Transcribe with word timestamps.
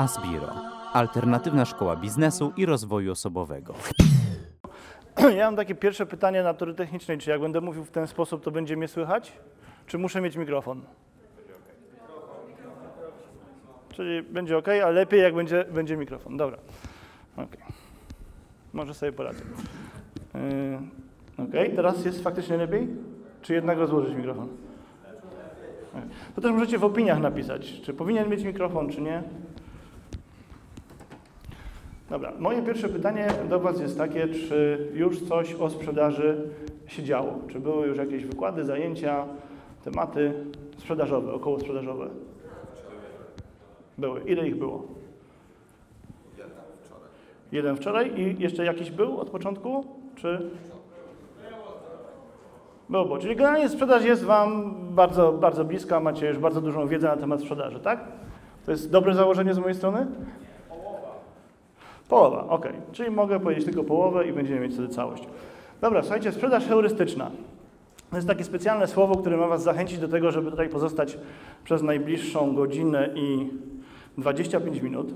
Asbiro, 0.00 0.54
alternatywna 0.92 1.64
szkoła 1.64 1.96
biznesu 1.96 2.52
i 2.56 2.66
rozwoju 2.66 3.12
osobowego. 3.12 3.74
Ja 5.36 5.44
mam 5.44 5.56
takie 5.56 5.74
pierwsze 5.74 6.06
pytanie 6.06 6.42
natury 6.42 6.74
technicznej. 6.74 7.18
Czy 7.18 7.30
jak 7.30 7.40
będę 7.40 7.60
mówił 7.60 7.84
w 7.84 7.90
ten 7.90 8.06
sposób, 8.06 8.44
to 8.44 8.50
będzie 8.50 8.76
mnie 8.76 8.88
słychać? 8.88 9.32
Czy 9.86 9.98
muszę 9.98 10.20
mieć 10.20 10.36
mikrofon? 10.36 10.82
Czyli 13.92 14.22
będzie 14.22 14.58
ok, 14.58 14.68
ale 14.68 14.92
lepiej 14.92 15.20
jak 15.22 15.34
będzie, 15.34 15.64
będzie 15.64 15.96
mikrofon. 15.96 16.36
Dobra. 16.36 16.58
Ok. 17.36 17.56
Może 18.72 18.94
sobie 18.94 19.12
poradzę. 19.12 19.42
Yy, 20.34 21.44
ok, 21.44 21.76
teraz 21.76 22.04
jest 22.04 22.22
faktycznie 22.22 22.56
lepiej? 22.56 22.88
Czy 23.42 23.54
jednak 23.54 23.78
rozłożyć 23.78 24.14
mikrofon? 24.14 24.48
Ok. 25.94 26.02
To 26.34 26.40
też 26.40 26.52
możecie 26.52 26.78
w 26.78 26.84
opiniach 26.84 27.20
napisać, 27.20 27.80
czy 27.80 27.94
powinien 27.94 28.28
mieć 28.28 28.44
mikrofon, 28.44 28.90
czy 28.90 29.00
nie. 29.00 29.22
Dobra, 32.10 32.32
moje 32.38 32.62
pierwsze 32.62 32.88
pytanie 32.88 33.28
do 33.48 33.60
Was 33.60 33.80
jest 33.80 33.98
takie, 33.98 34.28
czy 34.28 34.88
już 34.94 35.22
coś 35.28 35.54
o 35.54 35.70
sprzedaży 35.70 36.48
się 36.86 37.02
działo? 37.02 37.38
Czy 37.48 37.60
były 37.60 37.86
już 37.86 37.98
jakieś 37.98 38.24
wykłady, 38.24 38.64
zajęcia, 38.64 39.24
tematy 39.84 40.32
sprzedażowe, 40.78 41.32
około 41.32 41.60
sprzedażowe? 41.60 42.08
Były. 43.98 44.20
Ile 44.20 44.48
ich 44.48 44.56
było? 44.56 44.82
Jeden 47.52 47.76
wczoraj 47.76 48.20
i 48.20 48.42
jeszcze 48.42 48.64
jakiś 48.64 48.90
był 48.90 49.20
od 49.20 49.30
początku? 49.30 49.84
Czy? 50.16 50.50
Było, 52.88 53.04
było. 53.04 53.18
Czyli 53.18 53.36
generalnie 53.36 53.68
sprzedaż 53.68 54.04
jest 54.04 54.24
Wam 54.24 54.74
bardzo, 54.94 55.32
bardzo 55.32 55.64
bliska, 55.64 56.00
macie 56.00 56.28
już 56.28 56.38
bardzo 56.38 56.60
dużą 56.60 56.88
wiedzę 56.88 57.08
na 57.08 57.16
temat 57.16 57.40
sprzedaży, 57.40 57.80
tak? 57.80 58.04
To 58.66 58.70
jest 58.70 58.90
dobre 58.90 59.14
założenie 59.14 59.54
z 59.54 59.58
mojej 59.58 59.74
strony? 59.74 60.06
Połowa, 62.10 62.48
ok. 62.48 62.68
Czyli 62.92 63.10
mogę 63.10 63.40
powiedzieć 63.40 63.64
tylko 63.64 63.84
połowę 63.84 64.26
i 64.26 64.32
będziemy 64.32 64.60
mieć 64.60 64.72
wtedy 64.72 64.88
całość. 64.88 65.24
Dobra, 65.80 66.02
słuchajcie, 66.02 66.32
sprzedaż 66.32 66.66
heurystyczna. 66.66 67.30
To 68.10 68.16
jest 68.16 68.28
takie 68.28 68.44
specjalne 68.44 68.86
słowo, 68.86 69.16
które 69.16 69.36
ma 69.36 69.46
Was 69.46 69.62
zachęcić 69.62 69.98
do 69.98 70.08
tego, 70.08 70.32
żeby 70.32 70.50
tutaj 70.50 70.68
pozostać 70.68 71.18
przez 71.64 71.82
najbliższą 71.82 72.54
godzinę 72.54 73.08
i 73.14 73.48
25 74.18 74.82
minut. 74.82 75.14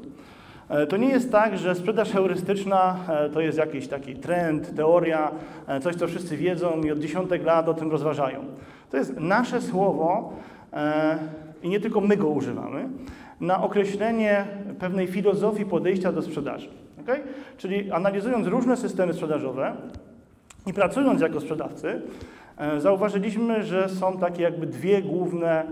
E, 0.69 0.87
To 0.87 0.97
nie 0.97 1.09
jest 1.09 1.33
tak, 1.33 1.59
że 1.59 1.75
sprzedaż 1.75 2.11
heurystyczna 2.12 2.97
e, 3.09 3.31
to 3.31 3.41
jest 3.41 3.59
jakiś 3.59 3.89
taki 3.89 4.17
trend, 4.17 4.77
teoria, 4.77 5.31
e, 5.67 5.81
coś, 5.81 5.97
co 5.97 6.06
wszyscy 6.06 6.37
wiedzą 6.37 6.83
i 6.83 6.91
od 6.91 6.98
dziesiątek 6.98 7.45
lat 7.45 7.69
o 7.69 7.75
tym 7.75 7.91
rozważają. 7.91 8.45
To 8.91 8.97
jest 8.97 9.20
nasze 9.20 9.62
słowo 9.62 10.33
i 11.62 11.69
nie 11.69 11.81
tylko 11.81 12.00
my 12.00 12.17
go 12.17 12.28
używamy, 12.28 12.89
na 13.41 13.62
określenie 13.62 14.47
pewnej 14.78 15.06
filozofii 15.06 15.65
podejścia 15.65 16.12
do 16.12 16.22
sprzedaży. 16.22 16.83
Okay? 17.05 17.22
Czyli 17.56 17.91
analizując 17.92 18.47
różne 18.47 18.77
systemy 18.77 19.12
sprzedażowe 19.12 19.77
i 20.66 20.72
pracując 20.72 21.20
jako 21.20 21.41
sprzedawcy, 21.41 22.02
e, 22.56 22.80
zauważyliśmy, 22.80 23.62
że 23.62 23.88
są 23.88 24.19
takie 24.19 24.42
jakby 24.42 24.66
dwie 24.66 25.02
główne, 25.02 25.66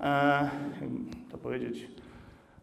e, 0.00 0.50
to 1.32 1.38
powiedzieć, 1.38 1.88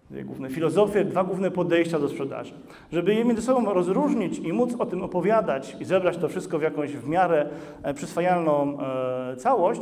dwie 0.09 0.23
główne 0.23 0.49
filozofie, 0.49 1.05
dwa 1.05 1.23
główne 1.23 1.51
podejścia 1.51 1.99
do 1.99 2.09
sprzedaży. 2.09 2.53
Żeby 2.91 3.15
je 3.15 3.25
między 3.25 3.41
sobą 3.41 3.73
rozróżnić 3.73 4.39
i 4.39 4.53
móc 4.53 4.75
o 4.79 4.85
tym 4.85 5.03
opowiadać 5.03 5.77
i 5.79 5.85
zebrać 5.85 6.17
to 6.17 6.29
wszystko 6.29 6.59
w 6.59 6.61
jakąś 6.61 6.91
w 6.91 7.07
miarę 7.07 7.49
e, 7.83 7.93
przyswajalną 7.93 8.77
całość, 9.37 9.81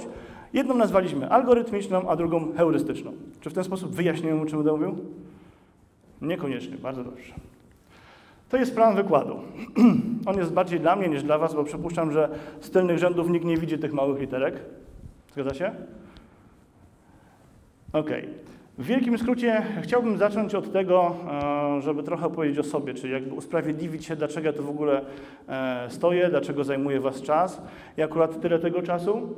jedną 0.54 0.76
nazwaliśmy 0.76 1.30
algorytmiczną, 1.30 2.10
a 2.10 2.16
drugą 2.16 2.54
heurystyczną. 2.54 3.12
Czy 3.42 3.50
w 3.50 3.54
ten 3.54 3.64
sposób 3.64 3.96
wyjaśniłem, 3.96 4.42
o 4.42 4.46
czym 4.46 4.58
będę 4.58 4.72
mówił? 4.72 4.98
Niekoniecznie, 6.22 6.78
bardzo 6.78 7.04
dobrze. 7.04 7.34
To 8.52 8.58
jest 8.58 8.76
plan 8.76 8.96
wykładu. 8.96 9.40
On 10.30 10.38
jest 10.38 10.54
bardziej 10.54 10.80
dla 10.80 10.96
mnie 10.96 11.08
niż 11.08 11.24
dla 11.24 11.38
Was, 11.38 11.56
bo 11.56 11.64
przypuszczam, 11.64 12.12
że 12.12 12.30
z 12.62 12.72
tylnych 12.72 12.98
rzędów 12.98 13.30
nikt 13.30 13.46
nie 13.46 13.58
widzi 13.58 13.80
tych 13.80 13.94
małych 13.94 14.20
literek. 14.20 14.56
Zgadza 15.34 15.54
się? 15.54 15.72
Ok. 17.94 18.10
W 18.78 18.86
wielkim 18.86 19.18
skrócie 19.18 19.66
chciałbym 19.82 20.18
zacząć 20.18 20.56
od 20.56 20.74
tego, 20.74 21.16
e, 21.78 21.82
żeby 21.82 22.04
trochę 22.04 22.26
opowiedzieć 22.26 22.60
o 22.60 22.64
sobie, 22.64 22.94
czyli 22.94 23.14
jakby 23.14 23.36
usprawiedliwić 23.36 24.06
się, 24.06 24.16
dlaczego 24.16 24.48
ja 24.48 24.62
w 24.62 24.70
ogóle 24.70 25.02
e, 25.48 25.86
stoję, 25.90 26.30
dlaczego 26.30 26.64
zajmuje 26.64 27.00
Was 27.00 27.22
czas 27.22 27.62
i 27.98 28.02
akurat 28.02 28.42
tyle 28.42 28.60
tego 28.60 28.82
czasu. 28.82 29.36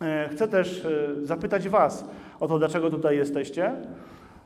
E, 0.00 0.28
Chcę 0.28 0.48
też 0.48 0.86
zapytać 1.22 1.68
Was 1.68 2.08
o 2.40 2.48
to, 2.48 2.58
dlaczego 2.58 2.90
tutaj 2.90 3.16
jesteście. 3.16 3.72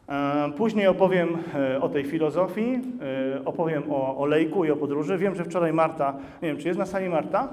E, 0.08 0.52
Później 0.56 0.86
opowiem 0.86 1.38
e, 1.54 1.80
o 1.80 1.88
tej 1.88 2.04
filozofii, 2.04 2.82
e, 3.36 3.44
opowiem 3.44 3.82
o 3.90 4.18
olejku 4.18 4.64
i 4.64 4.70
o 4.70 4.76
podróży. 4.76 5.18
Wiem, 5.18 5.34
że 5.34 5.44
wczoraj 5.44 5.72
Marta, 5.72 6.14
nie 6.42 6.48
wiem, 6.48 6.56
czy 6.56 6.68
jest 6.68 6.78
na 6.78 6.86
sali 6.86 7.08
Marta? 7.08 7.48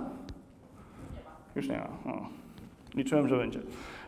Już 1.55 1.69
nie 1.69 1.77
ma. 1.77 2.13
O, 2.13 2.27
liczyłem, 2.95 3.27
że 3.27 3.37
będzie. 3.37 3.59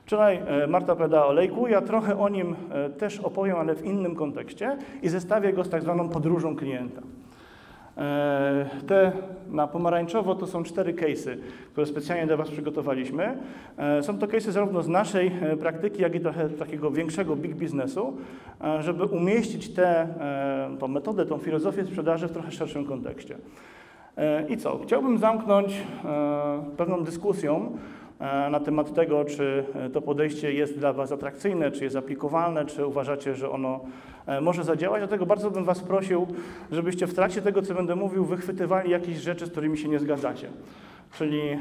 Wczoraj 0.05 0.39
Marta 0.67 0.93
opowiadała 0.93 1.25
o 1.25 1.29
olejku, 1.29 1.67
ja 1.67 1.81
trochę 1.81 2.19
o 2.19 2.29
nim 2.29 2.55
też 2.97 3.19
opowiem, 3.19 3.57
ale 3.57 3.75
w 3.75 3.85
innym 3.85 4.15
kontekście 4.15 4.77
i 5.01 5.09
zestawię 5.09 5.53
go 5.53 5.63
z 5.63 5.69
tak 5.69 5.81
zwaną 5.81 6.09
podróżą 6.09 6.55
klienta. 6.55 7.01
E, 7.97 8.65
Te 8.87 9.11
na 9.51 9.67
pomarańczowo 9.67 10.35
to 10.35 10.47
są 10.47 10.63
cztery 10.63 10.93
case'y, 10.93 11.37
które 11.71 11.87
specjalnie 11.87 12.27
dla 12.27 12.37
Was 12.37 12.49
przygotowaliśmy. 12.49 13.37
E, 13.77 14.03
Są 14.03 14.17
to 14.19 14.27
case'y 14.27 14.51
zarówno 14.51 14.83
z 14.83 14.87
naszej 14.87 15.31
e, 15.41 15.57
praktyki, 15.57 16.01
jak 16.01 16.15
i 16.15 16.19
trochę 16.19 16.49
takiego 16.49 16.91
większego 16.91 17.35
big 17.35 17.55
biznesu, 17.55 18.17
żeby 18.79 19.03
umieścić 19.03 19.73
tę 19.73 20.07
metodę, 20.89 21.25
tą 21.25 21.37
filozofię 21.37 21.85
sprzedaży 21.85 22.27
w 22.27 22.31
trochę 22.31 22.51
szerszym 22.51 22.85
kontekście. 22.85 23.37
I 24.49 24.57
co? 24.57 24.79
Chciałbym 24.83 25.17
zamknąć 25.17 25.81
pewną 26.77 27.03
dyskusją 27.03 27.77
na 28.51 28.59
temat 28.59 28.93
tego, 28.93 29.25
czy 29.25 29.63
e, 29.75 29.89
to 29.89 30.01
podejście 30.01 30.53
jest 30.53 30.79
dla 30.79 30.93
Was 30.93 31.11
atrakcyjne, 31.11 31.71
czy 31.71 31.83
jest 31.83 31.95
aplikowalne, 31.95 32.65
czy 32.65 32.85
uważacie, 32.85 33.35
że 33.35 33.49
ono 33.49 33.79
e, 34.25 34.41
może 34.41 34.63
zadziałać. 34.63 34.99
Dlatego 35.01 35.25
bardzo 35.25 35.51
bym 35.51 35.63
Was 35.63 35.79
prosił, 35.79 36.27
żebyście 36.71 37.07
w 37.07 37.13
trakcie 37.13 37.41
tego, 37.41 37.61
co 37.61 37.73
będę 37.73 37.95
mówił, 37.95 38.25
wychwytywali 38.25 38.91
jakieś 38.91 39.17
rzeczy, 39.17 39.45
z 39.45 39.51
którymi 39.51 39.77
się 39.77 39.89
nie 39.89 39.99
zgadzacie. 39.99 40.49
Czyli 41.17 41.41
e, 41.49 41.57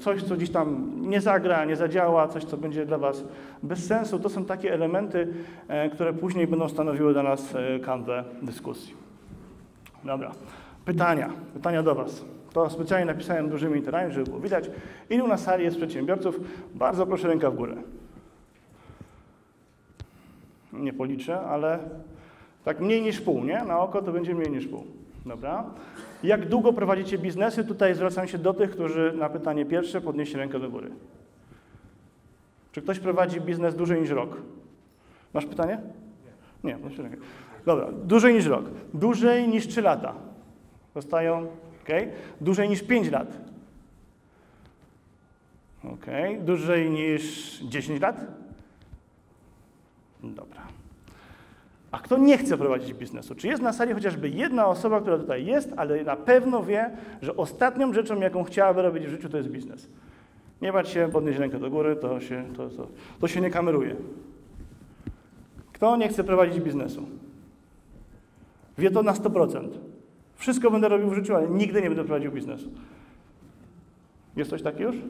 coś, 0.00 0.22
co 0.22 0.36
gdzieś 0.36 0.50
tam 0.50 0.92
nie 0.96 1.20
zagra, 1.20 1.64
nie 1.64 1.76
zadziała, 1.76 2.28
coś, 2.28 2.44
co 2.44 2.56
będzie 2.56 2.86
dla 2.86 2.98
Was 2.98 3.24
bez 3.62 3.86
sensu. 3.86 4.18
To 4.18 4.28
są 4.28 4.44
takie 4.44 4.74
elementy, 4.74 5.28
e, 5.68 5.90
które 5.90 6.12
później 6.12 6.46
będą 6.46 6.68
stanowiły 6.68 7.12
dla 7.12 7.22
nas 7.22 7.54
e, 7.54 7.78
kanwę 7.78 8.24
dyskusji. 8.42 8.94
Dobra. 10.04 10.30
Pytania. 10.84 11.30
Pytania 11.54 11.82
do 11.82 11.94
Was. 11.94 12.24
To 12.52 12.70
specjalnie 12.70 13.06
napisałem 13.06 13.48
dużymi 13.48 13.74
literami, 13.74 14.12
żeby 14.12 14.24
było 14.24 14.40
widać. 14.40 14.70
Ilu 15.10 15.28
na 15.28 15.36
sali 15.36 15.64
jest 15.64 15.76
przedsiębiorców? 15.76 16.40
Bardzo 16.74 17.06
proszę 17.06 17.28
ręka 17.28 17.50
w 17.50 17.56
górę. 17.56 17.76
Nie 20.72 20.92
policzę, 20.92 21.40
ale 21.40 21.78
tak 22.64 22.80
mniej 22.80 23.02
niż 23.02 23.20
pół, 23.20 23.44
nie? 23.44 23.64
Na 23.64 23.80
oko 23.80 24.02
to 24.02 24.12
będzie 24.12 24.34
mniej 24.34 24.50
niż 24.50 24.66
pół. 24.66 24.84
Dobra. 25.26 25.64
Jak 26.22 26.48
długo 26.48 26.72
prowadzicie 26.72 27.18
biznesy? 27.18 27.64
Tutaj 27.64 27.94
zwracam 27.94 28.28
się 28.28 28.38
do 28.38 28.54
tych, 28.54 28.70
którzy 28.70 29.12
na 29.18 29.28
pytanie 29.28 29.66
pierwsze 29.66 30.00
podnieśli 30.00 30.36
rękę 30.36 30.58
do 30.58 30.70
góry. 30.70 30.90
Czy 32.72 32.82
ktoś 32.82 32.98
prowadzi 32.98 33.40
biznes 33.40 33.74
dłużej 33.74 34.00
niż 34.00 34.10
rok? 34.10 34.36
Masz 35.34 35.46
pytanie? 35.46 35.80
Nie. 36.64 36.76
Nie, 36.76 37.02
rękę. 37.02 37.16
Dobra, 37.66 37.88
dłużej 37.92 38.34
niż 38.34 38.46
rok. 38.46 38.64
Dłużej 38.94 39.48
niż 39.48 39.68
3 39.68 39.82
lata. 39.82 40.14
Zostają. 40.94 41.46
Dłużej 42.40 42.68
niż 42.68 42.82
5 42.82 43.10
lat. 43.10 43.38
Ok. 45.84 46.06
Dłużej 46.40 46.90
niż 46.90 47.58
10 47.60 48.00
lat? 48.00 48.20
Dobra. 50.22 50.60
A 51.90 51.98
kto 51.98 52.18
nie 52.18 52.38
chce 52.38 52.58
prowadzić 52.58 52.94
biznesu? 52.94 53.34
Czy 53.34 53.48
jest 53.48 53.62
na 53.62 53.72
sali 53.72 53.94
chociażby 53.94 54.28
jedna 54.28 54.66
osoba, 54.66 55.00
która 55.00 55.18
tutaj 55.18 55.46
jest, 55.46 55.72
ale 55.76 56.04
na 56.04 56.16
pewno 56.16 56.64
wie, 56.64 56.90
że 57.22 57.36
ostatnią 57.36 57.92
rzeczą, 57.92 58.20
jaką 58.20 58.44
chciałaby 58.44 58.82
robić 58.82 59.06
w 59.06 59.10
życiu, 59.10 59.28
to 59.28 59.36
jest 59.36 59.48
biznes? 59.48 59.88
Nie 60.62 60.72
bać 60.72 60.88
się, 60.88 61.08
podnieść 61.12 61.38
rękę 61.38 61.58
do 61.58 61.70
góry, 61.70 61.96
to 61.96 62.20
się, 62.20 62.44
to, 62.56 62.68
to, 62.70 62.88
to 63.20 63.28
się 63.28 63.40
nie 63.40 63.50
kameruje. 63.50 63.96
Kto 65.72 65.96
nie 65.96 66.08
chce 66.08 66.24
prowadzić 66.24 66.60
biznesu? 66.60 67.08
Wie 68.78 68.90
to 68.90 69.02
na 69.02 69.12
100%. 69.12 69.68
Wszystko 70.40 70.70
będę 70.70 70.88
robił 70.88 71.10
w 71.10 71.14
życiu, 71.14 71.36
ale 71.36 71.48
nigdy 71.48 71.82
nie 71.82 71.88
będę 71.88 72.04
prowadził 72.04 72.32
biznesu. 72.32 72.70
Jest 74.36 74.50
coś 74.50 74.62
takiego 74.62 74.92
już? 74.92 75.02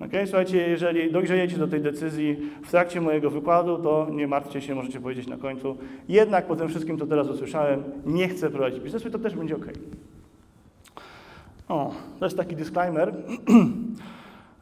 Ok, 0.00 0.10
słuchajcie, 0.24 0.68
jeżeli 0.68 1.12
dojrzejecie 1.12 1.56
do 1.56 1.68
tej 1.68 1.80
decyzji 1.80 2.36
w 2.62 2.70
trakcie 2.70 3.00
mojego 3.00 3.30
wykładu, 3.30 3.78
to 3.78 4.06
nie 4.12 4.26
martwcie 4.26 4.60
się, 4.60 4.74
możecie 4.74 5.00
powiedzieć 5.00 5.26
na 5.26 5.36
końcu. 5.36 5.76
Jednak 6.08 6.46
po 6.46 6.56
tym 6.56 6.68
wszystkim, 6.68 6.98
co 6.98 7.06
teraz 7.06 7.28
usłyszałem, 7.28 7.84
nie 8.06 8.28
chcę 8.28 8.50
prowadzić 8.50 8.80
biznesu 8.80 9.08
i 9.08 9.10
to 9.10 9.18
też 9.18 9.34
będzie 9.34 9.56
ok. 9.56 9.66
O, 11.68 11.94
to 12.18 12.26
jest 12.26 12.36
taki 12.36 12.56
disclaimer. 12.56 13.14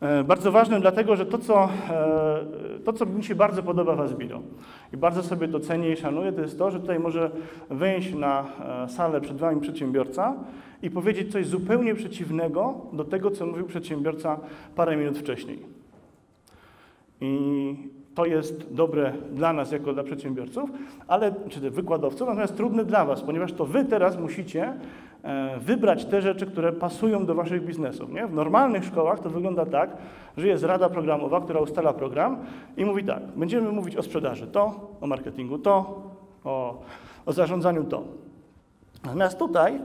E, 0.01 0.25
Bardzo 0.25 0.53
ważne, 0.53 0.81
dlatego 0.81 1.17
że 1.17 1.27
to 1.27 1.39
co, 1.39 1.69
e, 1.91 2.45
to, 2.85 2.93
co 2.93 3.07
mi 3.07 3.25
się 3.25 3.35
bardzo 3.35 3.63
podoba 3.63 3.97
w 3.97 4.01
Asbiro 4.01 4.41
i 4.95 4.97
bardzo 4.97 5.23
sobie 5.23 5.49
to 5.49 5.61
cenię 5.61 5.93
i 5.93 5.97
szanuję, 5.97 6.33
to 6.33 6.41
jest 6.41 6.59
to, 6.59 6.71
że 6.71 6.81
tutaj 6.81 6.99
może 6.99 7.31
wejść 7.71 8.15
na 8.15 8.45
e, 8.85 8.89
salę 8.89 9.21
przed 9.21 9.37
Wami 9.37 9.61
przedsiębiorca 9.61 10.35
i 10.83 10.91
powiedzieć 10.91 11.33
coś 11.33 11.47
zupełnie 11.47 11.95
przeciwnego 11.95 12.75
do 12.93 13.05
tego, 13.05 13.31
co 13.31 13.47
mówił 13.47 13.67
przedsiębiorca 13.67 14.39
parę 14.77 14.97
minut 14.97 15.19
wcześniej. 15.19 15.59
I 17.21 17.75
to 18.17 18.25
jest 18.25 18.75
dobre 18.75 19.13
dla 19.33 19.53
nas, 19.53 19.73
jako 19.73 19.93
dla 19.93 20.03
przedsiębiorców, 20.03 20.71
ale, 21.09 21.35
czy 21.49 21.71
wykładowców, 21.71 22.29
natomiast 22.29 22.57
trudne 22.57 22.85
dla 22.85 23.05
Was, 23.05 23.23
ponieważ 23.23 23.53
to 23.53 23.67
Wy 23.67 23.85
teraz 23.85 24.19
musicie 24.19 24.73
e, 25.23 25.59
wybrać 25.59 26.05
te 26.05 26.23
rzeczy, 26.23 26.47
które 26.47 26.73
pasują 26.73 27.27
do 27.27 27.35
Waszych 27.35 27.65
biznesów. 27.65 28.13
Nie? 28.13 28.27
W 28.27 28.35
normalnych 28.35 28.85
szkołach 28.85 29.21
to 29.21 29.31
wygląda 29.31 29.67
tak, 29.67 29.97
że 30.37 30.49
jest 30.49 30.65
rada 30.65 30.89
programowa, 30.89 31.41
która 31.41 31.61
ustala 31.61 31.93
program 31.93 32.37
i 32.77 32.85
mówi 32.85 33.05
tak, 33.05 33.23
będziemy 33.37 33.73
mówić 33.73 33.97
o 33.97 34.03
sprzedaży 34.03 34.47
to, 34.47 34.91
o 35.01 35.07
marketingu 35.07 35.59
to, 35.59 36.03
o, 36.45 36.83
o 37.27 37.33
zarządzaniu 37.33 37.85
to. 37.85 38.03
Natomiast 39.05 39.39
tutaj 39.39 39.81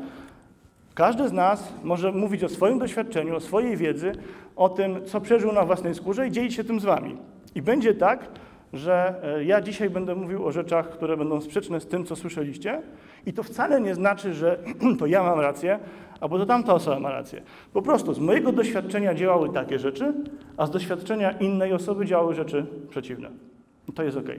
każdy 0.93 1.27
z 1.27 1.31
nas 1.31 1.73
może 1.83 2.11
mówić 2.11 2.43
o 2.43 2.49
swoim 2.49 2.79
doświadczeniu, 2.79 3.35
o 3.35 3.39
swojej 3.39 3.77
wiedzy, 3.77 4.11
o 4.55 4.69
tym, 4.69 5.05
co 5.05 5.21
przeżył 5.21 5.51
na 5.51 5.65
własnej 5.65 5.95
skórze 5.95 6.27
i 6.27 6.31
dzielić 6.31 6.53
się 6.53 6.63
tym 6.63 6.79
z 6.79 6.85
Wami. 6.85 7.30
I 7.55 7.61
będzie 7.61 7.93
tak, 7.93 8.27
że 8.73 9.15
e, 9.37 9.43
ja 9.43 9.61
dzisiaj 9.61 9.89
będę 9.89 10.15
mówił 10.15 10.45
o 10.45 10.51
rzeczach, 10.51 10.89
które 10.89 11.17
będą 11.17 11.41
sprzeczne 11.41 11.79
z 11.79 11.87
tym, 11.87 12.05
co 12.05 12.15
słyszeliście, 12.15 12.81
i 13.25 13.33
to 13.33 13.43
wcale 13.43 13.81
nie 13.81 13.95
znaczy, 13.95 14.33
że 14.33 14.57
to 14.99 15.05
ja 15.05 15.23
mam 15.23 15.39
rację, 15.39 15.79
albo 16.21 16.39
to 16.39 16.45
tamta 16.45 16.73
osoba 16.73 16.99
ma 16.99 17.11
rację. 17.11 17.41
Po 17.73 17.81
prostu 17.81 18.13
z 18.13 18.19
mojego 18.19 18.51
doświadczenia 18.51 19.13
działały 19.13 19.49
takie 19.49 19.79
rzeczy, 19.79 20.13
a 20.57 20.65
z 20.65 20.71
doświadczenia 20.71 21.31
innej 21.31 21.73
osoby 21.73 22.05
działały 22.05 22.33
rzeczy 22.33 22.65
przeciwne. 22.89 23.29
To 23.95 24.03
jest 24.03 24.17
ok. 24.17 24.29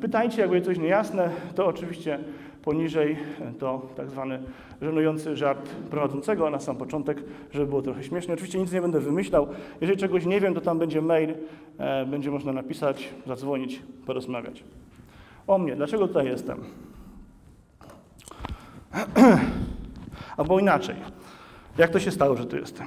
Pytajcie, 0.00 0.40
jakby 0.40 0.60
coś 0.60 0.78
niejasne, 0.78 1.30
to 1.54 1.66
oczywiście 1.66 2.18
poniżej 2.64 3.16
to 3.58 3.82
tak 3.96 4.10
zwany 4.10 4.42
żenujący 4.82 5.36
żart 5.36 5.68
prowadzącego 5.90 6.50
na 6.50 6.60
sam 6.60 6.76
początek, 6.76 7.22
żeby 7.52 7.66
było 7.66 7.82
trochę 7.82 8.02
śmiesznie. 8.02 8.34
Oczywiście 8.34 8.58
nic 8.58 8.72
nie 8.72 8.80
będę 8.80 9.00
wymyślał. 9.00 9.46
Jeżeli 9.80 9.98
czegoś 9.98 10.26
nie 10.26 10.40
wiem, 10.40 10.54
to 10.54 10.60
tam 10.60 10.78
będzie 10.78 11.02
mail, 11.02 11.34
e, 11.78 12.06
będzie 12.06 12.30
można 12.30 12.52
napisać, 12.52 13.08
zadzwonić, 13.26 13.82
porozmawiać. 14.06 14.64
O 15.46 15.58
mnie, 15.58 15.76
dlaczego 15.76 16.08
tutaj 16.08 16.26
jestem? 16.26 16.64
Albo 20.36 20.60
inaczej. 20.60 20.96
Jak 21.78 21.90
to 21.90 22.00
się 22.00 22.10
stało, 22.10 22.36
że 22.36 22.46
tu 22.46 22.56
jestem? 22.56 22.86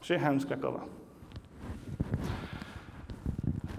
Przyjechałem 0.00 0.40
z 0.40 0.46
Krakowa. 0.46 1.01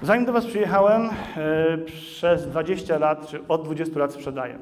Zanim 0.04 0.26
do 0.26 0.34
Was 0.34 0.46
przyjechałem, 0.46 1.10
e, 1.38 1.78
przez 1.78 2.48
20 2.48 2.98
lat, 2.98 3.28
czy 3.28 3.48
od 3.48 3.64
20 3.64 4.00
lat 4.00 4.14
sprzedaję. 4.14 4.60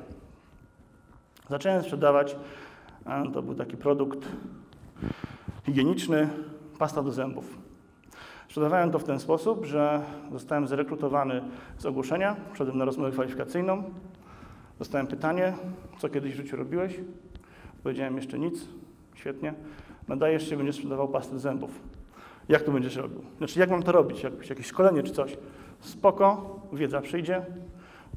Zacząłem 1.49 1.83
sprzedawać, 1.83 2.35
to 3.33 3.41
był 3.41 3.55
taki 3.55 3.77
produkt 3.77 4.19
higieniczny, 5.65 6.29
pasta 6.79 7.03
do 7.03 7.11
zębów. 7.11 7.57
Sprzedawałem 8.45 8.91
to 8.91 8.99
w 8.99 9.03
ten 9.03 9.19
sposób, 9.19 9.65
że 9.65 10.01
zostałem 10.31 10.67
zrekrutowany 10.67 11.41
z 11.77 11.85
ogłoszenia, 11.85 12.35
wszedłem 12.53 12.77
na 12.77 12.85
rozmowę 12.85 13.11
kwalifikacyjną, 13.11 13.83
dostałem 14.79 15.07
pytanie, 15.07 15.53
co 15.99 16.09
kiedyś 16.09 16.33
w 16.33 16.37
życiu 16.37 16.57
robiłeś? 16.57 16.99
Powiedziałem 17.83 18.15
jeszcze 18.15 18.39
nic, 18.39 18.67
świetnie. 19.15 19.53
Nadajesz 20.07 20.49
się, 20.49 20.57
będziesz 20.57 20.75
sprzedawał 20.75 21.07
pastę 21.07 21.39
zębów. 21.39 21.90
Jak 22.51 22.63
to 22.63 22.71
będziesz 22.71 22.95
robił? 22.95 23.21
Znaczy, 23.37 23.59
jak 23.59 23.69
mam 23.69 23.83
to 23.83 23.91
robić? 23.91 24.23
Jak, 24.23 24.49
jakieś 24.49 24.67
szkolenie 24.67 25.03
czy 25.03 25.11
coś? 25.11 25.37
Spoko, 25.79 26.59
wiedza 26.73 27.01
przyjdzie, 27.01 27.41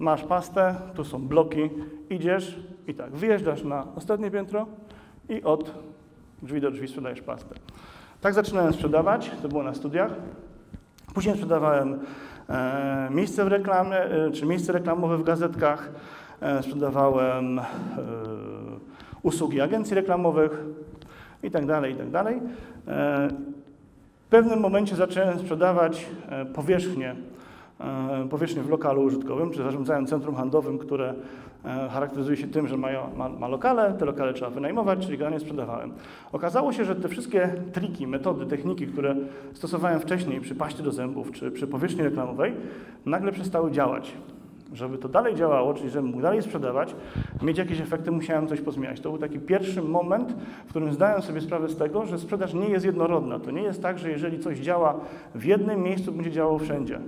masz 0.01 0.23
pastę, 0.23 0.75
tu 0.95 1.05
są 1.05 1.29
bloki, 1.29 1.71
idziesz 2.11 2.61
i 2.87 2.95
tak, 2.95 3.13
wyjeżdżasz 3.13 3.65
na 3.65 3.87
ostatnie 3.97 4.31
piętro 4.31 4.67
i 5.29 5.43
od 5.43 5.75
drzwi 6.43 6.61
do 6.61 6.71
drzwi 6.71 6.89
sprzedajesz 6.89 7.23
pastę. 7.23 7.55
Tak 8.21 8.35
zaczynałem 8.35 8.73
sprzedawać, 8.73 9.31
to 9.43 9.49
było 9.49 9.63
na 9.63 9.75
studiach. 9.75 10.13
Później 11.15 11.35
sprzedawałem 11.35 12.01
e, 12.49 13.09
miejsce 13.11 13.45
w 13.45 13.49
reklamie, 13.49 13.97
e, 13.97 14.31
czy 14.31 14.47
miejsce 14.47 14.73
reklamowe 14.73 15.19
w 15.19 15.25
gazetkach, 15.25 15.91
e, 16.41 16.63
sprzedawałem 16.63 17.59
e, 17.59 17.65
usługi 19.23 19.61
agencji 19.61 19.95
reklamowych 19.95 20.65
i 21.43 21.51
tak 21.51 21.67
dalej, 21.67 21.95
i 21.95 21.97
tak 21.97 22.11
dalej. 22.11 22.41
Pewnym 24.35 24.61
momencie 24.61 24.97
zacząłem 24.97 25.39
sprzedawać 25.39 26.07
e, 26.29 26.45
powierzchnię, 26.45 27.17
e, 27.81 28.29
powierzchnię 28.31 28.63
w 28.63 28.69
lokalu 28.69 29.03
użytkowym, 29.03 29.51
czy 29.51 29.63
zarządzałem 29.63 30.07
centrum 30.07 30.35
handlowym, 30.35 30.79
które 30.79 31.15
e, 31.65 31.89
charakteryzuje 31.89 32.37
się 32.37 32.47
tym, 32.47 32.69
że 32.69 32.77
ma, 32.77 32.89
ma, 33.17 33.29
ma 33.29 33.49
lokale, 33.49 33.95
te 33.99 34.05
lokale 34.05 34.35
trzeba 34.35 34.51
wynajmować, 34.51 34.99
czyli 34.99 35.19
generalnie 35.19 35.41
sprzedawałem. 35.41 35.93
Okazało 36.33 36.73
się, 36.73 36.85
że 36.85 36.97
te 36.97 37.09
wszystkie 37.09 37.55
triki, 37.73 38.07
metody, 38.07 38.47
techniki, 38.47 38.87
które 38.87 39.17
stosowałem 39.53 40.01
wcześniej 40.01 40.41
przy 40.41 40.55
paście 40.55 40.83
do 40.83 40.93
zębów, 40.93 41.33
czy 41.33 41.51
przy 41.51 41.67
powierzchni 41.67 42.03
reklamowej, 42.03 42.53
nagle 43.07 43.33
przestały 43.33 43.71
działać. 43.71 44.13
Żeby 44.75 44.99
to 44.99 45.09
dalej 45.09 45.35
działało, 45.35 45.75
czyli 45.75 45.91
żebym 45.91 46.11
mógł 46.11 46.23
dalej 46.23 46.43
sprzedawać, 46.43 46.95
mieć 47.43 47.59
jakieś 47.59 47.81
efekty, 47.81 48.11
musiałem 48.11 48.49
coś 48.49 48.61
pozmieniać. 48.61 49.01
To 49.01 49.11
był 49.11 49.19
taki 49.19 49.39
pierwszy 49.39 49.83
moment, 49.83 50.33
w 50.67 50.71
którym 50.71 50.93
zdałem 50.93 51.23
sobie 51.23 51.41
sprawę 51.41 51.69
z 51.69 51.77
tego, 51.77 52.07
że 52.07 52.19
sprzedaż 52.19 52.55
nie 52.55 52.69
jest 52.69 52.87
jednorodna. 52.87 53.39
To 53.39 53.51
nie 53.51 53.63
jest 53.63 53.83
tak, 53.83 53.99
że 53.99 54.11
jeżeli 54.11 54.39
coś 54.39 54.59
działa 54.59 55.01
w 55.35 55.45
jednym 55.45 55.83
miejscu, 55.83 56.13
będzie 56.13 56.31
działało 56.31 56.59
wszędzie. 56.59 57.01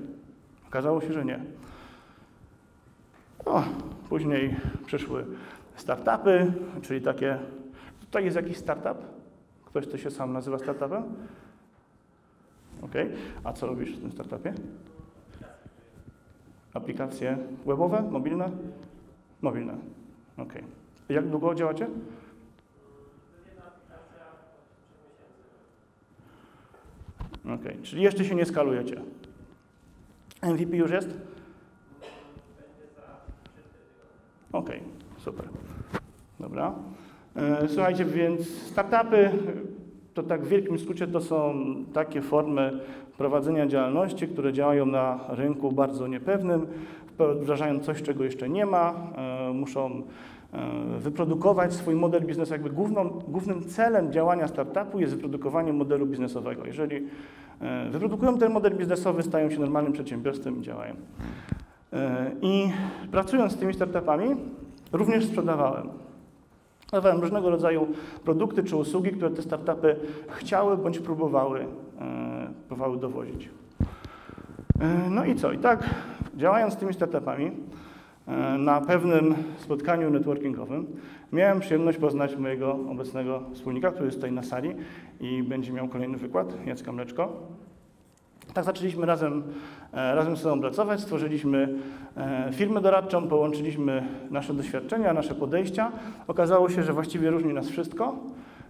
Okazało 0.68 1.00
się, 1.00 1.12
że 1.12 1.24
nie. 1.24 1.40
No, 3.46 3.64
później 4.08 4.56
przyszły 4.86 5.24
startupy, 5.76 6.52
czyli 6.82 7.00
takie. 7.00 7.38
Tutaj 8.00 8.24
jest 8.24 8.36
jakiś 8.36 8.56
startup? 8.56 8.98
Ktoś, 9.64 9.86
kto 9.86 9.98
się 9.98 10.10
sam 10.10 10.32
nazywa 10.32 10.58
startupem? 10.58 11.02
OK. 12.82 12.92
A 13.44 13.52
co 13.52 13.66
robisz 13.66 13.96
w 13.96 14.00
tym 14.00 14.12
startupie? 14.12 14.54
Aplikacje 16.76 17.38
webowe, 17.66 18.02
mobilne? 18.10 18.50
Mobilne. 19.42 19.74
OK. 20.38 20.52
Jak 21.08 21.28
długo 21.28 21.54
działacie? 21.54 21.86
OK, 27.54 27.82
czyli 27.82 28.02
jeszcze 28.02 28.24
się 28.24 28.34
nie 28.34 28.44
skalujecie. 28.46 29.00
MVP 30.42 30.76
już 30.76 30.90
jest? 30.90 31.20
OK, 34.52 34.70
super. 35.18 35.48
Dobra. 36.40 36.74
E, 37.36 37.68
Słuchajcie, 37.68 38.04
więc 38.04 38.48
startupy 38.48 39.30
to 40.14 40.22
tak 40.22 40.44
w 40.44 40.48
wielkim 40.48 40.78
skrócie 40.78 41.06
to 41.06 41.20
są 41.20 41.54
takie 41.92 42.22
formy 42.22 42.80
prowadzenia 43.18 43.66
działalności, 43.66 44.28
które 44.28 44.52
działają 44.52 44.86
na 44.86 45.20
rynku 45.28 45.72
bardzo 45.72 46.06
niepewnym, 46.06 46.66
wdrażają 47.18 47.80
coś, 47.80 48.02
czego 48.02 48.24
jeszcze 48.24 48.48
nie 48.48 48.66
ma, 48.66 48.94
e, 49.16 49.52
muszą 49.52 50.02
e, 50.52 50.98
wyprodukować 50.98 51.72
swój 51.72 51.94
model 51.94 52.22
biznesu. 52.26 52.52
Jakby 52.52 52.70
główną, 52.70 53.08
głównym 53.28 53.64
celem 53.64 54.12
działania 54.12 54.48
startupu 54.48 55.00
jest 55.00 55.14
wyprodukowanie 55.14 55.72
modelu 55.72 56.06
biznesowego. 56.06 56.66
Jeżeli 56.66 57.06
e, 57.60 57.90
wyprodukują 57.90 58.38
ten 58.38 58.52
model 58.52 58.76
biznesowy, 58.76 59.22
stają 59.22 59.50
się 59.50 59.60
normalnym 59.60 59.92
przedsiębiorstwem 59.92 60.58
i 60.58 60.62
działają. 60.62 60.94
I 62.42 62.68
pracując 63.10 63.52
z 63.52 63.56
tymi 63.56 63.74
startupami, 63.74 64.36
również 64.92 65.24
sprzedawałem. 65.24 65.88
Dawałem 66.92 67.20
różnego 67.20 67.50
rodzaju 67.50 67.86
produkty 68.24 68.64
czy 68.64 68.76
usługi, 68.76 69.10
które 69.10 69.30
te 69.30 69.42
startupy 69.42 69.96
chciały 70.28 70.76
bądź 70.76 70.98
próbowały, 70.98 71.66
próbowały 72.68 72.98
dowozić. 72.98 73.48
E, 74.80 75.10
No 75.10 75.24
i 75.24 75.34
co? 75.34 75.52
I 75.52 75.58
tak, 75.58 75.90
działając 76.36 76.74
z 76.74 76.76
tymi 76.76 76.94
startupami, 76.94 77.50
e, 78.26 78.58
na 78.58 78.80
pewnym 78.80 79.34
spotkaniu 79.58 80.10
networkingowym 80.10 80.86
miałem 81.32 81.60
przyjemność 81.60 81.98
poznać 81.98 82.36
mojego 82.36 82.72
obecnego 82.72 83.42
wspólnika, 83.52 83.90
który 83.90 84.06
jest 84.06 84.18
tutaj 84.18 84.32
na 84.32 84.42
sali 84.42 84.74
i 85.20 85.42
będzie 85.42 85.72
miał 85.72 85.88
kolejny 85.88 86.18
wykład, 86.18 86.66
Jacka 86.66 86.92
Mleczko. 86.92 87.32
Tak 88.54 88.64
zaczęliśmy 88.64 89.06
razem, 89.06 89.42
e, 89.92 90.14
razem 90.14 90.36
ze 90.36 90.42
sobą 90.42 90.60
pracować, 90.60 91.00
stworzyliśmy 91.00 91.68
firmę 92.52 92.80
doradczą, 92.80 93.28
połączyliśmy 93.28 94.08
nasze 94.30 94.54
doświadczenia, 94.54 95.12
nasze 95.12 95.34
podejścia. 95.34 95.92
Okazało 96.28 96.68
się, 96.68 96.82
że 96.82 96.92
właściwie 96.92 97.30
różni 97.30 97.54
nas 97.54 97.68
wszystko. 97.68 98.16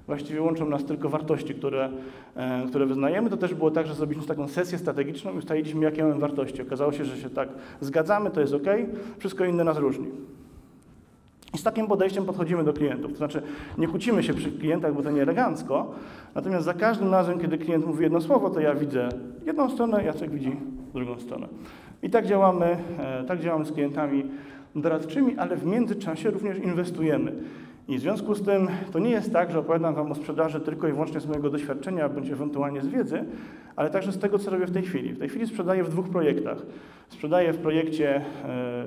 Właściwie 0.07 0.43
łączą 0.43 0.69
nas 0.69 0.85
tylko 0.85 1.09
wartości, 1.09 1.55
które, 1.55 1.91
e, 2.37 2.67
które 2.69 2.87
wyznajemy. 2.87 3.31
To 3.31 3.37
też 3.37 3.55
było 3.55 3.71
tak, 3.71 3.87
że 3.87 3.95
zrobiliśmy 3.95 4.29
taką 4.29 4.49
sesję 4.49 4.79
strategiczną 4.79 5.33
i 5.33 5.39
ustaliliśmy, 5.39 5.85
jakie 5.85 6.05
mamy 6.05 6.21
wartości. 6.21 6.63
Okazało 6.63 6.93
się, 6.93 7.05
że 7.05 7.17
się 7.17 7.31
tak 7.31 7.49
zgadzamy, 7.81 8.31
to 8.31 8.41
jest 8.41 8.55
ok, 8.55 8.67
wszystko 9.19 9.45
inne 9.45 9.65
nas 9.65 9.79
różni. 9.79 10.07
I 11.55 11.59
z 11.59 11.63
takim 11.63 11.87
podejściem 11.87 12.25
podchodzimy 12.25 12.65
do 12.65 12.73
klientów. 12.73 13.11
To 13.11 13.17
znaczy, 13.17 13.43
nie 13.79 13.89
kłócimy 13.89 14.23
się 14.23 14.35
przy 14.35 14.53
klientach, 14.53 14.95
bo 14.95 15.03
to 15.03 15.11
nie 15.11 15.23
elegancko, 15.23 15.95
natomiast 16.35 16.65
za 16.65 16.75
każdym 16.75 17.11
razem, 17.11 17.41
kiedy 17.41 17.59
klient 17.59 17.87
mówi 17.87 18.03
jedno 18.03 18.21
słowo, 18.21 18.51
to 18.51 18.61
ja 18.61 18.75
widzę 18.75 19.09
jedną 19.47 19.71
stronę, 19.71 20.05
Jacek 20.05 20.31
widzi 20.31 20.57
drugą 20.95 21.19
stronę. 21.19 21.49
I 22.03 22.11
tak 22.11 22.27
działamy, 22.27 22.77
e, 22.99 23.25
tak 23.25 23.41
działamy 23.41 23.65
z 23.65 23.73
klientami 23.73 24.25
doradczymi, 24.77 25.37
ale 25.39 25.57
w 25.57 25.67
międzyczasie 25.67 26.31
również 26.31 26.59
inwestujemy. 26.59 27.33
I 27.89 27.99
w 27.99 28.01
związku 28.01 28.35
z 28.35 28.43
tym 28.43 28.69
to 28.93 28.99
nie 28.99 29.11
jest 29.11 29.33
tak, 29.33 29.53
że 29.53 29.59
opowiadam 29.59 29.95
Wam 29.95 30.13
o 30.13 30.15
sprzedaży 30.15 30.61
tylko 30.61 30.89
i 30.89 30.93
wyłącznie 30.93 31.21
z 31.21 31.27
mojego 31.27 31.51
doświadczenia, 31.51 32.09
bądź 32.09 32.31
ewentualnie 32.31 32.83
z 32.83 32.87
wiedzy, 32.87 33.25
ale 33.77 33.91
także 33.91 34.13
z 34.13 34.19
tego, 34.19 34.39
co 34.39 34.51
robię 34.51 34.67
w 34.67 34.71
tej 34.71 34.83
chwili. 34.83 35.13
W 35.13 35.19
tej 35.19 35.29
chwili 35.29 35.47
sprzedaję 35.47 35.85
w 35.85 35.89
dwóch 35.89 36.09
projektach. 36.09 36.59
Sprzedaję 37.09 37.53
w 37.53 37.59
projekcie 37.59 38.17
e, 38.17 38.85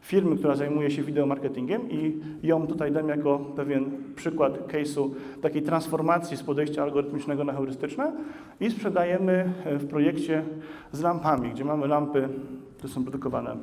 firmy, 0.00 0.36
która 0.36 0.56
zajmuje 0.56 0.90
się 0.90 1.02
wideomarketingiem 1.02 1.90
i 1.90 2.20
ją 2.42 2.66
tutaj 2.66 2.92
dam 2.92 3.08
jako 3.08 3.38
pewien 3.38 3.90
przykład 4.16 4.72
case'u 4.72 5.10
takiej 5.42 5.62
transformacji 5.62 6.36
z 6.36 6.42
podejścia 6.42 6.82
algorytmicznego 6.82 7.44
na 7.44 7.52
heurystyczne 7.52 8.12
i 8.60 8.70
sprzedajemy 8.70 9.52
e, 9.64 9.78
w 9.78 9.86
projekcie 9.86 10.42
z 10.92 11.00
lampami, 11.00 11.50
gdzie 11.50 11.64
mamy 11.64 11.86
lampy, 11.86 12.28
które 12.76 12.92
są 12.92 13.02
produkowane 13.02 13.56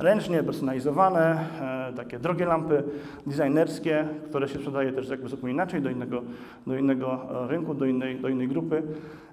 ręcznie, 0.00 0.42
personalizowane, 0.42 1.44
e, 1.90 1.92
takie 1.92 2.18
drogie 2.18 2.44
lampy 2.44 2.82
designerskie, 3.26 4.08
które 4.28 4.48
się 4.48 4.58
sprzedaje 4.58 4.92
też 4.92 5.08
jakby 5.08 5.28
zupełnie 5.28 5.54
inaczej, 5.54 5.82
do 5.82 5.90
innego, 5.90 6.22
do 6.66 6.76
innego 6.76 7.26
e, 7.44 7.48
rynku, 7.48 7.74
do 7.74 7.84
innej, 7.84 8.20
do 8.20 8.28
innej 8.28 8.48
grupy 8.48 8.82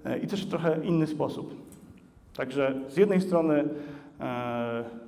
e, 0.06 0.18
i 0.18 0.28
też 0.28 0.46
w 0.46 0.50
trochę 0.50 0.78
inny 0.84 1.08
sposób. 1.08 1.56
Także 2.38 2.74
z 2.90 2.98
jednej 2.98 3.22
strony 3.22 3.64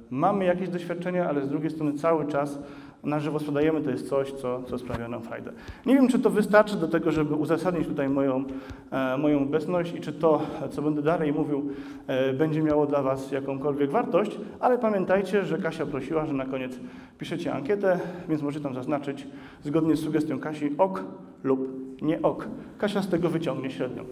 mamy 0.10 0.46
jakieś 0.46 0.70
doświadczenia, 0.70 1.30
ale 1.30 1.46
z 1.46 1.50
drugiej 1.50 1.72
strony 1.72 1.94
cały 1.94 2.28
czas 2.28 2.60
na 3.04 3.20
żywo 3.20 3.40
sprzedajemy, 3.40 3.82
to 3.82 3.90
jest 3.90 4.10
coś, 4.10 4.32
co, 4.32 4.64
co 4.64 4.78
sprawia 4.78 5.08
nam 5.08 5.22
frajdę. 5.22 5.52
Nie 5.86 5.96
wiem, 5.96 6.08
czy 6.08 6.20
to 6.20 6.30
wystarczy 6.30 6.76
do 6.76 6.88
tego, 6.88 7.12
żeby 7.12 7.36
uzasadnić 7.36 7.88
tutaj 7.88 8.10
moją, 8.10 8.44
e, 8.92 9.18
moją 9.18 9.44
obecność 9.44 9.94
i 9.94 10.02
czy 10.02 10.14
to, 10.14 10.42
co 10.72 10.82
będę 10.82 11.02
dalej 11.02 11.34
mówił, 11.34 11.72
e, 12.08 12.34
będzie 12.34 12.64
miało 12.64 12.86
dla 12.86 13.02
Was 13.02 13.32
jakąkolwiek 13.32 13.92
wartość, 13.92 14.40
ale 14.60 14.78
pamiętajcie, 14.78 15.46
że 15.46 15.58
Kasia 15.58 15.86
prosiła, 15.86 16.26
że 16.26 16.34
na 16.34 16.46
koniec 16.46 16.80
piszecie 17.18 17.54
ankietę, 17.54 18.00
więc 18.30 18.42
możecie 18.42 18.64
tam 18.64 18.74
zaznaczyć 18.74 19.28
zgodnie 19.64 19.96
z 19.96 20.04
sugestią 20.04 20.40
Kasi 20.40 20.76
ok 20.78 21.04
lub 21.44 21.70
nie 22.02 22.22
ok. 22.22 22.48
Kasia 22.78 23.02
z 23.02 23.10
tego 23.10 23.30
wyciągnie 23.30 23.72
średnią. 23.72 24.04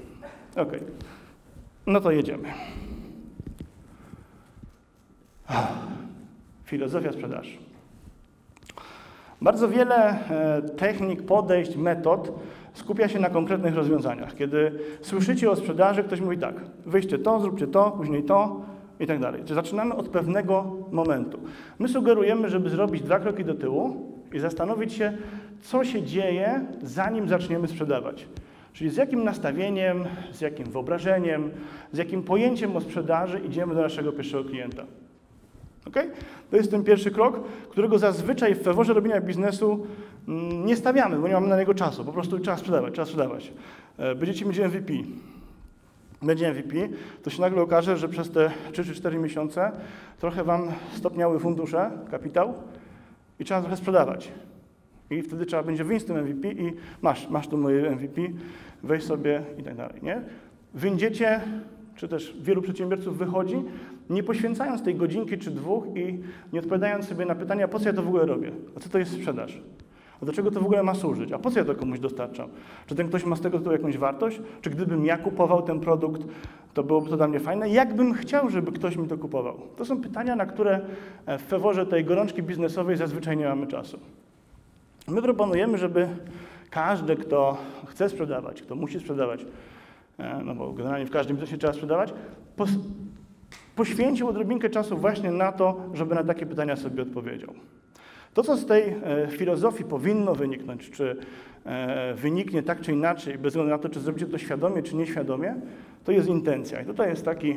Ok. 0.56 0.72
No 1.88 2.02
to 2.02 2.12
jedziemy. 2.12 2.50
Filozofia 6.66 7.12
sprzedaży. 7.12 7.67
Bardzo 9.42 9.70
wiele 9.70 9.96
e, 9.96 10.62
technik, 10.62 11.22
podejść, 11.24 11.76
metod 11.76 12.32
skupia 12.74 13.08
się 13.08 13.20
na 13.20 13.30
konkretnych 13.30 13.76
rozwiązaniach. 13.76 14.36
Kiedy 14.36 14.72
słyszycie 15.02 15.52
o 15.52 15.56
sprzedaży, 15.56 16.04
ktoś 16.04 16.22
mówi 16.22 16.38
tak, 16.38 16.56
wyjście 16.86 17.20
to, 17.20 17.40
zróbcie 17.40 17.68
to, 17.68 17.92
później 17.92 18.24
to 18.24 18.62
i 19.00 19.08
tak 19.08 19.20
dalej. 19.20 19.42
Czy 19.46 19.54
zaczynamy 19.54 19.96
od 19.96 20.10
pewnego 20.10 20.76
momentu. 20.92 21.40
My 21.80 21.90
sugerujemy, 21.90 22.50
żeby 22.50 22.70
zrobić 22.70 23.02
dwa 23.02 23.20
kroki 23.20 23.46
do 23.46 23.56
tyłu 23.56 24.12
i 24.34 24.40
zastanowić 24.40 24.94
się, 24.94 25.14
co 25.62 25.84
się 25.84 26.04
dzieje, 26.04 26.66
zanim 26.82 27.30
zaczniemy 27.30 27.68
sprzedawać. 27.68 28.28
Czyli 28.74 28.90
z 28.90 28.96
jakim 28.96 29.24
nastawieniem, 29.24 30.06
z 30.32 30.42
jakim 30.42 30.66
wyobrażeniem, 30.66 31.50
z 31.92 31.98
jakim 31.98 32.24
pojęciem 32.24 32.76
o 32.76 32.82
sprzedaży 32.82 33.40
idziemy 33.40 33.76
do 33.76 33.82
naszego 33.82 34.12
pierwszego 34.12 34.50
klienta. 34.50 34.84
Okay? 35.88 36.12
To 36.52 36.58
jest 36.58 36.72
ten 36.72 36.84
pierwszy 36.84 37.12
krok, 37.12 37.44
którego 37.70 38.00
zazwyczaj 38.00 38.56
w 38.56 38.62
feworze 38.62 38.94
robienia 38.94 39.22
biznesu 39.22 39.88
mm, 40.28 40.66
nie 40.66 40.76
stawiamy, 40.76 41.20
bo 41.20 41.28
nie 41.28 41.34
mamy 41.34 41.48
na 41.48 41.58
niego 41.58 41.74
czasu. 41.74 42.06
Po 42.06 42.14
prostu 42.14 42.40
trzeba 42.40 42.58
sprzedawać, 42.58 42.94
trzeba 42.94 43.06
sprzedawać. 43.06 43.54
E, 43.98 44.16
Będziecie 44.16 44.46
mieć 44.46 44.60
MVP. 44.60 44.94
Będzie 46.22 46.52
MVP, 46.52 46.76
to 47.24 47.30
się 47.30 47.42
nagle 47.42 47.62
okaże, 47.62 47.98
że 47.98 48.10
przez 48.10 48.32
te 48.32 48.52
3 48.72 48.86
czy 48.86 48.94
4 48.94 49.18
miesiące 49.18 49.72
trochę 50.20 50.44
Wam 50.44 50.72
stopniały 50.94 51.40
fundusze, 51.40 51.92
kapitał 52.12 52.54
i 53.40 53.46
trzeba 53.46 53.62
trochę 53.62 53.78
sprzedawać. 53.78 54.32
I 55.10 55.22
wtedy 55.22 55.46
trzeba 55.46 55.64
będzie 55.64 55.84
wyjść 55.84 56.06
z 56.06 56.08
tym 56.08 56.18
MVP 56.18 56.52
i 56.52 56.74
masz, 57.02 57.30
masz 57.30 57.48
tu 57.48 57.58
moje 57.58 57.92
MVP, 57.92 58.22
weź 58.84 59.04
sobie 59.04 59.42
i 59.58 59.64
tak 59.64 59.76
dalej, 59.76 60.00
nie? 60.04 60.22
Wyjdziecie, 60.74 61.42
czy 61.96 62.08
też 62.08 62.38
wielu 62.42 62.62
przedsiębiorców 62.62 63.18
wychodzi, 63.18 63.64
nie 64.10 64.24
poświęcając 64.24 64.84
tej 64.84 64.96
godzinki 64.96 65.38
czy 65.38 65.52
dwóch 65.52 65.86
i 65.96 66.20
nie 66.54 66.60
odpowiadając 66.60 67.08
sobie 67.08 67.26
na 67.26 67.36
pytania, 67.36 67.68
po 67.68 67.80
co 67.80 67.86
ja 67.86 67.94
to 67.94 68.04
w 68.04 68.08
ogóle 68.08 68.26
robię, 68.26 68.52
a 68.78 68.80
co 68.80 68.90
to 68.90 69.00
jest 69.00 69.12
sprzedaż, 69.12 69.62
a 70.22 70.26
do 70.26 70.34
czego 70.34 70.52
to 70.52 70.62
w 70.62 70.66
ogóle 70.66 70.84
ma 70.84 70.96
służyć, 70.96 71.32
a 71.32 71.40
po 71.40 71.52
co 71.52 71.60
ja 71.60 71.66
to 71.66 71.76
komuś 71.76 72.00
dostarczam, 72.00 72.50
czy 72.88 72.96
ten 72.96 73.08
ktoś 73.08 73.26
ma 73.26 73.36
z 73.36 73.42
tego 73.42 73.58
tytułu 73.58 73.74
jakąś 73.74 73.98
wartość, 73.98 74.42
czy 74.62 74.70
gdybym 74.70 75.06
ja 75.06 75.18
kupował 75.18 75.62
ten 75.62 75.80
produkt, 75.80 76.22
to 76.74 76.84
byłoby 76.84 77.10
to 77.10 77.18
dla 77.18 77.28
mnie 77.28 77.40
fajne, 77.40 77.70
jakbym 77.70 78.14
chciał, 78.14 78.50
żeby 78.50 78.72
ktoś 78.72 78.98
mi 78.98 79.08
to 79.08 79.18
kupował. 79.18 79.60
To 79.76 79.86
są 79.86 80.02
pytania, 80.02 80.36
na 80.36 80.46
które 80.46 80.82
w 81.28 81.42
feworze 81.42 81.86
tej 81.86 82.06
gorączki 82.06 82.44
biznesowej 82.44 82.98
zazwyczaj 82.98 83.38
nie 83.38 83.46
mamy 83.46 83.68
czasu. 83.68 84.00
My 85.08 85.22
proponujemy, 85.22 85.78
żeby 85.78 86.08
każdy, 86.70 87.16
kto 87.16 87.58
chce 87.86 88.10
sprzedawać, 88.10 88.62
kto 88.62 88.76
musi 88.76 89.00
sprzedawać, 89.00 89.46
e, 90.18 90.42
no 90.46 90.56
bo 90.56 90.74
generalnie 90.74 91.06
w 91.06 91.12
każdym 91.12 91.36
biznesie 91.36 91.58
trzeba 91.58 91.74
sprzedawać, 91.74 92.14
poświęcił 93.78 94.28
odrobinkę 94.28 94.70
czasu 94.70 94.98
właśnie 94.98 95.32
na 95.32 95.52
to, 95.52 95.82
żeby 95.94 96.16
na 96.16 96.24
takie 96.24 96.46
pytania 96.46 96.76
sobie 96.76 97.04
odpowiedział. 97.04 97.54
To, 98.34 98.44
co 98.44 98.58
z 98.58 98.66
tej 98.66 98.84
e, 98.84 99.28
filozofii 99.32 99.84
powinno 99.84 100.36
wyniknąć, 100.36 100.90
czy 100.90 101.18
e, 101.66 102.14
wyniknie 102.14 102.64
tak 102.64 102.82
czy 102.82 102.92
inaczej, 102.92 103.38
bez 103.38 103.54
względu 103.54 103.72
na 103.72 103.78
to, 103.78 103.90
czy 103.90 104.00
zrobicie 104.00 104.26
to 104.26 104.38
świadomie, 104.38 104.84
czy 104.84 104.96
nieświadomie, 104.96 105.56
to 106.04 106.12
jest 106.12 106.28
intencja. 106.28 106.82
I 106.82 106.86
tutaj 106.86 107.10
jest 107.10 107.26
taki 107.26 107.56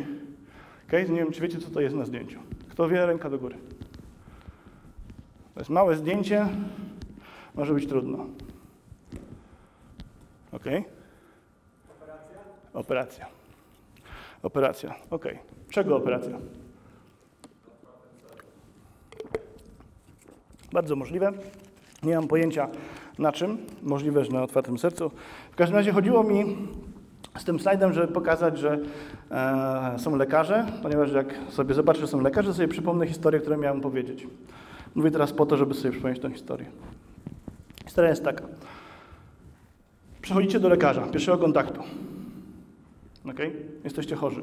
case, 0.87 1.09
nie 1.09 1.19
wiem, 1.19 1.33
czy 1.33 1.41
wiecie, 1.41 1.59
co 1.59 1.71
to 1.71 1.81
jest 1.81 1.97
na 1.97 2.05
zdjęciu. 2.05 2.41
Kto 2.69 2.89
wie, 2.89 3.07
ręka 3.07 3.31
do 3.31 3.39
góry. 3.39 3.57
To 5.55 5.61
jest 5.61 5.71
małe 5.71 5.97
zdjęcie, 5.97 6.47
może 7.55 7.75
być 7.75 7.87
trudno. 7.87 8.27
Ok? 10.53 10.65
Operacja? 12.01 12.39
Operacja. 12.73 13.27
Operacja, 14.43 14.95
ok. 15.11 15.25
Czego 15.71 15.97
operacja? 15.97 16.39
Bardzo 20.73 20.97
możliwe. 20.97 21.33
Nie 22.03 22.15
mam 22.15 22.29
pojęcia 22.29 22.69
na 23.19 23.33
czym. 23.33 23.59
Możliwe, 23.83 24.25
że 24.25 24.33
na 24.33 24.43
otwartym 24.43 24.79
sercu. 24.79 25.11
W 25.53 25.57
każdym 25.57 25.77
razie 25.77 25.93
chodziło 25.93 26.23
mi 26.23 26.57
z 27.39 27.45
tym 27.45 27.61
slajdem, 27.61 27.93
żeby 27.93 28.09
pokazać, 28.13 28.59
że 28.59 28.79
e, 29.31 29.99
są 29.99 30.17
lekarze, 30.17 30.67
ponieważ 30.83 31.13
jak 31.13 31.35
sobie 31.49 31.75
zobaczę, 31.75 32.01
że 32.01 32.07
są 32.07 32.21
lekarze, 32.21 32.55
sobie 32.55 32.69
przypomnę 32.69 33.07
historię, 33.07 33.41
którą 33.41 33.57
miałem 33.57 33.81
powiedzieć. 33.81 34.27
Mówię 34.95 35.11
teraz 35.11 35.33
po 35.33 35.47
to, 35.47 35.57
żeby 35.57 35.75
sobie 35.75 35.93
przypomnieć 35.93 36.21
tę 36.23 36.31
historię. 36.31 36.67
Historia 37.85 38.11
jest 38.11 38.25
taka. 38.25 38.45
Przechodzicie 40.23 40.61
do 40.61 40.69
lekarza, 40.69 41.03
pierwszego 41.03 41.39
kontaktu. 41.39 41.83
Okay? 43.31 43.53
Jesteście 43.85 44.17
chorzy. 44.17 44.43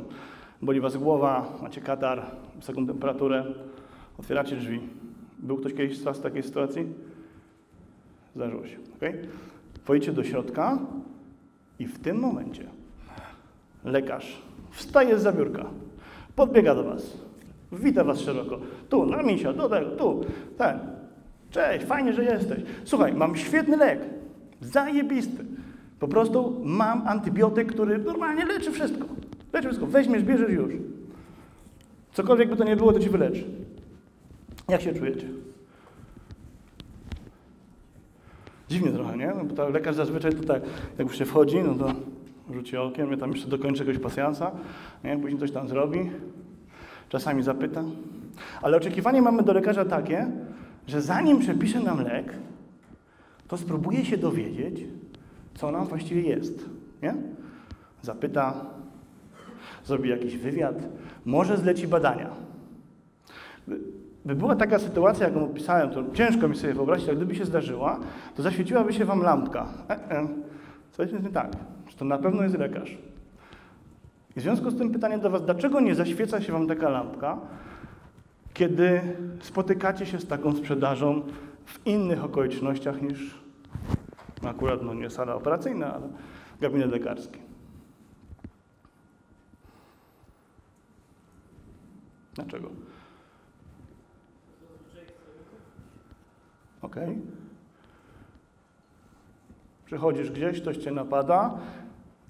Boli 0.62 0.82
was 0.82 0.98
głowa, 0.98 1.60
macie 1.62 1.82
katar, 1.82 2.26
wysoką 2.56 2.88
temperaturę, 2.88 3.46
otwieracie 4.20 4.56
drzwi. 4.56 4.80
Był 5.40 5.58
ktoś 5.58 5.74
kiedyś 5.74 5.98
z 5.98 6.04
was 6.04 6.18
w 6.18 6.22
takiej 6.22 6.44
sytuacji? 6.44 6.86
Zdarzyło 8.36 8.68
się. 8.68 8.78
Okay? 8.98 9.28
Wchodzicie 9.84 10.14
do 10.14 10.24
środka 10.24 10.78
i 11.80 11.88
w 11.88 12.00
tym 12.00 12.20
momencie 12.20 12.64
lekarz 13.84 14.42
wstaje 14.72 15.20
z 15.20 15.22
zabiórka, 15.22 15.66
podbiega 16.36 16.76
do 16.76 16.84
was, 16.84 17.18
wita 17.72 18.04
was 18.04 18.20
szeroko. 18.20 18.60
Tu, 18.90 19.06
na 19.06 19.24
misia, 19.24 19.54
do 19.54 19.70
tego, 19.70 19.92
tu, 19.92 20.26
ten. 20.58 20.80
Cześć, 21.52 21.86
fajnie, 21.86 22.14
że 22.14 22.24
jesteś. 22.24 22.60
Słuchaj, 22.84 23.14
mam 23.14 23.36
świetny 23.36 23.78
lek, 23.78 24.00
zajebisty. 24.62 25.46
Po 26.00 26.08
prostu 26.08 26.62
mam 26.64 27.08
antybiotyk, 27.08 27.72
który 27.72 27.98
normalnie 27.98 28.46
leczy 28.46 28.72
wszystko. 28.72 29.17
Leczy 29.54 29.68
wszystko. 29.68 29.88
Weźmiesz, 29.88 30.24
bierzesz 30.24 30.52
już. 30.52 30.74
Cokolwiek 32.14 32.50
by 32.50 32.56
to 32.56 32.64
nie 32.64 32.76
było, 32.76 32.94
to 32.94 33.00
ci 33.00 33.10
wyleczy. 33.10 33.44
Jak 34.70 34.82
się 34.82 34.94
czujecie? 34.94 35.28
Dziwnie 38.70 38.92
trochę, 38.92 39.18
nie? 39.18 39.34
No 39.38 39.46
bo 39.46 39.56
ta 39.56 39.70
lekarz 39.70 39.96
zazwyczaj 39.96 40.32
to 40.34 40.44
tak, 40.44 40.62
jak 40.98 41.08
już 41.08 41.18
się 41.18 41.26
wchodzi, 41.26 41.58
no 41.64 41.76
to 41.76 41.94
rzuci 42.54 42.78
okiem, 42.78 43.12
ja 43.12 43.18
tam 43.18 43.32
jeszcze 43.32 43.48
dokończę 43.48 43.84
jakiegoś 43.84 44.04
pasjansa, 44.04 44.52
nie? 45.04 45.18
później 45.18 45.40
coś 45.40 45.52
tam 45.52 45.68
zrobi, 45.68 46.10
czasami 47.10 47.44
zapyta. 47.44 47.84
Ale 48.62 48.78
oczekiwanie 48.78 49.22
mamy 49.22 49.44
do 49.44 49.54
lekarza 49.54 49.86
takie, 49.86 50.28
że 50.88 51.02
zanim 51.02 51.40
przepisze 51.40 51.80
nam 51.80 52.04
lek, 52.04 52.34
to 53.48 53.58
spróbuje 53.58 54.06
się 54.06 54.18
dowiedzieć, 54.18 54.86
co 55.56 55.72
nam 55.72 55.88
właściwie 55.88 56.22
jest. 56.22 56.66
Nie? 57.04 57.16
Zapyta, 58.02 58.66
zrobi 59.86 60.10
jakiś 60.10 60.38
wywiad, 60.38 60.76
może 61.26 61.58
zleci 61.58 61.88
badania. 61.88 62.30
by 64.26 64.36
była 64.36 64.56
taka 64.56 64.80
sytuacja, 64.80 65.28
jaką 65.28 65.46
opisałem, 65.46 65.90
to 65.90 66.04
ciężko 66.14 66.48
mi 66.48 66.56
sobie 66.56 66.74
wyobrazić, 66.74 67.08
ale 67.08 67.18
gdyby 67.18 67.36
się 67.36 67.46
zdarzyła, 67.46 68.00
to 68.36 68.44
zaświeciłaby 68.44 68.94
się 68.94 69.06
wam 69.06 69.22
lampka. 69.22 69.68
E, 69.90 70.12
e, 70.12 70.28
coś 70.92 71.12
jest 71.12 71.24
nie 71.24 71.30
tak. 71.30 71.52
Czy 71.88 71.98
to 71.98 72.06
na 72.06 72.18
pewno 72.18 72.44
jest 72.44 72.58
lekarz? 72.58 72.98
I 74.36 74.40
w 74.40 74.44
związku 74.44 74.70
z 74.70 74.78
tym 74.78 74.92
pytanie 74.92 75.18
do 75.18 75.30
was, 75.30 75.46
dlaczego 75.46 75.80
nie 75.80 75.96
zaświeca 75.96 76.42
się 76.42 76.54
wam 76.54 76.68
taka 76.68 76.90
lampka, 76.90 77.38
kiedy 78.54 79.02
spotykacie 79.42 80.06
się 80.06 80.20
z 80.20 80.28
taką 80.28 80.56
sprzedażą 80.56 81.22
w 81.66 81.88
innych 81.88 82.24
okolicznościach 82.24 83.02
niż 83.02 83.36
no 84.44 84.50
akurat 84.50 84.84
no 84.84 84.94
nie 84.94 85.10
sala 85.10 85.36
operacyjna, 85.36 85.94
ale 85.94 86.08
gabinet 86.62 86.92
lekarski. 86.92 87.40
Dlaczego? 92.38 92.70
Okej. 96.82 97.18
Przychodzisz 99.86 100.32
gdzieś, 100.32 100.62
ktoś 100.62 100.78
cię 100.78 100.92
napada, 100.92 101.58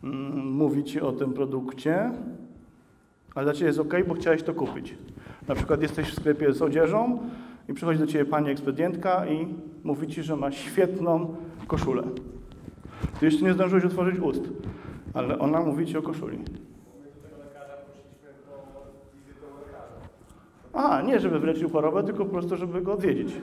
mm, 0.03 0.51
mówi 0.51 0.83
ci 0.83 1.01
o 1.01 1.11
tym 1.11 1.33
produkcie, 1.33 2.11
ale 3.35 3.45
dla 3.45 3.53
ciebie 3.53 3.67
jest 3.67 3.79
ok, 3.79 3.93
bo 4.07 4.13
chciałeś 4.13 4.43
to 4.43 4.53
kupić. 4.53 4.95
Na 5.47 5.55
przykład 5.55 5.81
jesteś 5.81 6.09
w 6.09 6.15
sklepie 6.15 6.53
z 6.53 6.61
odzieżą 6.61 7.29
i 7.69 7.73
przychodzi 7.73 7.99
do 7.99 8.07
ciebie 8.07 8.25
pani 8.25 8.49
ekspedientka 8.49 9.27
i 9.27 9.47
mówi 9.83 10.07
ci, 10.07 10.23
że 10.23 10.35
ma 10.35 10.51
świetną 10.51 11.35
koszulę. 11.67 12.03
Ty 13.19 13.25
jeszcze 13.25 13.45
nie 13.45 13.53
zdążyłeś 13.53 13.85
otworzyć 13.85 14.19
ust, 14.19 14.41
ale 15.13 15.39
ona 15.39 15.59
mówi 15.61 15.85
ci 15.85 15.97
o 15.97 16.01
koszuli. 16.01 16.39
A, 20.77 21.01
nie 21.01 21.19
żeby 21.19 21.39
wyleczył 21.39 21.69
chorobę, 21.69 22.03
tylko 22.03 22.25
po 22.25 22.31
prostu, 22.31 22.55
żeby 22.55 22.81
go 22.81 22.93
odwiedzić. 22.93 23.33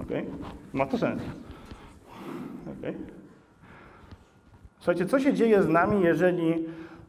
Okej? 0.00 0.26
Ma 0.72 0.86
to 0.86 0.98
sens. 0.98 1.22
Okej. 2.78 2.96
Słuchajcie, 4.78 5.06
co 5.06 5.20
się 5.20 5.34
dzieje 5.34 5.62
z 5.62 5.68
nami, 5.68 6.04
jeżeli 6.04 6.54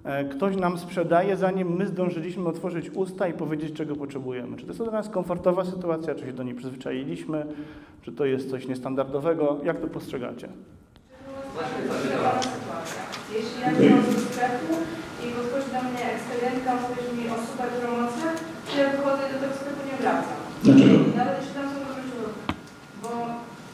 e, 0.04 0.26
ktoś 0.26 0.56
nam 0.56 0.78
sprzedaje, 0.78 1.38
zanim 1.38 1.76
my 1.76 1.88
zdążyliśmy 1.88 2.50
otworzyć 2.50 2.90
usta 2.90 3.28
i 3.28 3.34
powiedzieć, 3.34 3.74
czego 3.74 3.96
potrzebujemy? 3.96 4.58
Czy 4.58 4.64
to 4.64 4.70
jest 4.70 4.84
dla 4.84 4.92
nas 4.92 5.10
komfortowa 5.10 5.66
sytuacja, 5.66 6.16
czy 6.16 6.26
się 6.26 6.34
do 6.34 6.44
niej 6.44 6.56
przyzwyczailiśmy, 6.56 7.46
czy 8.02 8.12
to 8.12 8.26
jest 8.26 8.50
coś 8.50 8.68
niestandardowego? 8.68 9.60
Jak 9.64 9.80
to 9.80 9.88
postrzegacie? 9.88 10.50
Jeśli 13.34 13.62
ja 13.62 13.72
nie 13.72 13.90
mam 13.90 14.04
sklepu 14.04 14.74
i 15.24 15.32
podchodzi 15.32 15.72
do 15.72 15.90
mnie 15.90 16.14
ekspedientka, 16.14 16.74
mówisz 16.76 17.26
mi 17.26 17.30
o 17.30 17.36
super 17.36 17.70
ja 18.82 18.90
wychodzę 18.96 19.24
i 19.26 19.34
do 19.34 19.40
tego 19.42 19.54
sklepu 19.60 19.82
nie 19.90 19.98
wracam. 20.02 20.38
Dlaczego? 20.64 20.98
Nawet 21.20 21.36
jeśli 21.40 21.54
tam 21.58 21.68
są 21.72 21.80
źródła. 22.06 22.32
Bo 23.02 23.10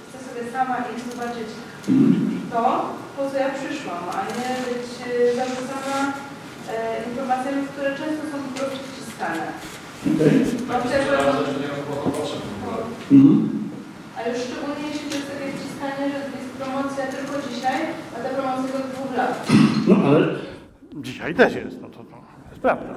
chcę 0.05 0.17
sobie 0.25 0.41
sama 0.55 0.75
iść 0.91 1.05
zobaczyć 1.11 1.49
to, 2.53 2.63
po 3.15 3.21
co 3.29 3.35
ja 3.43 3.49
przyszłam, 3.59 4.03
a 4.17 4.19
nie 4.37 4.49
być 4.67 4.87
e, 5.05 5.09
zarzucana 5.37 5.97
e, 6.71 6.73
informacjami, 7.07 7.61
które 7.71 7.89
często 7.99 8.23
są 8.31 8.37
po 8.47 8.51
prostu 8.57 8.79
wciskane. 8.89 9.45
Mam 10.69 10.81
też 10.81 11.03
a 14.17 14.29
już 14.29 14.37
szczególnie 14.39 14.87
jeśli 14.91 15.09
to 15.09 15.15
jest 15.15 15.31
takie 15.31 15.51
wciskanie, 15.57 16.09
że 16.11 16.17
jest 16.39 16.51
promocja 16.59 17.03
tylko 17.05 17.33
dzisiaj, 17.49 17.81
a 18.15 18.19
ta 18.23 18.29
promocja 18.29 18.75
od 18.75 18.87
dwóch 18.91 19.17
lat. 19.17 19.47
No 19.87 19.95
ale 20.07 20.27
dzisiaj 20.95 21.35
też 21.35 21.55
jest, 21.55 21.81
no 21.81 21.89
to, 21.89 21.97
to 21.97 22.15
jest 22.49 22.61
prawda. 22.61 22.93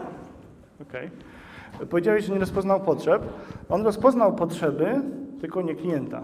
Okej. 0.83 1.11
Powiedziałeś, 1.91 2.25
że 2.25 2.33
nie 2.33 2.39
rozpoznał 2.39 2.81
potrzeb. 2.81 3.23
On 3.69 3.83
rozpoznał 3.83 4.35
potrzeby, 4.35 5.01
tylko 5.41 5.63
nie 5.63 5.75
klienta. 5.75 6.23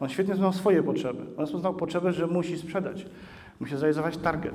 On 0.00 0.08
świetnie 0.08 0.34
znał 0.34 0.52
swoje 0.52 0.82
potrzeby. 0.82 1.20
On 1.20 1.40
rozpoznał 1.40 1.74
potrzebę, 1.74 2.12
że 2.12 2.26
musi 2.26 2.58
sprzedać. 2.58 3.06
Musi 3.60 3.76
zrealizować 3.76 4.16
target. 4.16 4.54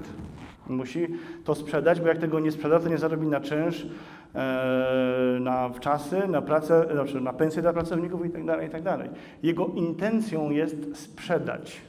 Musi 0.68 1.08
to 1.44 1.56
sprzedać, 1.56 2.02
bo 2.02 2.08
jak 2.08 2.18
tego 2.18 2.40
nie 2.40 2.52
sprzeda, 2.52 2.80
to 2.80 2.90
nie 2.90 2.98
zarobi 2.98 3.28
na 3.28 3.42
czynsz, 3.42 3.88
e, 4.36 5.38
na 5.40 5.70
czasy, 5.80 6.28
na 6.28 6.42
pracę, 6.42 6.86
znaczy 6.92 7.22
na 7.22 7.34
pensję 7.34 7.62
dla 7.62 7.74
pracowników 7.74 8.26
itd., 8.26 8.64
itd. 8.64 9.10
Jego 9.44 9.66
intencją 9.66 10.50
jest 10.50 10.98
sprzedać. 10.98 11.82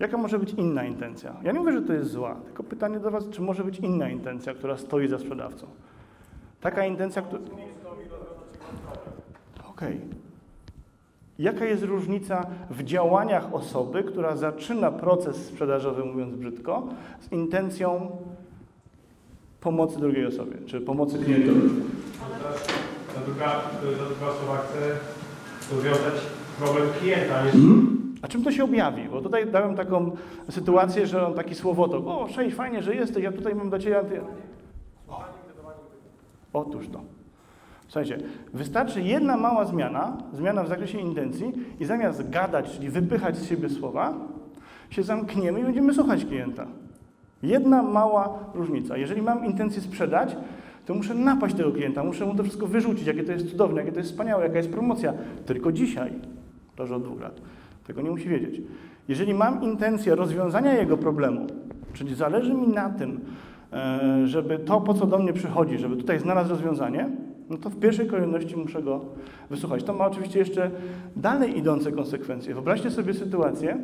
Jaka 0.00 0.16
może 0.16 0.38
być 0.38 0.52
inna 0.52 0.84
intencja? 0.84 1.36
Ja 1.42 1.52
nie 1.52 1.58
mówię, 1.58 1.72
że 1.72 1.82
to 1.82 1.92
jest 1.92 2.10
zła, 2.10 2.36
tylko 2.44 2.62
pytanie 2.62 3.00
do 3.00 3.10
Was, 3.10 3.28
czy 3.28 3.42
może 3.42 3.64
być 3.64 3.78
inna 3.78 4.08
intencja, 4.08 4.54
która 4.54 4.76
stoi 4.76 5.08
za 5.08 5.18
sprzedawcą? 5.18 5.66
Taka 6.64 6.86
intencja, 6.86 7.22
która... 7.22 7.42
Okej. 9.70 10.00
Jaka 11.38 11.64
jest 11.64 11.82
różnica 11.82 12.46
w 12.70 12.82
działaniach 12.82 13.54
osoby, 13.54 14.02
która 14.02 14.36
zaczyna 14.36 14.90
proces 14.90 15.36
sprzedażowy, 15.46 16.04
mówiąc 16.04 16.34
brzydko, 16.34 16.88
z 17.20 17.32
intencją 17.32 18.10
pomocy 19.60 20.00
drugiej 20.00 20.26
osobie, 20.26 20.56
czy 20.66 20.80
pomocy 20.80 21.18
klientowi? 21.18 21.60
Ta 23.14 23.20
druga, 23.20 23.46
ta 23.46 24.04
druga 24.08 24.26
osoba 24.26 24.56
chce 24.56 24.90
rozwiązać 25.74 26.14
problem 26.58 26.88
klienta, 27.00 27.44
nie 27.44 27.50
A 28.22 28.28
czym 28.28 28.44
to 28.44 28.52
się 28.52 28.64
objawi? 28.64 29.08
Bo 29.08 29.20
tutaj 29.20 29.50
dałem 29.50 29.76
taką 29.76 30.10
sytuację, 30.50 31.06
że 31.06 31.26
on 31.26 31.34
taki 31.34 31.54
słowotok. 31.54 32.06
O, 32.06 32.28
cześć, 32.34 32.56
fajnie, 32.56 32.82
że 32.82 32.94
jesteś, 32.94 33.22
ja 33.22 33.32
tutaj 33.32 33.54
mam 33.54 33.68
dla 33.68 33.78
Ciebie... 33.78 34.20
Otóż 36.54 36.88
to. 36.88 37.00
Słuchajcie, 37.88 38.18
wystarczy 38.54 39.02
jedna 39.02 39.36
mała 39.36 39.64
zmiana, 39.64 40.16
zmiana 40.32 40.62
w 40.62 40.68
zakresie 40.68 40.98
intencji 40.98 41.52
i 41.80 41.84
zamiast 41.84 42.30
gadać, 42.30 42.70
czyli 42.70 42.90
wypychać 42.90 43.36
z 43.36 43.48
siebie 43.48 43.68
słowa, 43.68 44.14
się 44.90 45.02
zamkniemy 45.02 45.60
i 45.60 45.64
będziemy 45.64 45.94
słuchać 45.94 46.24
klienta. 46.24 46.66
Jedna 47.42 47.82
mała 47.82 48.38
różnica. 48.54 48.96
Jeżeli 48.96 49.22
mam 49.22 49.44
intencję 49.44 49.82
sprzedać, 49.82 50.36
to 50.86 50.94
muszę 50.94 51.14
napaść 51.14 51.54
tego 51.54 51.72
klienta, 51.72 52.04
muszę 52.04 52.26
mu 52.26 52.34
to 52.34 52.42
wszystko 52.42 52.66
wyrzucić, 52.66 53.06
jakie 53.06 53.24
to 53.24 53.32
jest 53.32 53.50
cudowne, 53.50 53.80
jakie 53.80 53.92
to 53.92 53.98
jest 53.98 54.10
wspaniałe, 54.10 54.44
jaka 54.44 54.56
jest 54.56 54.70
promocja. 54.70 55.12
Tylko 55.46 55.72
dzisiaj, 55.72 56.12
to 56.76 56.86
że 56.86 56.96
od 56.96 57.02
dwóch 57.02 57.20
lat. 57.20 57.40
Tego 57.86 58.02
nie 58.02 58.10
musi 58.10 58.28
wiedzieć. 58.28 58.62
Jeżeli 59.08 59.34
mam 59.34 59.62
intencję 59.62 60.14
rozwiązania 60.14 60.72
jego 60.72 60.96
problemu, 60.96 61.46
czyli 61.92 62.14
zależy 62.14 62.54
mi 62.54 62.68
na 62.68 62.90
tym, 62.90 63.20
żeby 64.24 64.58
to, 64.58 64.80
po 64.80 64.94
co 64.94 65.06
do 65.06 65.18
mnie 65.18 65.32
przychodzi, 65.32 65.78
żeby 65.78 65.96
tutaj 65.96 66.18
znalazł 66.20 66.50
rozwiązanie, 66.50 67.10
no 67.50 67.56
to 67.56 67.70
w 67.70 67.78
pierwszej 67.78 68.06
kolejności 68.06 68.56
muszę 68.56 68.82
go 68.82 69.00
wysłuchać. 69.50 69.84
To 69.84 69.94
ma 69.94 70.06
oczywiście 70.06 70.38
jeszcze 70.38 70.70
dalej 71.16 71.58
idące 71.58 71.92
konsekwencje. 71.92 72.54
Wyobraźcie 72.54 72.90
sobie 72.90 73.14
sytuację, 73.14 73.78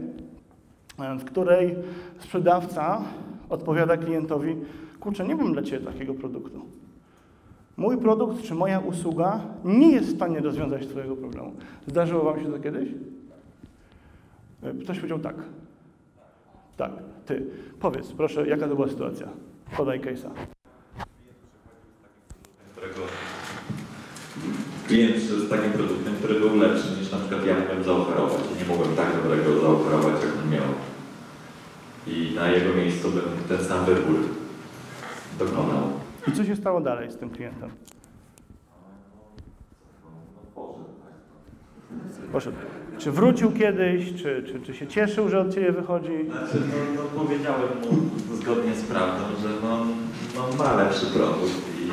e, 0.98 1.18
w 1.18 1.24
której 1.24 1.76
sprzedawca 2.18 3.02
odpowiada 3.48 3.96
klientowi, 3.96 4.56
kurczę, 5.00 5.26
nie 5.26 5.36
mam 5.36 5.52
dla 5.52 5.62
Ciebie 5.62 5.86
takiego 5.86 6.14
produktu. 6.14 6.60
Mój 7.76 7.96
produkt 7.98 8.42
czy 8.42 8.54
moja 8.54 8.78
usługa 8.78 9.40
nie 9.64 9.92
jest 9.92 10.08
w 10.08 10.16
stanie 10.16 10.40
rozwiązać 10.40 10.86
Twojego 10.86 11.16
problemu. 11.16 11.52
Zdarzyło 11.86 12.24
Wam 12.24 12.40
się 12.40 12.52
to 12.52 12.58
kiedyś? 12.58 12.88
E, 14.62 14.74
Ktoś 14.74 14.96
powiedział 14.96 15.18
tak. 15.18 15.36
Tak, 16.76 16.90
Ty. 17.26 17.46
Powiedz, 17.80 18.12
proszę, 18.12 18.48
jaka 18.48 18.68
to 18.68 18.74
była 18.74 18.88
sytuacja? 18.88 19.28
Podaj 19.76 20.00
case'a. 20.00 20.30
klient 24.90 25.16
przyszedł 25.16 25.40
z 25.40 25.50
takim 25.50 25.72
produktem, 25.72 26.14
który 26.14 26.40
był 26.40 26.56
lepszy 26.56 26.88
niż 27.00 27.12
na 27.12 27.18
przykład 27.18 27.46
ja 27.46 27.58
mogłem 27.60 27.84
zaoferować. 27.84 28.40
Nie 28.58 28.64
mogłem 28.64 28.96
tak 28.96 29.06
dobrego 29.22 29.60
zaoferować, 29.60 30.14
jak 30.22 30.44
on 30.44 30.50
miał. 30.50 30.68
I 32.06 32.34
na 32.34 32.50
jego 32.50 32.74
miejscu 32.74 33.10
bym 33.10 33.24
ten 33.48 33.64
sam 33.64 33.84
wybór 33.84 34.16
dokonał. 35.38 35.82
I 36.28 36.32
co 36.32 36.44
się 36.44 36.56
stało 36.56 36.80
dalej 36.80 37.10
z 37.10 37.16
tym 37.16 37.30
klientem? 37.30 37.70
Poszedł. 42.32 42.56
Czy 42.98 43.10
wrócił 43.10 43.52
kiedyś, 43.52 44.14
czy, 44.14 44.42
czy, 44.46 44.60
czy 44.60 44.74
się 44.74 44.86
cieszył, 44.86 45.28
że 45.28 45.40
od 45.40 45.54
Ciebie 45.54 45.72
wychodzi? 45.72 46.26
Znaczy, 46.30 46.54
no, 46.54 47.02
no 47.02 47.22
powiedziałem 47.24 47.60
mu 47.60 48.36
zgodnie 48.36 48.74
z 48.74 48.82
prawdą, 48.82 49.24
że 49.42 49.48
no, 49.62 49.86
no 50.36 50.64
ma 50.64 50.82
lepszy 50.82 51.06
produkt 51.06 51.52
i, 51.82 51.88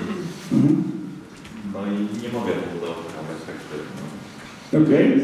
no 1.74 1.80
i 1.86 2.24
nie 2.24 2.30
mogę 2.40 2.52
mu 2.52 2.80
zaoferować 2.80 3.38
tak 3.46 3.56
szybko. 3.72 4.08
Okej. 4.84 5.22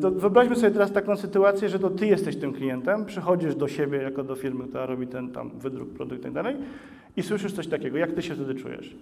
To 0.00 0.10
wyobraźmy 0.10 0.56
sobie 0.56 0.70
teraz 0.70 0.92
taką 0.92 1.16
sytuację, 1.16 1.68
że 1.68 1.78
to 1.78 1.90
Ty 1.90 2.06
jesteś 2.06 2.36
tym 2.36 2.52
klientem, 2.52 3.04
przychodzisz 3.04 3.54
do 3.54 3.68
siebie 3.68 3.98
jako 3.98 4.24
do 4.24 4.36
firmy, 4.36 4.64
która 4.68 4.86
robi 4.86 5.06
ten 5.06 5.30
tam 5.32 5.50
wydruk, 5.58 5.88
produkt 5.88 6.20
i 6.20 6.24
tak 6.24 6.32
dalej 6.32 6.56
i 7.16 7.22
słyszysz 7.22 7.52
coś 7.52 7.66
takiego. 7.66 7.98
Jak 7.98 8.12
Ty 8.12 8.22
się 8.22 8.34
wtedy 8.34 8.54
czujesz? 8.54 8.96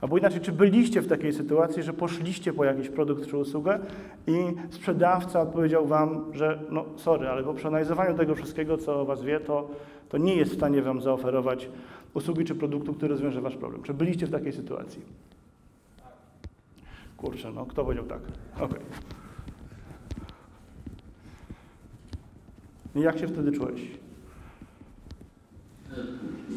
Albo 0.00 0.18
inaczej, 0.18 0.40
czy 0.40 0.52
byliście 0.52 1.00
w 1.02 1.08
takiej 1.08 1.32
sytuacji, 1.32 1.82
że 1.82 1.92
poszliście 1.92 2.52
po 2.52 2.64
jakiś 2.64 2.88
produkt 2.88 3.26
czy 3.26 3.36
usługę 3.36 3.78
i 4.26 4.34
sprzedawca 4.70 5.40
odpowiedział 5.40 5.86
Wam, 5.86 6.24
że 6.32 6.62
no 6.70 6.84
sorry, 6.96 7.28
ale 7.28 7.42
po 7.42 7.54
przeanalizowaniu 7.54 8.16
tego 8.16 8.34
wszystkiego, 8.34 8.78
co 8.78 9.00
o 9.00 9.04
Was 9.04 9.22
wie, 9.22 9.40
to, 9.40 9.70
to 10.08 10.18
nie 10.18 10.36
jest 10.36 10.52
w 10.52 10.56
stanie 10.56 10.82
Wam 10.82 11.00
zaoferować 11.00 11.68
usługi 12.14 12.44
czy 12.44 12.54
produktu, 12.54 12.94
który 12.94 13.08
rozwiąże 13.08 13.40
Wasz 13.40 13.56
problem. 13.56 13.82
Czy 13.82 13.94
byliście 13.94 14.26
w 14.26 14.30
takiej 14.30 14.52
sytuacji? 14.52 15.02
Kurczę, 17.16 17.52
no 17.52 17.66
kto 17.66 17.84
powiedział 17.84 18.04
tak? 18.04 18.20
Okej. 18.60 18.80
I 22.96 23.00
jak 23.00 23.18
się 23.18 23.28
wtedy 23.28 23.52
czułeś? 23.52 23.80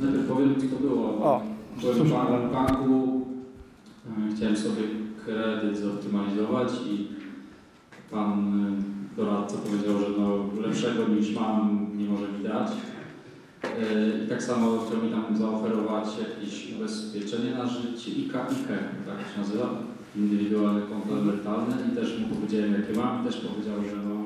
Najpierw 0.01 0.27
powiem, 0.27 0.55
co 0.69 0.75
było. 0.75 1.07
O, 1.07 1.41
Byłem 1.81 2.49
w 2.49 2.51
banku, 2.51 3.21
chciałem 4.35 4.57
sobie 4.57 4.83
kredyt 5.25 5.77
zoptymalizować 5.77 6.71
i 6.89 7.07
pan 8.11 8.31
e, 8.67 9.17
doradca 9.17 9.57
powiedział, 9.57 9.99
że 9.99 10.05
no, 10.17 10.45
lepszego 10.67 11.07
niż 11.07 11.35
mam 11.35 11.87
nie 11.97 12.05
może 12.09 12.27
mi 12.27 12.43
dać. 12.43 12.71
E, 13.63 14.25
I 14.25 14.27
tak 14.27 14.43
samo 14.43 14.77
chciał 14.77 15.03
mi 15.03 15.11
tam 15.11 15.37
zaoferować 15.37 16.07
jakieś 16.19 16.73
ubezpieczenie 16.75 17.51
na 17.51 17.65
życie, 17.65 18.11
IKE, 18.11 18.41
IKE 18.41 18.77
tak 19.05 19.19
się 19.19 19.39
nazywa, 19.39 19.69
indywidualne 20.15 20.81
konto 20.81 21.19
emerytalne 21.19 21.75
i 21.91 21.95
też 21.95 22.19
mu 22.19 22.35
powiedziałem 22.35 22.73
jakie 22.73 22.93
mam 22.93 23.21
i 23.21 23.25
też 23.25 23.37
powiedział, 23.37 23.75
że 23.75 23.95
no 24.09 24.21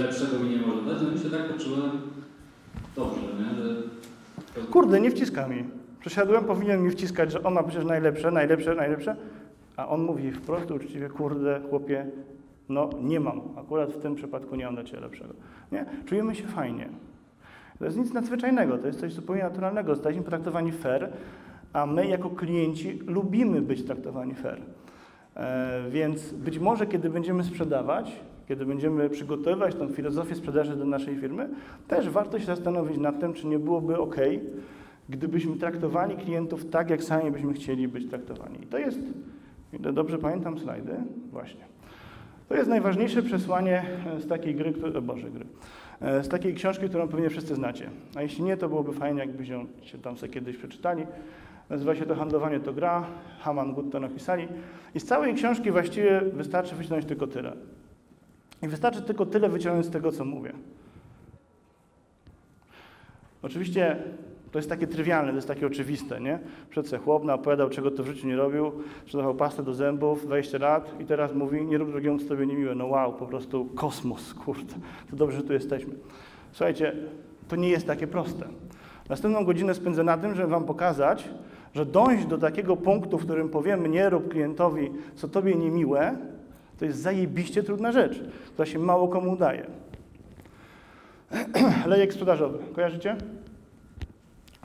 lepszego 0.00 0.38
mi 0.38 0.50
nie 0.50 0.58
może 0.66 0.82
dać. 0.82 0.98
No 1.02 1.18
i 1.20 1.22
się 1.22 1.30
tak 1.30 1.52
poczułem 1.52 1.90
dobrze, 2.96 3.26
nie? 3.38 3.62
Że 3.62 3.82
Kurde, 4.70 5.00
nie 5.00 5.10
wciska 5.10 5.48
mi. 6.00 6.06
Przesiadłem, 6.06 6.44
powinien 6.44 6.82
mi 6.82 6.90
wciskać, 6.90 7.32
że 7.32 7.42
on 7.42 7.54
ma 7.54 7.62
przecież 7.62 7.84
najlepsze, 7.84 8.30
najlepsze, 8.30 8.74
najlepsze, 8.74 9.16
a 9.76 9.88
on 9.88 10.02
mówi 10.02 10.32
wprost 10.32 10.70
uczciwie, 10.70 11.08
kurde, 11.08 11.60
chłopie, 11.70 12.06
no 12.68 12.90
nie 13.02 13.20
mam. 13.20 13.40
Akurat 13.56 13.92
w 13.92 14.02
tym 14.02 14.14
przypadku 14.14 14.56
nie 14.56 14.64
mam 14.64 14.74
dla 14.74 14.84
Ciebie 14.84 15.00
lepszego. 15.00 15.34
Nie? 15.72 15.86
Czujemy 16.06 16.34
się 16.34 16.46
fajnie. 16.46 16.88
To 17.78 17.84
jest 17.84 17.96
nic 17.96 18.12
nadzwyczajnego, 18.12 18.78
to 18.78 18.86
jest 18.86 19.00
coś 19.00 19.12
zupełnie 19.12 19.42
naturalnego. 19.42 19.94
Zostaliśmy 19.94 20.24
potraktowani 20.24 20.72
fair, 20.72 21.12
a 21.72 21.86
my 21.86 22.06
jako 22.06 22.30
klienci 22.30 22.98
lubimy 23.06 23.62
być 23.62 23.84
traktowani 23.84 24.34
fair. 24.34 24.58
E, 25.36 25.82
więc 25.90 26.32
być 26.32 26.58
może 26.58 26.86
kiedy 26.86 27.10
będziemy 27.10 27.44
sprzedawać, 27.44 28.20
kiedy 28.48 28.66
będziemy 28.66 29.10
przygotowywać 29.10 29.74
tą 29.74 29.88
filozofię 29.88 30.34
sprzedaży 30.34 30.76
do 30.76 30.84
naszej 30.84 31.16
firmy, 31.16 31.48
też 31.88 32.08
warto 32.08 32.38
się 32.38 32.46
zastanowić 32.46 32.98
nad 32.98 33.20
tym, 33.20 33.32
czy 33.32 33.46
nie 33.46 33.58
byłoby 33.58 33.98
ok, 33.98 34.16
gdybyśmy 35.10 35.56
traktowali 35.56 36.16
klientów 36.16 36.70
tak, 36.70 36.90
jak 36.90 37.02
sami 37.02 37.30
byśmy 37.30 37.52
chcieli 37.52 37.88
być 37.88 38.10
traktowani. 38.10 38.62
I 38.62 38.66
to 38.66 38.78
jest, 38.78 39.00
ile 39.72 39.92
dobrze 39.92 40.18
pamiętam 40.18 40.58
slajdy, 40.58 40.92
właśnie. 41.30 41.64
To 42.48 42.54
jest 42.54 42.68
najważniejsze 42.68 43.22
przesłanie 43.22 43.82
e, 44.16 44.20
z 44.20 44.26
takiej 44.26 44.54
gry, 44.54 44.72
które, 44.72 45.02
Boże, 45.02 45.30
gry, 45.30 45.46
e, 46.00 46.24
z 46.24 46.28
takiej 46.28 46.54
książki, 46.54 46.88
którą 46.88 47.08
pewnie 47.08 47.30
wszyscy 47.30 47.54
znacie. 47.54 47.90
A 48.14 48.22
jeśli 48.22 48.44
nie, 48.44 48.56
to 48.56 48.68
byłoby 48.68 48.92
fajnie, 48.92 49.20
jakbyście 49.20 49.54
ją 49.54 49.66
tam 50.02 50.16
sobie 50.16 50.32
kiedyś 50.32 50.56
przeczytali. 50.56 51.06
Nazywa 51.70 51.94
się 51.94 52.06
to 52.06 52.14
Handlowanie 52.14 52.60
to 52.60 52.72
gra, 52.72 53.06
Haman 53.40 53.74
Good 53.74 53.92
to 53.92 54.00
napisali. 54.00 54.48
I 54.94 55.00
z 55.00 55.04
całej 55.04 55.34
książki 55.34 55.70
właściwie 55.70 56.20
wystarczy 56.20 56.74
wyciągnąć 56.74 57.04
tylko 57.04 57.26
tyle. 57.26 57.52
I 58.62 58.68
wystarczy 58.68 59.02
tylko 59.02 59.26
tyle 59.26 59.48
wyciągnąć 59.48 59.86
z 59.86 59.90
tego, 59.90 60.12
co 60.12 60.24
mówię. 60.24 60.52
Oczywiście 63.42 63.96
to 64.52 64.58
jest 64.58 64.68
takie 64.68 64.86
trywialne, 64.86 65.30
to 65.30 65.36
jest 65.36 65.48
takie 65.48 65.66
oczywiste, 65.66 66.20
nie? 66.20 66.38
Przed 66.70 66.88
se 66.88 66.98
chłop 66.98 67.28
opowiadał, 67.28 67.70
czego 67.70 67.90
to 67.90 68.02
w 68.02 68.06
życiu 68.06 68.26
nie 68.26 68.36
robił, 68.36 68.72
sprzedawał 69.02 69.34
pastę 69.34 69.62
do 69.62 69.74
zębów, 69.74 70.26
20 70.26 70.58
lat 70.58 71.00
i 71.00 71.04
teraz 71.04 71.34
mówi, 71.34 71.64
nie 71.64 71.78
rób 71.78 71.90
drugiemu, 71.90 72.18
co 72.18 72.28
tobie 72.28 72.46
niemiłe. 72.46 72.74
No 72.74 72.86
wow, 72.86 73.12
po 73.12 73.26
prostu 73.26 73.64
kosmos, 73.64 74.34
kurde. 74.44 74.74
To 75.10 75.16
dobrze, 75.16 75.36
że 75.36 75.42
tu 75.42 75.52
jesteśmy. 75.52 75.94
Słuchajcie, 76.52 76.96
to 77.48 77.56
nie 77.56 77.68
jest 77.68 77.86
takie 77.86 78.06
proste. 78.06 78.46
Następną 79.08 79.44
godzinę 79.44 79.74
spędzę 79.74 80.04
na 80.04 80.18
tym, 80.18 80.34
żeby 80.34 80.48
wam 80.48 80.64
pokazać, 80.64 81.28
że 81.74 81.86
dążyć 81.86 82.26
do 82.26 82.38
takiego 82.38 82.76
punktu, 82.76 83.18
w 83.18 83.24
którym 83.24 83.48
powiemy, 83.48 83.88
nie 83.88 84.10
rób 84.10 84.28
klientowi, 84.28 84.90
co 85.14 85.28
tobie 85.28 85.54
niemiłe, 85.54 86.16
to 86.78 86.84
jest 86.84 86.98
zajebiście 86.98 87.62
trudna 87.62 87.92
rzecz, 87.92 88.22
która 88.52 88.66
się 88.66 88.78
mało 88.78 89.08
komu 89.08 89.32
udaje. 89.32 89.66
Lejek 91.86 92.12
sprzedażowy. 92.12 92.58
Kojarzycie? 92.74 93.16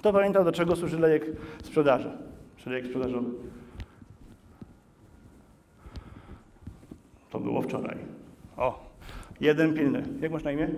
Kto 0.05 0.13
pamięta, 0.13 0.43
do 0.43 0.51
czego 0.51 0.75
służy 0.75 0.99
lejek 0.99 1.25
sprzedaży? 1.63 2.11
Czy 2.57 2.69
lejek 2.69 2.85
sprzedażowy? 2.85 3.29
To 7.29 7.39
było 7.39 7.61
wczoraj. 7.61 7.97
O, 8.57 8.89
jeden 9.41 9.73
pilny. 9.73 10.03
Jak 10.21 10.31
masz 10.31 10.43
na 10.43 10.51
imię? 10.51 10.69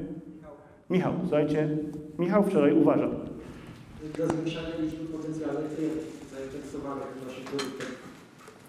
Michał. 0.90 1.14
Słuchajcie, 1.22 1.78
Michał 2.20 2.44
wczoraj 2.44 2.74
uważał. 2.74 3.12
dla 4.16 4.28
zwiększania 4.28 4.76
liczby 4.80 5.06
potencjalnych 5.06 5.76
klientów 5.76 6.06
zainteresowanych 6.36 7.08
naszym 7.28 7.44
produktem. 7.44 7.88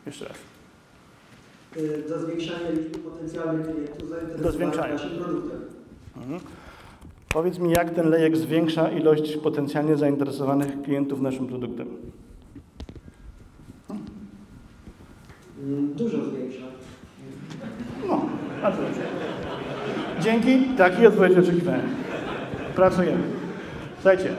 Jeszcze 0.06 0.24
raz. 0.28 0.36
Y, 1.76 2.04
Dla 2.08 2.18
zwiększania 2.18 2.70
liczby 2.70 2.98
potencjalnych 2.98 3.66
klientów 3.66 4.08
zainteresowanych 4.08 4.76
naszym 4.92 5.18
produktem. 5.18 5.60
Mhm. 6.16 6.40
Powiedz 7.32 7.58
mi, 7.58 7.70
jak 7.70 7.90
ten 7.90 8.10
lejek 8.10 8.36
zwiększa 8.36 8.90
ilość 8.90 9.36
potencjalnie 9.36 9.96
zainteresowanych 9.96 10.82
klientów 10.82 11.20
naszym 11.20 11.46
produktem? 11.46 11.88
Dużo 15.96 16.24
zwiększa. 16.24 16.66
No, 18.08 18.20
bardzo 18.62 18.82
dobrze. 18.82 19.00
Dzięki, 20.20 20.64
takiej 20.76 21.06
odpowiedzi 21.06 21.40
oczekiwałem. 21.40 21.80
Pracujemy. 22.74 23.22
Słuchajcie, 23.94 24.34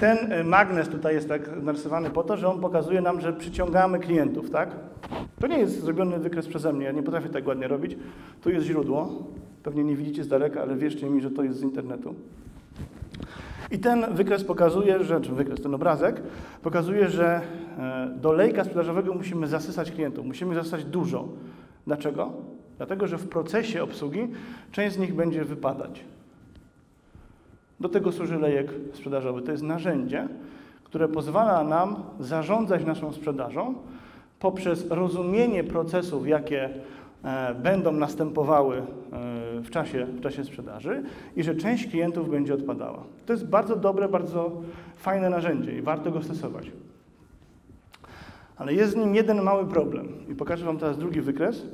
ten 0.00 0.32
y, 0.32 0.44
magnes 0.44 0.88
tutaj 0.88 1.14
jest 1.14 1.28
tak 1.28 1.62
narysowany 1.62 2.10
po 2.10 2.22
to, 2.22 2.36
że 2.36 2.48
on 2.48 2.60
pokazuje 2.60 3.00
nam, 3.00 3.20
że 3.20 3.32
przyciągamy 3.32 3.98
klientów, 3.98 4.50
tak? 4.50 4.76
To 5.40 5.46
nie 5.46 5.58
jest 5.58 5.80
zrobiony 5.80 6.18
wykres 6.18 6.46
przeze 6.46 6.72
mnie, 6.72 6.84
ja 6.84 6.92
nie 6.92 7.02
potrafię 7.02 7.28
tak 7.28 7.46
ładnie 7.46 7.68
robić. 7.68 7.96
Tu 8.42 8.50
jest 8.50 8.66
źródło, 8.66 9.24
pewnie 9.64 9.84
nie 9.84 9.96
widzicie 9.96 10.24
z 10.24 10.28
daleka, 10.28 10.62
ale 10.62 10.76
wierzcie 10.76 11.10
mi, 11.10 11.20
że 11.20 11.30
to 11.30 11.42
jest 11.42 11.58
z 11.58 11.62
internetu. 11.62 12.14
I 13.70 13.78
ten 13.78 14.14
wykres 14.14 14.44
pokazuje, 14.44 15.04
że, 15.04 15.20
czy 15.20 15.32
wykres, 15.32 15.60
ten 15.62 15.74
obrazek 15.74 16.22
pokazuje, 16.62 17.08
że 17.08 17.40
e, 17.78 18.10
do 18.16 18.32
lejka 18.32 18.64
sprzedażowego 18.64 19.14
musimy 19.14 19.46
zasysać 19.46 19.90
klientów, 19.90 20.26
musimy 20.26 20.54
zasysać 20.54 20.84
dużo. 20.84 21.28
Dlaczego? 21.86 22.32
Dlatego, 22.76 23.06
że 23.06 23.18
w 23.18 23.28
procesie 23.28 23.82
obsługi 23.82 24.28
część 24.72 24.94
z 24.94 24.98
nich 24.98 25.14
będzie 25.14 25.44
wypadać. 25.44 26.04
Do 27.80 27.88
tego 27.88 28.12
służy 28.12 28.38
lejek 28.38 28.70
sprzedażowy. 28.92 29.42
To 29.42 29.52
jest 29.52 29.62
narzędzie, 29.62 30.28
które 30.84 31.08
pozwala 31.08 31.64
nam 31.64 31.96
zarządzać 32.20 32.84
naszą 32.84 33.12
sprzedażą 33.12 33.74
poprzez 34.40 34.90
rozumienie 34.90 35.64
procesów, 35.64 36.28
jakie 36.28 36.70
będą 37.62 37.92
następowały 37.92 38.76
e, 38.76 38.84
w 39.60 39.70
czasie, 39.70 40.06
w 40.06 40.20
czasie 40.20 40.44
sprzedaży 40.44 41.02
i 41.36 41.42
że 41.42 41.54
część 41.54 41.86
klientów 41.86 42.30
będzie 42.30 42.54
odpadała. 42.54 43.04
To 43.26 43.32
jest 43.32 43.46
bardzo 43.46 43.76
dobre, 43.76 44.08
bardzo 44.08 44.62
fajne 44.96 45.30
narzędzie 45.30 45.78
i 45.78 45.82
warto 45.82 46.10
go 46.10 46.22
stosować. 46.22 46.70
Ale 48.56 48.74
jest 48.74 48.92
z 48.92 48.96
nim 48.96 49.14
jeden 49.14 49.42
mały 49.42 49.66
problem. 49.66 50.08
I 50.28 50.34
pokażę 50.34 50.66
Wam 50.66 50.78
teraz 50.78 50.98
drugi 50.98 51.20
wykres 51.20 51.66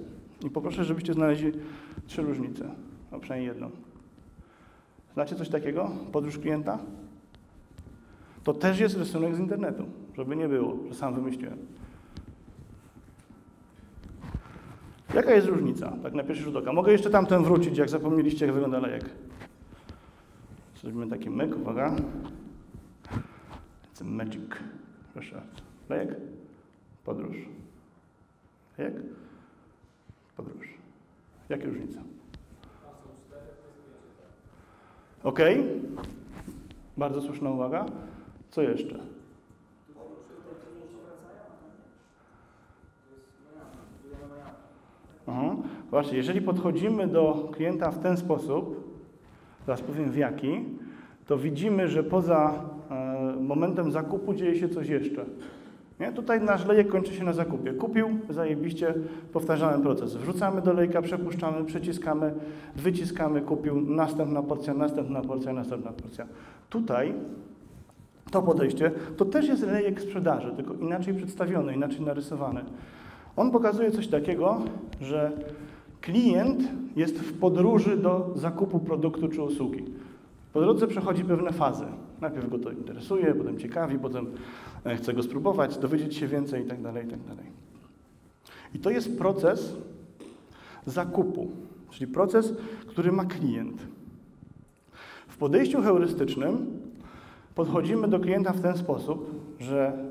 i 0.47 0.51
poproszę, 0.51 0.85
żebyście 0.85 1.15
znaleźli 1.15 1.53
trzy 2.07 2.23
różnice, 2.23 2.65
a 3.11 3.19
przynajmniej 3.19 3.49
jedną. 3.49 3.71
Znacie 5.15 5.37
coś 5.37 5.49
takiego? 5.49 5.91
Podróż 6.13 6.39
klienta? 6.39 6.79
To 8.45 8.55
też 8.55 8.81
jest 8.81 8.97
rysunek 8.97 9.35
z 9.35 9.39
internetu, 9.39 9.85
żeby 10.17 10.37
nie 10.37 10.49
było, 10.49 10.77
że 10.89 10.95
sam 10.95 11.15
wymyśliłem. 11.15 11.59
Jaka 15.15 15.35
jest 15.35 15.47
różnica? 15.47 15.93
Tak 16.03 16.15
na 16.15 16.25
pierwszy 16.25 16.45
rzut 16.45 16.57
oka. 16.57 16.73
Mogę 16.73 16.93
jeszcze 16.93 17.11
tamten 17.11 17.45
wrócić, 17.45 17.79
jak 17.79 17.89
zapomnieliście, 17.89 18.47
jak 18.47 18.55
wygląda 18.55 18.79
lejek. 18.79 19.05
Zrobimy 20.81 21.07
taki 21.07 21.31
myk, 21.31 21.57
uwaga. 21.57 21.97
It's 23.95 24.01
a 24.01 24.05
magic. 24.05 24.43
Proszę. 25.13 25.43
Lejek? 25.89 26.17
Podróż. 27.05 27.37
Lejek? 28.79 28.95
Podróż. 30.37 30.67
Jakie 31.49 31.67
różnice? 31.67 32.03
Ok. 35.23 35.39
Bardzo 36.97 37.23
słuszna 37.23 37.51
uwaga. 37.51 37.87
Co 38.51 38.63
jeszcze? 38.63 38.99
Aha. 45.31 45.57
Właśnie, 45.91 46.17
jeżeli 46.17 46.41
podchodzimy 46.41 47.07
do 47.07 47.49
klienta 47.53 47.91
w 47.91 47.99
ten 47.99 48.17
sposób, 48.17 48.91
zaraz 49.67 49.83
powiem 49.83 50.11
w 50.11 50.17
jaki, 50.17 50.65
to 51.27 51.39
widzimy, 51.39 51.89
że 51.89 52.03
poza 52.03 52.53
e, 52.91 53.37
momentem 53.41 53.93
zakupu 53.93 54.35
dzieje 54.35 54.57
się 54.57 54.69
coś 54.69 54.89
jeszcze. 54.89 55.25
Nie? 56.01 56.13
Tutaj 56.13 56.41
nasz 56.41 56.67
lejek 56.67 56.89
kończy 56.89 57.15
się 57.15 57.25
na 57.25 57.33
zakupie. 57.33 57.73
Kupił, 57.73 58.09
zajebiście, 58.29 58.95
powtarzamy 59.33 59.83
proces. 59.83 60.17
Wrzucamy 60.17 60.63
do 60.63 60.73
lejka, 60.73 61.03
przepuszczamy, 61.03 61.65
przyciskamy, 61.65 62.35
wyciskamy, 62.77 63.41
kupił, 63.41 63.81
następna 63.81 64.43
porcja, 64.43 64.75
następna 64.75 65.23
porcja, 65.23 65.53
następna 65.53 65.93
porcja. 65.93 66.27
Tutaj 66.71 67.15
to 68.31 68.43
podejście 68.43 68.91
to 69.17 69.25
też 69.25 69.49
jest 69.49 69.67
lejek 69.67 70.01
sprzedaży, 70.01 70.53
tylko 70.57 70.75
inaczej 70.75 71.15
przedstawiony, 71.15 71.75
inaczej 71.75 72.01
narysowany. 72.01 72.61
On 73.41 73.51
pokazuje 73.51 73.91
coś 73.91 74.09
takiego, 74.09 74.63
że 75.01 75.33
klient 76.01 76.63
jest 76.97 77.19
w 77.19 77.39
podróży 77.39 77.97
do 77.97 78.31
zakupu 78.35 78.79
produktu 78.79 79.29
czy 79.29 79.43
usługi. 79.43 79.85
Po 80.53 80.61
drodze 80.61 80.87
przechodzi 80.87 81.25
pewne 81.25 81.53
fazy. 81.53 81.85
Najpierw 82.21 82.51
go 82.51 82.59
to 82.59 82.71
interesuje, 82.71 83.35
potem 83.35 83.59
ciekawi, 83.59 83.99
potem 83.99 84.27
e, 84.85 84.97
chce 84.97 85.15
go 85.15 85.23
spróbować, 85.23 85.79
dowiedzieć 85.79 86.17
się 86.17 86.27
więcej 86.27 86.63
itd. 86.63 86.93
itd. 87.05 87.43
I 88.75 88.79
to 88.79 88.91
jest 88.91 89.19
proces 89.19 89.77
zakupu, 90.87 91.51
czyli 91.91 92.13
proces, 92.13 92.55
który 92.87 93.13
ma 93.13 93.25
klient. 93.25 93.87
W 95.29 95.37
podejściu 95.37 95.83
heurystycznym 95.83 96.67
podchodzimy 97.55 98.09
do 98.09 98.21
klienta 98.21 98.53
w 98.53 98.61
ten 98.61 98.77
sposób, 98.77 99.31
że 99.59 100.05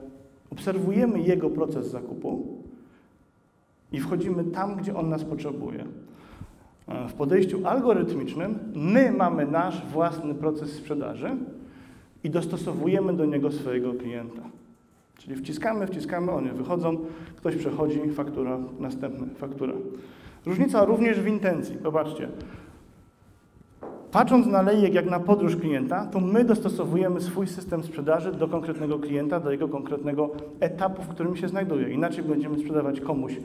obserwujemy 0.52 1.20
jego 1.20 1.50
proces 1.50 1.88
zakupu 1.88 2.59
i 3.92 4.00
wchodzimy 4.00 4.44
tam, 4.44 4.76
gdzie 4.76 4.96
on 4.96 5.10
nas 5.10 5.24
potrzebuje. 5.24 5.86
E, 6.88 7.08
W 7.08 7.14
podejściu 7.14 7.68
algorytmicznym 7.68 8.60
my 8.76 9.12
mamy 9.12 9.46
nasz 9.46 9.86
własny 9.86 10.36
proces 10.36 10.74
sprzedaży 10.74 11.38
i 12.24 12.30
dostosowujemy 12.30 13.14
do 13.14 13.26
niego 13.26 13.52
swojego 13.52 13.94
klienta. 13.94 14.42
Czyli 15.18 15.36
wciskamy, 15.36 15.88
wciskamy, 15.88 16.32
one 16.32 16.54
wychodzą, 16.54 16.98
ktoś 17.36 17.56
przechodzi, 17.56 18.10
faktura, 18.10 18.58
następny, 18.80 19.28
faktura. 19.36 19.74
Różnica 20.46 20.86
również 20.86 21.20
w 21.20 21.28
intencji. 21.28 21.76
Popatrzcie. 21.76 22.30
Patrząc 24.12 24.48
na 24.48 24.62
lejek 24.62 24.94
jak 24.94 25.10
na 25.10 25.20
podróż 25.20 25.56
klienta, 25.56 26.06
to 26.06 26.20
my 26.20 26.44
dostosowujemy 26.44 27.22
swój 27.22 27.48
system 27.48 27.84
sprzedaży 27.84 28.32
do 28.32 28.48
konkretnego 28.48 29.00
klienta, 29.00 29.40
do 29.40 29.52
jego 29.52 29.68
konkretnego 29.68 30.30
etapu, 30.60 31.02
w 31.02 31.08
którym 31.08 31.36
się 31.36 31.48
znajduje. 31.48 31.90
Inaczej 31.90 32.24
będziemy 32.24 32.60
sprzedawać 32.60 33.02
komuś, 33.02 33.38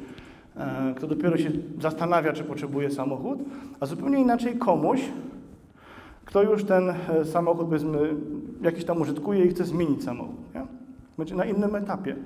kto 0.96 1.06
dopiero 1.06 1.36
się 1.36 1.50
zastanawia, 1.80 2.32
czy 2.32 2.44
potrzebuje 2.44 2.90
samochód, 2.90 3.38
a 3.80 3.86
zupełnie 3.86 4.20
inaczej 4.20 4.58
komuś, 4.58 5.00
kto 6.24 6.42
już 6.42 6.64
ten 6.64 6.90
e, 6.90 7.24
samochód, 7.24 7.66
powiedzmy, 7.66 7.98
jakiś 8.62 8.84
tam 8.84 9.00
użytkuje 9.00 9.44
i 9.44 9.48
chce 9.48 9.64
zmienić 9.64 10.04
samochód. 10.04 10.54
Nie? 10.54 10.66
Będzie 11.18 11.34
na 11.34 11.44
innym 11.44 11.74
etapie. 11.76 12.16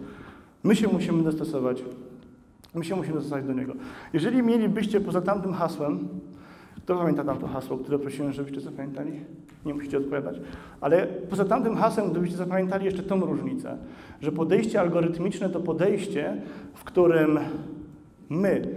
My 0.65 0.77
się 0.77 0.89
musimy 0.89 1.23
dostosować. 1.23 1.85
My 2.75 2.85
się 2.85 2.97
musimy 2.97 3.15
dostosować 3.15 3.45
do 3.45 3.53
niego. 3.53 3.73
Jeżeli 4.13 4.43
mielibyście 4.43 5.01
poza 5.01 5.21
tamtym 5.21 5.53
hasłem, 5.53 6.09
kto 6.77 6.97
pamięta 6.97 7.25
tamto 7.25 7.47
hasło, 7.47 7.79
które 7.79 7.99
prosiłem, 7.99 8.33
żebyście 8.33 8.61
zapamiętali? 8.61 9.13
Nie 9.67 9.75
musicie 9.75 9.99
odpowiadać. 9.99 10.41
Ale 10.81 11.07
poza 11.07 11.45
tamtym 11.45 11.77
hasłem, 11.77 12.11
gdybyście 12.11 12.37
zapamiętali 12.37 12.85
jeszcze 12.85 13.03
tą 13.03 13.21
różnicę, 13.21 13.77
że 14.21 14.33
podejście 14.33 14.81
algorytmiczne 14.81 15.51
to 15.51 15.61
podejście, 15.61 16.43
w 16.75 16.85
którym 16.85 17.39
my 18.31 18.69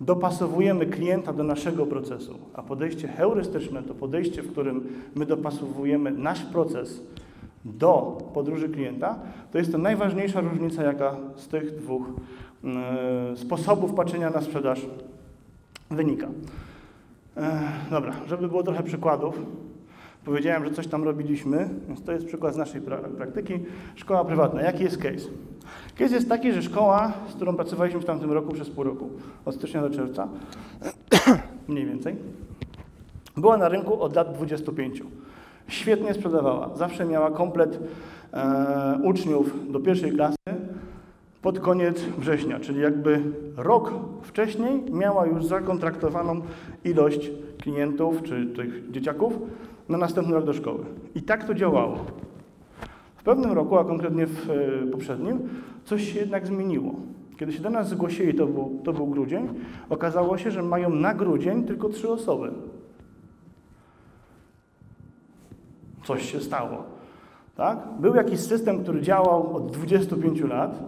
dopasowujemy 0.00 0.86
klienta 0.86 1.32
do 1.32 1.44
naszego 1.44 1.86
procesu, 1.86 2.38
a 2.54 2.62
podejście 2.62 3.08
heurystyczne 3.08 3.82
to 3.82 3.94
podejście, 3.94 4.42
w 4.42 4.52
którym 4.52 4.86
my 5.14 5.26
dopasowujemy 5.26 6.10
nasz 6.10 6.42
proces 6.44 7.02
do 7.64 8.18
podróży 8.34 8.68
klienta, 8.68 9.18
to 9.52 9.58
jest 9.58 9.72
to 9.72 9.78
najważniejsza 9.78 10.40
różnica, 10.40 10.82
jaka 10.82 11.16
z 11.36 11.48
tych 11.48 11.76
dwóch 11.76 12.02
e, 12.64 13.36
sposobów 13.36 13.94
patrzenia 13.94 14.30
na 14.30 14.40
sprzedaż 14.40 14.86
wynika. 15.90 16.28
E, 17.36 17.60
dobra, 17.90 18.12
żeby 18.26 18.48
było 18.48 18.62
trochę 18.62 18.82
przykładów. 18.82 19.42
Powiedziałem, 20.24 20.64
że 20.64 20.70
coś 20.70 20.86
tam 20.86 21.04
robiliśmy, 21.04 21.68
więc 21.88 22.02
to 22.02 22.12
jest 22.12 22.26
przykład 22.26 22.54
z 22.54 22.56
naszej 22.56 22.80
pra 22.80 22.98
praktyki. 22.98 23.58
Szkoła 23.94 24.24
prywatna. 24.24 24.62
Jaki 24.62 24.84
jest 24.84 24.98
case? 24.98 25.28
Case 25.98 26.14
jest 26.14 26.28
taki, 26.28 26.52
że 26.52 26.62
szkoła, 26.62 27.12
z 27.28 27.34
którą 27.34 27.56
pracowaliśmy 27.56 28.00
w 28.00 28.04
tamtym 28.04 28.32
roku 28.32 28.52
przez 28.52 28.70
pół 28.70 28.84
roku, 28.84 29.10
od 29.44 29.54
stycznia 29.54 29.80
do 29.80 29.90
czerwca, 29.90 30.28
mniej 31.68 31.86
więcej, 31.86 32.16
była 33.36 33.56
na 33.56 33.68
rynku 33.68 34.02
od 34.02 34.16
lat 34.16 34.34
25. 34.34 35.02
Świetnie 35.68 36.14
sprzedawała. 36.14 36.70
Zawsze 36.76 37.04
miała 37.04 37.30
komplet 37.30 37.78
e, 38.32 38.98
uczniów 39.02 39.72
do 39.72 39.80
pierwszej 39.80 40.12
klasy 40.12 40.36
pod 41.42 41.60
koniec 41.60 42.00
września, 42.18 42.60
czyli 42.60 42.80
jakby 42.80 43.22
rok 43.56 43.92
wcześniej 44.22 44.82
miała 44.92 45.26
już 45.26 45.44
zakontraktowaną 45.44 46.40
ilość 46.84 47.30
klientów 47.58 48.22
czy 48.22 48.46
tych 48.46 48.90
dzieciaków 48.90 49.32
na 49.88 49.98
następny 49.98 50.34
rok 50.34 50.44
do 50.44 50.52
szkoły. 50.52 50.84
I 51.14 51.22
tak 51.22 51.44
to 51.44 51.54
działało. 51.54 51.98
W 53.20 53.22
pewnym 53.22 53.52
roku, 53.52 53.78
a 53.78 53.84
konkretnie 53.84 54.26
w 54.26 54.50
e, 54.50 54.86
poprzednim, 54.86 55.38
coś 55.84 56.12
się 56.12 56.18
jednak 56.18 56.46
zmieniło. 56.46 56.94
Kiedy 57.36 57.52
się 57.52 57.62
do 57.62 57.70
nas 57.70 57.88
zgłosili, 57.88 58.34
to 58.34 58.46
był, 58.46 58.80
to 58.84 58.92
był 58.92 59.06
grudzień, 59.06 59.48
okazało 59.90 60.38
się, 60.38 60.50
że 60.50 60.62
mają 60.62 60.90
na 60.90 61.14
grudzień 61.14 61.64
tylko 61.64 61.88
trzy 61.88 62.08
osoby. 62.08 62.50
Coś 66.04 66.32
się 66.32 66.40
stało. 66.40 66.84
Tak? 67.56 67.78
Był 68.00 68.14
jakiś 68.14 68.40
system, 68.40 68.82
który 68.82 69.02
działał 69.02 69.56
od 69.56 69.72
25 69.72 70.40
lat. 70.40 70.82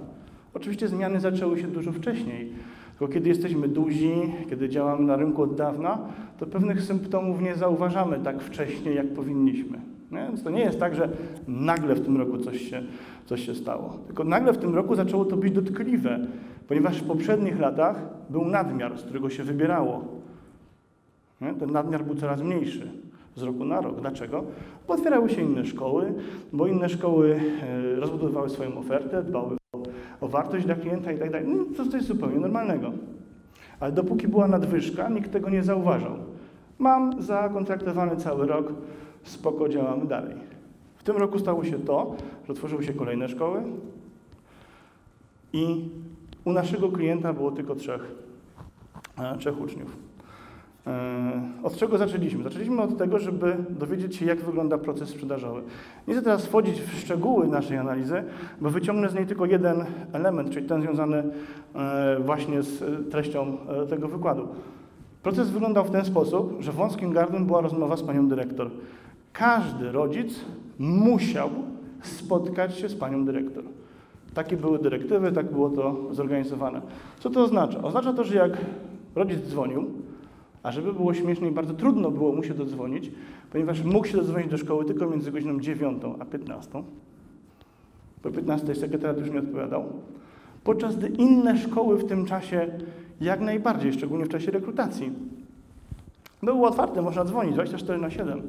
Oczywiście 0.55 0.89
zmiany 0.89 1.21
zaczęły 1.21 1.59
się 1.59 1.69
dużo 1.69 1.93
wcześniej. 1.93 2.53
Tylko 2.99 3.15
kiedy 3.15 3.29
jesteśmy 3.29 3.69
duzi, 3.69 4.15
kiedy 4.51 4.69
działamy 4.69 5.07
na 5.07 5.17
rynku 5.17 5.43
od 5.43 5.55
dawna, 5.55 5.99
to 6.39 6.47
pewnych 6.47 6.83
symptomów 6.83 7.41
nie 7.41 7.55
zauważamy 7.55 8.19
tak 8.19 8.43
wcześnie, 8.43 8.93
jak 8.93 9.15
powinniśmy. 9.15 9.92
Nie? 10.13 10.27
Więc 10.27 10.43
to 10.43 10.51
nie 10.51 10.61
jest 10.61 10.81
tak, 10.81 10.95
że 10.95 11.09
nagle 11.49 11.95
w 11.95 12.05
tym 12.05 12.17
roku 12.17 12.39
coś 12.39 12.61
się, 12.71 12.83
coś 13.27 13.47
się 13.47 13.55
stało. 13.55 13.99
Tylko 14.07 14.25
nagle 14.25 14.53
w 14.53 14.59
tym 14.59 14.75
roku 14.75 14.95
zaczęło 14.95 15.25
to 15.25 15.37
być 15.37 15.53
dotkliwe, 15.53 16.27
ponieważ 16.69 16.99
w 16.99 17.07
poprzednich 17.07 17.61
latach 17.61 18.05
był 18.31 18.45
nadmiar, 18.45 18.99
z 18.99 19.03
którego 19.03 19.31
się 19.31 19.45
wybierało. 19.45 20.05
Nie? 21.41 21.55
Ten 21.55 21.71
nadmiar 21.71 22.05
był 22.05 22.15
coraz 22.15 22.43
mniejszy 22.43 22.91
z 23.37 23.43
roku 23.43 23.65
na 23.65 23.81
rok. 23.81 24.01
Dlaczego? 24.01 24.45
Bo 24.89 24.95
otwierały 24.95 25.31
się 25.31 25.43
inne 25.43 25.65
szkoły, 25.65 26.15
bo 26.53 26.67
inne 26.67 26.89
szkoły 26.89 27.41
e, 27.63 28.01
rozbudowywały 28.01 28.51
swoją 28.51 28.79
ofertę, 28.79 29.23
dbały 29.23 29.57
o, 29.73 29.83
o 30.21 30.29
wartość 30.29 30.67
dla 30.67 30.75
klienta 30.75 31.13
i 31.13 31.19
tak 31.19 31.31
dalej. 31.31 31.49
No, 31.49 31.65
to 31.77 31.91
coś 31.91 32.03
zupełnie 32.03 32.41
normalnego. 32.41 32.93
Ale 33.81 33.93
dopóki 33.93 34.29
była 34.29 34.49
nadwyżka, 34.49 35.09
nikt 35.09 35.33
tego 35.33 35.51
nie 35.51 35.63
zauważał. 35.63 36.13
Mam 36.79 37.23
zakontraktowany 37.23 38.17
cały 38.17 38.47
rok, 38.47 38.73
spoko, 39.25 39.69
działamy 39.69 40.07
dalej. 40.07 40.35
W 40.97 41.03
tym 41.03 41.17
roku 41.17 41.39
stało 41.39 41.65
się 41.65 41.79
to, 41.79 42.15
że 42.47 42.53
otworzyły 42.53 42.85
się 42.85 42.93
kolejne 42.93 43.29
szkoły 43.29 43.63
i 45.53 45.89
u 46.45 46.53
naszego 46.53 46.89
klienta 46.89 47.33
było 47.33 47.51
tylko 47.51 47.75
trzech, 47.75 48.15
e, 49.19 49.39
trzech 49.39 49.61
uczniów. 49.61 49.97
E, 50.87 51.43
Od 51.63 51.77
czego 51.77 51.99
zaczęliśmy? 51.99 52.43
Zaczęliśmy 52.43 52.83
od 52.83 52.99
tego, 52.99 53.19
żeby 53.19 53.57
dowiedzieć 53.71 54.17
się, 54.17 54.27
jak 54.27 54.39
wygląda 54.41 54.79
proces 54.79 55.09
sprzedażowy. 55.09 55.63
Nie 56.09 56.15
chcę 56.15 56.23
teraz 56.23 56.47
wchodzić 56.47 56.81
w 56.81 56.99
szczegóły 57.01 57.49
naszej 57.49 57.79
analizy, 57.79 58.25
bo 58.61 58.71
wyciągnę 58.71 59.09
z 59.09 59.15
niej 59.15 59.27
tylko 59.27 59.47
jeden 59.47 59.85
element, 60.13 60.51
czyli 60.51 60.69
ten 60.69 60.83
związany 60.83 61.25
e, 61.75 62.17
właśnie 62.21 62.63
z 62.63 63.11
treścią 63.11 63.57
tego 63.91 64.09
wykładu. 64.09 64.49
Proces 65.23 65.51
wyglądał 65.51 65.85
w 65.85 65.91
ten 65.91 66.05
sposób, 66.05 66.57
że 66.61 66.73
wąskim 66.73 67.13
gardłem 67.13 67.47
była 67.47 67.61
rozmowa 67.61 67.97
z 67.97 68.03
panią 68.03 68.29
dyrektor. 68.29 68.71
Każdy 69.33 69.93
rodzic 69.93 70.41
musiał 70.79 71.51
spotkać 72.03 72.79
się 72.79 72.89
z 72.89 72.95
panią 72.95 73.25
dyrektor. 73.25 73.65
Takie 74.35 74.57
były 74.57 74.79
dyrektywy, 74.79 75.33
tak 75.33 75.53
było 75.53 75.71
to 75.71 75.97
zorganizowane. 76.11 76.81
Co 77.21 77.31
to 77.31 77.43
oznacza? 77.43 77.83
Oznacza 77.83 78.13
to, 78.13 78.25
że 78.25 78.37
jak 78.37 78.53
rodzic 79.15 79.41
dzwonił, 79.41 79.91
a 80.63 80.73
żeby 80.73 80.93
było 80.93 81.15
śmieszniej, 81.15 81.53
bardzo 81.53 81.75
trudno 81.75 82.11
było 82.11 82.33
mu 82.33 82.43
się 82.43 82.55
dodzwonić, 82.55 83.11
ponieważ 83.53 83.83
mógł 83.85 84.07
się 84.07 84.17
dodzwonić 84.17 84.51
do 84.51 84.59
szkoły 84.59 84.85
tylko 84.85 85.07
między 85.07 85.33
godziną 85.33 85.61
9 85.61 86.03
a 86.21 86.25
15. 86.25 86.83
Po 88.23 88.31
15 88.31 88.75
sekretariat 88.75 89.19
już 89.19 89.31
nie 89.31 89.39
odpowiadał. 89.39 89.85
Podczas 90.65 90.97
gdy 90.97 91.09
inne 91.09 91.59
szkoły 91.59 91.99
w 91.99 92.05
tym 92.05 92.27
czasie 92.27 92.69
jak 93.21 93.41
najbardziej, 93.41 93.93
szczególnie 93.93 94.25
w 94.25 94.29
czasie 94.29 94.51
rekrutacji. 94.51 95.13
Było 96.43 96.69
otwarte, 96.69 97.03
można 97.03 97.25
dzwonić 97.25 97.55
24 97.55 97.99
na 97.99 98.11
7. 98.11 98.43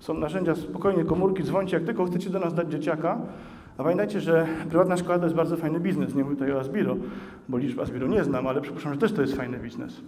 Są 0.00 0.14
narzędzia, 0.14 0.54
spokojnie, 0.54 1.04
komórki, 1.04 1.44
dzwońcie, 1.44 1.76
jak 1.76 1.86
tylko 1.86 2.04
chcecie 2.04 2.30
do 2.30 2.38
nas 2.38 2.54
dać 2.54 2.70
dzieciaka. 2.72 3.18
A 3.78 3.82
pamiętajcie, 3.82 4.20
że 4.20 4.46
prywatna 4.68 4.96
szkoła 4.96 5.18
to 5.18 5.24
jest 5.24 5.36
bardzo 5.36 5.56
fajny 5.56 5.80
biznes. 5.80 6.14
Nie 6.14 6.24
mówię 6.24 6.36
tutaj 6.36 6.52
o 6.52 6.60
Asbiro, 6.60 6.96
bo 7.48 7.58
liczb 7.58 7.80
Asbiro 7.80 8.06
nie 8.06 8.24
znam, 8.24 8.46
ale 8.46 8.60
przypuszczam, 8.60 8.94
że 8.94 9.00
też 9.00 9.12
to 9.12 9.22
jest 9.22 9.36
fajny 9.36 9.58
biznes. 9.58 10.00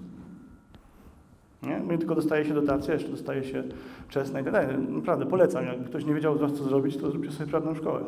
Nie? 1.62 1.80
Nie 1.80 1.98
tylko 1.98 2.14
dostaje 2.14 2.44
się 2.44 2.54
dotacje, 2.54 2.94
jeszcze 2.94 3.08
dostaje 3.08 3.44
się 3.44 3.64
czesne 4.08 4.40
i 4.40 4.44
tak 4.44 4.52
dalej. 4.52 4.78
Naprawdę 4.88 5.26
polecam. 5.26 5.66
Jak 5.66 5.84
ktoś 5.84 6.04
nie 6.04 6.14
wiedział 6.14 6.36
z 6.36 6.40
Was, 6.40 6.52
co 6.52 6.64
zrobić, 6.64 6.96
to 6.96 7.10
zróbcie 7.10 7.30
sobie 7.30 7.50
prywatną 7.50 7.74
szkołę. 7.74 8.00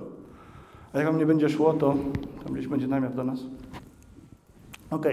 A 0.93 0.99
jak 0.99 1.07
Wam 1.07 1.19
nie 1.19 1.27
będzie 1.27 1.49
szło, 1.49 1.73
to 1.73 1.95
tam 2.45 2.55
gdzieś 2.55 2.69
będzie 2.69 2.89
namiar 2.89 3.15
do 3.15 3.25
nas. 3.25 3.41
Ok. 4.91 5.07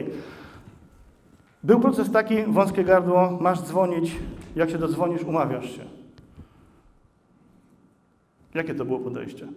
Był 1.64 1.80
proces 1.80 2.12
taki, 2.12 2.44
wąskie 2.44 2.84
gardło, 2.84 3.38
masz 3.42 3.62
dzwonić, 3.62 4.16
jak 4.56 4.70
się 4.70 4.78
dodzwonisz, 4.78 5.24
umawiasz 5.24 5.76
się. 5.76 5.99
Jakie 8.54 8.76
to 8.76 8.86
było 8.86 9.00
podejście? 9.00 9.48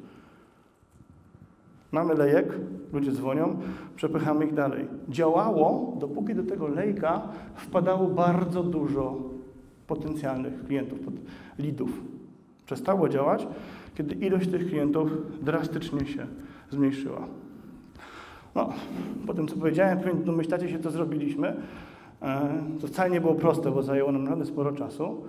Mamy 1.93 2.15
lejek, 2.15 2.47
ludzie 2.93 3.13
dzwonią, 3.13 3.57
przepychamy 3.97 4.45
ich 4.47 4.55
dalej. 4.55 4.89
Działało, 5.09 5.97
dopóki 6.01 6.35
do 6.35 6.43
tego 6.43 6.69
lejka 6.69 7.23
wpadało 7.55 8.09
bardzo 8.09 8.63
dużo 8.63 9.17
potencjalnych 9.87 10.65
klientów, 10.67 10.99
leadów. 11.59 12.01
Przestało 12.67 13.09
działać, 13.09 13.47
kiedy 13.95 14.15
ilość 14.15 14.51
tych 14.51 14.69
klientów 14.69 15.11
drastycznie 15.43 16.07
się 16.07 16.27
zmniejszyła. 16.71 17.27
No, 18.55 18.73
po 19.27 19.35
tym, 19.35 19.49
co 19.49 19.57
powiedziałem, 19.57 20.01
pewnie 20.01 20.25
domyślacie 20.25 20.69
się, 20.69 20.79
co 20.79 20.91
zrobiliśmy. 20.91 21.57
E, 22.23 22.53
To 22.81 22.87
wcale 22.87 23.11
nie 23.11 23.21
było 23.21 23.35
proste, 23.35 23.71
bo 23.71 23.83
zajęło 23.83 24.13
nam 24.13 24.23
naprawdę 24.23 24.47
sporo 24.47 24.73
czasu. 24.73 25.23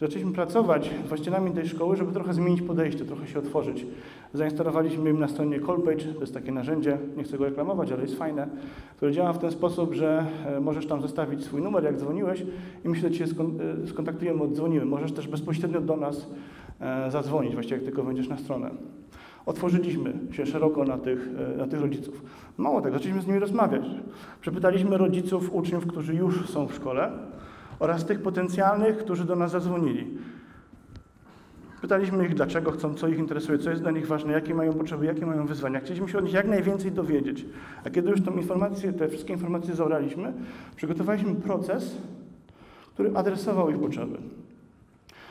Zaczęliśmy 0.00 0.32
pracować 0.32 0.90
z 1.04 1.08
właścicielami 1.08 1.50
tej 1.50 1.68
szkoły, 1.68 1.96
żeby 1.96 2.12
trochę 2.12 2.34
zmienić 2.34 2.62
podejście, 2.62 3.04
trochę 3.04 3.26
się 3.26 3.38
otworzyć. 3.38 3.86
Zainstalowaliśmy 4.32 5.10
im 5.10 5.20
na 5.20 5.28
stronie 5.28 5.60
Callpage, 5.60 6.04
to 6.14 6.20
jest 6.20 6.34
takie 6.34 6.52
narzędzie, 6.52 6.98
nie 7.16 7.24
chcę 7.24 7.38
go 7.38 7.44
reklamować, 7.44 7.92
ale 7.92 8.02
jest 8.02 8.18
fajne, 8.18 8.48
które 8.96 9.12
działa 9.12 9.32
w 9.32 9.38
ten 9.38 9.50
sposób, 9.50 9.94
że 9.94 10.26
e, 10.46 10.60
możesz 10.60 10.86
tam 10.86 11.02
zostawić 11.02 11.44
swój 11.44 11.62
numer, 11.62 11.84
jak 11.84 11.96
dzwoniłeś 11.96 12.42
i 12.84 12.88
my 12.88 12.96
się 12.96 13.02
do 13.02 13.10
Ciebie 13.10 13.32
e, 13.84 13.86
skontaktujemy, 13.86 14.42
oddzwonimy. 14.42 14.84
Możesz 14.84 15.12
też 15.12 15.28
bezpośrednio 15.28 15.80
do 15.80 15.96
nas 15.96 16.26
e, 16.80 17.10
zadzwonić, 17.10 17.54
właściwie 17.54 17.76
jak 17.76 17.84
tylko 17.84 18.02
wejdziesz 18.02 18.28
na 18.28 18.38
stronę. 18.38 18.70
Otworzyliśmy 19.46 20.12
się 20.30 20.46
szeroko 20.46 20.84
na 20.84 20.98
tych, 20.98 21.28
na 21.56 21.66
tych 21.66 21.80
rodziców. 21.80 22.22
Mało 22.58 22.80
tego, 22.80 22.96
zaczęliśmy 22.96 23.22
z 23.22 23.26
nimi 23.26 23.38
rozmawiać. 23.38 23.82
Przepytaliśmy 24.40 24.98
rodziców, 24.98 25.54
uczniów, 25.54 25.86
którzy 25.86 26.14
już 26.14 26.50
są 26.50 26.66
w 26.66 26.74
szkole 26.74 27.12
oraz 27.80 28.04
tych 28.04 28.22
potencjalnych, 28.22 28.98
którzy 28.98 29.24
do 29.24 29.36
nas 29.36 29.50
zadzwonili. 29.50 30.06
Pytaliśmy 31.80 32.26
ich, 32.26 32.34
dlaczego 32.34 32.70
chcą, 32.70 32.94
co 32.94 33.08
ich 33.08 33.18
interesuje, 33.18 33.58
co 33.58 33.70
jest 33.70 33.82
dla 33.82 33.90
nich 33.90 34.06
ważne, 34.06 34.32
jakie 34.32 34.54
mają 34.54 34.72
potrzeby, 34.72 35.06
jakie 35.06 35.26
mają 35.26 35.46
wyzwania. 35.46 35.80
Chcieliśmy 35.80 36.08
się 36.08 36.18
od 36.18 36.24
nich 36.24 36.32
jak 36.32 36.48
najwięcej 36.48 36.92
dowiedzieć. 36.92 37.46
A 37.84 37.90
kiedy 37.90 38.10
już 38.10 38.22
tą 38.22 38.36
informację, 38.36 38.92
te 38.92 39.08
wszystkie 39.08 39.32
informacje 39.32 39.74
zebraliśmy, 39.74 40.32
przygotowaliśmy 40.76 41.34
proces, 41.34 41.96
który 42.94 43.10
adresował 43.14 43.70
ich 43.70 43.78
potrzeby. 43.78 44.18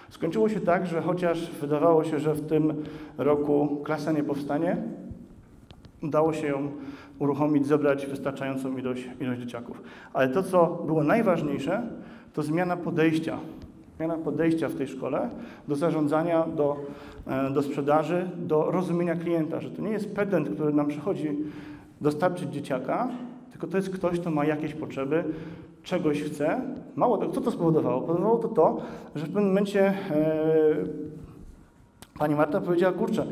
Skończyło 0.10 0.50
się 0.50 0.60
tak, 0.60 0.88
że 0.88 1.02
chociaż 1.02 1.52
wydawało 1.52 2.04
się, 2.04 2.20
że 2.20 2.34
w 2.34 2.48
tym 2.48 2.74
roku 3.18 3.82
klasa 3.84 4.12
nie 4.12 4.24
powstanie, 4.24 4.78
udało 6.04 6.34
się 6.34 6.48
ją 6.48 6.72
uruchomić, 7.20 7.68
zebrać 7.68 8.06
wystarczającą 8.06 8.78
ilość, 8.78 9.10
ilość 9.20 9.42
dzieciaków. 9.42 9.82
Ale 10.14 10.30
to, 10.30 10.44
co 10.44 10.84
było 10.86 11.04
najważniejsze, 11.04 11.82
to 12.34 12.44
zmiana 12.44 12.78
podejścia. 12.78 13.40
Zmiana 13.98 14.18
podejścia 14.18 14.70
w 14.70 14.76
tej 14.76 14.88
szkole 14.88 15.30
do 15.68 15.76
zarządzania, 15.76 16.48
do, 16.48 16.78
e, 17.28 17.50
do 17.50 17.62
sprzedaży, 17.62 18.30
do 18.38 18.72
rozumienia 18.72 19.16
klienta, 19.16 19.62
że 19.62 19.70
to 19.70 19.82
nie 19.82 19.92
jest 19.92 20.16
pedent, 20.16 20.50
który 20.50 20.74
nam 20.74 20.88
przychodzi 20.88 21.38
dostarczyć 22.02 22.50
dzieciaka, 22.50 23.08
tylko 23.52 23.68
to 23.68 23.78
jest 23.78 23.90
ktoś, 23.90 24.20
kto 24.20 24.32
ma 24.32 24.46
jakieś 24.46 24.74
potrzeby, 24.74 25.24
czegoś 25.84 26.22
chce. 26.22 26.62
Mało 26.96 27.18
tego, 27.18 27.32
co 27.32 27.42
to 27.42 27.52
spowodowało? 27.52 28.04
Spowodowało 28.04 28.38
to 28.38 28.48
to, 28.48 28.82
że 29.16 29.26
w 29.26 29.28
pewnym 29.28 29.48
momencie 29.48 29.88
e, 29.88 29.96
pani 32.20 32.36
Marta 32.36 32.62
powiedziała, 32.62 32.94
kurczę, 32.94 33.26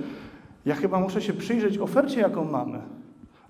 ja 0.66 0.76
chyba 0.76 1.00
muszę 1.00 1.22
się 1.22 1.34
przyjrzeć 1.34 1.78
ofercie, 1.78 2.20
jaką 2.22 2.46
mamy. 2.46 2.80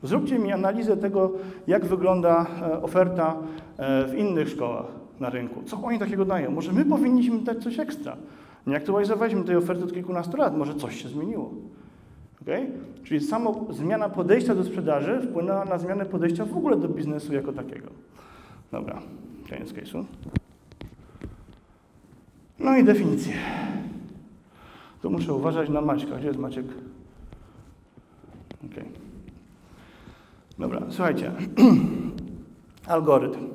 Zróbcie 0.03 0.39
mi 0.39 0.51
analizę 0.51 0.97
tego, 0.97 1.31
jak 1.67 1.85
wygląda 1.85 2.45
e, 2.61 2.81
oferta 2.81 3.35
e, 3.77 4.05
w 4.07 4.15
innych 4.15 4.49
szkołach 4.49 4.96
na 5.19 5.29
rynku. 5.29 5.63
Co 5.65 5.83
oni 5.83 5.99
takiego 5.99 6.25
dają? 6.25 6.51
Może 6.51 6.73
my 6.73 6.85
powinniśmy 6.85 7.39
dać 7.39 7.63
coś 7.63 7.79
ekstra. 7.79 8.17
Nie 8.67 8.75
aktualizowaliśmy 8.75 9.43
tej 9.43 9.55
oferty 9.55 9.83
od 9.83 9.93
kilkunastu 9.93 10.37
lat, 10.37 10.57
może 10.57 10.75
coś 10.75 11.03
się 11.03 11.09
zmieniło. 11.09 11.51
Okay? 12.41 12.71
Czyli 13.03 13.21
samo 13.21 13.65
zmiana 13.69 14.09
podejścia 14.09 14.55
do 14.55 14.63
sprzedaży 14.63 15.21
wpłynęła 15.21 15.65
na 15.65 15.77
zmianę 15.77 16.05
podejścia 16.05 16.45
w 16.45 16.57
ogóle 16.57 16.77
do 16.77 16.87
biznesu 16.87 17.33
jako 17.33 17.53
takiego. 17.53 17.87
Dobra, 18.71 19.01
koniec 19.49 19.73
case'u. 19.73 20.03
No 22.59 22.77
i 22.77 22.83
definicje. 22.83 23.33
Tu 25.01 25.09
muszę 25.09 25.33
uważać 25.33 25.69
na 25.69 25.81
Maćka. 25.81 26.15
Gdzie 26.15 26.27
jest 26.27 26.39
Maciek? 26.39 26.65
Okej. 28.71 28.85
Dobra, 30.59 30.81
słuchajcie. 30.89 31.31
algorytm. 32.87 33.47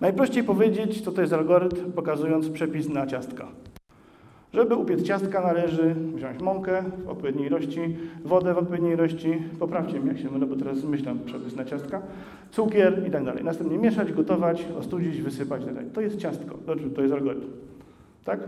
Najprościej 0.00 0.44
powiedzieć, 0.44 1.00
co 1.00 1.12
to 1.12 1.20
jest 1.20 1.32
algorytm, 1.32 1.92
pokazując 1.92 2.50
przepis 2.50 2.88
na 2.88 3.06
ciastka. 3.06 3.46
Żeby 4.54 4.74
upiec 4.74 5.02
ciastka 5.02 5.40
należy 5.40 5.94
wziąć 6.14 6.40
mąkę 6.40 6.82
w 7.04 7.08
odpowiedniej 7.08 7.46
ilości, 7.46 7.96
wodę 8.24 8.54
w 8.54 8.58
odpowiedniej 8.58 8.94
ilości, 8.94 9.42
poprawcie 9.58 10.00
mnie 10.00 10.08
jak 10.08 10.18
się 10.18 10.30
mylę, 10.30 10.46
bo 10.46 10.56
teraz 10.56 10.78
zmyślam 10.78 11.18
przepis 11.18 11.56
na 11.56 11.64
ciastka, 11.64 12.02
cukier 12.50 13.06
i 13.08 13.10
tak 13.10 13.24
dalej. 13.24 13.44
Następnie 13.44 13.78
mieszać, 13.78 14.12
gotować, 14.12 14.66
ostudzić, 14.78 15.22
wysypać 15.22 15.62
i 15.62 15.74
tak. 15.74 15.84
To 15.92 16.00
jest 16.00 16.16
ciastko, 16.16 16.58
to 16.94 17.02
jest 17.02 17.14
algorytm. 17.14 17.48
Tak? 18.24 18.40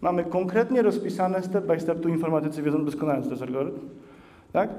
Mamy 0.00 0.24
konkretnie 0.24 0.82
rozpisane 0.82 1.42
step 1.42 1.66
by 1.66 1.80
step, 1.80 2.00
tu 2.00 2.08
informatycy 2.08 2.62
wiedzą 2.62 2.84
doskonale, 2.84 3.22
co 3.22 3.24
to 3.24 3.30
jest 3.30 3.42
algorytm. 3.42 3.80
Tak? 4.52 4.70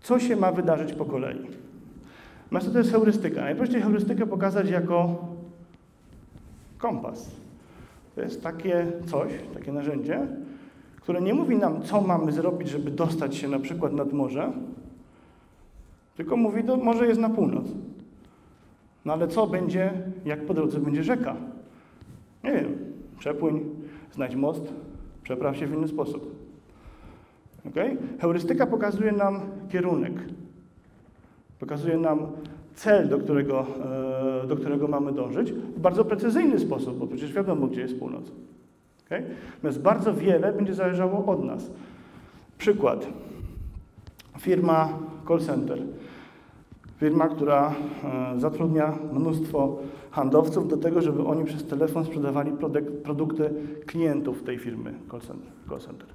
Co 0.00 0.18
się 0.18 0.36
ma 0.36 0.52
wydarzyć 0.52 0.92
po 0.92 1.04
kolei? 1.04 1.46
Natomiast 2.50 2.72
to 2.72 2.78
jest 2.78 2.90
heurystyka. 2.90 3.40
Najprościej 3.40 3.82
heurystykę 3.82 4.26
pokazać 4.26 4.70
jako 4.70 5.28
kompas. 6.78 7.30
To 8.14 8.20
jest 8.20 8.42
takie 8.42 8.86
coś, 9.06 9.32
takie 9.54 9.72
narzędzie, 9.72 10.26
które 10.96 11.20
nie 11.20 11.34
mówi 11.34 11.56
nam, 11.56 11.82
co 11.82 12.00
mamy 12.00 12.32
zrobić, 12.32 12.68
żeby 12.68 12.90
dostać 12.90 13.36
się 13.36 13.48
na 13.48 13.58
przykład 13.58 13.92
nad 13.92 14.12
morze, 14.12 14.52
tylko 16.16 16.36
mówi, 16.36 16.64
to 16.64 16.76
morze 16.76 17.06
jest 17.06 17.20
na 17.20 17.30
północ. 17.30 17.66
No 19.04 19.12
ale 19.12 19.28
co 19.28 19.46
będzie, 19.46 19.92
jak 20.24 20.46
po 20.46 20.54
drodze 20.54 20.80
będzie 20.80 21.04
rzeka? 21.04 21.36
Nie 22.44 22.52
wiem. 22.52 22.78
Przepłyń, 23.18 23.64
znajdź 24.12 24.36
most, 24.36 24.72
przepraw 25.22 25.56
się 25.56 25.66
w 25.66 25.72
inny 25.72 25.88
sposób. 25.88 26.34
Okay? 27.68 27.96
Heurystyka 28.20 28.66
pokazuje 28.66 29.12
nam 29.12 29.40
kierunek. 29.68 30.12
Pokazuje 31.60 31.98
nam 31.98 32.26
cel, 32.74 33.08
do 33.08 33.18
którego, 33.18 33.66
e, 34.44 34.46
do 34.46 34.56
którego 34.56 34.88
mamy 34.88 35.12
dążyć 35.12 35.52
w 35.52 35.80
bardzo 35.80 36.04
precyzyjny 36.04 36.58
sposób, 36.58 36.98
bo 36.98 37.06
przecież 37.06 37.32
wiadomo, 37.32 37.66
gdzie 37.66 37.80
jest 37.80 37.98
północ. 37.98 38.32
Okay? 39.06 39.24
Natomiast 39.54 39.82
bardzo 39.82 40.14
wiele 40.14 40.52
będzie 40.52 40.74
zależało 40.74 41.26
od 41.26 41.44
nas. 41.44 41.70
Przykład. 42.58 43.06
Firma 44.38 44.98
call 45.28 45.40
center. 45.40 45.82
Firma, 46.96 47.28
która 47.28 47.74
e, 48.04 48.40
zatrudnia 48.40 48.98
mnóstwo 49.12 49.78
handlowców 50.10 50.68
do 50.68 50.76
tego, 50.76 51.02
żeby 51.02 51.24
oni 51.24 51.44
przez 51.44 51.64
telefon 51.64 52.04
sprzedawali 52.04 52.52
produk- 52.52 53.02
produkty 53.02 53.50
klientów 53.86 54.42
tej 54.42 54.58
firmy 54.58 54.94
call 55.10 55.20
center. 55.20 55.52
Call 55.68 55.80
center. 55.80 56.08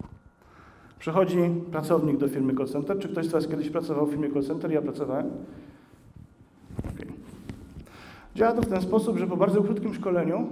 Przychodzi 0.99 1.37
pracownik 1.71 2.17
do 2.17 2.27
firmy 2.27 2.55
call 2.55 2.67
center. 2.67 2.99
Czy 2.99 3.09
ktoś 3.09 3.25
z 3.25 3.31
Was 3.31 3.47
kiedyś 3.47 3.69
pracował 3.69 4.05
w 4.05 4.09
firmie 4.09 4.31
call 4.31 4.43
center? 4.43 4.71
Ja 4.71 4.81
pracowałem. 4.81 5.29
Okej. 6.79 7.07
Działa 8.35 8.51
to 8.51 8.61
w 8.61 8.67
ten 8.67 8.81
sposób, 8.81 9.17
że 9.17 9.27
po 9.27 9.37
bardzo 9.37 9.63
krótkim 9.63 9.93
szkoleniu 9.93 10.47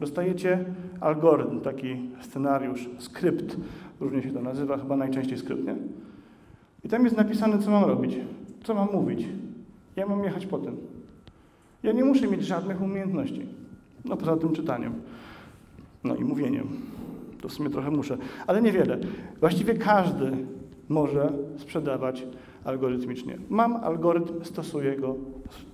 dostajecie 0.00 0.64
algorytm, 1.00 1.60
taki 1.60 2.10
scenariusz, 2.20 2.88
skrypt, 2.98 3.56
różnie 4.00 4.22
się 4.22 4.30
to 4.30 4.42
nazywa, 4.42 4.78
chyba 4.78 4.96
najczęściej 4.96 5.38
skrypt, 5.38 5.64
nie? 5.66 5.76
I 6.84 6.88
tam 6.88 7.04
jest 7.04 7.16
napisane, 7.16 7.58
co 7.58 7.70
mam 7.70 7.84
robić, 7.84 8.16
co 8.64 8.74
mam 8.74 8.88
mówić. 8.92 9.28
Ja 9.96 10.06
mam 10.06 10.24
jechać 10.24 10.46
po 10.46 10.58
tym. 10.58 10.76
Ja 11.82 11.92
nie 11.92 12.04
muszę 12.04 12.26
mieć 12.26 12.42
żadnych 12.42 12.82
umiejętności, 12.82 13.46
no 14.04 14.16
poza 14.16 14.36
tym 14.36 14.52
czytaniem, 14.52 14.92
no 16.04 16.16
i 16.16 16.24
mówieniem. 16.24 16.68
To 17.44 17.48
w 17.48 17.52
sumie 17.52 17.70
trochę 17.70 17.90
muszę, 17.90 18.16
ale 18.46 18.62
niewiele. 18.62 18.98
Właściwie 19.40 19.74
każdy 19.74 20.32
może 20.88 21.32
sprzedawać 21.56 22.26
algorytmicznie. 22.64 23.38
Mam 23.48 23.76
algorytm, 23.76 24.44
stosuję 24.44 24.96
go, 24.96 25.16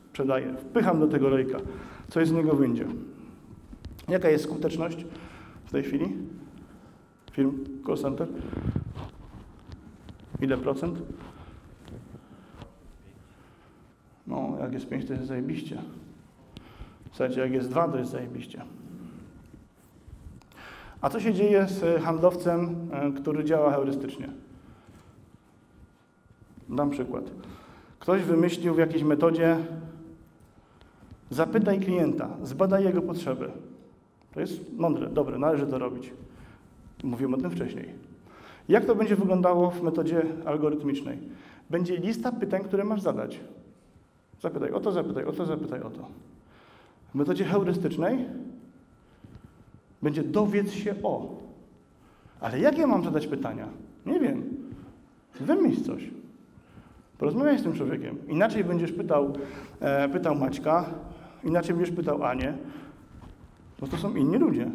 sprzedaję, 0.09 0.54
wpycham 0.59 1.00
do 1.00 1.09
tego 1.09 1.28
lejka. 1.28 1.59
Co 2.09 2.26
z 2.26 2.33
niego 2.33 2.56
wyjdzie? 2.56 2.87
Jaka 4.09 4.30
jest 4.30 4.44
skuteczność 4.44 5.07
w 5.64 5.70
tej 5.70 5.82
chwili? 5.82 6.16
Firm 7.32 7.53
call 7.86 7.97
center? 7.97 8.28
Ile 10.40 10.57
procent? 10.57 11.03
No, 14.26 14.57
jak 14.61 14.72
jest 14.72 14.88
5, 14.88 15.07
to 15.07 15.12
jest 15.12 15.26
zajebiście. 15.26 15.82
Słuchajcie, 17.11 17.40
jak 17.40 17.53
jest 17.53 17.68
2, 17.68 17.88
to 17.88 17.99
jest 17.99 18.11
zajebiście. 18.11 18.62
A 21.01 21.11
co 21.11 21.20
się 21.20 21.34
dzieje 21.34 21.66
z 21.68 22.03
handlowcem, 22.03 22.88
e, 22.92 23.12
który 23.12 23.44
działa 23.44 23.72
heurystycznie? 23.72 24.28
Dam 26.68 26.90
przykład. 26.90 27.24
Ktoś 27.98 28.22
wymyślił 28.22 28.74
w 28.74 28.78
jakiejś 28.78 29.03
metodzie, 29.03 29.57
zapytaj 31.30 31.80
klienta, 31.80 32.28
zbadaj 32.42 32.84
jego 32.84 33.03
potrzeby. 33.03 33.51
To 34.34 34.40
jest 34.40 34.78
mądre, 34.78 35.11
dobre, 35.11 35.38
należy 35.38 35.66
to 35.66 35.78
robić. 35.78 36.12
Mówiłem 37.05 37.34
o 37.34 37.36
tym 37.36 37.51
wcześniej. 37.51 37.88
Jak 38.68 38.84
to 38.84 38.94
będzie 38.94 39.16
wyglądało 39.16 39.70
w 39.70 39.82
metodzie 39.82 40.22
algorytmicznej? 40.44 41.18
będzie 41.70 41.96
lista 41.96 42.32
pytań, 42.32 42.64
które 42.64 42.84
masz 42.84 43.01
zadać. 43.01 43.40
Zapytaj 44.42 44.70
o 44.70 44.80
to, 44.80 44.92
zapytaj 44.92 45.24
o 45.24 45.32
to, 45.32 45.46
zapytaj 45.46 45.80
o 45.80 45.90
to. 45.90 46.09
W 47.12 47.14
metodzie 47.14 47.44
heurystycznej 47.44 48.26
będzie 50.03 50.22
dowiedz 50.22 50.72
się 50.72 50.94
o. 51.03 51.38
Ale 52.40 52.59
jakie 52.61 52.86
mam 52.86 53.05
zadać 53.05 53.26
pytania? 53.26 53.68
Nie 54.07 54.20
wiem. 54.20 54.42
Wymyśl 55.40 55.84
coś. 55.84 56.11
Porozmawiaj 57.18 57.59
z 57.59 57.62
tym 57.62 57.72
człowiekiem. 57.72 58.18
Inaczej 58.28 58.64
będziesz 58.64 58.92
pytał, 58.92 59.32
e, 59.80 60.09
pytał 60.09 60.34
Maćka, 60.34 60.84
inaczej 61.44 61.74
będziesz 61.74 61.96
pytał 61.96 62.24
Anię, 62.24 62.55
bo 63.80 63.86
to 63.86 63.96
są 63.96 64.14
inni 64.14 64.38
ludzie. 64.38 64.70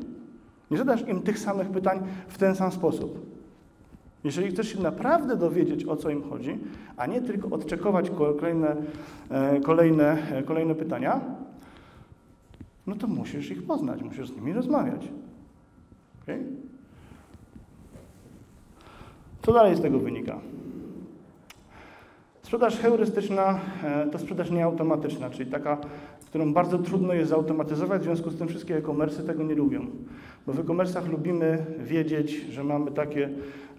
Nie 0.72 0.78
zadasz 0.78 1.08
im 1.08 1.22
tych 1.22 1.40
samych 1.40 1.70
pytań 1.70 2.00
w 2.28 2.38
ten 2.38 2.56
sam 2.56 2.72
sposób. 2.72 3.36
Jeżeli 4.24 4.52
chcesz 4.52 4.74
się 4.74 4.82
naprawdę 4.82 5.36
dowiedzieć, 5.36 5.86
o 5.86 5.96
co 5.96 6.10
im 6.10 6.30
chodzi, 6.30 6.60
a 6.98 7.06
nie 7.06 7.22
tylko 7.22 7.50
odczekować 7.56 8.10
kolejne, 8.10 8.76
e, 9.30 9.60
kolejne, 9.60 10.32
e, 10.32 10.44
kolejne 10.44 10.76
pytania, 10.76 11.22
no 12.88 12.96
to 12.96 13.08
musisz 13.08 13.52
ich 13.52 13.64
poznać, 13.64 14.04
musisz 14.04 14.30
z 14.30 14.36
nimi 14.36 14.54
rozmawiać. 14.54 15.08
Okay? 16.24 16.44
Co 19.42 19.54
dalej 19.54 19.76
z 19.76 19.82
tego 19.82 20.00
wynika? 20.00 20.40
Sprzedaż 22.42 22.80
heurystyczna 22.80 23.60
e, 23.84 24.08
to 24.12 24.20
sprzedaż 24.20 24.52
nieautomatyczna, 24.52 25.30
czyli 25.30 25.52
taka, 25.52 25.78
którą 26.26 26.54
bardzo 26.54 26.78
trudno 26.78 27.14
jest 27.14 27.30
zautomatyzować, 27.30 28.02
w 28.02 28.06
związku 28.06 28.30
z 28.30 28.38
tym 28.38 28.48
wszystkie 28.48 28.78
e-commerce 28.78 29.24
tego 29.24 29.44
nie 29.44 29.56
lubią. 29.56 29.86
Bo 30.48 30.54
w 30.54 30.60
e-commerce'ach 30.60 31.10
lubimy 31.12 31.66
wiedzieć, 31.80 32.32
że 32.32 32.64
mamy 32.64 32.92
takie, 32.92 33.30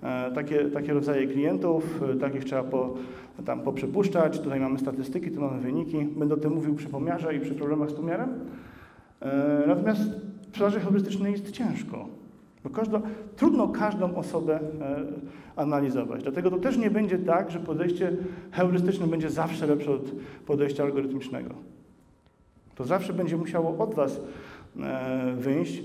e, 0.03 0.31
takie, 0.35 0.65
takie 0.65 0.93
rodzaje 0.93 1.27
klientów, 1.27 2.03
e, 2.03 2.17
takich 2.17 2.45
trzeba 2.45 2.63
po, 2.63 2.95
tam 3.45 3.61
poprzepuszczać, 3.61 4.41
tutaj 4.41 4.61
mamy 4.61 4.79
statystyki, 4.79 5.31
tu 5.31 5.41
mamy 5.41 5.61
wyniki. 5.61 6.05
Będę 6.05 6.35
o 6.35 6.39
tym 6.39 6.53
mówił 6.53 6.75
przy 6.75 6.89
pomiarze 6.89 7.37
i 7.37 7.41
przy 7.41 7.55
problemach 7.55 7.91
z 7.91 7.95
pomiarem. 7.95 8.29
E, 9.21 9.65
Natomiast 9.67 10.01
w 10.01 10.47
sprzedaży 10.47 10.81
heurystycznej 10.81 11.33
jest 11.33 11.51
ciężko, 11.51 12.09
bo 12.65 12.71
trudno 13.37 13.69
każdą 13.69 14.15
osobę 14.15 14.61
e, 14.81 15.03
analizować. 15.57 16.23
Dlatego 16.23 16.51
to 16.51 16.59
też 16.59 16.77
nie 16.77 16.91
będzie 16.91 17.19
tak, 17.19 17.51
że 17.51 17.61
podejście 17.61 18.13
heurystyczne 18.51 19.07
będzie 19.07 19.31
zawsze 19.31 19.67
lepsze 19.67 19.93
od 19.93 20.13
podejścia 20.47 20.83
algorytmicznego. 20.83 21.55
To 22.75 22.85
zawsze 22.85 23.13
będzie 23.13 23.37
musiało 23.37 23.79
od 23.79 23.95
Was 23.95 24.21
e, 24.81 25.35
wyjść, 25.37 25.83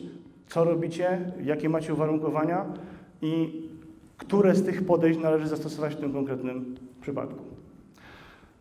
co 0.48 0.64
robicie, 0.64 1.32
jakie 1.44 1.70
macie 1.70 1.94
uwarunkowania 1.94 2.66
i 3.22 3.62
które 4.18 4.56
z 4.56 4.64
tych 4.64 4.86
podejść 4.86 5.20
należy 5.20 5.48
zastosować 5.48 5.96
w 5.96 6.00
tym 6.00 6.14
konkretnym 6.14 6.76
przypadku. 7.02 7.44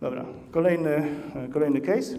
Dobra, 0.00 0.24
kolejny, 0.50 0.90
e, 1.34 1.48
kolejny 1.52 1.80
case 1.80 2.16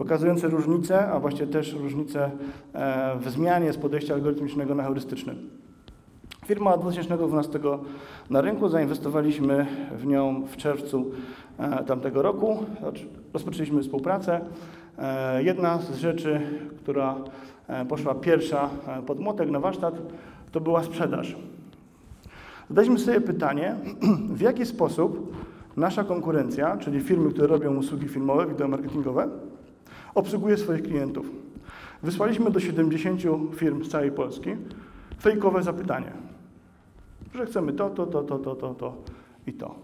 pokazujący 0.00 0.48
różnice, 0.48 1.08
a 1.08 1.20
właściwie 1.20 1.46
też 1.46 1.72
różnice 1.72 2.30
e, 2.74 3.18
w 3.18 3.30
zmianie 3.30 3.72
z 3.72 3.76
podejścia 3.76 4.14
algorytmicznego 4.14 4.74
na 4.74 4.82
heurystyczne. 4.82 5.34
Firma 6.46 6.74
od 6.74 6.80
2012 6.80 7.58
na 8.30 8.40
rynku, 8.40 8.68
zainwestowaliśmy 8.68 9.66
w 9.96 10.06
nią 10.06 10.42
w 10.46 10.56
czerwcu 10.56 11.10
e, 11.58 11.84
tamtego 11.84 12.22
roku, 12.22 12.64
rozpoczęliśmy 13.32 13.82
współpracę. 13.82 14.40
E, 14.98 15.42
Jedna 15.42 15.78
z 15.78 15.96
rzeczy, 15.96 16.40
która 16.78 17.16
poszła 17.88 18.14
pierwsza 18.14 18.70
pod 19.06 19.20
młotek 19.20 19.50
na 19.50 19.60
warsztat, 19.60 19.94
to 20.52 20.60
była 20.60 20.82
sprzedaż. 20.82 21.36
Zadaliśmy 22.68 22.98
sobie 22.98 23.20
pytanie, 23.20 23.74
w 24.38 24.40
jaki 24.40 24.66
sposób 24.66 25.36
nasza 25.76 26.04
konkurencja, 26.04 26.76
czyli 26.76 27.00
firmy, 27.00 27.30
które 27.30 27.46
robią 27.46 27.76
usługi 27.76 28.08
filmowe, 28.08 28.46
wideomarketingowe, 28.46 29.28
obsługuje 30.14 30.56
swoich 30.56 30.82
klientów. 30.82 31.30
Wysłaliśmy 32.02 32.50
do 32.50 32.60
70 32.60 33.22
firm 33.54 33.84
z 33.84 33.88
całej 33.88 34.12
Polski 34.12 34.50
fejkowe 35.20 35.62
zapytanie, 35.62 36.12
że 37.34 37.46
chcemy 37.46 37.72
to, 37.72 37.90
to, 37.90 38.06
to, 38.06 38.22
to, 38.22 38.38
to, 38.38 38.54
to, 38.54 38.74
to 38.74 38.96
i 39.46 39.52
to. 39.52 39.74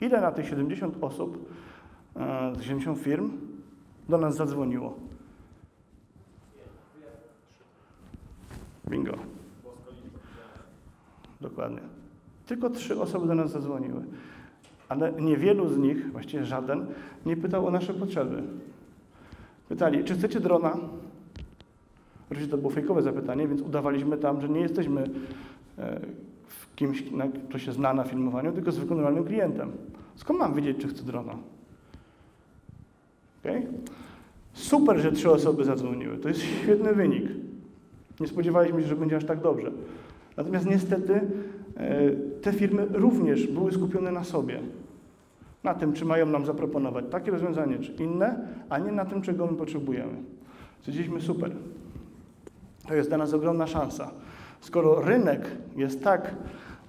Ile 0.00 0.20
na 0.20 0.32
tych 0.32 0.48
70 0.48 0.96
osób, 1.00 1.50
e, 2.16 2.52
70 2.60 2.98
firm 2.98 3.30
do 4.08 4.18
nas 4.18 4.36
zadzwoniło? 4.36 4.98
Bingo. 8.88 9.14
Dokładnie. 11.40 11.80
Tylko 12.46 12.70
trzy 12.70 13.00
osoby 13.00 13.26
do 13.26 13.34
nas 13.34 13.50
zadzwoniły. 13.50 14.04
Ale 14.88 15.12
niewielu 15.12 15.68
z 15.68 15.78
nich, 15.78 16.12
właściwie 16.12 16.44
żaden, 16.44 16.86
nie 17.26 17.36
pytał 17.36 17.66
o 17.66 17.70
nasze 17.70 17.94
potrzeby. 17.94 18.42
Pytali, 19.68 20.04
czy 20.04 20.14
chcecie 20.14 20.40
drona? 20.40 20.78
Oczywiście 22.30 22.50
to 22.50 22.58
było 22.58 22.70
fejkowe 22.70 23.02
zapytanie, 23.02 23.48
więc 23.48 23.60
udawaliśmy 23.60 24.16
tam, 24.16 24.40
że 24.40 24.48
nie 24.48 24.60
jesteśmy 24.60 25.02
e, 25.78 26.00
w 26.46 26.74
kimś, 26.74 27.04
kto 27.48 27.58
się 27.58 27.72
zna 27.72 27.94
na 27.94 28.04
filmowaniu, 28.04 28.52
tylko 28.52 28.72
zwykłym 28.72 28.98
normalnym 28.98 29.24
klientem. 29.24 29.72
Skąd 30.16 30.38
mam 30.38 30.54
wiedzieć, 30.54 30.76
czy 30.78 30.88
chcę 30.88 31.02
drona? 31.02 31.34
Okay? 33.40 33.66
Super, 34.52 34.98
że 34.98 35.12
trzy 35.12 35.30
osoby 35.30 35.64
zadzwoniły. 35.64 36.18
To 36.18 36.28
jest 36.28 36.40
świetny 36.40 36.94
wynik. 36.94 37.24
Nie 38.20 38.28
spodziewaliśmy 38.28 38.82
się, 38.82 38.88
że 38.88 38.96
będzie 38.96 39.16
aż 39.16 39.24
tak 39.24 39.40
dobrze. 39.40 39.70
Natomiast 40.36 40.66
niestety 40.66 41.20
e, 41.76 42.10
te 42.42 42.52
firmy 42.52 42.86
również 42.90 43.46
były 43.46 43.72
skupione 43.72 44.12
na 44.12 44.24
sobie. 44.24 44.60
Na 45.64 45.74
tym, 45.74 45.92
czy 45.92 46.04
mają 46.04 46.26
nam 46.26 46.46
zaproponować 46.46 47.04
takie 47.10 47.30
rozwiązanie, 47.30 47.78
czy 47.78 47.92
inne, 47.92 48.48
a 48.68 48.78
nie 48.78 48.92
na 48.92 49.04
tym, 49.04 49.22
czego 49.22 49.46
my 49.46 49.56
potrzebujemy. 49.56 50.12
Stwierdziliśmy 50.78 51.20
super. 51.20 51.50
To 52.88 52.94
jest 52.94 53.10
dla 53.10 53.18
nas 53.18 53.34
ogromna 53.34 53.66
szansa. 53.66 54.10
Skoro 54.60 55.00
rynek 55.00 55.50
jest 55.76 56.04
tak 56.04 56.34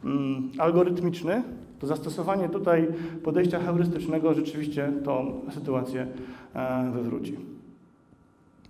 mm, 0.06 0.52
algorytmiczny, 0.58 1.44
to 1.80 1.88
zastosowanie 1.88 2.50
tutaj 2.50 2.88
podejścia 3.24 3.60
heurystycznego 3.60 4.34
rzeczywiście 4.34 4.92
tą 5.04 5.42
sytuację 5.52 6.08
e, 6.54 6.92
wywróci, 6.94 7.38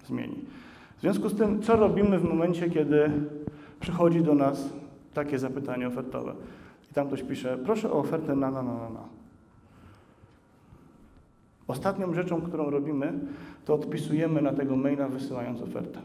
zmieni. 0.07 0.35
W 0.97 1.01
związku 1.01 1.29
z 1.29 1.35
tym, 1.35 1.61
co 1.61 1.75
robimy 1.75 2.19
w 2.19 2.23
momencie, 2.23 2.69
kiedy 2.69 3.11
przychodzi 3.79 4.21
do 4.21 4.35
nas 4.35 4.69
takie 5.13 5.39
zapytanie 5.39 5.87
ofertowe? 5.87 6.33
I 6.91 6.93
tam 6.93 7.07
ktoś 7.07 7.23
pisze, 7.23 7.57
proszę 7.65 7.91
o 7.91 7.99
ofertę 7.99 8.35
na, 8.35 8.51
na, 8.51 8.63
na, 8.63 8.73
na. 8.73 9.14
Ostatnią 11.67 12.13
rzeczą, 12.13 12.41
którą 12.41 12.69
robimy, 12.69 13.13
to 13.65 13.73
odpisujemy 13.73 14.41
na 14.41 14.53
tego 14.53 14.75
maila, 14.75 15.09
wysyłając 15.09 15.61
ofertę. 15.61 15.99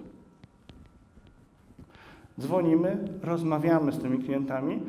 Dzwonimy, 2.41 2.99
rozmawiamy 3.23 3.93
z 3.93 3.99
tymi 3.99 4.19
klientami 4.19 4.81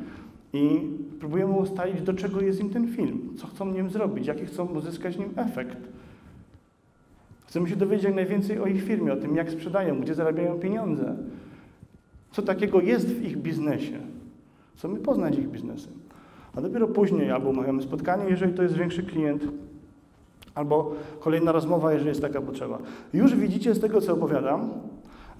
i 0.52 0.90
próbujemy 1.20 1.52
ustalić, 1.52 2.02
do 2.02 2.14
czego 2.14 2.40
jest 2.40 2.60
im 2.60 2.70
ten 2.70 2.88
film, 2.88 3.34
co 3.36 3.46
chcą 3.46 3.72
nim 3.72 3.90
zrobić, 3.90 4.26
jaki 4.26 4.46
chcą 4.46 4.66
uzyskać 4.66 5.18
nim 5.18 5.28
efekt. 5.36 5.78
Chcemy 7.46 7.68
się 7.68 7.76
dowiedzieć 7.76 8.04
jak 8.04 8.14
najwięcej 8.14 8.58
o 8.58 8.66
ich 8.66 8.84
firmie, 8.84 9.12
o 9.12 9.16
tym, 9.16 9.36
jak 9.36 9.50
sprzedają, 9.50 10.00
gdzie 10.00 10.14
zarabiają 10.14 10.58
pieniądze, 10.58 11.16
co 12.30 12.42
takiego 12.42 12.80
jest 12.80 13.08
w 13.08 13.24
ich 13.24 13.36
biznesie. 13.36 13.98
Chcemy 14.76 14.98
poznać 14.98 15.38
ich 15.38 15.48
biznesy. 15.48 15.88
A 16.56 16.60
dopiero 16.60 16.88
później 16.88 17.30
albo 17.30 17.50
umawiamy 17.50 17.82
spotkanie, 17.82 18.24
jeżeli 18.28 18.54
to 18.54 18.62
jest 18.62 18.76
większy 18.76 19.02
klient, 19.02 19.44
albo 20.54 20.94
kolejna 21.20 21.52
rozmowa, 21.52 21.92
jeżeli 21.92 22.08
jest 22.08 22.20
taka 22.20 22.40
potrzeba. 22.40 22.78
Już 23.12 23.36
widzicie 23.36 23.74
z 23.74 23.80
tego, 23.80 24.00
co 24.00 24.12
opowiadam, 24.12 24.70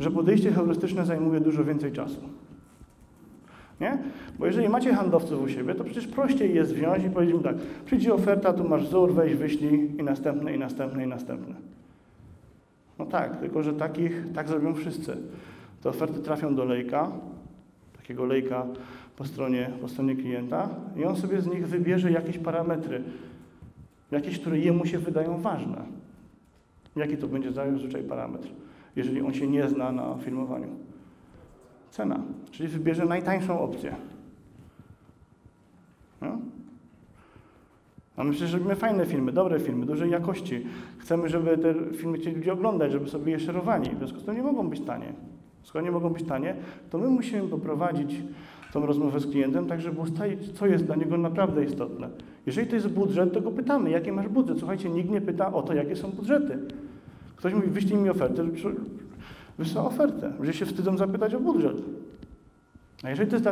że 0.01 0.11
podejście 0.11 0.53
heurystyczne 0.53 1.07
zajmuje 1.07 1.41
dużo 1.41 1.65
więcej 1.65 1.93
czasu. 1.93 2.21
Nie? 3.81 3.99
Bo 4.39 4.47
jeżeli 4.47 4.69
macie 4.69 4.95
handlowców 4.95 5.43
u 5.43 5.49
siebie, 5.49 5.75
to 5.75 5.85
przecież 5.85 6.07
prościej 6.07 6.55
jest 6.55 6.75
wziąć 6.75 7.05
i 7.05 7.11
powiedzieć 7.11 7.37
im 7.37 7.43
tak, 7.43 7.57
przyjdzie 7.87 8.15
oferta, 8.15 8.53
tu 8.53 8.69
masz 8.69 8.83
wzór, 8.87 9.15
weź, 9.15 9.35
wyślij 9.35 9.91
i 9.99 10.03
następne, 10.03 10.55
i 10.55 10.59
następne, 10.59 11.05
i 11.05 11.07
następne. 11.07 11.55
No 12.99 13.07
tak, 13.07 13.41
tylko 13.41 13.63
że 13.63 13.73
takich, 13.73 14.33
tak 14.35 14.49
zrobią 14.49 14.75
wszyscy. 14.75 15.17
Te 15.83 15.89
oferty 15.89 16.21
trafią 16.21 16.55
do 16.55 16.65
lejka, 16.65 17.13
takiego 17.97 18.25
lejka 18.25 18.67
po 19.17 19.25
stronie, 19.25 19.71
po 19.81 19.89
stronie 19.89 20.17
klienta 20.17 20.69
i 20.97 21.05
on 21.05 21.17
sobie 21.17 21.41
z 21.41 21.47
nich 21.47 21.69
wybierze 21.69 22.11
jakieś 22.11 22.39
parametry, 22.39 23.03
jakieś, 24.13 24.39
które 24.39 24.59
jemu 24.59 24.87
się 24.87 24.99
wydają 24.99 25.41
ważne. 25.41 25.85
Jaki 26.97 27.17
to 27.17 27.29
będzie 27.29 27.53
zazwyczaj 27.53 28.03
parametr, 28.03 28.49
jeżeli 28.97 29.23
on 29.23 29.35
się 29.35 29.47
nie 29.47 29.69
zna 29.69 29.93
na 29.93 30.17
filmowaniu? 30.19 30.69
Cena, 31.91 32.21
czyli 32.51 32.69
wybierze 32.69 33.05
najtańszą 33.05 33.61
opcję. 33.61 33.97
No? 36.21 36.39
A 38.17 38.25
my 38.25 38.31
przecież 38.31 38.53
robimy 38.53 38.77
fajne 38.77 39.07
filmy, 39.07 39.33
dobre 39.33 39.61
filmy, 39.61 39.87
dużej 39.87 40.11
jakości. 40.11 40.67
Chcemy, 40.99 41.29
żeby 41.29 41.59
te 41.59 41.75
filmy 41.95 42.19
chcieli 42.19 42.37
ludzie 42.37 42.53
oglądać, 42.53 42.93
żeby 42.93 43.09
sobie 43.09 43.33
je 43.33 43.41
szerowali. 43.41 43.91
W 43.91 43.99
związku 43.99 44.21
z 44.21 44.25
tym 44.25 44.37
nie 44.37 44.43
mogą 44.43 44.69
być 44.69 44.81
tanie. 44.81 45.13
Skoro 45.63 45.85
nie 45.85 45.91
mogą 45.91 46.11
być 46.11 46.23
tanie, 46.23 46.57
to 46.91 46.99
my 46.99 47.09
musimy 47.09 47.49
poprowadzić 47.49 48.21
tą 48.73 48.87
rozmowę 48.87 49.21
z 49.21 49.27
klientem, 49.27 49.67
tak 49.67 49.81
żeby 49.81 50.01
ustalić, 50.01 50.53
co 50.53 50.67
jest 50.67 50.85
dla 50.85 50.97
niego 50.97 51.19
naprawdę 51.19 51.65
istotne. 51.65 52.09
Jeżeli 52.47 52.67
to 52.67 52.75
jest 52.75 52.89
budżet, 52.89 53.33
to 53.33 53.41
go 53.41 53.51
pytamy, 53.51 53.91
jaki 53.91 54.13
masz 54.13 54.29
budżet. 54.29 54.59
Słuchajcie, 54.59 54.91
nikt 54.91 55.11
nie 55.11 55.21
pyta 55.21 55.53
o 55.53 55.63
to, 55.63 55.75
jakie 55.75 55.97
są 55.97 56.11
budżety. 56.11 56.59
Ktoś 57.37 57.55
mówi, 57.55 57.69
wyślij 57.69 57.97
mi 57.97 58.11
ofertę, 58.11 58.45
wysła 59.59 59.85
ofertę. 59.85 60.33
Ludzie 60.39 60.53
się 60.53 60.67
wstydzą 60.67 60.97
zapytać 60.97 61.35
o 61.35 61.41
budżet. 61.41 61.77
A 63.03 63.11
jeżeli 63.11 63.31
to 63.31 63.37
jest 63.37 63.49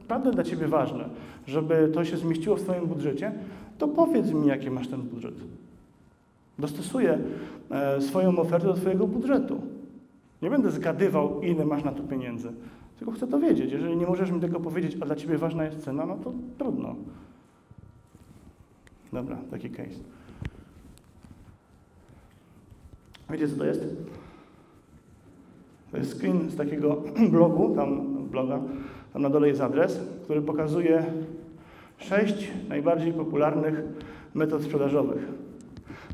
naprawdę 0.00 0.30
dla 0.30 0.44
Ciebie 0.44 0.68
ważne, 0.68 1.04
żeby 1.46 1.90
to 1.94 2.04
się 2.04 2.16
zmieściło 2.16 2.56
w 2.56 2.62
Twoim 2.62 2.86
budżecie, 2.86 3.32
to 3.78 3.88
powiedz 3.88 4.32
mi, 4.32 4.46
jaki 4.46 4.70
masz 4.70 4.88
ten 4.88 5.02
budżet. 5.02 5.34
Dostosuję 6.58 7.18
e, 7.70 8.00
swoją 8.00 8.38
ofertę 8.38 8.66
do 8.66 8.74
Twojego 8.74 9.06
budżetu. 9.06 9.60
Nie 10.42 10.50
będę 10.50 10.70
zgadywał, 10.70 11.40
ile 11.40 11.64
masz 11.64 11.84
na 11.84 11.92
to 11.92 12.02
pieniędzy. 12.02 12.48
Tylko 13.02 13.16
chcę 13.16 13.26
to 13.26 13.38
wiedzieć. 13.38 13.72
Jeżeli 13.72 13.96
nie 13.96 14.06
możesz 14.06 14.30
mi 14.30 14.40
tego 14.40 14.60
powiedzieć, 14.60 14.96
a 15.00 15.06
dla 15.06 15.16
Ciebie 15.16 15.38
ważna 15.38 15.64
jest 15.64 15.78
cena, 15.78 16.06
no 16.06 16.16
to 16.16 16.32
trudno. 16.58 16.94
Dobra, 19.12 19.38
taki 19.50 19.70
case. 19.70 19.98
Wiecie, 23.30 23.48
co 23.48 23.56
to 23.56 23.64
jest? 23.64 23.96
To 25.90 25.96
jest 25.96 26.18
screen 26.18 26.50
z 26.50 26.56
takiego 26.56 27.02
blogu, 27.32 27.74
tam 27.74 28.16
bloga, 28.24 28.60
tam 29.12 29.22
na 29.22 29.30
dole 29.30 29.48
jest 29.48 29.60
adres, 29.60 30.00
który 30.24 30.42
pokazuje 30.42 31.04
sześć 31.98 32.50
najbardziej 32.68 33.12
popularnych 33.12 33.82
metod 34.34 34.62
sprzedażowych. 34.62 35.28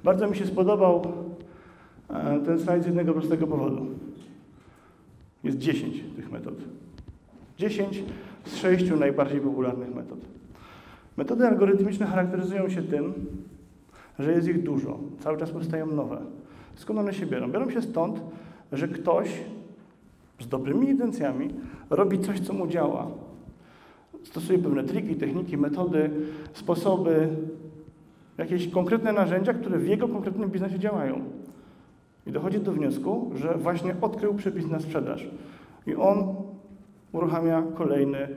Bardzo 0.05 0.29
mi 0.29 0.37
się 0.37 0.47
spodobał 0.47 1.13
e, 2.11 2.41
ten 2.41 2.61
slajd 2.61 2.83
z 2.83 2.87
jednego 2.87 3.13
prostego 3.13 3.47
powodu. 3.47 3.87
Jest 5.45 5.59
10 5.59 6.05
tych 6.17 6.33
metod. 6.33 6.78
10 7.59 8.05
z 8.45 8.57
sześciu 8.57 8.97
najbardziej 8.97 9.41
popularnych 9.41 9.95
metod. 9.95 10.19
Metody 11.17 11.47
algorytmiczne 11.47 12.07
charakteryzują 12.07 12.69
się 12.69 12.83
tym, 12.83 13.15
że 14.19 14.33
jest 14.33 14.49
ich 14.49 14.63
dużo, 14.63 14.99
cały 15.21 15.39
czas 15.39 15.51
powstają 15.51 15.87
nowe. 15.87 16.21
Skąd 16.75 16.99
one 16.99 17.15
się 17.15 17.27
biorą? 17.27 17.53
Biorą 17.53 17.71
się 17.71 17.83
stąd, 17.83 18.21
że 18.73 18.89
ktoś 18.89 19.29
z 20.41 20.49
dobrymi 20.49 20.89
intencjami 20.89 21.49
robi 21.91 22.19
coś, 22.19 22.41
co 22.41 22.53
mu 22.53 22.67
działa. 22.67 23.07
Stosuje 24.25 24.59
pewne 24.59 24.85
triki, 24.85 25.17
techniki, 25.17 25.57
metody, 25.57 26.11
sposoby, 26.53 27.29
jakieś 28.39 28.69
konkretne 28.69 29.13
narzędzia, 29.13 29.55
które 29.55 29.79
w 29.79 29.87
jego 29.87 30.09
konkretnym 30.09 30.51
biznesie 30.51 30.79
działają. 30.79 31.21
I 32.27 32.33
dochodzi 32.33 32.61
do 32.61 32.73
wniosku, 32.73 33.31
że 33.35 33.55
właśnie 33.55 33.95
odkrył 34.01 34.35
przepis 34.35 34.67
na 34.67 34.81
sprzedaż. 34.81 35.29
I 35.87 35.95
on 35.95 36.48
uruchamia 37.13 37.63
kolejny, 37.75 38.29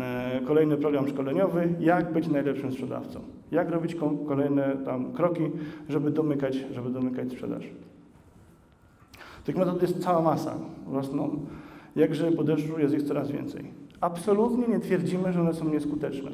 e, 0.00 0.40
kolejny 0.46 0.76
program 0.76 1.08
szkoleniowy, 1.08 1.68
jak 1.80 2.12
być 2.12 2.28
najlepszym 2.28 2.72
sprzedawcą. 2.72 3.20
Jak 3.50 3.70
robić 3.70 3.94
ko- 3.94 4.14
kolejne 4.28 4.76
tam 4.84 5.12
kroki, 5.12 5.42
żeby 5.88 6.10
domykać, 6.10 6.64
żeby 6.72 6.90
domykać 6.90 7.32
sprzedaż. 7.32 7.64
Tych 9.44 9.56
metod 9.56 9.82
jest 9.82 10.02
cała 10.02 10.22
masa. 10.22 10.54
Rosną 10.92 11.40
jak 11.96 12.10
grzyby 12.10 12.36
po 12.36 12.44
jest 12.78 12.94
ich 12.94 13.02
coraz 13.02 13.30
więcej. 13.30 13.64
Absolutnie 14.00 14.68
nie 14.68 14.80
twierdzimy, 14.80 15.32
że 15.32 15.40
one 15.40 15.54
są 15.54 15.68
nieskuteczne. 15.68 16.30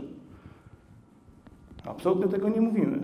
Absolutnie 1.86 2.28
tego 2.28 2.48
nie 2.48 2.60
mówimy. 2.60 2.98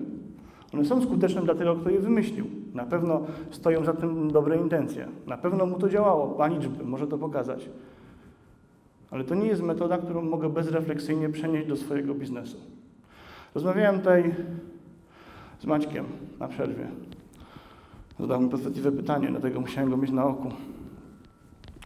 One 0.74 0.84
są 0.84 1.02
skuteczne 1.02 1.42
dla 1.42 1.54
tego, 1.54 1.76
kto 1.76 1.90
je 1.90 2.00
wymyślił. 2.00 2.46
Na 2.74 2.84
pewno 2.84 3.20
stoją 3.50 3.84
za 3.84 3.92
tym 3.92 4.30
dobre 4.30 4.56
intencje. 4.56 5.08
Na 5.26 5.36
pewno 5.36 5.66
mu 5.66 5.78
to 5.78 5.88
działało. 5.88 6.38
Ma 6.38 6.46
liczby, 6.46 6.84
może 6.84 7.06
to 7.06 7.18
pokazać. 7.18 7.68
Ale 9.14 9.24
to 9.24 9.34
nie 9.34 9.46
jest 9.46 9.62
metoda, 9.62 9.98
którą 9.98 10.22
mogę 10.22 10.48
bezrefleksyjnie 10.48 11.28
przenieść 11.28 11.68
do 11.68 11.76
swojego 11.76 12.14
biznesu. 12.14 12.56
Rozmawiałem 13.54 13.98
tutaj 13.98 14.34
z 15.58 15.66
Maćkiem 15.66 16.04
na 16.40 16.48
przerwie. 16.48 16.88
Zadał 18.20 18.40
mi 18.40 18.48
podstawowe 18.48 18.92
pytanie, 18.92 19.28
dlatego 19.28 19.60
musiałem 19.60 19.90
go 19.90 19.96
mieć 19.96 20.10
na 20.10 20.24
oku. 20.24 20.48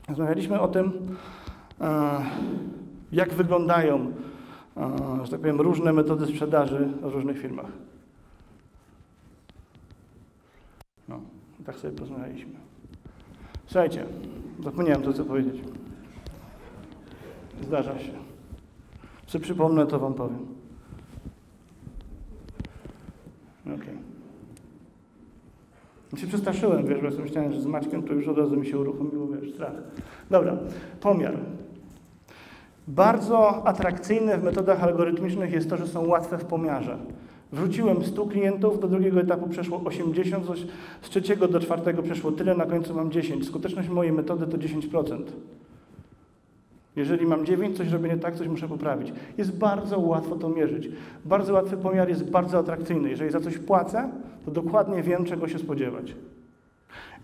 Rozmawialiśmy 0.09 0.61
o 0.61 0.68
tym, 0.68 0.93
e, 1.81 2.20
jak 3.12 3.35
wyglądają, 3.35 4.12
e, 4.76 5.24
że 5.24 5.31
tak 5.31 5.41
powiem, 5.41 5.61
różne 5.61 5.93
metody 5.93 6.26
sprzedaży 6.26 6.89
w 7.03 7.05
różnych 7.05 7.39
firmach. 7.39 7.72
No, 11.09 11.20
tak 11.66 11.76
sobie 11.76 11.95
porozmawialiśmy. 11.95 12.53
Słuchajcie, 13.66 14.07
zapomniałem 14.64 15.03
to, 15.03 15.12
co 15.12 15.24
powiedzieć. 15.24 15.62
Zdarza 17.66 17.98
się. 17.98 18.12
Co 19.26 19.40
przypomnę, 19.40 19.86
to 19.86 19.98
wam 19.98 20.14
powiem. 20.14 20.46
Okej. 23.66 23.94
Ja 26.12 26.18
się 26.18 26.26
przestraszyłem, 26.26 26.86
wiesz, 26.86 27.16
bo 27.16 27.22
myślałem, 27.22 27.52
że 27.52 27.61
z 27.61 27.66
Maćkiem 27.66 28.02
to 28.02 28.12
już 28.14 28.28
od 28.28 28.38
razu 28.38 28.56
mi 28.56 28.66
się 28.66 28.78
uruchomiło, 28.78 29.26
wiesz, 29.26 29.54
strach. 29.54 29.72
Dobra, 30.30 30.56
pomiar. 31.00 31.36
Bardzo 32.88 33.66
atrakcyjne 33.66 34.38
w 34.38 34.44
metodach 34.44 34.82
algorytmicznych 34.82 35.52
jest 35.52 35.70
to, 35.70 35.76
że 35.76 35.86
są 35.86 36.06
łatwe 36.06 36.38
w 36.38 36.44
pomiarze. 36.44 36.98
Wrzuciłem 37.52 38.04
100 38.04 38.26
klientów, 38.26 38.80
do 38.80 38.88
drugiego 38.88 39.20
etapu 39.20 39.48
przeszło 39.48 39.80
80, 39.84 40.46
coś- 40.46 40.66
z 41.02 41.09
trzeciego 41.11 41.48
do 41.48 41.61
czwartego 41.61 42.02
przeszło 42.02 42.32
tyle, 42.32 42.54
na 42.54 42.66
końcu 42.66 42.94
mam 42.94 43.11
10. 43.11 43.46
Skuteczność 43.46 43.88
mojej 43.88 44.12
metody 44.12 44.46
to 44.46 44.59
10%. 44.59 45.32
Jeżeli 46.99 47.26
mam 47.26 47.46
9, 47.46 47.76
coś 47.76 47.88
robię 47.88 48.09
nie 48.09 48.16
tak, 48.16 48.36
coś 48.36 48.49
muszę 48.49 48.68
poprawić. 48.68 49.12
Jest 49.38 49.59
bardzo 49.59 49.99
łatwo 50.01 50.36
to 50.36 50.49
mierzyć. 50.49 50.88
Bardzo 51.24 51.53
łatwy 51.53 51.76
pomiar 51.76 52.09
jest 52.09 52.30
bardzo 52.30 52.59
atrakcyjny. 52.59 53.11
Jeżeli 53.11 53.30
za 53.30 53.40
coś 53.40 53.59
płacę, 53.59 54.09
to 54.44 54.51
dokładnie 54.51 55.03
wiem, 55.03 55.24
czego 55.24 55.49
się 55.49 55.59
spodziewać. 55.59 56.14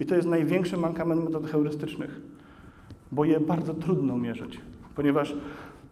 I 0.00 0.06
to 0.06 0.14
jest 0.14 0.28
największy 0.28 0.76
mankament 0.76 1.24
metod 1.24 1.46
heurystycznych, 1.46 2.20
bo 3.12 3.24
je 3.24 3.40
bardzo 3.40 3.74
trudno 3.74 4.18
mierzyć, 4.18 4.60
ponieważ 4.96 5.34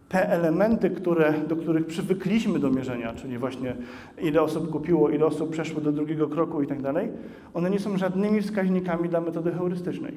te 0.09 0.29
elementy, 0.29 0.89
które, 0.89 1.33
do 1.47 1.55
których 1.55 1.85
przywykliśmy 1.85 2.59
do 2.59 2.69
mierzenia, 2.69 3.13
czyli 3.13 3.37
właśnie 3.37 3.75
ile 4.21 4.41
osób 4.41 4.69
kupiło, 4.69 5.09
ile 5.09 5.25
osób 5.25 5.49
przeszło 5.49 5.81
do 5.81 5.91
drugiego 5.91 6.27
kroku 6.27 6.61
i 6.61 6.67
tak 6.67 6.81
dalej, 6.81 7.09
one 7.53 7.69
nie 7.69 7.79
są 7.79 7.97
żadnymi 7.97 8.41
wskaźnikami 8.41 9.09
dla 9.09 9.21
metody 9.21 9.51
heurystycznej. 9.51 10.13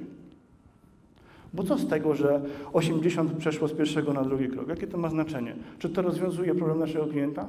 Bo 1.57 1.63
co 1.63 1.79
z 1.79 1.89
tego, 1.89 2.15
że 2.15 2.41
80 2.73 3.33
przeszło 3.33 3.69
z 3.69 3.73
pierwszego 3.73 4.13
na 4.13 4.25
drugi 4.25 4.49
krok? 4.49 4.69
Jakie 4.69 4.87
to 4.87 4.99
ma 4.99 5.09
znaczenie? 5.09 5.57
Czy 5.79 5.89
to 5.89 6.03
rozwiązuje 6.03 6.55
problem 6.55 6.79
naszego 6.79 7.07
klienta? 7.07 7.47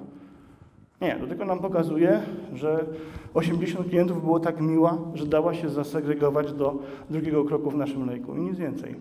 Nie, 1.01 1.15
to 1.15 1.27
tylko 1.27 1.45
nam 1.45 1.59
pokazuje, 1.59 2.21
że 2.53 2.85
80 3.33 3.89
klientów 3.89 4.23
było 4.23 4.39
tak 4.39 4.61
miła, 4.61 4.97
że 5.13 5.25
dała 5.25 5.53
się 5.53 5.69
zasegregować 5.69 6.53
do 6.53 6.79
drugiego 7.09 7.45
kroku 7.45 7.71
w 7.71 7.77
naszym 7.77 8.07
lejku 8.07 8.35
i 8.35 8.39
nic 8.39 8.57
więcej. 8.57 8.95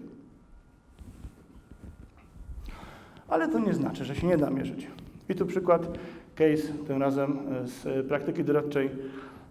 Ale 3.28 3.48
to 3.48 3.58
nie 3.58 3.74
znaczy, 3.74 4.04
że 4.04 4.14
się 4.14 4.26
nie 4.26 4.36
da 4.36 4.50
mierzyć. 4.50 4.86
I 5.28 5.34
tu 5.34 5.46
przykład, 5.46 5.98
case 6.34 6.72
tym 6.86 7.02
razem 7.02 7.38
e, 7.64 7.66
z 7.66 8.06
praktyki 8.08 8.44
doradczej 8.44 8.90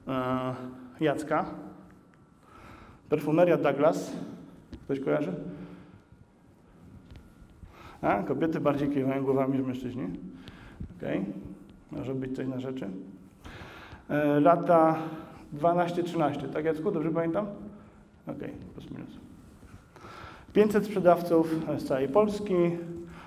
e, 0.07 0.55
Jacka. 0.99 1.45
Perfumeria 3.09 3.57
Douglas. 3.57 4.11
Ktoś 4.85 4.99
kojarzy? 4.99 5.33
A, 8.01 8.23
kobiety 8.23 8.59
bardziej 8.59 8.89
kiwają 8.89 9.23
głowami 9.23 9.57
niż 9.57 9.67
mężczyźni. 9.67 10.07
Okej, 10.97 11.25
może 11.91 12.15
być 12.15 12.35
coś 12.35 12.47
na 12.47 12.59
rzeczy. 12.59 12.89
E, 14.09 14.39
lata 14.39 14.95
12-13, 15.53 16.49
tak 16.49 16.65
Jacku, 16.65 16.91
dobrze 16.91 17.11
pamiętam? 17.11 17.45
Okej, 18.27 18.51
plus 18.73 18.91
minus. 18.91 19.19
500 20.53 20.85
sprzedawców 20.85 21.55
z 21.77 21.85
całej 21.85 22.07
Polski, 22.07 22.55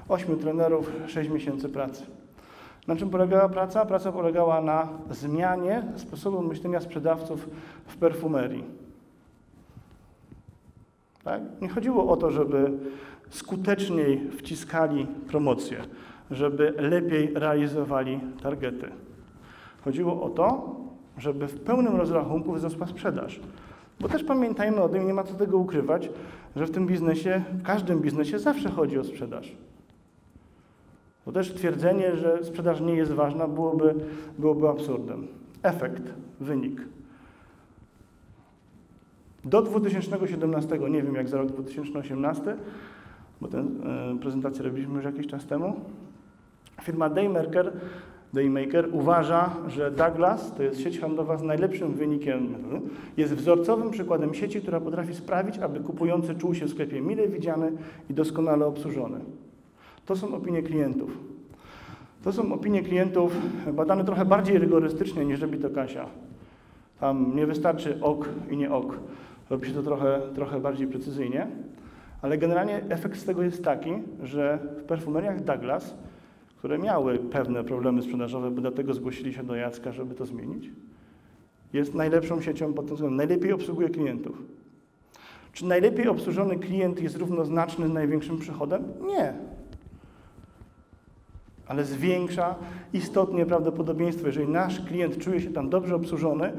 8 0.08 0.38
trenerów, 0.38 0.92
6 1.06 1.30
miesięcy 1.30 1.68
pracy. 1.68 2.02
Na 2.86 2.96
czym 2.96 3.10
polegała 3.10 3.48
praca? 3.48 3.86
Praca 3.86 4.12
polegała 4.12 4.60
na 4.60 4.88
zmianie 5.10 5.82
sposobu 5.96 6.42
myślenia 6.42 6.80
sprzedawców 6.80 7.48
w 7.86 7.96
perfumerii. 7.96 8.77
Tak? 11.24 11.42
Nie 11.60 11.68
chodziło 11.68 12.08
o 12.12 12.16
to, 12.16 12.30
żeby 12.30 12.70
skuteczniej 13.30 14.30
wciskali 14.30 15.06
promocje, 15.06 15.78
żeby 16.30 16.74
lepiej 16.78 17.34
realizowali 17.34 18.20
targety. 18.42 18.88
Chodziło 19.84 20.22
o 20.22 20.30
to, 20.30 20.76
żeby 21.18 21.46
w 21.46 21.60
pełnym 21.60 21.96
rozrachunku 21.96 22.52
wzrosła 22.52 22.86
sprzedaż. 22.86 23.40
Bo 24.00 24.08
też 24.08 24.24
pamiętajmy 24.24 24.82
o 24.82 24.88
tym, 24.88 25.06
nie 25.06 25.14
ma 25.14 25.24
co 25.24 25.34
tego 25.34 25.58
ukrywać, 25.58 26.10
że 26.56 26.66
w 26.66 26.70
tym 26.70 26.86
biznesie, 26.86 27.42
w 27.52 27.62
każdym 27.62 28.00
biznesie 28.00 28.38
zawsze 28.38 28.68
chodzi 28.68 28.98
o 28.98 29.04
sprzedaż. 29.04 29.56
Bo 31.26 31.32
też 31.32 31.54
twierdzenie, 31.54 32.16
że 32.16 32.44
sprzedaż 32.44 32.80
nie 32.80 32.94
jest 32.94 33.12
ważna, 33.12 33.48
byłoby, 33.48 33.94
byłoby 34.38 34.68
absurdem. 34.68 35.26
Efekt, 35.62 36.02
wynik. 36.40 36.80
Do 39.50 39.62
2017, 39.62 40.78
nie 40.90 41.02
wiem 41.02 41.14
jak 41.14 41.28
za 41.28 41.38
rok 41.38 41.48
2018, 41.48 42.56
bo 43.40 43.48
tę 43.48 43.58
e, 43.58 44.18
prezentację 44.20 44.64
robiliśmy 44.64 44.94
już 44.94 45.04
jakiś 45.04 45.26
czas 45.26 45.46
temu, 45.46 45.80
firma 46.82 47.10
Daymerker 47.10 47.72
Daymaker 48.32 48.88
uważa, 48.92 49.50
że 49.68 49.90
Douglas 49.90 50.54
to 50.54 50.62
jest 50.62 50.80
sieć 50.80 51.00
handlowa 51.00 51.36
z 51.36 51.42
najlepszym 51.42 51.94
wynikiem, 51.94 52.54
jest 53.16 53.34
wzorcowym 53.34 53.90
przykładem 53.90 54.34
sieci, 54.34 54.60
która 54.60 54.80
potrafi 54.80 55.14
sprawić, 55.14 55.58
aby 55.58 55.80
kupujący 55.80 56.34
czuł 56.34 56.54
się 56.54 56.66
w 56.66 56.70
sklepie 56.70 57.00
mile 57.00 57.28
widziany 57.28 57.72
i 58.10 58.14
doskonale 58.14 58.66
obsłużony. 58.66 59.20
To 60.06 60.16
są 60.16 60.34
opinie 60.34 60.62
klientów. 60.62 61.10
To 62.24 62.32
są 62.32 62.52
opinie 62.52 62.82
klientów 62.82 63.36
badane 63.72 64.04
trochę 64.04 64.24
bardziej 64.24 64.58
rygorystycznie 64.58 65.24
niż 65.24 65.40
robi 65.40 65.58
to 65.58 65.70
Kasia. 65.70 66.06
Tam 67.00 67.36
nie 67.36 67.46
wystarczy 67.46 67.98
ok 68.02 68.28
i 68.50 68.56
nie 68.56 68.72
ok. 68.72 68.98
Robi 69.50 69.66
się 69.68 69.74
to 69.74 69.82
trochę, 69.82 70.20
trochę 70.34 70.60
bardziej 70.60 70.86
precyzyjnie. 70.86 71.46
Ale 72.22 72.38
generalnie 72.38 72.82
efekt 72.88 73.18
z 73.18 73.24
tego 73.24 73.42
jest 73.42 73.64
taki, 73.64 73.92
że 74.22 74.58
w 74.78 74.84
perfumeriach 74.84 75.44
Douglas, 75.44 75.94
które 76.56 76.78
miały 76.78 77.18
pewne 77.18 77.64
problemy 77.64 78.02
sprzedażowe, 78.02 78.50
bo 78.50 78.60
dlatego 78.60 78.94
zgłosili 78.94 79.32
się 79.32 79.44
do 79.44 79.54
Jacka, 79.54 79.92
żeby 79.92 80.14
to 80.14 80.26
zmienić, 80.26 80.70
jest 81.72 81.94
najlepszą 81.94 82.40
siecią 82.40 82.74
pod 82.74 82.86
tym 82.86 82.94
względem. 82.94 83.16
Najlepiej 83.16 83.52
obsługuje 83.52 83.88
klientów. 83.88 84.42
Czy 85.52 85.66
najlepiej 85.66 86.08
obsłużony 86.08 86.56
klient 86.56 87.02
jest 87.02 87.16
równoznaczny 87.16 87.88
z 87.88 87.92
największym 87.92 88.38
przychodem? 88.38 88.84
Nie. 89.06 89.32
Ale 91.66 91.84
zwiększa 91.84 92.54
istotnie 92.92 93.46
prawdopodobieństwo, 93.46 94.26
jeżeli 94.26 94.48
nasz 94.48 94.80
klient 94.80 95.18
czuje 95.18 95.40
się 95.40 95.50
tam 95.50 95.70
dobrze 95.70 95.94
obsłużony, 95.94 96.52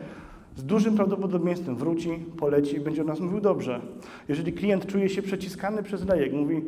z 0.60 0.64
dużym 0.64 0.96
prawdopodobieństwem 0.96 1.76
wróci, 1.76 2.26
poleci 2.38 2.76
i 2.76 2.80
będzie 2.80 3.02
o 3.02 3.06
nas 3.06 3.20
mówił 3.20 3.42
dobrze. 3.42 3.82
Jeżeli 4.28 4.54
klient 4.54 4.86
czuje 4.86 5.10
się 5.10 5.22
przeciskany 5.22 5.84
przez 5.84 6.06
lejek, 6.06 6.34
mówi, 6.34 6.62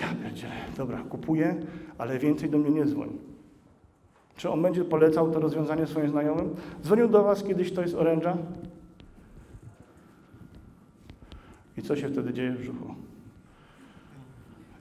ja 0.00 0.08
pierdzielę, 0.22 0.52
dobra, 0.76 1.02
kupuję, 1.02 1.56
ale 1.98 2.18
więcej 2.18 2.50
do 2.50 2.58
mnie 2.58 2.70
nie 2.70 2.84
dzwoń. 2.86 3.08
Czy 4.36 4.50
on 4.50 4.62
będzie 4.62 4.84
polecał 4.84 5.30
to 5.30 5.40
rozwiązanie 5.40 5.86
swoim 5.86 6.10
znajomym? 6.10 6.54
Dzwonił 6.82 7.08
do 7.08 7.22
Was 7.22 7.44
kiedyś 7.44 7.72
ktoś 7.72 7.90
z 7.90 7.94
Orange'a? 7.94 8.36
I 11.76 11.82
co 11.82 11.96
się 11.96 12.08
wtedy 12.08 12.32
dzieje 12.32 12.52
w 12.52 12.60
brzuchu? 12.60 12.94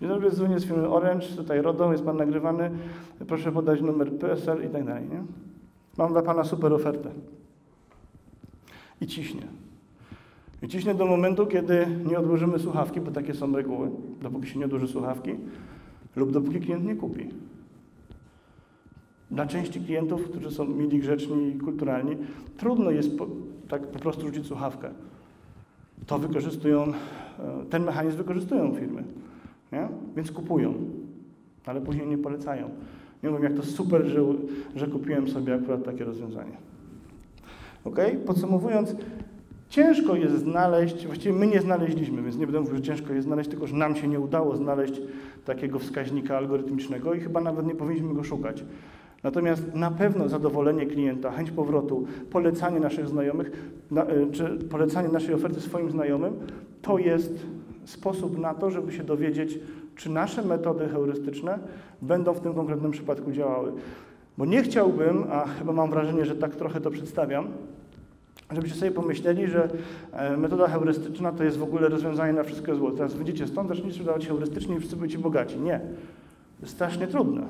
Dzień 0.01 0.09
dobry, 0.09 0.31
dzwonię 0.31 0.59
z 0.59 0.65
firmy 0.65 0.89
Orange, 0.89 1.27
tutaj 1.27 1.61
RODO, 1.61 1.91
jest 1.91 2.05
Pan 2.05 2.17
nagrywany, 2.17 2.71
proszę 3.27 3.51
podać 3.51 3.81
numer 3.81 4.11
PSL 4.11 4.65
i 4.65 4.69
tak 4.69 4.85
dalej, 4.85 5.03
nie? 5.09 5.23
Mam 5.97 6.11
dla 6.11 6.21
Pana 6.21 6.43
super 6.43 6.73
ofertę. 6.73 7.09
I 9.03 9.07
ciśnie. 9.07 9.41
I 10.61 10.67
ciśnie 10.67 10.95
do 10.95 11.05
momentu, 11.05 11.45
kiedy 11.45 11.87
nie 12.09 12.19
odłożymy 12.19 12.59
słuchawki, 12.59 13.01
bo 13.01 13.11
takie 13.11 13.33
są 13.33 13.55
reguły, 13.55 13.91
dopóki 14.21 14.47
się 14.47 14.59
nie 14.59 14.65
odłoży 14.65 14.87
słuchawki, 14.87 15.31
lub 16.15 16.31
dopóki 16.31 16.59
klient 16.59 16.85
nie 16.85 16.95
kupi. 16.95 17.29
Dla 19.31 19.45
części 19.45 19.81
klientów, 19.81 20.29
którzy 20.29 20.51
są 20.51 20.65
mili, 20.65 20.99
grzeczni 20.99 21.47
i 21.47 21.59
kulturalni, 21.59 22.17
trudno 22.57 22.91
jest 22.91 23.17
po, 23.17 23.27
tak 23.67 23.87
po 23.87 23.99
prostu 23.99 24.27
rzucić 24.27 24.45
słuchawkę. 24.45 24.89
To 26.07 26.19
wykorzystują, 26.19 26.83
e, 26.83 26.93
ten 27.69 27.83
mechanizm 27.83 28.17
wykorzystują 28.17 28.75
firmy, 28.75 29.03
nie? 29.71 29.87
więc 30.15 30.31
kupują, 30.31 30.73
ale 31.65 31.81
później 31.81 32.07
nie 32.07 32.17
polecają. 32.17 32.69
Nie 33.23 33.29
mówią, 33.29 33.43
jak 33.43 33.55
to 33.55 33.63
super, 33.63 34.05
że, 34.05 34.21
że 34.75 34.87
kupiłem 34.87 35.29
sobie 35.29 35.55
akurat 35.55 35.83
takie 35.83 36.03
rozwiązanie. 36.03 36.72
Ok? 37.85 37.99
Podsumowując, 38.25 38.95
ciężko 39.69 40.15
jest 40.15 40.35
znaleźć, 40.35 41.05
właściwie 41.05 41.35
my 41.35 41.47
nie 41.47 41.61
znaleźliśmy, 41.61 42.21
więc 42.21 42.37
nie 42.37 42.47
będę 42.47 42.59
mówił, 42.59 42.75
że 42.75 42.81
ciężko 42.81 43.13
jest 43.13 43.27
znaleźć, 43.27 43.49
tylko 43.49 43.67
że 43.67 43.75
nam 43.75 43.95
się 43.95 44.07
nie 44.07 44.19
udało 44.19 44.55
znaleźć 44.55 45.01
takiego 45.45 45.79
wskaźnika 45.79 46.37
algorytmicznego 46.37 47.13
i 47.13 47.19
chyba 47.19 47.41
nawet 47.41 47.65
nie 47.65 47.75
powinniśmy 47.75 48.13
go 48.13 48.23
szukać. 48.23 48.63
Natomiast 49.23 49.73
na 49.73 49.91
pewno 49.91 50.29
zadowolenie 50.29 50.85
klienta, 50.85 51.31
chęć 51.31 51.51
powrotu, 51.51 52.05
polecanie 52.31 52.79
naszych 52.79 53.07
znajomych, 53.07 53.51
na, 53.91 54.03
y, 54.03 54.27
czy 54.31 54.45
polecanie 54.69 55.09
naszej 55.09 55.33
oferty 55.33 55.61
swoim 55.61 55.91
znajomym, 55.91 56.33
to 56.81 56.97
jest 56.97 57.45
sposób 57.85 58.37
na 58.37 58.53
to, 58.53 58.71
żeby 58.71 58.91
się 58.91 59.03
dowiedzieć, 59.03 59.59
czy 59.95 60.09
nasze 60.09 60.43
metody 60.43 60.87
heurystyczne 60.87 61.59
będą 62.01 62.33
w 62.33 62.39
tym 62.39 62.53
konkretnym 62.53 62.91
przypadku 62.91 63.31
działały. 63.31 63.71
Bo 64.37 64.45
nie 64.45 64.63
chciałbym, 64.63 65.23
a 65.31 65.45
chyba 65.45 65.73
mam 65.73 65.89
wrażenie, 65.89 66.25
że 66.25 66.35
tak 66.35 66.55
trochę 66.55 66.81
to 66.81 66.91
przedstawiam, 66.91 67.47
żebyście 68.51 68.77
sobie 68.77 68.91
pomyśleli, 68.91 69.47
że 69.47 69.69
e, 70.11 70.37
metoda 70.37 70.67
heurystyczna 70.67 71.31
to 71.31 71.43
jest 71.43 71.57
w 71.57 71.63
ogóle 71.63 71.89
rozwiązanie 71.89 72.33
na 72.33 72.43
wszystko 72.43 72.75
zło. 72.75 72.91
Teraz 72.91 73.13
wyjdziecie 73.13 73.47
stąd, 73.47 73.69
zaczniecie 73.69 73.91
sprzedawać 73.91 74.27
heurystycznie 74.27 74.75
i 74.75 74.79
wszyscy 74.79 74.95
będziecie 74.95 75.23
bogaci. 75.23 75.59
Nie. 75.59 75.79
To 75.79 76.61
jest 76.61 76.73
strasznie 76.73 77.07
trudne. 77.07 77.41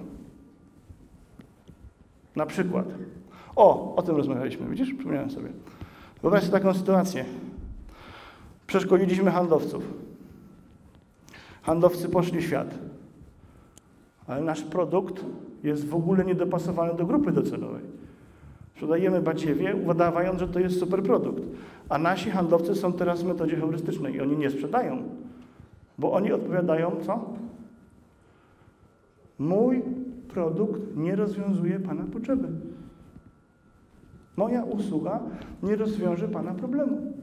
Na 2.35 2.45
przykład. 2.45 2.85
O, 3.55 3.95
o 3.95 4.01
tym 4.01 4.15
rozmawialiśmy, 4.15 4.69
widzisz? 4.69 4.93
Przypomniałem 4.93 5.31
sobie. 5.31 5.49
Wyobraź 6.21 6.43
sobie 6.43 6.53
taką 6.53 6.73
sytuację. 6.73 7.25
Przeszkoliliśmy 8.67 9.31
handlowców. 9.31 9.83
Handlowcy 11.61 12.09
poszli 12.09 12.41
świat. 12.43 12.67
Ale 14.27 14.41
nasz 14.41 14.61
produkt 14.61 15.25
jest 15.63 15.87
w 15.87 15.95
ogóle 15.95 16.25
niedopasowany 16.25 16.93
do 16.93 17.05
grupy 17.05 17.31
docelowej. 17.31 17.92
Sprzedajemy 18.75 19.21
badziewie, 19.21 19.75
udawając, 19.75 20.39
że 20.39 20.47
to 20.47 20.59
jest 20.59 20.79
super 20.79 21.03
produkt. 21.03 21.43
A 21.89 21.97
nasi 21.97 22.29
handlowcy 22.29 22.75
są 22.75 22.93
teraz 22.93 23.23
w 23.23 23.27
metodzie 23.27 23.55
heurystycznej 23.55 24.15
i 24.15 24.21
oni 24.21 24.37
nie 24.37 24.49
sprzedają. 24.49 25.03
Bo 25.97 26.11
oni 26.11 26.31
odpowiadają, 26.31 26.91
co? 27.05 27.25
Mój 29.39 29.81
produkt 30.27 30.81
nie 30.95 31.15
rozwiązuje 31.15 31.79
Pana 31.79 32.03
potrzeby. 32.13 32.47
Moja 34.37 34.63
usługa 34.63 35.19
nie 35.63 35.75
rozwiąże 35.75 36.27
Pana 36.27 36.53
problemu. 36.53 37.13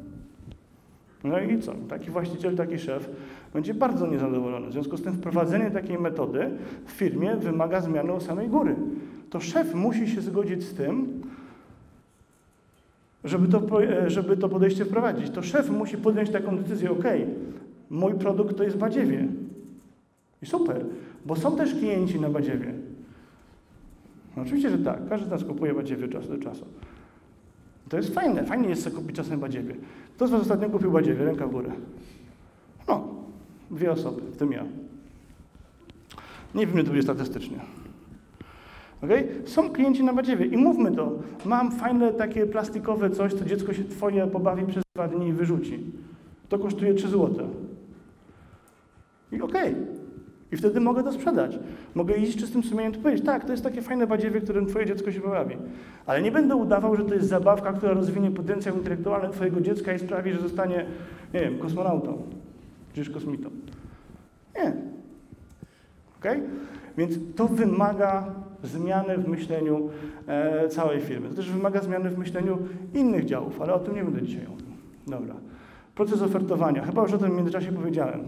No 1.24 1.40
i 1.40 1.59
co? 1.59 1.72
Taki 1.88 2.11
właściciel, 2.11 2.57
taki 2.57 2.78
szef 2.78 3.11
będzie 3.53 3.74
bardzo 3.74 4.07
niezadowolony. 4.07 4.68
W 4.68 4.72
związku 4.72 4.96
z 4.96 5.03
tym 5.03 5.12
wprowadzenie 5.12 5.70
takiej 5.70 5.98
metody 5.98 6.51
w 6.86 6.90
firmie 6.90 7.36
wymaga 7.36 7.80
zmiany 7.80 8.12
u 8.12 8.20
samej 8.20 8.48
góry. 8.48 8.76
To 9.30 9.40
szef 9.40 9.74
musi 9.74 10.09
się 10.09 10.20
zgodzić 10.20 10.64
z 10.64 10.74
tym, 10.74 11.20
żeby 13.25 13.49
to, 13.49 13.83
e, 13.83 14.11
żeby 14.11 14.37
to 14.37 14.49
podejście 14.49 14.85
wprowadzić. 14.85 15.31
To 15.31 15.43
szef 15.43 15.71
musi 15.71 15.97
podjąć 15.99 16.31
taką 16.31 16.59
decyzję, 16.59 16.91
ok, 16.91 17.05
mój 17.91 18.14
produkt 18.14 18.57
to 18.57 18.64
jest 18.64 18.77
badziewie. 18.77 19.29
I 20.43 20.47
super, 20.47 20.85
bo 21.27 21.37
są 21.37 21.57
też 21.57 21.75
klienci 21.75 22.21
na 22.21 22.29
badziewie. 22.29 22.75
No 24.37 24.43
oczywiście, 24.43 24.71
że 24.71 24.79
tak. 24.79 25.09
Każdy 25.09 25.27
z 25.27 25.31
nas 25.31 25.45
kupuje 25.45 25.75
badziewie 25.75 26.05
od 26.05 26.12
czasu 26.12 26.29
do 26.29 26.39
czasu. 26.39 26.64
To 27.89 27.97
jest 27.97 28.14
fajne. 28.14 28.45
Fajnie 28.45 28.68
jest 28.68 28.83
sobie 28.83 28.97
kupić 28.97 29.16
czasem 29.16 29.41
badziewie. 29.41 29.75
Kto 30.16 30.27
z 30.27 30.31
Was 30.31 30.41
ostatnio 30.41 30.71
kupił 30.71 30.91
badziewie? 30.91 31.25
Ręka 31.25 31.47
w 31.47 31.51
górę. 31.51 31.71
No, 32.89 33.09
dwie 33.71 33.93
osoby, 33.93 34.21
w 34.21 34.37
tym 34.37 34.53
ja. 34.53 34.64
Nie 36.55 36.66
wiem, 36.66 36.75
ile 36.75 36.85
to 36.85 36.91
będzie 36.91 37.03
statystycznie. 37.03 37.59
Okay? 39.03 39.28
Są 39.44 39.70
klienci 39.70 40.05
na 40.05 40.12
badziewie 40.12 40.46
i 40.46 40.57
mówmy 40.57 40.92
to. 40.92 41.12
Mam 41.44 41.72
fajne 41.72 42.12
takie 42.12 42.46
plastikowe 42.46 43.11
coś, 43.11 43.34
co 43.34 43.44
dziecko 43.44 43.72
się 43.72 43.84
Twoje 43.84 44.26
pobawi 44.26 44.66
przez 44.66 44.82
dwa 44.94 45.09
dni 45.09 45.28
i 45.28 45.32
wyrzuci. 45.32 45.84
To 46.48 46.59
kosztuje 46.59 46.94
3 46.94 47.09
zł. 47.09 47.48
I 49.32 49.40
okej. 49.42 49.74
I 50.53 50.57
wtedy 50.57 50.80
mogę 50.80 51.03
to 51.03 51.12
sprzedać. 51.12 51.59
Mogę 51.94 52.16
iść 52.16 52.32
z 52.32 52.40
czystym 52.40 52.62
sumieniem 52.62 52.92
i 52.92 52.98
powiedzieć, 52.98 53.26
tak, 53.26 53.44
to 53.44 53.53
jest 53.53 53.64
takie 53.64 53.82
fajne 53.82 54.07
badziewie, 54.07 54.40
którym 54.40 54.66
Twoje 54.66 54.86
dziecko 54.86 55.12
się 55.12 55.20
pobawi. 55.20 55.57
Ale 56.07 56.22
nie 56.22 56.32
będę 56.32 56.57
udawał, 56.57 56.96
że 56.96 57.05
to 57.05 57.14
jest 57.14 57.28
zabawka, 57.28 57.72
która 57.72 57.92
rozwinie 57.92 58.30
potencjał 58.30 58.76
intelektualny 58.76 59.28
Twojego 59.28 59.61
dziecka 59.61 59.92
i 59.92 59.98
sprawi, 59.98 60.32
że 60.32 60.40
zostanie, 60.40 60.86
nie 61.34 61.40
wiem, 61.40 61.59
kosmonautą, 61.59 62.22
czy 62.92 63.12
kosmitą. 63.12 63.51
Nie. 64.57 64.72
Okay? 66.18 66.42
Więc 66.98 67.14
to 67.36 67.48
wymaga 67.48 68.34
zmiany 68.63 69.19
w 69.19 69.29
myśleniu 69.29 69.91
e, 70.27 70.69
całej 70.69 71.01
firmy. 71.01 71.29
To 71.29 71.35
też 71.35 71.51
wymaga 71.51 71.81
zmiany 71.83 72.11
w 72.11 72.19
myśleniu 72.19 72.59
innych 72.95 73.25
działów, 73.25 73.61
ale 73.61 73.75
o 73.75 73.79
tym 73.79 73.95
nie 73.95 74.05
będę 74.05 74.23
dzisiaj 74.23 74.49
mówił. 74.49 74.67
Dobra. 75.07 75.35
Proces 75.95 76.23
ofertowania. 76.23 76.85
Chyba 76.85 77.03
już 77.03 77.13
o 77.13 77.19
tym 77.19 77.31
w 77.31 77.37
międzyczasie 77.37 77.73
powiedziałem. 77.73 78.21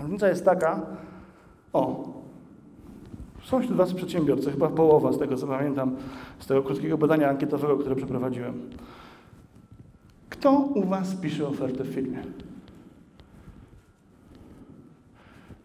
Różnica 0.00 0.28
jest 0.28 0.44
taka, 0.44 0.86
o, 1.72 2.08
są 3.44 3.60
wśród 3.60 3.76
Was 3.76 3.94
przedsiębiorcy, 3.94 4.50
chyba 4.50 4.68
połowa 4.68 5.12
z 5.12 5.18
tego, 5.18 5.36
co 5.36 5.46
pamiętam, 5.46 5.96
z 6.38 6.46
tego 6.46 6.62
krótkiego 6.62 6.98
badania 6.98 7.28
ankietowego, 7.28 7.76
które 7.76 7.96
przeprowadziłem. 7.96 8.70
Kto 10.28 10.52
u 10.52 10.84
Was 10.84 11.14
pisze 11.14 11.48
ofertę 11.48 11.84
w 11.84 11.88
firmie? 11.88 12.22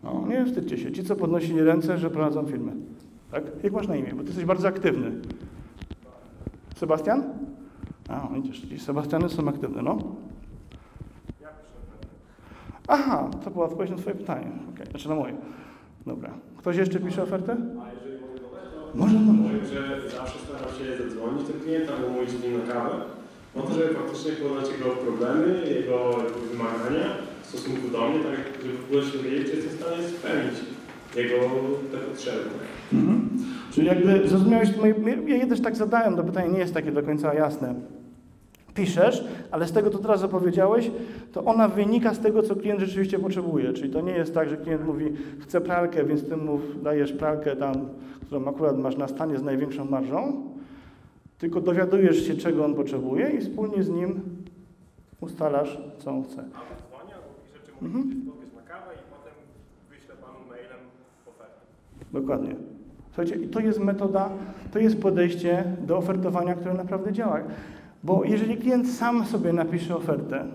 No, 0.03 0.25
nie 0.27 0.45
wstydźcie 0.45 0.77
się. 0.77 0.91
Ci, 0.91 1.03
co 1.03 1.15
podnosili 1.15 1.61
ręce, 1.61 1.97
że 1.97 2.09
prowadzą 2.09 2.45
firmę. 2.45 2.71
Tak? 3.31 3.43
Jak 3.63 3.73
masz 3.73 3.87
na 3.87 3.95
imię? 3.95 4.11
Bo 4.15 4.21
ty 4.21 4.27
jesteś 4.27 4.45
bardzo 4.45 4.67
aktywny. 4.67 5.11
Sebastian? 6.75 7.23
A, 8.09 8.27
widzisz, 8.33 8.59
ci 8.61 8.79
Sebastiany 8.79 9.29
są 9.29 9.47
aktywne, 9.47 9.81
no. 9.81 9.97
Aha, 12.87 13.29
to 13.43 13.51
była 13.51 13.65
odpowiedź 13.65 13.91
na 13.91 13.97
twoje 13.97 14.15
pytanie. 14.15 14.51
Okay. 14.73 14.85
Znaczy 14.85 15.09
na 15.09 15.15
moje. 15.15 15.35
Dobra. 16.05 16.29
Ktoś 16.57 16.77
jeszcze 16.77 16.99
pisze 16.99 17.23
ofertę? 17.23 17.57
Może, 18.95 19.19
no, 19.19 19.33
może. 19.33 19.49
Powiem, 19.49 19.65
że 19.65 20.11
zawsze 20.17 20.39
staram 20.39 20.69
się 20.77 21.03
zadzwonić 21.03 21.47
do 21.47 21.53
klienta, 21.63 21.93
umówić 22.07 22.29
z 22.29 22.43
nim 22.43 22.57
na 22.57 22.73
kawę, 22.73 22.95
po 23.53 23.61
to, 23.61 23.73
żeby 23.73 23.93
faktycznie 23.93 24.31
poznać 24.31 24.67
jego 24.71 24.89
problemy, 24.89 25.63
jego 25.77 25.97
wymagania 26.51 27.07
w 27.43 27.47
stosunku 27.47 27.87
do 27.87 28.09
mnie, 28.09 28.19
tak 28.19 28.37
żeby 28.61 28.77
w 28.77 28.85
ogóle 28.85 29.03
się 29.03 29.17
wiedzieć, 29.17 29.49
czy 29.49 29.55
jestem 29.55 29.73
w 29.73 29.81
stanie 29.81 30.03
spełnić 30.07 30.57
jego 31.15 31.37
te 31.91 31.97
potrzeby. 31.97 32.49
Mhm. 32.93 33.29
Czyli 33.71 33.87
jakby 33.87 34.27
zrozumiałeś, 34.27 34.69
ja 35.27 35.35
je 35.35 35.47
też 35.47 35.61
tak 35.61 35.75
zadałem, 35.75 36.15
to 36.15 36.23
pytanie 36.23 36.49
nie 36.49 36.59
jest 36.59 36.73
takie 36.73 36.91
do 36.91 37.03
końca 37.03 37.33
jasne. 37.33 37.75
Piszesz, 38.73 39.23
ale 39.51 39.67
z 39.67 39.71
tego, 39.71 39.89
co 39.89 39.97
teraz 39.97 40.23
opowiedziałeś, 40.23 40.91
to 41.31 41.43
ona 41.43 41.67
wynika 41.67 42.13
z 42.13 42.19
tego, 42.19 42.43
co 42.43 42.55
klient 42.55 42.79
rzeczywiście 42.79 43.19
potrzebuje. 43.19 43.73
Czyli 43.73 43.89
to 43.89 44.01
nie 44.01 44.11
jest 44.11 44.33
tak, 44.33 44.49
że 44.49 44.57
klient 44.57 44.85
mówi, 44.85 45.05
chcę 45.39 45.61
pralkę, 45.61 46.03
więc 46.03 46.29
ty 46.29 46.37
mu 46.37 46.59
dajesz 46.83 47.13
pralkę 47.13 47.55
tam, 47.55 47.75
którą 48.25 48.47
akurat 48.47 48.79
masz 48.79 48.97
na 48.97 49.07
stanie 49.07 49.37
z 49.37 49.43
największą 49.43 49.85
marżą, 49.85 50.43
tylko 51.37 51.61
dowiadujesz 51.61 52.27
się, 52.27 52.35
czego 52.35 52.65
on 52.65 52.75
potrzebuje 52.75 53.29
i 53.29 53.41
wspólnie 53.41 53.83
z 53.83 53.89
nim 53.89 54.21
ustalasz, 55.21 55.77
co 55.97 56.11
on 56.11 56.23
chce. 56.23 56.43
Mhm. 57.81 58.03
mogę 58.25 58.41
się 58.41 58.47
spotkać 58.47 58.55
na 58.55 58.73
kawę 58.73 58.91
i 58.93 59.03
potem 59.09 59.33
wyślę 59.89 60.15
panu 60.15 60.49
mailem 60.49 60.79
ofertę. 61.27 61.61
Dokładnie. 62.13 62.70
Słuchajcie, 63.15 63.47
to 63.47 63.59
jest 63.59 63.79
metoda, 63.79 64.29
to 64.71 64.79
jest 64.79 65.01
podejście 65.01 65.63
do 65.87 65.97
ofertowania, 65.97 66.55
które 66.55 66.73
naprawdę 66.73 67.13
działa. 67.13 67.39
Bo 68.03 68.23
jeżeli 68.23 68.57
klient 68.57 68.89
sam 68.89 69.25
sobie 69.25 69.53
napisze 69.53 69.95
ofertę, 69.95 70.45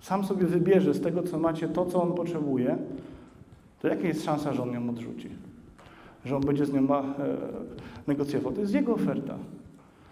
sam 0.00 0.24
sobie 0.24 0.46
wybierze 0.46 0.94
z 0.94 1.00
tego, 1.00 1.22
co 1.22 1.38
macie, 1.38 1.68
to, 1.68 1.86
co 1.86 2.02
on 2.02 2.12
potrzebuje, 2.12 2.78
to 3.80 3.88
jaka 3.88 4.08
jest 4.08 4.24
szansa, 4.24 4.52
że 4.52 4.62
on 4.62 4.72
ją 4.72 4.90
odrzuci? 4.90 5.28
Że 6.24 6.36
on 6.36 6.42
będzie 6.42 6.66
z 6.66 6.72
nią 6.72 6.94
e, 6.94 7.14
negocjował? 8.06 8.52
To 8.52 8.60
jest 8.60 8.74
jego 8.74 8.94
oferta. 8.94 9.34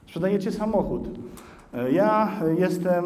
Sprzedajecie 0.06 0.52
samochód. 0.52 1.08
E, 1.74 1.92
ja 1.92 2.32
jestem, 2.58 3.04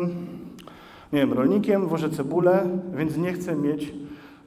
nie 1.13 1.21
wiem, 1.21 1.33
rolnikiem, 1.33 1.87
wożę 1.87 2.11
cebulę, 2.11 2.69
więc 2.97 3.17
nie 3.17 3.33
chcę 3.33 3.57
mieć 3.57 3.95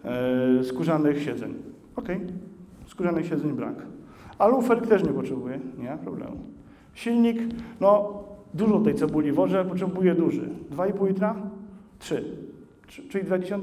e, 0.04 0.64
skórzanych 0.64 1.24
siedzeń. 1.24 1.54
Okej, 1.96 2.20
skórzanych 2.94 3.26
siedzeń 3.28 3.52
brak. 3.52 3.76
A 4.38 4.48
luferk 4.48 4.88
też 4.88 5.04
nie 5.04 5.10
potrzebuje, 5.14 5.60
nie 5.78 5.90
ma 5.90 5.98
problemu. 5.98 6.38
Silnik, 6.94 7.38
no 7.82 8.14
dużo 8.54 8.80
tej 8.80 8.96
cebuli 8.96 9.32
wożę, 9.32 9.66
potrzebuje 9.66 10.16
duży. 10.16 10.50
2,5 10.72 11.08
litra? 11.08 11.36
3. 12.00 12.24
Trzy- 12.88 13.08
Czyli 13.10 13.26
20? 13.26 13.60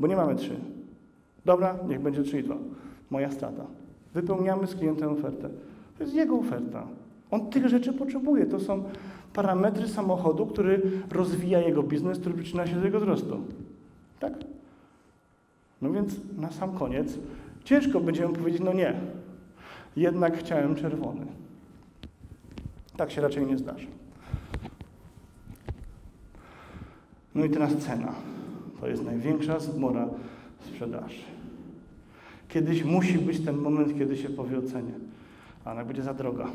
Bo 0.00 0.06
nie 0.06 0.16
mamy 0.16 0.34
3. 0.36 0.56
Dobra, 1.44 1.76
niech 1.88 2.00
będzie 2.00 2.22
3,2. 2.22 2.56
Moja 3.10 3.30
strata. 3.30 3.64
Wypełniamy 4.14 4.66
z 4.66 4.74
klientem 4.74 5.10
ofertę. 5.12 5.48
To 5.98 6.04
jest 6.04 6.14
jego 6.16 6.38
oferta. 6.38 6.86
On 7.30 7.50
tych 7.50 7.68
rzeczy 7.68 7.92
potrzebuje. 7.92 8.46
To 8.46 8.60
są 8.60 8.84
parametry 9.32 9.88
samochodu, 9.88 10.46
który 10.46 10.82
rozwija 11.12 11.58
jego 11.60 11.82
biznes, 11.82 12.18
który 12.18 12.34
przyczynia 12.34 12.66
się 12.66 12.76
do 12.76 12.84
jego 12.84 13.00
wzrostu. 13.00 13.40
Tak? 14.20 14.32
No 15.82 15.90
więc 15.92 16.16
na 16.38 16.50
sam 16.50 16.72
koniec 16.72 17.18
ciężko 17.64 18.00
będziemy 18.00 18.34
powiedzieć, 18.34 18.62
no 18.64 18.72
nie, 18.72 18.94
jednak 19.96 20.38
chciałem 20.38 20.74
czerwony. 20.74 21.26
Tak 22.96 23.10
się 23.10 23.20
raczej 23.20 23.46
nie 23.46 23.58
zdarzy. 23.58 23.86
No 27.34 27.44
i 27.44 27.50
teraz 27.50 27.76
cena. 27.76 28.14
To 28.80 28.88
jest 28.88 29.04
największa 29.04 29.60
zmora 29.60 30.08
sprzedaży. 30.60 31.22
Kiedyś 32.48 32.84
musi 32.84 33.18
być 33.18 33.40
ten 33.40 33.56
moment, 33.56 33.98
kiedy 33.98 34.16
się 34.16 34.28
powie 34.28 34.58
o 34.58 34.62
cenie. 34.62 34.92
A 35.64 35.72
ona 35.72 35.84
będzie 35.84 36.02
za 36.02 36.14
droga. 36.14 36.46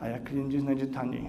A 0.00 0.08
jak 0.08 0.24
klient 0.24 0.48
gdzieś 0.48 0.60
znajdzie 0.60 0.86
taniej. 0.86 1.24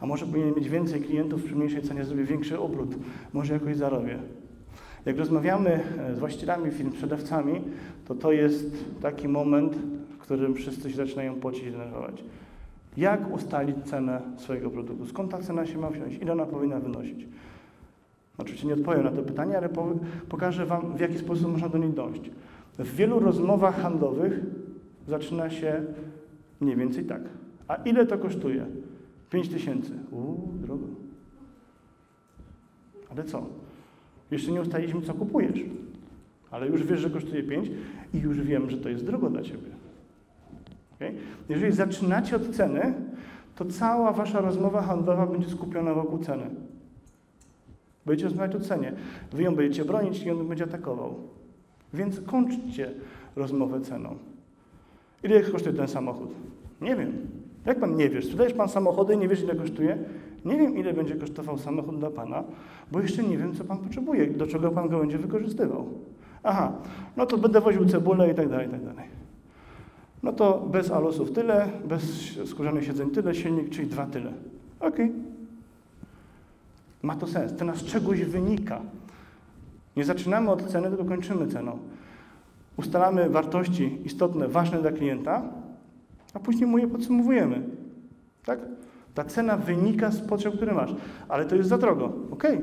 A 0.00 0.06
może 0.06 0.26
powinien 0.26 0.54
mieć 0.54 0.68
więcej 0.68 1.00
klientów 1.00 1.44
przy 1.44 1.56
mniejszej 1.56 1.82
cenie, 1.82 2.04
zrobię 2.04 2.24
większy 2.24 2.60
obrót. 2.60 2.94
Może 3.32 3.54
jakoś 3.54 3.76
zarobię. 3.76 4.18
Jak 5.06 5.18
rozmawiamy 5.18 5.80
e, 5.98 6.14
z 6.14 6.18
właścicielami 6.18 6.70
firm, 6.70 6.92
sprzedawcami, 6.92 7.60
to 8.04 8.14
to 8.14 8.32
jest 8.32 8.84
taki 9.02 9.28
moment, 9.28 9.76
w 10.10 10.18
którym 10.18 10.54
wszyscy 10.54 10.90
się 10.90 10.96
zaczynają 10.96 11.34
pocić 11.34 11.62
i 11.62 11.70
denerwować. 11.70 12.24
Jak 12.96 13.34
ustalić 13.34 13.76
cenę 13.84 14.20
swojego 14.36 14.70
produktu? 14.70 15.06
Skąd 15.06 15.30
ta 15.30 15.38
cena 15.38 15.66
się 15.66 15.78
ma 15.78 15.90
wziąć? 15.90 16.14
Ile 16.14 16.32
ona 16.32 16.46
powinna 16.46 16.80
wynosić? 16.80 17.26
Oczywiście 18.38 18.66
nie 18.66 18.74
odpowiem 18.74 19.04
na 19.04 19.10
to 19.10 19.22
pytanie, 19.22 19.58
ale 19.58 19.68
po, 19.68 19.88
pokażę 20.28 20.66
Wam, 20.66 20.96
w 20.96 21.00
jaki 21.00 21.18
sposób 21.18 21.52
można 21.52 21.68
do 21.68 21.78
niej 21.78 21.90
dojść. 21.90 22.30
W 22.78 22.96
wielu 22.96 23.18
rozmowach 23.18 23.82
handlowych 23.82 24.40
zaczyna 25.08 25.50
się 25.50 25.84
mniej 26.60 26.76
więcej 26.76 27.04
tak. 27.04 27.22
A 27.68 27.74
ile 27.74 28.06
to 28.06 28.18
kosztuje? 28.18 28.66
5 29.30 29.48
tysięcy. 29.48 29.92
Uuu, 30.10 30.48
drogo. 30.62 30.86
Ale 33.10 33.24
co? 33.24 33.46
Jeszcze 34.30 34.52
nie 34.52 34.60
ustaliliśmy, 34.60 35.02
co 35.02 35.14
kupujesz. 35.14 35.60
Ale 36.50 36.66
już 36.66 36.84
wiesz, 36.84 37.00
że 37.00 37.10
kosztuje 37.10 37.42
5 37.42 37.70
i 38.14 38.18
już 38.18 38.40
wiem, 38.40 38.70
że 38.70 38.76
to 38.76 38.88
jest 38.88 39.06
drogo 39.06 39.30
dla 39.30 39.42
Ciebie. 39.42 39.70
Okay? 40.96 41.14
Jeżeli 41.48 41.72
zaczynacie 41.72 42.36
od 42.36 42.50
ceny, 42.50 42.94
to 43.56 43.64
cała 43.64 44.12
Wasza 44.12 44.40
rozmowa 44.40 44.82
handlowa 44.82 45.26
będzie 45.26 45.48
skupiona 45.48 45.94
wokół 45.94 46.18
ceny. 46.18 46.50
Będziecie 48.06 48.28
rozmawiać 48.28 48.56
o 48.56 48.60
cenie. 48.60 48.92
Wy 49.32 49.42
ją 49.42 49.54
będziecie 49.54 49.84
bronić 49.84 50.22
i 50.22 50.30
on 50.30 50.48
będzie 50.48 50.64
atakował. 50.64 51.14
Więc 51.94 52.20
kończcie 52.20 52.90
rozmowę 53.36 53.80
ceną. 53.80 54.16
Ile 55.24 55.42
kosztuje 55.42 55.74
ten 55.74 55.88
samochód? 55.88 56.30
Nie 56.80 56.96
wiem. 56.96 57.12
Jak 57.66 57.80
pan 57.80 57.96
nie 57.96 58.08
wiesz? 58.08 58.24
Sprzedajesz 58.24 58.54
pan 58.54 58.68
samochody 58.68 59.14
i 59.14 59.18
nie 59.18 59.28
wiesz, 59.28 59.42
ile 59.42 59.54
kosztuje? 59.54 59.98
Nie 60.44 60.56
wiem, 60.56 60.76
ile 60.76 60.92
będzie 60.92 61.16
kosztował 61.16 61.58
samochód 61.58 61.98
dla 61.98 62.10
pana, 62.10 62.44
bo 62.92 63.00
jeszcze 63.00 63.22
nie 63.22 63.38
wiem, 63.38 63.54
co 63.54 63.64
pan 63.64 63.78
potrzebuje, 63.78 64.26
do 64.26 64.46
czego 64.46 64.70
pan 64.70 64.88
go 64.88 64.98
będzie 64.98 65.18
wykorzystywał. 65.18 65.86
Aha, 66.42 66.72
no 67.16 67.26
to 67.26 67.38
będę 67.38 67.60
woził 67.60 67.84
cebulę 67.86 68.30
i 68.30 68.34
tak 68.34 68.48
dalej, 68.48 68.68
i 68.68 68.70
tak 68.70 68.84
dalej. 68.84 69.04
No 70.22 70.32
to 70.32 70.68
bez 70.72 70.90
alosów 70.90 71.32
tyle, 71.32 71.68
bez 71.88 72.02
skórzanych 72.44 72.84
siedzeń 72.84 73.10
tyle, 73.10 73.34
silnik, 73.34 73.70
czyli 73.70 73.88
dwa 73.88 74.06
tyle. 74.06 74.32
Okej. 74.80 75.12
Ma 77.02 77.16
to 77.16 77.26
sens. 77.26 77.54
Cena 77.54 77.74
z 77.74 77.84
czegoś 77.84 78.24
wynika. 78.24 78.80
Nie 79.96 80.04
zaczynamy 80.04 80.50
od 80.50 80.62
ceny, 80.62 80.88
tylko 80.88 81.04
kończymy 81.04 81.46
ceną. 81.46 81.78
Ustalamy 82.76 83.30
wartości 83.30 83.98
istotne, 84.04 84.48
ważne 84.48 84.80
dla 84.82 84.92
klienta, 84.92 85.42
a 86.34 86.38
później 86.38 86.66
mu 86.66 86.78
je 86.78 86.88
podsumowujemy. 86.88 87.62
Tak? 88.44 88.58
Ta 89.16 89.24
cena 89.24 89.56
wynika 89.56 90.10
z 90.10 90.20
potrzeb, 90.20 90.56
które 90.56 90.74
masz, 90.74 90.94
ale 91.28 91.44
to 91.44 91.56
jest 91.56 91.68
za 91.68 91.78
drogo. 91.78 92.12
Okej, 92.30 92.60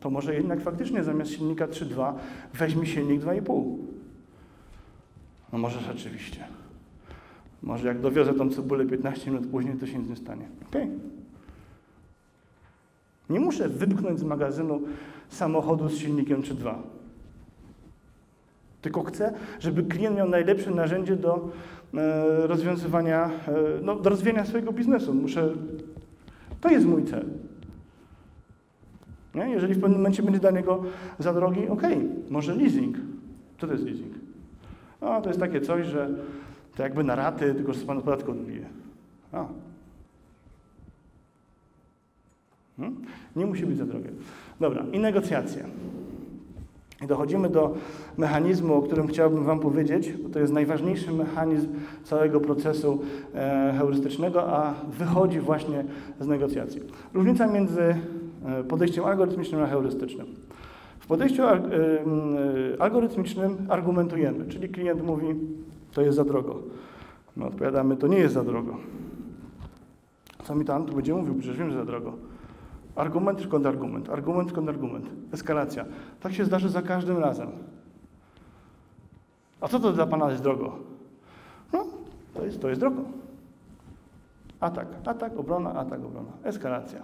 to 0.00 0.10
może 0.10 0.34
jednak 0.34 0.60
faktycznie 0.60 1.04
zamiast 1.04 1.30
silnika 1.30 1.66
3.2 1.66 2.12
weźmie 2.54 2.86
silnik 2.86 3.22
2,5. 3.22 3.76
No 5.52 5.58
może 5.58 5.80
rzeczywiście. 5.80 6.44
Może 7.62 7.88
jak 7.88 8.00
dowiozę 8.00 8.34
tą 8.34 8.50
cebulę 8.50 8.86
15 8.86 9.30
minut 9.30 9.46
później, 9.46 9.74
to 9.74 9.86
się 9.86 9.98
nic 9.98 10.08
nie 10.08 10.16
stanie. 10.16 10.48
Okej. 10.68 10.88
Nie 13.30 13.40
muszę 13.40 13.68
wypchnąć 13.68 14.18
z 14.18 14.22
magazynu 14.22 14.80
samochodu 15.28 15.88
z 15.88 15.98
silnikiem 15.98 16.42
3.2. 16.42 16.74
Tylko 18.82 19.02
chcę, 19.02 19.32
żeby 19.58 19.82
klient 19.82 20.16
miał 20.16 20.28
najlepsze 20.28 20.70
narzędzie 20.70 21.16
do 21.16 21.48
e, 21.94 22.46
rozwiązywania, 22.46 23.24
e, 23.24 23.30
no, 23.82 23.96
do 23.96 24.10
rozwijania 24.10 24.44
swojego 24.44 24.72
biznesu. 24.72 25.14
Muszę, 25.14 25.50
to 26.60 26.70
jest 26.70 26.86
mój 26.86 27.04
cel. 27.04 27.26
Nie? 29.34 29.50
Jeżeli 29.50 29.74
w 29.74 29.80
pewnym 29.80 29.98
momencie 29.98 30.22
będzie 30.22 30.40
dla 30.40 30.50
niego 30.50 30.82
za 31.18 31.34
drogi, 31.34 31.68
ok, 31.68 31.82
może 32.30 32.54
leasing. 32.54 32.96
Co 33.58 33.66
to 33.66 33.72
jest 33.72 33.84
leasing? 33.84 34.14
No, 35.00 35.20
to 35.20 35.28
jest 35.28 35.40
takie 35.40 35.60
coś, 35.60 35.86
że 35.86 36.10
to 36.76 36.82
jakby 36.82 37.04
na 37.04 37.14
raty, 37.14 37.54
tylko 37.54 37.72
że 37.72 37.80
z 37.80 37.84
panu 37.84 38.00
podatku 38.00 38.30
odbije. 38.30 38.66
A. 39.32 39.46
Hmm? 42.76 43.02
Nie 43.36 43.46
musi 43.46 43.66
być 43.66 43.78
za 43.78 43.86
drogie. 43.86 44.10
Dobra, 44.60 44.84
i 44.92 44.98
negocjacje. 44.98 45.64
I 47.04 47.06
dochodzimy 47.06 47.48
do 47.48 47.74
mechanizmu, 48.18 48.74
o 48.74 48.82
którym 48.82 49.06
chciałbym 49.06 49.44
Wam 49.44 49.60
powiedzieć, 49.60 50.12
bo 50.12 50.28
to 50.28 50.38
jest 50.38 50.52
najważniejszy 50.52 51.12
mechanizm 51.12 51.68
całego 52.04 52.40
procesu 52.40 53.00
e, 53.34 53.74
heurystycznego, 53.78 54.48
a 54.48 54.74
wychodzi 54.98 55.40
właśnie 55.40 55.84
z 56.20 56.26
negocjacji. 56.26 56.80
Różnica 57.14 57.46
między 57.46 57.82
e, 57.82 58.64
podejściem 58.64 59.04
algorytmicznym 59.04 59.62
a 59.62 59.66
heurystycznym. 59.66 60.26
W 60.98 61.06
podejściu 61.06 61.42
e, 61.42 61.58
algorytmicznym 62.78 63.56
argumentujemy, 63.68 64.48
czyli 64.48 64.68
klient 64.68 65.02
mówi, 65.02 65.26
to 65.92 66.02
jest 66.02 66.16
za 66.16 66.24
drogo. 66.24 66.58
My 67.36 67.44
odpowiadamy, 67.44 67.96
to 67.96 68.06
nie 68.06 68.18
jest 68.18 68.34
za 68.34 68.44
drogo. 68.44 68.76
Co 70.44 70.54
mi 70.54 70.64
tam 70.64 70.86
tu 70.86 70.94
będzie 70.94 71.14
mówił, 71.14 71.34
przecież 71.34 71.58
wiem, 71.58 71.70
że 71.70 71.76
za 71.76 71.84
drogo. 71.84 72.12
Argument 72.96 73.46
kontrargument, 73.46 74.08
argument 74.08 74.52
kontrargument, 74.52 75.06
eskalacja. 75.32 75.84
Tak 76.20 76.32
się 76.32 76.44
zdarzy 76.44 76.68
za 76.68 76.82
każdym 76.82 77.18
razem. 77.18 77.48
A 79.60 79.68
co 79.68 79.80
to 79.80 79.92
dla 79.92 80.06
Pana 80.06 80.30
jest 80.30 80.42
drogo? 80.42 80.76
No, 81.72 81.86
To 82.34 82.44
jest, 82.44 82.60
to 82.60 82.68
jest 82.68 82.80
drogą. 82.80 83.04
Atak, 84.60 84.86
atak, 85.04 85.38
obrona, 85.38 85.74
atak, 85.74 86.04
obrona. 86.04 86.30
Eskalacja. 86.42 87.00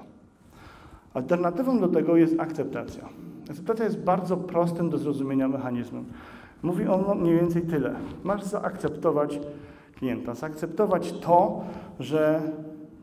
Alternatywą 1.14 1.80
do 1.80 1.88
tego 1.88 2.16
jest 2.16 2.40
akceptacja. 2.40 3.08
Akceptacja 3.50 3.84
jest 3.84 3.98
bardzo 3.98 4.36
prostym 4.36 4.90
do 4.90 4.98
zrozumienia 4.98 5.48
mechanizmem. 5.48 6.04
Mówi 6.62 6.86
on 6.86 7.20
mniej 7.20 7.40
więcej 7.40 7.62
tyle. 7.62 7.94
Masz 8.24 8.42
zaakceptować 8.42 9.40
klienta, 9.98 10.34
zaakceptować 10.34 11.12
to, 11.12 11.64
że 12.00 12.42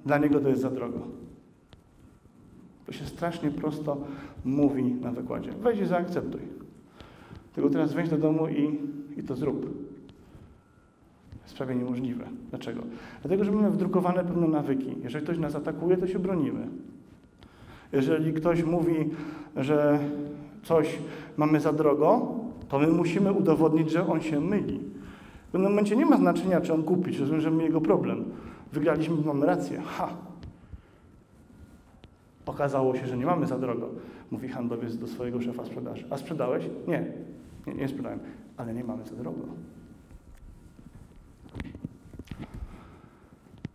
dla 0.06 0.18
niego 0.18 0.40
to 0.40 0.50
jest 0.50 0.62
za 0.62 0.70
drogo. 0.70 1.00
To 2.94 3.00
się 3.00 3.06
strasznie 3.06 3.52
prosto 3.52 3.98
mówi 4.46 4.84
na 4.84 5.12
wykładzie. 5.12 5.52
Weź 5.64 5.80
i 5.80 5.86
zaakceptuj. 5.86 6.41
Tylko 7.54 7.70
teraz 7.70 7.94
weź 7.94 8.10
do 8.10 8.18
domu 8.18 8.48
i, 8.48 8.80
i 9.20 9.24
to 9.24 9.36
zrób. 9.36 9.66
Jest 11.44 11.58
prawie 11.58 11.76
niemożliwe. 11.76 12.26
Dlaczego? 12.50 12.82
Dlatego, 13.22 13.44
że 13.44 13.52
mamy 13.52 13.70
wdrukowane 13.70 14.24
pewne 14.24 14.48
nawyki. 14.48 14.96
Jeżeli 15.04 15.26
ktoś 15.26 15.38
nas 15.38 15.56
atakuje, 15.56 15.98
to 15.98 16.08
się 16.08 16.20
bronimy. 16.20 16.68
Jeżeli 17.91 18.34
ktoś 18.34 18.64
mówi, 18.64 19.10
że 19.56 20.00
coś 20.64 21.00
mamy 21.38 21.60
za 21.60 21.74
drogo, 21.74 22.36
to 22.70 22.80
my 22.80 22.88
musimy 22.88 23.32
udowodnić, 23.32 23.91
że 23.91 24.08
on 24.08 24.22
się 24.22 24.39
myli. 24.39 24.80
W 25.48 25.52
pewnym 25.52 25.72
momencie 25.72 25.96
nie 25.96 26.06
ma 26.06 26.18
znaczenia, 26.18 26.62
czy 26.62 26.74
on 26.74 26.84
kupi, 26.84 27.12
czy 27.12 27.20
rozwiążemy 27.20 27.64
jego 27.64 27.82
problem. 27.82 28.26
Wygraliśmy, 28.74 29.16
mamy 29.26 29.46
rację. 29.46 29.82
Ha! 29.86 30.33
Okazało 32.46 32.96
się, 32.96 33.08
że 33.08 33.18
nie 33.18 33.26
mamy 33.26 33.48
za 33.48 33.60
drogo, 33.60 33.89
mówi 34.32 34.48
handlowiec 34.48 34.98
do 34.98 35.08
swojego 35.08 35.41
szefa 35.41 35.66
sprzedaży. 35.66 36.06
A 36.10 36.18
sprzedałeś? 36.18 36.66
Nie. 36.88 37.06
Nie, 37.68 37.74
nie 37.74 37.88
sprzedałem. 37.88 38.20
Ale 38.58 38.74
nie 38.74 38.84
mamy 38.84 39.06
za 39.06 39.16
drogo. 39.16 39.41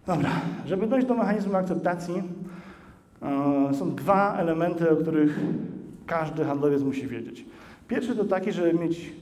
Dobra, 0.07 0.31
żeby 0.67 0.87
dojść 0.87 1.07
do 1.07 1.15
mechanizmu 1.15 1.57
akceptacji, 1.57 2.23
e, 3.23 3.75
są 3.75 3.95
dwa 3.95 4.37
elementy, 4.37 4.91
o 4.91 4.97
których 4.97 5.41
każdy 6.07 6.45
handlowiec 6.45 6.83
musi 6.83 7.07
wiedzieć. 7.07 7.47
Pierwszy 7.89 8.17
to 8.17 8.25
taki, 8.25 8.53
żeby 8.53 8.79
mieć 8.79 9.13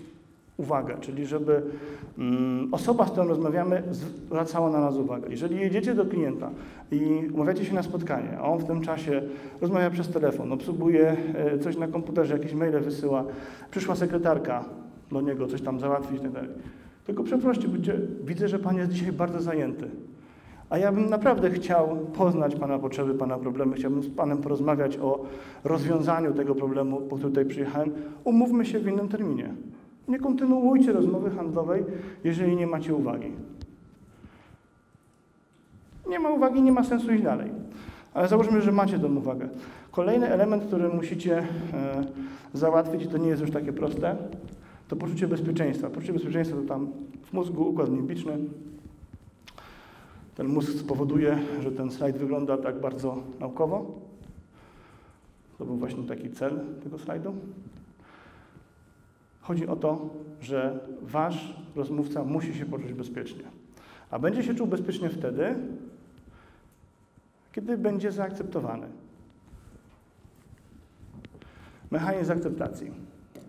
uwagę, 0.57 0.97
czyli 1.01 1.27
żeby 1.27 1.63
mm, 2.19 2.75
osoba, 2.75 3.07
z 3.07 3.11
którą 3.11 3.29
rozmawiamy, 3.29 3.83
zwracała 3.91 4.71
na 4.71 4.81
nas 4.81 4.97
uwagę. 4.97 5.29
Jeżeli 5.31 5.61
jedziecie 5.61 5.95
do 5.95 6.07
klienta 6.07 6.51
i 6.93 7.29
umawiacie 7.35 7.65
się 7.65 7.75
na 7.75 7.83
spotkanie, 7.83 8.39
a 8.39 8.43
on 8.43 8.59
w 8.59 8.65
tym 8.65 8.81
czasie 8.81 9.23
rozmawia 9.61 9.91
przez 9.91 10.09
telefon, 10.09 10.53
obsługuje 10.53 11.17
e, 11.35 11.59
coś 11.59 11.77
na 11.77 11.89
komputerze, 11.89 12.35
jakieś 12.35 12.55
maile 12.55 12.81
wysyła, 12.81 13.25
przyszła 13.71 13.95
sekretarka 13.95 14.65
do 15.13 15.21
niego, 15.21 15.47
coś 15.47 15.63
tam 15.63 15.81
załatwić 15.81 16.23
itd. 16.23 16.45
Tylko 17.07 17.23
przeproście, 17.23 17.69
widzę, 18.25 18.49
że 18.49 18.59
Pan 18.59 18.77
jest 18.77 18.93
dzisiaj 18.93 19.13
bardzo 19.13 19.43
zajęty. 19.43 19.91
A 20.71 20.79
ja 20.79 20.93
bym 20.93 21.11
naprawdę 21.11 21.51
chciał 21.51 21.97
poznać 21.97 22.55
Pana 22.55 22.79
potrzeby, 22.79 23.15
Pana 23.15 23.39
problemy, 23.39 23.77
chciałbym 23.77 24.03
z 24.03 24.09
Panem 24.09 24.39
porozmawiać 24.39 24.99
o 24.99 25.25
rozwiązaniu 25.65 26.35
tego 26.35 26.55
problemu, 26.55 27.01
po 27.01 27.17
który 27.17 27.31
tutaj 27.31 27.45
przyjechałem. 27.45 27.91
Umówmy 28.25 28.67
się 28.67 28.79
w 28.79 28.89
innym 28.89 29.09
terminie. 29.09 29.55
Nie 30.09 30.19
kontynuujcie 30.19 30.93
rozmowy 30.93 31.31
handlowej, 31.31 31.85
jeżeli 32.25 32.57
nie 32.57 32.67
macie 32.67 32.95
uwagi. 32.95 33.33
Nie 36.09 36.19
ma 36.19 36.31
uwagi, 36.31 36.63
nie 36.63 36.73
ma 36.73 36.85
sensu 36.85 37.13
iść 37.13 37.23
dalej. 37.23 37.51
Ale 38.15 38.29
załóżmy, 38.29 38.63
że 38.63 38.73
macie 38.73 38.99
tą 38.99 39.17
uwagę. 39.17 39.49
Kolejny 39.91 40.29
element, 40.29 40.65
który 40.65 40.89
musicie 40.89 41.39
e, 41.39 42.05
załatwić, 42.55 43.03
i 43.03 43.09
to 43.09 43.19
nie 43.19 43.29
jest 43.29 43.43
już 43.43 43.51
takie 43.51 43.73
proste, 43.73 44.17
to 44.89 44.97
poczucie 44.97 45.29
bezpieczeństwa. 45.29 45.91
Poczucie 45.91 46.13
bezpieczeństwa 46.13 46.57
to 46.57 46.63
tam 46.63 46.93
w 47.23 47.33
mózgu 47.33 47.69
układ 47.69 47.89
limbiczny. 47.89 48.39
Ten 50.35 50.49
mózg 50.49 50.73
spowoduje, 50.73 51.39
że 51.63 51.73
ten 51.73 51.91
slajd 51.91 52.17
wygląda 52.17 52.59
tak 52.59 52.81
bardzo 52.81 53.17
naukowo. 53.41 53.95
To 55.59 55.65
był 55.65 55.77
właśnie 55.77 56.03
taki 56.03 56.31
cel 56.31 56.61
tego 56.85 56.99
slajdu. 56.99 57.35
Chodzi 59.47 59.67
o 59.67 59.77
to, 59.77 60.09
że 60.41 60.79
wasz 61.03 61.55
rozmówca 61.77 62.25
musi 62.25 62.55
się 62.55 62.67
poczuć 62.67 62.93
bezpiecznie. 62.93 63.45
A 64.11 64.19
będzie 64.19 64.43
się 64.43 64.55
czuł 64.55 64.67
bezpiecznie 64.67 65.09
wtedy, 65.09 65.55
kiedy 67.53 67.79
będzie 67.79 68.13
zaakceptowany. 68.13 68.87
Mechanizm 71.91 72.33
akceptacji. 72.33 72.91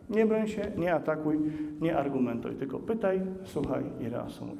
Nie 0.09 0.25
broń 0.25 0.47
się, 0.47 0.71
nie 0.77 0.93
atakuj, 0.95 1.39
nie 1.81 1.97
argumentuj, 1.97 2.55
tylko 2.55 2.79
pytaj, 2.79 3.21
słuchaj 3.43 3.83
i 3.99 4.09
reasumuj. 4.09 4.57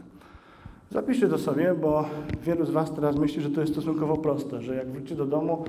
Zapiszcie 0.92 1.28
to 1.28 1.38
sobie, 1.38 1.74
bo 1.74 2.06
wielu 2.44 2.66
z 2.66 2.72
Was 2.72 2.94
teraz 2.94 3.16
myśli, 3.16 3.42
że 3.42 3.50
to 3.50 3.62
jest 3.62 3.74
stosunkowo 3.74 4.18
proste, 4.18 4.62
że 4.62 4.76
jak 4.76 4.92
wrócicie 4.92 5.16
do 5.16 5.26
domu 5.26 5.66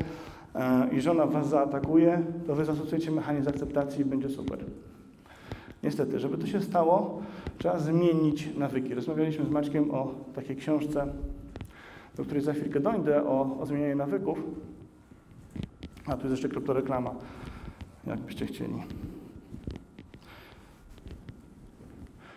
e, 0.54 0.88
i 0.92 1.00
żona 1.00 1.26
Was 1.26 1.48
zaatakuje, 1.48 2.22
to 2.46 2.54
Wy 2.54 2.64
zastosujecie 2.64 3.10
mechanizm 3.10 3.48
akceptacji 3.48 4.00
i 4.00 4.04
będzie 4.04 4.28
super. 4.28 4.58
Niestety, 5.82 6.18
żeby 6.18 6.38
to 6.38 6.46
się 6.46 6.60
stało, 6.60 7.22
trzeba 7.58 7.78
zmienić 7.78 8.48
nawyki. 8.56 8.94
Rozmawialiśmy 8.94 9.44
z 9.44 9.50
Maćkiem 9.50 9.90
o 9.90 10.14
takiej 10.34 10.56
książce, 10.56 11.06
do 12.16 12.24
której 12.24 12.42
za 12.42 12.52
chwilkę 12.52 12.80
dojdę, 12.80 13.24
o, 13.24 13.58
o 13.60 13.66
zmienianiu 13.66 13.96
nawyków. 13.96 14.38
A 16.06 16.16
tu 16.16 16.22
jest 16.22 16.30
jeszcze 16.30 16.48
kryptoreklama, 16.48 17.14
jakbyście 18.06 18.46
chcieli. 18.46 18.74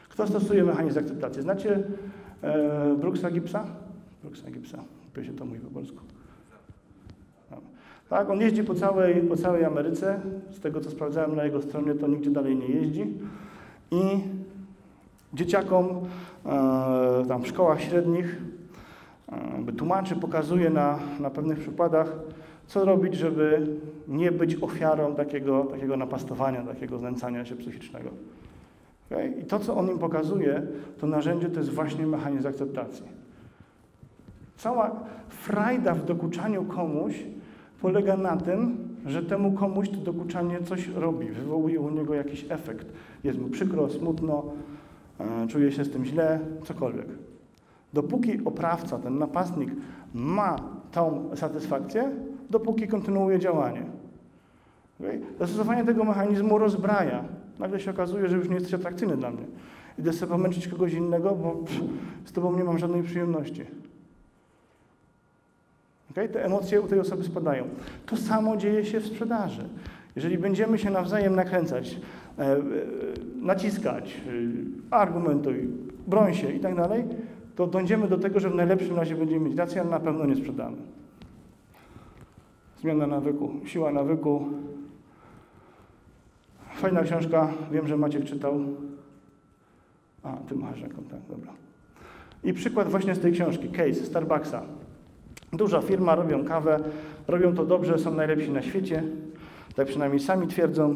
Kto 0.10 0.28
stosuje 0.28 0.64
mechanizm 0.64 1.00
akceptacji? 1.00 1.42
Znacie 1.42 1.84
e, 2.42 2.96
Brooksa 3.00 3.32
Gipsa? 3.32 3.66
Brooksa 4.22 4.52
Gipsa, 4.52 4.84
się 5.24 5.34
to 5.34 5.46
mówi 5.46 5.60
po 5.60 5.72
polsku. 5.72 6.11
Tak, 8.12 8.30
on 8.30 8.42
jeździ 8.42 8.64
po 8.64 8.76
całej, 8.76 9.22
po 9.22 9.36
całej 9.36 9.66
Ameryce. 9.66 10.20
Z 10.50 10.60
tego, 10.60 10.82
co 10.82 10.90
sprawdzałem 10.90 11.36
na 11.36 11.44
jego 11.44 11.62
stronie, 11.62 11.96
to 11.96 12.08
nigdzie 12.08 12.30
dalej 12.30 12.56
nie 12.56 12.68
jeździ. 12.68 13.06
I 13.92 14.20
dzieciakom 15.34 15.88
e, 16.46 17.26
tam 17.28 17.42
w 17.44 17.48
szkołach 17.48 17.82
średnich 17.82 18.42
e, 19.68 19.72
tłumaczy, 19.72 20.16
pokazuje 20.16 20.70
na, 20.70 21.00
na 21.20 21.30
pewnych 21.30 21.60
przykładach, 21.60 22.14
co 22.68 22.86
robić, 22.86 23.16
żeby 23.16 23.68
nie 24.08 24.32
być 24.32 24.64
ofiarą 24.64 25.16
takiego, 25.16 25.64
takiego 25.64 25.98
napastowania, 25.98 26.62
takiego 26.62 26.98
znęcania 26.98 27.46
się 27.46 27.56
psychicznego. 27.56 28.10
Okay? 29.12 29.28
I 29.28 29.46
to, 29.46 29.60
co 29.60 29.78
on 29.78 29.90
im 29.90 30.00
pokazuje, 30.00 30.62
to 31.00 31.08
narzędzie 31.08 31.50
to 31.50 31.60
jest 31.60 31.72
właśnie 31.72 32.08
mechanizm 32.08 32.48
akceptacji. 32.48 33.06
Cała 34.58 34.92
frajda 35.30 35.94
w 35.94 36.06
dokuczaniu 36.06 36.66
komuś 36.66 37.24
polega 37.82 38.18
na 38.18 38.38
tym, 38.38 38.78
że 39.06 39.24
temu 39.24 39.52
komuś 39.52 39.90
to 39.90 39.98
dokuczanie 39.98 40.60
coś 40.64 40.88
robi, 40.88 41.28
wywołuje 41.28 41.80
u 41.80 41.90
niego 41.90 42.14
jakiś 42.14 42.46
efekt. 42.50 42.88
Jest 43.24 43.40
mu 43.40 43.50
przykro, 43.50 43.90
smutno, 43.90 44.44
e, 45.20 45.48
czuje 45.48 45.72
się 45.72 45.84
z 45.86 45.92
tym 45.92 46.06
źle, 46.06 46.40
cokolwiek. 46.64 47.08
Dopóki 47.94 48.46
oprawca, 48.46 49.00
ten 49.00 49.18
napastnik 49.18 49.70
ma 50.14 50.56
tą 50.92 51.30
satysfakcję, 51.36 52.12
dopóki 52.50 52.88
kontynuuje 52.88 53.40
działanie. 53.40 53.84
Zastosowanie 55.40 55.86
tego 55.86 56.04
mechanizmu 56.04 56.58
rozbraja. 56.58 57.24
Nagle 57.60 57.80
się 57.80 57.92
okazuje, 57.92 58.30
że 58.30 58.38
już 58.38 58.50
nie 58.50 58.56
jesteś 58.56 58.74
atrakcyjny 58.74 59.18
dla 59.18 59.32
mnie. 59.32 59.46
Idę 60.00 60.14
sobie 60.14 60.32
pomęczyć 60.32 60.68
kogoś 60.68 60.94
innego, 60.94 61.36
bo 61.36 61.52
pff, 61.52 61.82
z 62.26 62.32
tobą 62.32 62.58
nie 62.58 62.64
mam 62.64 62.80
żadnej 62.80 63.04
przyjemności. 63.04 63.66
Okay? 66.12 66.30
Te 66.30 66.46
emocje 66.46 66.82
u 66.82 66.88
tej 66.88 67.00
osoby 67.00 67.24
spadają. 67.24 67.68
To 68.06 68.18
samo 68.18 68.58
dzieje 68.58 68.86
się 68.86 69.00
w 69.00 69.06
sprzedaży. 69.06 69.70
Jeżeli 70.16 70.38
będziemy 70.38 70.78
się 70.78 70.90
nawzajem 70.90 71.36
nakręcać, 71.36 72.00
e, 72.40 72.44
e, 72.44 72.62
naciskać, 73.36 74.14
e, 74.14 74.96
argumentuj, 74.96 75.68
broń 76.08 76.34
się 76.34 76.52
i 76.52 76.60
tak 76.60 76.76
dalej, 76.76 77.04
to 77.56 77.68
dądziemy 77.68 78.08
do 78.08 78.18
tego, 78.18 78.40
że 78.40 78.50
w 78.50 78.56
najlepszym 78.56 78.96
razie 78.96 79.16
będziemy 79.16 79.50
mieć 79.50 79.58
rację, 79.58 79.82
ale 79.82 79.90
na 79.90 80.00
pewno 80.00 80.26
nie 80.26 80.36
sprzedamy. 80.36 80.78
Zmiana 82.80 83.08
nawyku, 83.08 83.52
siła 83.66 83.92
nawyku. 83.92 84.46
Fajna 86.76 87.04
książka, 87.04 87.54
wiem, 87.72 87.88
że 87.88 87.98
Maciek 87.98 88.24
czytał. 88.24 88.60
A, 90.24 90.38
ty 90.38 90.56
masz 90.56 90.82
jaką, 90.82 91.04
tak, 91.04 91.20
dobra. 91.30 91.52
I 92.44 92.54
przykład 92.54 92.90
właśnie 92.90 93.16
z 93.16 93.20
tej 93.20 93.32
książki, 93.32 93.70
case 93.70 93.94
Starbucksa. 93.94 94.62
Duża 95.54 95.82
firma, 95.82 96.16
robią 96.16 96.46
kawę, 96.46 96.80
robią 97.28 97.56
to 97.56 97.66
dobrze, 97.66 98.00
są 98.00 98.14
najlepsi 98.14 98.52
na 98.52 98.62
świecie, 98.62 99.04
tak 99.76 99.88
przynajmniej 99.88 100.20
sami 100.20 100.48
twierdzą. 100.48 100.96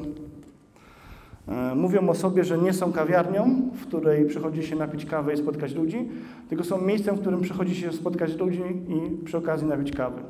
E, 1.48 1.76
Mówią 1.76 2.10
o 2.10 2.16
sobie, 2.16 2.44
że 2.44 2.58
nie 2.58 2.74
są 2.74 2.92
kawiarnią, 2.94 3.62
w 3.74 3.88
której 3.88 4.26
przychodzi 4.26 4.64
się 4.64 4.76
napić 4.76 5.06
kawę 5.06 5.34
i 5.34 5.38
spotkać 5.38 5.76
ludzi, 5.76 6.10
tylko 6.50 6.64
są 6.64 6.82
miejscem, 6.82 7.16
w 7.16 7.22
którym 7.22 7.42
przychodzi 7.42 7.76
się 7.76 7.92
spotkać 7.94 8.38
ludzi 8.38 8.62
i 8.88 9.26
przy 9.26 9.38
okazji 9.38 9.68
napić 9.68 9.92
kawy. 9.92 10.22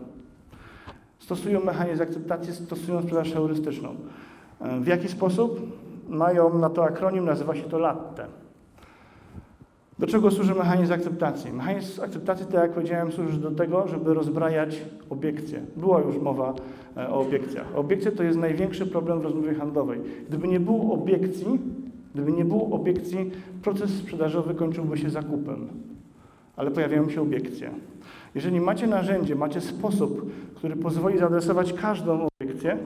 Stosują 1.19 1.63
mechanizm 1.63 2.01
akceptacji, 2.03 2.53
stosują 2.53 3.01
sprzedaż 3.01 3.33
heurystyczną. 3.33 3.95
E, 4.61 4.79
W 4.79 4.87
jaki 4.87 5.07
sposób? 5.07 5.59
Mają 6.09 6.59
na 6.59 6.69
to 6.69 6.85
akronim, 6.85 7.25
nazywa 7.25 7.55
się 7.55 7.63
to 7.63 7.79
LATTE. 7.79 8.25
Do 9.99 10.07
czego 10.07 10.31
służy 10.31 10.55
mechanizm 10.55 10.93
akceptacji? 10.93 11.53
Mechanizm 11.53 12.01
akceptacji, 12.01 12.45
tak 12.45 12.53
jak 12.53 12.73
powiedziałem, 12.73 13.11
służy 13.11 13.37
do 13.37 13.51
tego, 13.51 13.87
żeby 13.87 14.13
rozbrajać 14.13 14.81
obiekcje. 15.09 15.61
Była 15.77 16.01
już 16.01 16.17
mowa 16.17 16.53
e, 16.97 17.09
o 17.09 17.19
obiekcjach. 17.19 17.75
Obiekcje 17.75 18.11
to 18.11 18.23
jest 18.23 18.39
największy 18.39 18.85
problem 18.85 19.19
w 19.19 19.23
rozmowie 19.23 19.53
handlowej. 19.53 19.99
Gdyby 20.29 20.47
nie 20.47 20.59
było 20.59 20.93
obiekcji, 20.93 21.59
gdyby 22.13 22.31
nie 22.31 22.45
było 22.45 22.75
obiekcji, 22.75 23.31
proces 23.61 23.89
sprzedażowy 23.89 24.55
kończyłby 24.55 24.97
się 24.97 25.09
zakupem. 25.09 25.67
Ale 26.55 26.71
pojawiają 26.71 27.09
się 27.09 27.21
obiekcje. 27.21 27.71
Jeżeli 28.35 28.61
macie 28.61 28.87
narzędzie, 28.87 29.35
macie 29.35 29.61
sposób, 29.61 30.31
który 30.55 30.75
pozwoli 30.75 31.17
zaadresować 31.17 31.73
każdą 31.73 32.27
obiekcję, 32.41 32.77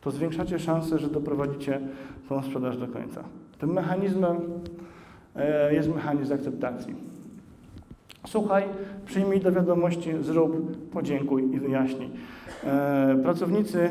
to 0.00 0.10
zwiększacie 0.10 0.58
szanse, 0.58 0.98
że 0.98 1.08
doprowadzicie 1.08 1.80
tą 2.28 2.42
sprzedaż 2.42 2.78
do 2.78 2.88
końca. 2.88 3.24
Tym 3.58 3.72
mechanizmem 3.72 4.36
jest 5.70 5.94
mechanizm 5.94 6.34
akceptacji. 6.34 6.94
Słuchaj, 8.26 8.64
przyjmij 9.06 9.40
do 9.40 9.52
wiadomości, 9.52 10.10
zrób, 10.20 10.76
podziękuj 10.90 11.54
i 11.54 11.60
wyjaśnij. 11.60 12.10
E, 12.64 13.18
Pracownicy 13.22 13.90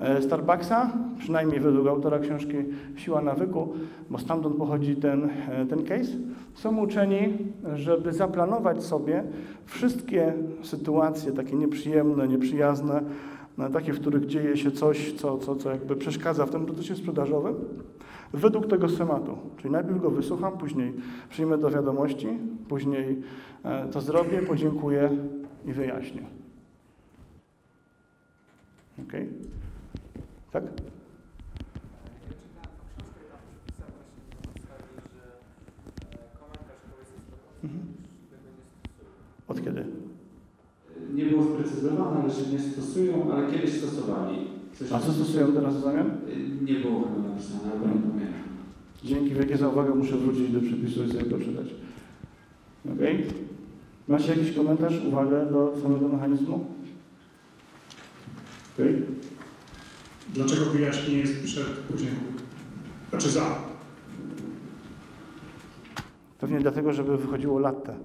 e, 0.00 0.22
Starbucksa, 0.22 0.92
przynajmniej 1.18 1.60
według 1.60 1.88
autora 1.88 2.18
książki 2.18 2.56
Siła 2.96 3.22
nawyku, 3.22 3.74
bo 4.10 4.18
stamtąd 4.18 4.56
pochodzi 4.56 4.96
ten, 4.96 5.30
e, 5.48 5.66
ten 5.66 5.84
case, 5.84 6.12
są 6.54 6.78
uczeni, 6.78 7.38
żeby 7.74 8.12
zaplanować 8.12 8.82
sobie 8.82 9.24
wszystkie 9.66 10.32
sytuacje 10.62 11.32
takie 11.32 11.56
nieprzyjemne, 11.56 12.28
nieprzyjazne, 12.28 13.02
takie, 13.72 13.92
w 13.92 14.00
których 14.00 14.26
dzieje 14.26 14.56
się 14.56 14.70
coś, 14.70 15.12
co, 15.12 15.38
co, 15.38 15.56
co 15.56 15.70
jakby 15.70 15.96
przeszkadza 15.96 16.46
w 16.46 16.50
tym 16.50 16.66
procesie 16.66 16.94
sprzedażowym, 16.94 17.54
według 18.32 18.66
tego 18.66 18.88
schematu. 18.88 19.38
Czyli 19.56 19.70
najpierw 19.70 20.00
go 20.00 20.10
wysłucham, 20.10 20.58
później 20.58 20.92
przyjmę 21.28 21.58
do 21.58 21.70
wiadomości, 21.70 22.28
później 22.68 23.22
e, 23.64 23.88
to 23.88 24.00
zrobię, 24.00 24.42
podziękuję 24.42 25.10
i 25.66 25.72
wyjaśnię. 25.72 26.22
Ok? 28.98 29.12
Tak? 30.52 30.64
Mhm. 37.64 37.82
Od 39.48 39.64
kiedy? 39.64 39.84
Nie 41.14 41.24
było 41.24 41.44
sprecyzowane, 41.44 42.20
ale 42.22 42.30
że 42.30 42.52
nie 42.52 42.58
stosują, 42.58 43.32
ale 43.32 43.52
kiedyś 43.52 43.72
stosowali. 43.72 44.59
Coś 44.80 44.92
A 44.92 45.00
co 45.00 45.12
stosują 45.12 45.52
teraz 45.52 45.76
w 45.76 45.80
zamian? 45.80 46.10
Nie 46.62 46.74
było 46.74 47.00
chyba 47.00 47.28
napisane, 47.28 47.72
ale 47.72 47.94
nie 47.94 48.00
pamiętam. 48.00 48.40
Dzięki 49.04 49.34
wielkie 49.34 49.56
za 49.56 49.68
uwagę, 49.68 49.94
muszę 49.94 50.16
wrócić 50.16 50.52
do 50.52 50.60
przepisu 50.60 51.04
i 51.04 51.08
sobie 51.08 51.24
to 51.24 51.38
czytać. 51.38 51.66
Ok? 52.86 52.98
Macie 54.08 54.28
jakiś 54.28 54.56
komentarz, 54.56 55.04
uwagę 55.04 55.46
do 55.46 55.74
samego 55.82 56.08
mechanizmu? 56.08 56.54
Ok? 58.78 58.86
Dlaczego 60.34 60.64
wyjaśnienie 60.64 61.20
jest 61.20 61.44
przed 61.44 61.66
podzięką? 61.66 62.20
Znaczy 63.10 63.30
za. 63.30 63.58
Pewnie 66.38 66.60
dlatego, 66.60 66.92
żeby 66.92 67.18
wychodziło 67.18 67.58
latte. 67.58 67.96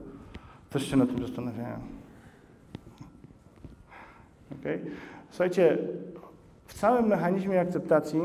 Też 0.70 0.90
się 0.90 0.98
nad 0.98 1.10
tym 1.10 1.28
zastanawiałem. 1.28 1.80
Okay? 4.60 4.80
Słuchajcie, 5.30 5.78
w 6.66 6.74
całym 6.74 7.08
mechanizmie 7.08 7.62
akceptacji 7.62 8.22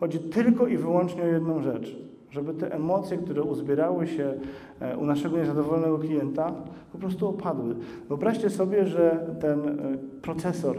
chodzi 0.00 0.18
tylko 0.18 0.66
i 0.66 0.76
wyłącznie 0.76 1.22
o 1.22 1.26
jedną 1.26 1.62
rzecz. 1.62 1.96
Żeby 2.30 2.54
te 2.54 2.74
emocje, 2.74 3.18
które 3.18 3.42
uzbierały 3.42 4.06
się 4.06 4.34
e, 4.80 4.96
u 4.96 5.06
naszego 5.06 5.36
niezadowolonego 5.36 5.98
klienta, 5.98 6.52
po 6.92 6.98
prostu 6.98 7.28
opadły. 7.28 7.74
Wyobraźcie 8.08 8.50
sobie, 8.50 8.86
że 8.86 9.26
ten 9.40 9.68
e, 9.68 9.74
procesor 10.22 10.76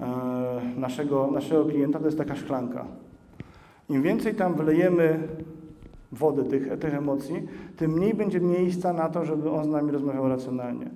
e, 0.00 0.06
naszego, 0.76 1.30
naszego 1.30 1.64
klienta 1.64 1.98
to 1.98 2.04
jest 2.04 2.18
taka 2.18 2.36
szklanka. 2.36 2.84
Im 3.88 4.02
więcej 4.02 4.34
tam 4.34 4.54
wlejemy 4.54 5.28
wody 6.12 6.44
tych, 6.44 6.78
tych 6.78 6.94
emocji, 6.94 7.48
tym 7.76 7.90
mniej 7.90 8.14
będzie 8.14 8.40
miejsca 8.40 8.92
na 8.92 9.08
to, 9.08 9.24
żeby 9.24 9.50
on 9.50 9.64
z 9.64 9.68
nami 9.68 9.92
rozmawiał 9.92 10.28
racjonalnie. 10.28 10.86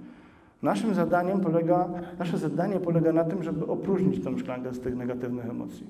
Naszym 0.62 0.94
zadaniem 0.94 1.40
polega, 1.40 1.88
nasze 2.18 2.38
zadanie 2.38 2.80
polega 2.80 3.12
na 3.12 3.24
tym, 3.24 3.42
żeby 3.42 3.66
opróżnić 3.66 4.24
tą 4.24 4.38
szklankę 4.38 4.74
z 4.74 4.80
tych 4.80 4.96
negatywnych 4.96 5.46
emocji. 5.46 5.86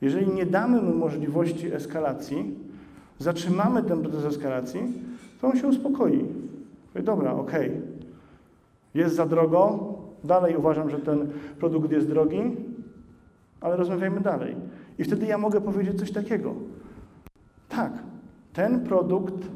Jeżeli 0.00 0.28
nie 0.28 0.46
damy 0.46 0.82
mu 0.82 0.94
możliwości 0.94 1.74
eskalacji, 1.74 2.54
zatrzymamy 3.18 3.82
ten 3.82 4.02
proces 4.02 4.24
eskalacji, 4.24 4.80
to 5.40 5.48
on 5.48 5.56
się 5.56 5.66
uspokoi. 5.66 6.24
Powie, 6.92 7.04
dobra, 7.04 7.32
okej, 7.32 7.72
jest 8.94 9.14
za 9.14 9.26
drogo, 9.26 9.94
dalej 10.24 10.56
uważam, 10.56 10.90
że 10.90 10.98
ten 10.98 11.26
produkt 11.58 11.92
jest 11.92 12.08
drogi, 12.08 12.56
ale 13.60 13.76
rozmawiajmy 13.76 14.20
dalej. 14.20 14.56
I 14.98 15.04
wtedy 15.04 15.26
ja 15.26 15.38
mogę 15.38 15.60
powiedzieć 15.60 15.98
coś 15.98 16.12
takiego. 16.12 16.54
Tak, 17.68 17.92
ten 18.52 18.80
produkt 18.80 19.48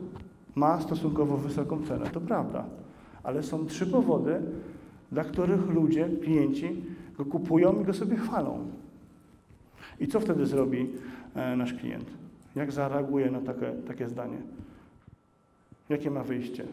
ma 0.54 0.80
stosunkowo 0.80 1.36
wysoką 1.36 1.86
cenę, 1.86 2.06
to 2.06 2.20
prawda, 2.20 2.64
ale 3.22 3.42
są 3.42 3.66
trzy 3.66 3.86
powody, 3.86 4.40
dla 5.12 5.24
których 5.24 5.68
ludzie, 5.68 6.08
klienci 6.22 6.84
go 7.16 7.24
kupują 7.24 7.80
i 7.80 7.84
go 7.84 7.94
sobie 7.94 8.16
chwalą. 8.16 8.66
I 10.00 10.06
co 10.06 10.20
wtedy 10.20 10.46
zrobi 10.46 10.90
e, 11.34 11.56
nasz 11.56 11.74
klient? 11.74 12.10
Jak 12.54 12.72
zareaguje 12.72 13.30
na 13.30 13.40
takie, 13.40 13.72
takie 13.86 14.08
zdanie? 14.08 14.38
Jakie 15.88 16.10
ma 16.10 16.22
wyjście? 16.22 16.64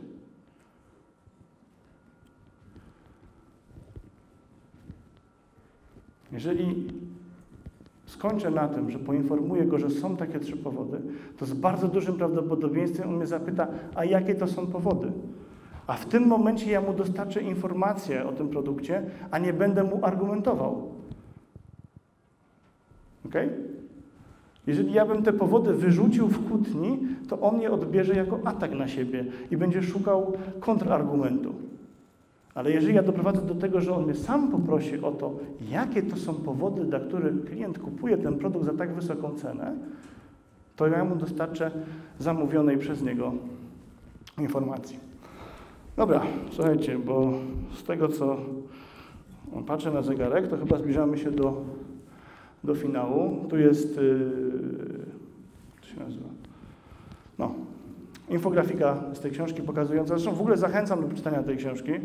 Jeżeli 6.31 6.87
skończę 8.05 8.51
na 8.51 8.67
tym, 8.67 8.91
że 8.91 8.99
poinformuję 8.99 9.65
go, 9.65 9.79
że 9.79 9.89
są 9.89 10.17
takie 10.17 10.39
trzy 10.39 10.57
powody, 10.57 11.01
to 11.37 11.45
z 11.45 11.53
bardzo 11.53 11.87
dużym 11.87 12.17
prawdopodobieństwem 12.17 13.09
on 13.09 13.15
mnie 13.15 13.27
zapyta, 13.27 13.67
a 13.95 14.05
jakie 14.05 14.35
to 14.35 14.47
są 14.47 14.67
powody? 14.67 15.11
A 15.89 15.93
w 15.93 16.05
tym 16.05 16.27
momencie 16.27 16.71
ja 16.71 16.81
mu 16.81 16.93
dostarczę 16.93 17.41
informację 17.41 18.25
o 18.25 18.31
tym 18.31 18.49
produkcie, 18.49 19.03
a 19.31 19.39
nie 19.39 19.53
będę 19.53 19.83
mu 19.83 20.05
argumentował. 20.05 20.91
Ok? 23.25 23.33
Jeżeli 24.67 24.93
ja 24.93 25.05
bym 25.05 25.23
te 25.23 25.33
powody 25.33 25.73
wyrzucił 25.73 26.27
w 26.27 26.49
kłótni, 26.49 26.99
to 27.29 27.39
on 27.39 27.61
je 27.61 27.71
odbierze 27.71 28.15
jako 28.15 28.39
atak 28.43 28.71
na 28.71 28.87
siebie 28.87 29.25
i 29.51 29.57
będzie 29.57 29.83
szukał 29.83 30.33
kontrargumentu. 30.59 31.53
Ale 32.55 32.71
jeżeli 32.71 32.95
ja 32.95 33.03
doprowadzę 33.03 33.41
do 33.41 33.55
tego, 33.55 33.81
że 33.81 33.95
on 33.95 34.03
mnie 34.03 34.15
sam 34.15 34.51
poprosi 34.51 35.01
o 35.01 35.11
to, 35.11 35.33
jakie 35.71 36.03
to 36.03 36.17
są 36.17 36.33
powody, 36.33 36.85
dla 36.85 36.99
których 36.99 37.45
klient 37.45 37.79
kupuje 37.79 38.17
ten 38.17 38.37
produkt 38.37 38.65
za 38.65 38.73
tak 38.73 38.93
wysoką 38.93 39.35
cenę, 39.35 39.73
to 40.75 40.87
ja 40.87 41.05
mu 41.05 41.15
dostarczę 41.15 41.71
zamówionej 42.19 42.77
przez 42.77 43.01
niego 43.01 43.33
informacji. 44.39 45.08
Dobra, 45.99 46.21
słuchajcie, 46.51 46.99
bo 46.99 47.33
z 47.73 47.83
tego 47.83 48.07
co 48.07 48.37
patrzę 49.67 49.91
na 49.91 50.01
zegarek, 50.01 50.47
to 50.47 50.57
chyba 50.57 50.77
zbliżamy 50.77 51.17
się 51.17 51.31
do, 51.31 51.61
do 52.63 52.75
finału. 52.75 53.45
Tu 53.49 53.57
jest, 53.57 53.97
yy, 53.97 55.05
co 55.81 55.87
się 55.87 55.99
nazywa? 55.99 56.29
No, 57.39 57.53
infografika 58.29 59.03
z 59.13 59.19
tej 59.19 59.31
książki 59.31 59.61
pokazująca. 59.61 60.17
Zresztą 60.17 60.35
w 60.35 60.41
ogóle 60.41 60.57
zachęcam 60.57 61.01
do 61.01 61.07
przeczytania 61.07 61.43
tej 61.43 61.57
książki, 61.57 61.91
e, 61.91 61.99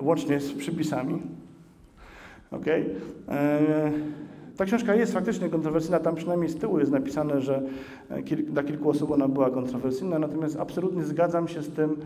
łącznie 0.00 0.40
z 0.40 0.52
przypisami. 0.52 1.22
Okay. 2.50 2.84
Ta 4.58 4.64
książka 4.64 4.94
jest 4.94 5.12
faktycznie 5.12 5.48
kontrowersyjna, 5.48 5.98
tam 5.98 6.14
przynajmniej 6.14 6.48
z 6.48 6.56
tyłu 6.56 6.78
jest 6.78 6.92
napisane, 6.92 7.40
że 7.40 7.62
e, 8.10 8.22
dla 8.22 8.62
kilku 8.62 8.90
osób 8.90 9.10
ona 9.10 9.28
była 9.28 9.50
kontrowersyjna, 9.50 10.18
natomiast 10.18 10.60
absolutnie 10.60 11.04
zgadzam 11.04 11.48
się 11.48 11.62
z 11.62 11.70
tym, 11.70 11.96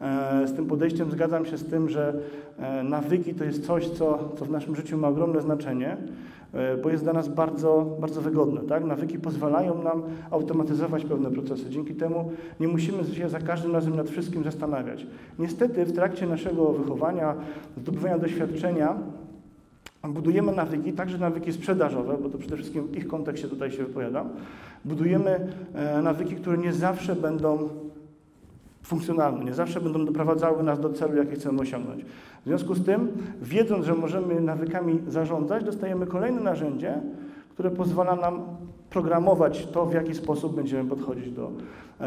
e, 0.00 0.48
z 0.48 0.54
tym 0.54 0.66
podejściem, 0.66 1.10
zgadzam 1.10 1.46
się 1.46 1.58
z 1.58 1.64
tym, 1.64 1.88
że 1.88 2.14
e, 2.58 2.82
nawyki 2.82 3.34
to 3.34 3.44
jest 3.44 3.66
coś, 3.66 3.88
co, 3.88 4.32
co 4.38 4.44
w 4.44 4.50
naszym 4.50 4.76
życiu 4.76 4.98
ma 4.98 5.08
ogromne 5.08 5.40
znaczenie, 5.40 5.96
bo 6.82 6.90
jest 6.90 7.04
dla 7.04 7.12
nas 7.12 7.28
bardzo, 7.28 7.96
bardzo 8.00 8.20
wygodne. 8.20 8.60
Tak? 8.60 8.84
Nawyki 8.84 9.18
pozwalają 9.18 9.82
nam 9.82 10.02
automatyzować 10.30 11.04
pewne 11.04 11.30
procesy. 11.30 11.70
Dzięki 11.70 11.94
temu 11.94 12.32
nie 12.60 12.68
musimy 12.68 13.04
się 13.04 13.28
za 13.28 13.40
każdym 13.40 13.72
razem 13.72 13.96
nad 13.96 14.10
wszystkim 14.10 14.44
zastanawiać. 14.44 15.06
Niestety 15.38 15.84
w 15.84 15.92
trakcie 15.92 16.26
naszego 16.26 16.72
wychowania, 16.72 17.34
zdobywania 17.76 18.18
doświadczenia, 18.18 18.96
Budujemy 20.08 20.52
nawyki, 20.52 20.92
także 20.92 21.18
nawyki 21.18 21.52
sprzedażowe, 21.52 22.18
bo 22.22 22.28
to 22.28 22.38
przede 22.38 22.56
wszystkim 22.56 22.86
w 22.86 22.96
ich 22.96 23.06
kontekście 23.06 23.48
tutaj 23.48 23.70
się 23.70 23.84
wypowiadam. 23.84 24.28
Budujemy 24.84 25.52
e, 25.74 26.02
nawyki, 26.02 26.36
które 26.36 26.58
nie 26.58 26.72
zawsze 26.72 27.16
będą 27.16 27.68
funkcjonalne, 28.82 29.44
nie 29.44 29.54
zawsze 29.54 29.80
będą 29.80 30.04
doprowadzały 30.04 30.62
nas 30.62 30.80
do 30.80 30.92
celu, 30.92 31.16
jaki 31.16 31.34
chcemy 31.34 31.60
osiągnąć. 31.60 32.04
W 32.44 32.46
związku 32.46 32.74
z 32.74 32.84
tym, 32.84 33.08
wiedząc, 33.42 33.86
że 33.86 33.94
możemy 33.94 34.40
nawykami 34.40 34.98
zarządzać, 35.08 35.64
dostajemy 35.64 36.06
kolejne 36.06 36.40
narzędzie, 36.40 37.00
które 37.54 37.70
pozwala 37.70 38.16
nam 38.16 38.42
programować 38.90 39.66
to, 39.66 39.86
w 39.86 39.94
jaki 39.94 40.14
sposób 40.14 40.56
będziemy 40.56 40.88
podchodzić 40.88 41.30
do, 41.30 41.50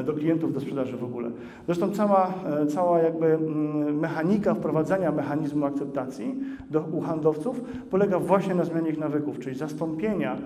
do 0.05 0.13
klientów, 0.13 0.53
do 0.53 0.61
sprzedaży 0.61 0.97
w 0.97 1.03
ogóle. 1.03 1.29
Zresztą 1.65 1.91
cała, 1.91 2.33
e, 2.61 2.67
cała 2.67 2.99
jakby 2.99 3.25
mm, 3.25 3.99
mechanika 3.99 4.53
wprowadzania 4.53 5.11
mechanizmu 5.11 5.65
akceptacji 5.65 6.35
do, 6.69 6.81
u 6.81 7.01
handlowców 7.01 7.61
polega 7.89 8.19
właśnie 8.19 8.55
na 8.55 8.65
zmianie 8.65 8.89
ich 8.89 8.99
nawyków, 8.99 9.39
czyli 9.39 9.55
zastąpienia 9.55 10.37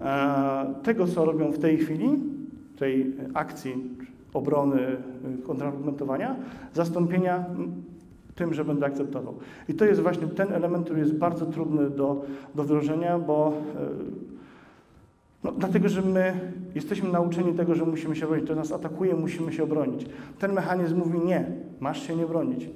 e, 0.00 0.74
tego, 0.82 1.06
co 1.06 1.24
robią 1.24 1.52
w 1.52 1.58
tej 1.58 1.78
chwili, 1.78 2.08
tej 2.76 3.12
akcji 3.34 3.74
obrony, 4.34 4.80
y, 5.40 5.42
kontrargumentowania, 5.46 6.36
zastąpienia 6.74 7.36
mm, 7.36 7.72
tym, 8.34 8.54
że 8.54 8.64
będę 8.64 8.86
akceptował. 8.86 9.34
I 9.68 9.74
to 9.74 9.84
jest 9.84 10.00
właśnie 10.00 10.26
ten 10.26 10.52
element, 10.52 10.84
który 10.84 11.00
jest 11.00 11.14
bardzo 11.14 11.46
trudny 11.46 11.90
do, 11.90 12.24
do 12.54 12.64
wdrożenia, 12.64 13.18
bo 13.18 13.52
no, 15.44 15.52
dlatego, 15.52 15.88
że 15.88 16.02
my 16.02 16.52
jesteśmy 16.74 17.12
nauczeni 17.12 17.54
tego, 17.54 17.74
że 17.74 17.84
musimy 17.84 18.16
się 18.16 18.26
bronić. 18.26 18.48
To 18.48 18.54
nas 18.54 18.72
atakuje, 18.72 19.14
musimy 19.14 19.52
się 19.52 19.62
obronić. 19.62 20.06
Ten 20.38 20.52
mechanizm 20.52 20.98
mówi 20.98 21.18
nie, 21.18 21.46
masz 21.80 22.06
się 22.06 22.16
nie 22.16 22.26
bronić. 22.26 22.70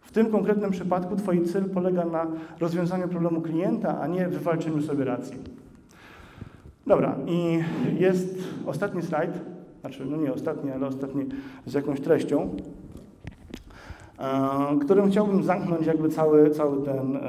W 0.00 0.12
tym 0.12 0.26
konkretnym 0.26 0.70
przypadku 0.70 1.16
Twój 1.16 1.44
cel 1.44 1.64
polega 1.64 2.04
na 2.04 2.26
rozwiązaniu 2.60 3.08
problemu 3.08 3.40
klienta, 3.40 4.00
a 4.00 4.06
nie 4.06 4.28
wywalczeniu 4.28 4.82
sobie 4.82 5.04
racji. 5.04 5.36
Dobra, 6.86 7.16
i 7.26 7.58
jest 7.98 8.38
ostatni 8.66 9.02
slajd, 9.02 9.30
znaczy, 9.80 10.06
no 10.06 10.16
nie 10.16 10.32
ostatni, 10.32 10.70
ale 10.70 10.86
ostatni 10.86 11.26
z 11.66 11.74
jakąś 11.74 12.00
treścią, 12.00 12.56
którym 14.80 15.10
chciałbym 15.10 15.42
zamknąć 15.42 15.86
jakby 15.86 16.08
cały, 16.08 16.50
cały 16.50 16.84
ten 16.84 17.16
e, 17.16 17.20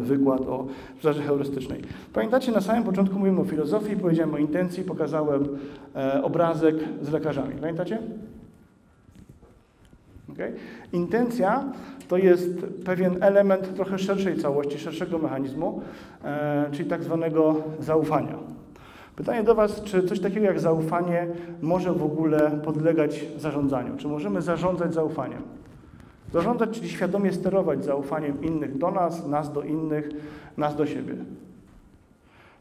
wykład 0.00 0.40
o 0.40 0.66
sprzedaży 0.94 1.22
heurystycznej. 1.22 1.82
Pamiętacie, 2.12 2.52
na 2.52 2.60
samym 2.60 2.84
początku 2.84 3.18
mówiłem 3.18 3.40
o 3.40 3.44
filozofii, 3.44 3.96
powiedziałem 3.96 4.34
o 4.34 4.38
intencji, 4.38 4.84
pokazałem 4.84 5.48
e, 5.94 6.22
obrazek 6.22 6.76
z 7.02 7.10
lekarzami. 7.10 7.54
Pamiętacie? 7.54 7.98
Okay? 10.32 10.52
Intencja 10.92 11.64
to 12.08 12.16
jest 12.16 12.50
pewien 12.84 13.22
element 13.22 13.74
trochę 13.74 13.98
szerszej 13.98 14.36
całości, 14.36 14.78
szerszego 14.78 15.18
mechanizmu, 15.18 15.82
e, 16.24 16.68
czyli 16.72 16.88
tak 16.90 17.02
zwanego 17.02 17.62
zaufania. 17.80 18.38
Pytanie 19.16 19.42
do 19.42 19.54
Was, 19.54 19.82
czy 19.82 20.02
coś 20.02 20.20
takiego 20.20 20.46
jak 20.46 20.60
zaufanie 20.60 21.26
może 21.62 21.92
w 21.92 22.02
ogóle 22.02 22.50
podlegać 22.64 23.24
zarządzaniu? 23.38 23.96
Czy 23.96 24.08
możemy 24.08 24.42
zarządzać 24.42 24.94
zaufaniem? 24.94 25.42
Zarządzać, 26.32 26.70
czyli 26.70 26.88
świadomie 26.88 27.32
sterować 27.32 27.84
zaufaniem 27.84 28.44
innych 28.44 28.78
do 28.78 28.90
nas, 28.90 29.26
nas 29.26 29.52
do 29.52 29.62
innych, 29.62 30.08
nas 30.56 30.76
do 30.76 30.86
siebie. 30.86 31.14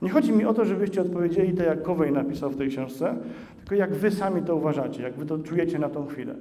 Nie 0.01 0.09
chodzi 0.09 0.31
mi 0.31 0.45
o 0.45 0.53
to, 0.53 0.65
żebyście 0.65 1.01
odpowiedzieli 1.01 1.53
tak, 1.53 1.67
jak 1.67 1.83
Kowej 1.83 2.11
napisał 2.11 2.49
w 2.49 2.57
tej 2.57 2.69
książce, 2.69 3.15
tylko 3.57 3.75
jak 3.75 3.93
Wy 3.93 4.11
sami 4.11 4.41
to 4.41 4.55
uważacie, 4.55 5.03
jak 5.03 5.13
Wy 5.13 5.25
to 5.25 5.39
czujecie 5.39 5.79
na 5.79 5.89
tą 5.89 6.07
chwilę. 6.07 6.35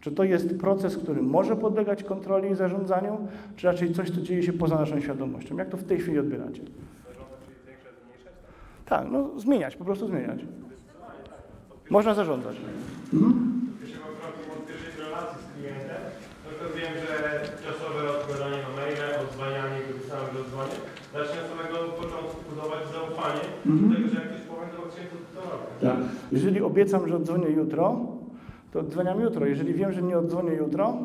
Czy 0.00 0.12
to 0.12 0.24
jest 0.24 0.58
proces, 0.58 0.96
który 0.96 1.22
może 1.22 1.56
podlegać 1.56 2.04
kontroli 2.04 2.50
i 2.50 2.54
zarządzaniu, 2.54 3.18
czy 3.56 3.66
raczej 3.66 3.92
coś, 3.92 4.10
co 4.10 4.20
dzieje 4.20 4.42
się 4.42 4.52
poza 4.52 4.74
naszą 4.74 5.00
świadomością? 5.00 5.56
Jak 5.56 5.68
to 5.68 5.76
w 5.76 5.84
tej 5.84 5.98
chwili 5.98 6.18
odbieracie? 6.18 6.62
Tak, 8.90 9.04
no 9.10 9.18
zmieniać, 9.36 9.76
po 9.76 9.84
prostu 9.84 10.06
zmieniać. 10.06 10.40
Można 11.90 12.14
zarządzać. 12.14 12.56
Jeśli 13.82 13.98
mam 14.04 14.12
krokiem 14.20 14.46
od 14.56 14.62
pierwszej 14.68 14.92
relacji 15.04 15.38
z 15.44 15.48
klientem, 15.54 16.02
no 16.44 16.50
to 16.58 16.64
wiem, 16.76 16.92
że 17.04 17.16
czasowe 17.66 18.00
odpowiadanie 18.10 18.58
na 18.66 18.70
maile, 18.78 19.06
odzwanianie, 19.26 19.78
kiedy 19.86 20.02
sam 20.10 20.22
dodzwonię, 20.36 20.76
zacznę 21.14 21.38
od 21.42 21.48
samego 21.52 21.76
początku 22.00 22.36
budować 22.50 22.82
zaufanie 22.96 23.44
do 23.64 23.94
tego, 23.94 24.08
że 24.08 24.16
jak 24.20 24.28
ktoś 24.30 24.42
powie, 24.50 24.66
to 24.74 24.82
to, 25.10 25.16
to 25.34 25.40
robię. 25.50 25.70
Tak. 25.80 25.98
Jeżeli 26.32 26.60
obiecam, 26.60 27.08
że 27.08 27.16
odzwonię 27.16 27.48
jutro, 27.48 28.06
to 28.72 28.80
odzwaniam 28.80 29.20
jutro. 29.20 29.46
Jeżeli 29.46 29.74
wiem, 29.74 29.92
że 29.92 30.02
nie 30.02 30.18
odzwonię 30.18 30.52
jutro, 30.52 30.98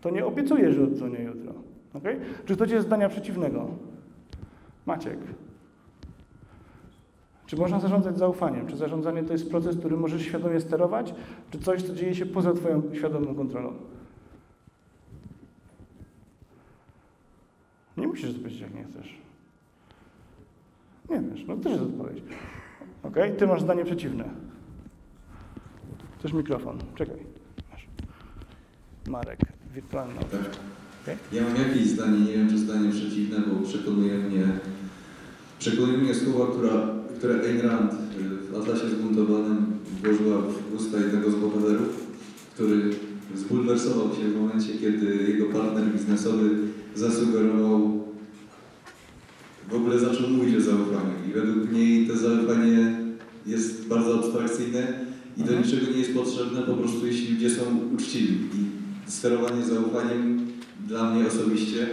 to 0.00 0.10
nie 0.10 0.26
obiecuję, 0.26 0.72
że 0.72 0.82
odzwonię 0.84 1.22
jutro. 1.22 1.52
Okay? 1.94 2.20
Czy 2.46 2.54
ktoś 2.56 2.70
jest 2.70 2.86
zdania 2.86 3.08
przeciwnego? 3.08 3.68
Maciek. 4.86 5.18
Czy 7.48 7.56
można 7.56 7.80
zarządzać 7.80 8.18
zaufaniem? 8.18 8.66
Czy 8.66 8.76
zarządzanie 8.76 9.22
to 9.22 9.32
jest 9.32 9.50
proces, 9.50 9.76
który 9.76 9.96
możesz 9.96 10.22
świadomie 10.22 10.60
sterować, 10.60 11.14
czy 11.50 11.58
coś, 11.58 11.82
co 11.82 11.94
dzieje 11.94 12.14
się 12.14 12.26
poza 12.26 12.52
Twoją 12.52 12.82
świadomą 12.92 13.34
kontrolą? 13.34 13.72
Nie 17.96 18.06
musisz 18.06 18.30
odpowiedzieć, 18.30 18.60
jak 18.60 18.74
nie 18.74 18.84
chcesz. 18.84 19.18
Nie 21.10 21.20
wiesz, 21.20 21.46
no 21.46 21.56
też 21.56 21.72
jest 21.72 21.84
odpowiedź. 21.84 22.22
Ok? 23.02 23.16
Ty 23.38 23.46
masz 23.46 23.62
zdanie 23.62 23.84
przeciwne. 23.84 24.24
Też 26.22 26.32
mikrofon. 26.32 26.78
Czekaj. 26.94 27.16
Masz. 27.72 27.86
Marek, 29.08 29.40
wirtualna. 29.74 30.20
Okay? 31.02 31.16
Ja 31.32 31.42
mam 31.42 31.56
jakieś 31.56 31.86
zdanie, 31.86 32.18
nie 32.18 32.32
wiem 32.32 32.48
czy 32.48 32.58
zdanie 32.58 32.90
przeciwne, 32.90 33.38
bo 33.40 33.66
przekonuje 33.66 34.18
mnie, 34.18 34.46
przekonuje 35.58 35.98
mnie 35.98 36.14
słowa, 36.14 36.52
która, 36.52 36.88
które 37.18 37.34
Ayn 37.34 37.60
Rand 37.60 37.92
y, 37.92 37.96
w 38.52 38.56
Atlasie 38.56 38.88
Zbuntowanym 38.88 39.66
włożyła 40.02 40.38
w 40.38 40.74
usta 40.80 40.98
jednego 40.98 41.30
z 41.30 41.34
bohaterów, 41.34 42.06
który 42.54 42.90
zbulwersował 43.34 44.08
się 44.08 44.28
w 44.28 44.40
momencie, 44.40 44.72
kiedy 44.80 45.06
jego 45.28 45.46
partner 45.46 45.84
biznesowy 45.84 46.50
zasugerował, 46.94 48.04
w 49.70 49.74
ogóle 49.74 49.98
zaczął 49.98 50.28
mówić 50.28 50.56
o 50.56 50.60
zaufaniu. 50.60 51.12
I 51.28 51.32
według 51.32 51.72
niej 51.72 52.06
to 52.06 52.16
zaufanie 52.16 52.98
jest 53.46 53.88
bardzo 53.88 54.18
abstrakcyjne 54.18 55.04
i 55.36 55.42
do 55.42 55.52
niczego 55.52 55.92
nie 55.92 55.98
jest 55.98 56.14
potrzebne, 56.14 56.62
po 56.62 56.74
prostu 56.74 57.06
jeśli 57.06 57.34
ludzie 57.34 57.50
są 57.50 57.62
uczciwi. 57.94 58.34
I 58.34 59.10
sterowanie 59.10 59.64
zaufaniem 59.64 60.46
dla 60.86 61.10
mnie 61.10 61.26
osobiście 61.26 61.86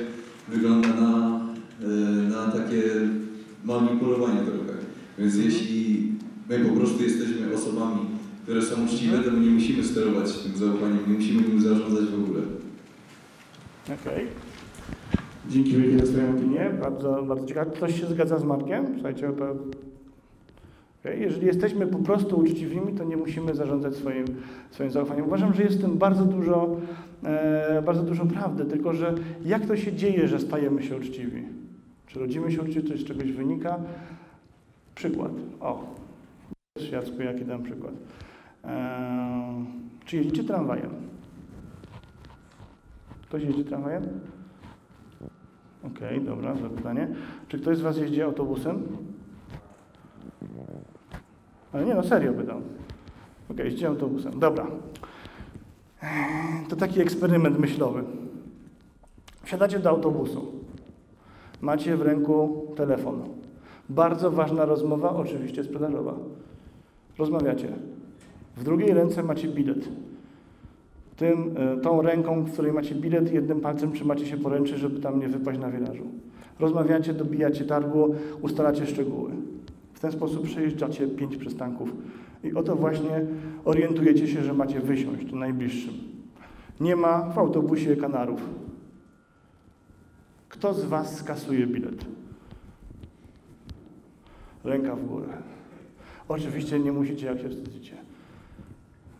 wygląda 0.47 0.87
na, 0.87 1.41
e, 1.83 1.87
na 2.29 2.51
takie 2.51 2.83
manipulowanie 3.65 4.39
trochę. 4.39 4.79
Więc 5.19 5.35
jeśli 5.35 6.11
my 6.49 6.59
po 6.59 6.75
prostu 6.75 7.03
jesteśmy 7.03 7.53
osobami, 7.55 7.99
które 8.43 8.61
są 8.61 8.83
uczciwe, 8.85 9.19
to 9.19 9.31
my 9.31 9.39
nie 9.39 9.51
musimy 9.51 9.83
sterować 9.83 10.33
tym 10.37 10.55
zaufaniem, 10.55 10.99
nie 11.07 11.13
musimy 11.13 11.47
nim 11.47 11.61
zarządzać 11.61 12.05
w 12.05 12.23
ogóle. 12.23 12.41
Okej. 13.85 14.27
Dzięki 15.49 15.71
wielkie 15.77 16.05
za 16.05 16.13
Twoją 16.13 16.29
opinię. 16.37 16.71
Bardzo, 16.81 17.23
bardzo 17.23 17.45
ciekawe. 17.45 17.71
Ktoś 17.71 17.99
się 18.01 18.07
zgadza 18.07 18.39
z 18.39 18.43
Markiem? 18.43 18.85
Słuchajcie, 18.93 19.31
to... 19.37 19.51
okay. 20.99 21.19
Jeżeli 21.19 21.47
jesteśmy 21.47 21.87
po 21.87 21.97
prostu 21.97 22.39
uczciwymi, 22.39 22.93
to 22.93 23.03
nie 23.03 23.17
musimy 23.17 23.55
zarządzać 23.55 23.95
swoim, 23.95 24.25
swoim 24.71 24.91
zaufaniem. 24.91 25.25
Uważam, 25.25 25.53
że 25.53 25.63
jest 25.63 25.77
w 25.77 25.81
tym 25.81 25.97
bardzo 25.97 26.25
dużo, 26.25 26.77
e, 27.23 27.81
bardzo 27.85 28.03
dużo 28.03 28.25
prawdy, 28.25 28.65
tylko 28.65 28.93
że 28.93 29.15
jak 29.45 29.65
to 29.65 29.77
się 29.77 29.93
dzieje, 29.93 30.27
że 30.27 30.39
stajemy 30.39 30.83
się 30.83 30.97
uczciwi? 30.97 31.43
Czy 32.07 32.19
rodzimy 32.19 32.51
się 32.51 32.61
uczciwi, 32.61 32.89
to 32.89 32.97
z 32.97 33.03
czegoś 33.03 33.31
wynika? 33.31 33.79
Przykład. 34.95 35.31
O, 35.59 35.83
Jacku, 36.91 37.21
jaki 37.21 37.45
dam 37.45 37.63
przykład. 37.63 37.93
E, 38.63 39.65
czy 40.05 40.17
jeździcie 40.17 40.43
tramwajem? 40.43 40.91
Ktoś 43.21 43.43
jeździ 43.43 43.63
tramwajem? 43.65 44.03
Okej, 45.83 46.21
dobra, 46.21 46.55
zapytanie. 46.55 47.07
Czy 47.47 47.59
ktoś 47.59 47.77
z 47.77 47.81
Was 47.81 47.97
jeździ 47.97 48.21
autobusem? 48.21 48.87
Ale 51.73 51.85
nie, 51.85 51.93
no 51.95 52.03
serio 52.03 52.33
pytam. 52.33 52.61
Okej, 53.51 53.65
jeździ 53.65 53.85
autobusem. 53.85 54.39
Dobra. 54.39 54.67
Eee, 56.03 56.67
To 56.69 56.75
taki 56.75 57.01
eksperyment 57.01 57.59
myślowy. 57.59 58.03
Wsiadacie 59.43 59.79
do 59.79 59.89
autobusu. 59.89 60.54
Macie 61.61 61.97
w 61.97 62.01
ręku 62.01 62.65
telefon. 62.75 63.21
Bardzo 63.89 64.31
ważna 64.31 64.65
rozmowa, 64.65 65.09
oczywiście 65.09 65.63
sprzedażowa. 65.63 66.13
Rozmawiacie. 67.17 67.67
W 68.57 68.63
drugiej 68.63 68.93
ręce 68.93 69.23
macie 69.23 69.47
bilet. 69.47 69.89
Tym, 71.15 71.55
e, 71.57 71.77
tą 71.77 72.01
ręką, 72.01 72.43
w 72.43 72.53
której 72.53 72.73
macie 72.73 72.95
bilet, 72.95 73.33
jednym 73.33 73.61
palcem 73.61 73.91
trzymacie 73.91 74.25
się 74.25 74.37
poręczy, 74.37 74.77
żeby 74.77 74.99
tam 74.99 75.19
nie 75.19 75.27
wypaść 75.27 75.59
na 75.59 75.71
wielażu. 75.71 76.03
Rozmawiacie, 76.59 77.13
dobijacie 77.13 77.65
targu, 77.65 78.15
ustalacie 78.41 78.85
szczegóły. 78.85 79.31
W 79.93 79.99
ten 79.99 80.11
sposób 80.11 80.43
przejeżdżacie 80.43 81.07
pięć 81.07 81.37
przystanków. 81.37 81.93
I 82.43 82.53
oto 82.53 82.75
właśnie 82.75 83.25
orientujecie 83.65 84.27
się, 84.27 84.43
że 84.43 84.53
macie 84.53 84.79
wysiąść 84.79 85.31
najbliższym. 85.31 85.93
Nie 86.79 86.95
ma 86.95 87.21
w 87.21 87.39
autobusie 87.39 87.95
kanarów. 87.95 88.41
Kto 90.55 90.73
z 90.73 90.85
Was 90.85 91.17
skasuje 91.17 91.67
bilet? 91.67 92.05
Ręka 94.63 94.95
w 94.95 95.05
górę. 95.05 95.27
Oczywiście 96.27 96.79
nie 96.79 96.91
musicie, 96.91 97.25
jak 97.25 97.39
się 97.39 97.49
wstydzicie. 97.49 97.95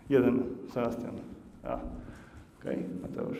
Jeden, 0.09 0.43
Sebastian. 0.73 1.15
A, 1.63 1.79
okej, 2.59 2.83
Mateusz. 3.01 3.37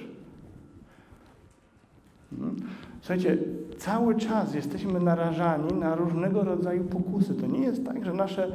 Mhm. 2.34 2.56
Słuchajcie, 3.02 3.38
cały 3.78 4.16
czas 4.16 4.56
jesteśmy 4.56 5.00
narażani 5.00 5.74
na 5.74 5.96
różnego 5.96 6.44
rodzaju 6.44 6.84
pokusy. 6.84 7.36
To 7.36 7.48
nie 7.48 7.60
jest 7.60 7.86
tak, 7.86 8.06
że 8.06 8.14
nasze, 8.14 8.48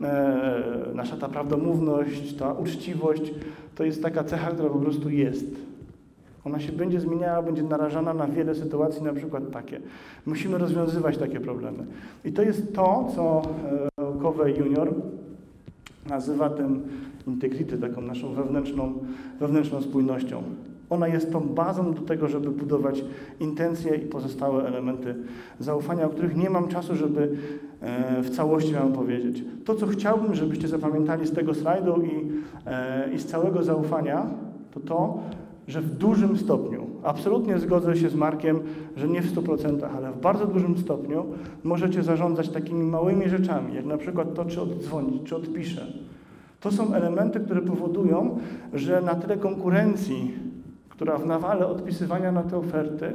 e, 0.00 0.62
nasza 0.94 1.16
ta 1.16 1.28
prawdomówność, 1.28 2.36
ta 2.36 2.52
uczciwość 2.52 3.34
to 3.74 3.84
jest 3.84 4.02
taka 4.02 4.24
cecha, 4.24 4.50
która 4.50 4.68
po 4.68 4.78
prostu 4.78 5.10
jest. 5.10 5.63
Ona 6.44 6.60
się 6.60 6.72
będzie 6.72 7.00
zmieniała, 7.00 7.42
będzie 7.42 7.62
narażana 7.62 8.14
na 8.14 8.26
wiele 8.26 8.54
sytuacji, 8.54 9.02
na 9.02 9.12
przykład 9.12 9.50
takie. 9.50 9.80
Musimy 10.26 10.58
rozwiązywać 10.58 11.18
takie 11.18 11.40
problemy. 11.40 11.86
I 12.24 12.32
to 12.32 12.42
jest 12.42 12.74
to, 12.74 13.08
co 13.16 13.42
e, 13.98 14.22
Covey 14.22 14.58
Junior 14.58 14.94
nazywa 16.08 16.50
tym 16.50 16.82
integrity, 17.26 17.78
taką 17.78 18.00
naszą 18.00 18.34
wewnętrzną, 18.34 18.92
wewnętrzną 19.40 19.82
spójnością. 19.82 20.42
Ona 20.90 21.08
jest 21.08 21.32
tą 21.32 21.40
bazą 21.40 21.94
do 21.94 22.02
tego, 22.02 22.28
żeby 22.28 22.50
budować 22.50 23.04
intencje 23.40 23.96
i 23.96 24.06
pozostałe 24.06 24.66
elementy 24.66 25.14
zaufania, 25.60 26.06
o 26.06 26.08
których 26.08 26.36
nie 26.36 26.50
mam 26.50 26.68
czasu, 26.68 26.96
żeby 26.96 27.36
e, 27.80 28.22
w 28.22 28.30
całości 28.30 28.74
Wam 28.74 28.92
powiedzieć. 28.92 29.44
To, 29.64 29.74
co 29.74 29.86
chciałbym, 29.86 30.34
żebyście 30.34 30.68
zapamiętali 30.68 31.26
z 31.26 31.32
tego 31.32 31.54
slajdu 31.54 32.02
i, 32.02 32.32
e, 32.66 33.14
i 33.14 33.18
z 33.18 33.26
całego 33.26 33.62
zaufania, 33.62 34.26
to 34.74 34.80
to, 34.80 35.18
że 35.68 35.80
w 35.80 35.94
dużym 35.96 36.36
stopniu, 36.36 36.86
absolutnie 37.02 37.58
zgodzę 37.58 37.96
się 37.96 38.08
z 38.08 38.14
Markiem, 38.14 38.60
że 38.96 39.08
nie 39.08 39.22
w 39.22 39.34
100%, 39.34 39.88
ale 39.96 40.12
w 40.12 40.20
bardzo 40.20 40.46
dużym 40.46 40.78
stopniu 40.78 41.24
możecie 41.64 42.02
zarządzać 42.02 42.48
takimi 42.48 42.82
małymi 42.82 43.28
rzeczami, 43.28 43.74
jak 43.74 43.84
na 43.84 43.98
przykład 43.98 44.34
to, 44.34 44.44
czy 44.44 44.60
oddzwonić, 44.60 45.22
czy 45.22 45.36
odpiszę. 45.36 45.86
To 46.60 46.72
są 46.72 46.94
elementy, 46.94 47.40
które 47.40 47.62
powodują, 47.62 48.38
że 48.72 49.02
na 49.02 49.14
tyle 49.14 49.36
konkurencji, 49.36 50.34
która 50.88 51.18
w 51.18 51.26
nawale 51.26 51.66
odpisywania 51.66 52.32
na 52.32 52.42
te 52.42 52.56
oferty 52.56 53.12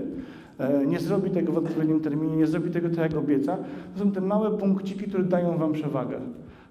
e, 0.60 0.86
nie 0.86 1.00
zrobi 1.00 1.30
tego 1.30 1.52
w 1.52 1.58
odpowiednim 1.58 2.00
terminie, 2.00 2.38
nie 2.38 2.48
zrobi 2.48 2.72
tego 2.72 2.90
tak, 2.90 2.98
jak 2.98 3.16
obieca, 3.16 3.58
to 3.94 4.04
są 4.04 4.12
te 4.12 4.22
małe 4.22 4.58
punkciki, 4.58 5.04
które 5.04 5.24
dają 5.24 5.58
Wam 5.58 5.74
przewagę 5.74 6.20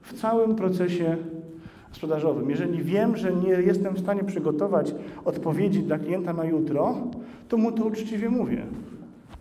w 0.02 0.20
całym 0.20 0.54
procesie 0.54 1.16
sprzedażowym. 1.92 2.50
Jeżeli 2.50 2.82
wiem, 2.82 3.16
że 3.16 3.32
nie 3.32 3.50
jestem 3.50 3.94
w 3.94 4.00
stanie 4.00 4.24
przygotować 4.24 4.94
odpowiedzi 5.24 5.82
dla 5.82 5.98
klienta 5.98 6.32
na 6.32 6.44
jutro, 6.44 6.96
to 7.48 7.56
mu 7.56 7.72
to 7.72 7.84
uczciwie 7.84 8.28
mówię. 8.28 8.62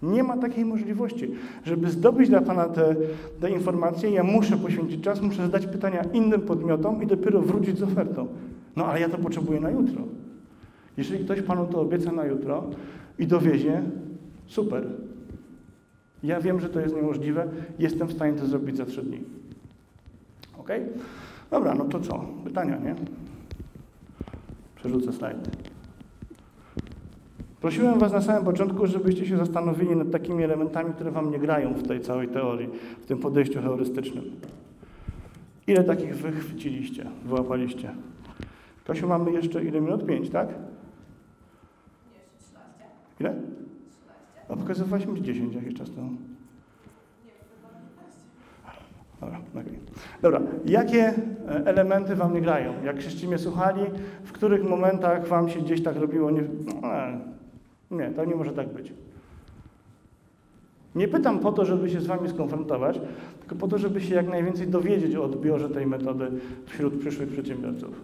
Nie 0.01 0.23
ma 0.23 0.37
takiej 0.37 0.65
możliwości. 0.65 1.31
Żeby 1.65 1.89
zdobyć 1.89 2.29
dla 2.29 2.41
Pana 2.41 2.65
te, 2.65 2.95
te 3.39 3.51
informacje, 3.51 4.11
ja 4.11 4.23
muszę 4.23 4.57
poświęcić 4.57 5.03
czas, 5.03 5.21
muszę 5.21 5.41
zadać 5.41 5.67
pytania 5.67 6.03
innym 6.13 6.41
podmiotom 6.41 7.03
i 7.03 7.07
dopiero 7.07 7.41
wrócić 7.41 7.77
z 7.77 7.83
ofertą. 7.83 8.27
No 8.75 8.85
ale 8.85 8.99
ja 8.99 9.09
to 9.09 9.17
potrzebuję 9.17 9.59
na 9.59 9.69
jutro. 9.69 10.01
Jeżeli 10.97 11.25
ktoś 11.25 11.41
Panu 11.41 11.67
to 11.67 11.81
obieca 11.81 12.11
na 12.11 12.25
jutro 12.25 12.63
i 13.19 13.27
dowiezie, 13.27 13.81
super. 14.47 14.83
Ja 16.23 16.41
wiem, 16.41 16.59
że 16.59 16.69
to 16.69 16.79
jest 16.79 16.95
niemożliwe, 16.95 17.47
jestem 17.79 18.07
w 18.07 18.13
stanie 18.13 18.33
to 18.33 18.45
zrobić 18.45 18.77
za 18.77 18.85
trzy 18.85 19.03
dni. 19.03 19.21
Ok? 20.59 20.69
Dobra, 21.51 21.75
no 21.75 21.85
to 21.85 21.99
co? 21.99 22.25
Pytania, 22.43 22.77
nie? 22.77 22.95
Przerzucę 24.75 25.13
slajd. 25.13 25.37
Prosiłem 27.61 27.99
Was 27.99 28.13
na 28.13 28.21
samym 28.21 28.45
początku, 28.45 28.87
żebyście 28.87 29.25
się 29.25 29.37
zastanowili 29.37 29.95
nad 29.95 30.11
takimi 30.11 30.43
elementami, 30.43 30.93
które 30.93 31.11
Wam 31.11 31.31
nie 31.31 31.39
grają 31.39 31.73
w 31.73 31.87
tej 31.87 32.01
całej 32.01 32.27
teorii, 32.27 32.69
w 33.01 33.05
tym 33.05 33.19
podejściu 33.19 33.61
heurystycznym. 33.61 34.23
Ile 35.67 35.83
takich 35.83 36.15
wychwyciliście, 36.15 37.05
wyłapaliście? 37.25 37.95
Kasiu, 38.85 39.07
mamy 39.07 39.31
jeszcze 39.31 39.63
ile 39.63 39.81
minut? 39.81 40.05
Pięć, 40.05 40.29
tak? 40.29 40.47
Ile? 43.19 43.35
A 44.49 44.55
pokazywaliśmy 44.55 45.15
ci 45.15 45.23
10 45.23 45.55
jakiś 45.55 45.73
czas 45.73 45.91
temu. 45.91 46.09
Dobra, 49.21 49.39
okej. 49.55 49.79
Dobra, 50.21 50.41
jakie 50.65 51.03
e, 51.03 51.13
elementy 51.65 52.15
Wam 52.15 52.33
nie 52.33 52.41
grają? 52.41 52.73
Jak 52.83 53.01
żeście 53.01 53.27
mnie 53.27 53.37
słuchali, 53.37 53.81
w 54.23 54.31
których 54.31 54.63
momentach 54.63 55.27
Wam 55.27 55.49
się 55.49 55.59
gdzieś 55.59 55.83
tak 55.83 55.97
robiło, 55.97 56.31
nie, 56.31 56.43
no, 56.81 56.93
e, 56.93 57.19
nie, 57.91 58.11
to 58.11 58.25
nie 58.25 58.35
może 58.35 58.51
tak 58.51 58.67
być. 58.67 58.93
Nie 60.95 61.07
pytam 61.07 61.39
po 61.39 61.51
to, 61.51 61.65
żeby 61.65 61.89
się 61.89 62.01
z 62.01 62.07
Wami 62.07 62.29
skonfrontować, 62.29 62.99
tylko 63.39 63.55
po 63.55 63.67
to, 63.67 63.77
żeby 63.77 64.01
się 64.01 64.15
jak 64.15 64.27
najwięcej 64.29 64.67
dowiedzieć 64.67 65.15
o 65.15 65.23
odbiorze 65.23 65.69
tej 65.69 65.87
metody 65.87 66.31
wśród 66.65 66.99
przyszłych 66.99 67.29
przedsiębiorców. 67.29 68.01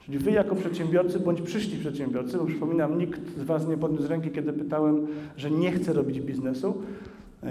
Czyli 0.00 0.18
Wy 0.18 0.30
jako 0.30 0.56
przedsiębiorcy, 0.56 1.20
bądź 1.20 1.40
przyszli 1.40 1.78
przedsiębiorcy, 1.78 2.38
bo 2.38 2.44
przypominam, 2.44 2.98
nikt 2.98 3.38
z 3.38 3.42
Was 3.42 3.68
nie 3.68 3.76
podniósł 3.76 4.08
ręki, 4.08 4.30
kiedy 4.30 4.52
pytałem, 4.52 5.06
że 5.36 5.50
nie 5.50 5.72
chce 5.72 5.92
robić 5.92 6.20
biznesu, 6.20 6.82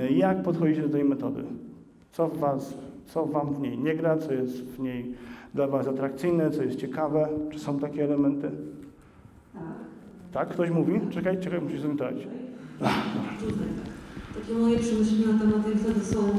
jak 0.09 0.43
podchodzicie 0.43 0.81
do 0.81 0.89
tej 0.89 1.03
metody? 1.03 1.43
Co, 2.11 2.27
w 2.27 2.37
was, 2.37 2.73
co 3.05 3.25
Wam 3.25 3.53
w 3.53 3.59
niej 3.59 3.77
nie 3.77 3.95
gra, 3.95 4.17
co 4.17 4.33
jest 4.33 4.63
w 4.63 4.79
niej 4.79 5.13
dla 5.53 5.67
Was 5.67 5.87
atrakcyjne, 5.87 6.51
co 6.51 6.63
jest 6.63 6.79
ciekawe? 6.79 7.29
Czy 7.51 7.59
są 7.59 7.79
takie 7.79 8.03
elementy? 8.03 8.51
Tak, 10.33 10.49
ktoś 10.49 10.69
mówi? 10.69 11.01
Czekaj, 11.09 11.39
czekaj. 11.39 11.59
Tutaj, 11.59 11.77
tak. 13.77 14.41
Takie 14.41 14.53
moje 14.59 14.79
przemyślenia 14.79 15.33
na 15.33 15.39
temat 15.39 15.65
tej 15.65 15.75
metody 15.75 16.05
są 16.05 16.19
mm, 16.19 16.37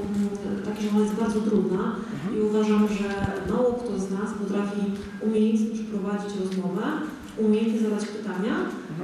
takie, 0.64 0.82
że 0.82 0.90
ona 0.90 1.00
jest 1.00 1.14
bardzo 1.14 1.40
trudna 1.40 1.96
i 2.36 2.40
uważam, 2.40 2.88
że 2.88 3.08
mało 3.52 3.72
kto 3.72 3.98
z 3.98 4.10
nas 4.10 4.32
potrafi 4.40 4.80
umiejętnie 5.20 5.66
przeprowadzić 5.74 6.40
rozmowę, 6.40 6.82
umiejętnie 7.38 7.80
zadać 7.80 8.06
pytania 8.06 8.54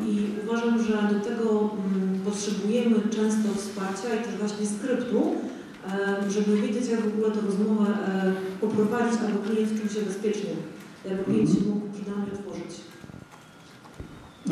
i 0.03 0.27
uważam, 0.45 0.83
że 0.83 1.15
do 1.15 1.21
tego 1.21 1.51
mm, 1.51 2.21
potrzebujemy 2.25 2.97
często 3.11 3.55
wsparcia 3.55 4.15
i 4.15 4.25
też 4.25 4.37
właśnie 4.39 4.67
skryptu, 4.67 5.35
żeby 6.29 6.57
wiedzieć, 6.57 6.89
jak 6.89 7.01
w 7.01 7.15
ogóle 7.15 7.31
tę 7.31 7.41
rozmowę 7.41 7.91
e, 7.91 8.33
poprowadzić, 8.61 9.21
aby 9.21 9.49
klient 9.49 9.81
czuł 9.81 9.89
się 9.89 10.07
bezpiecznie, 10.07 10.51
aby 11.13 11.25
klient 11.25 11.51
się 11.51 11.69
mógł 11.69 11.87
przed 11.93 12.09
nami 12.09 12.27
otworzyć. 12.33 12.81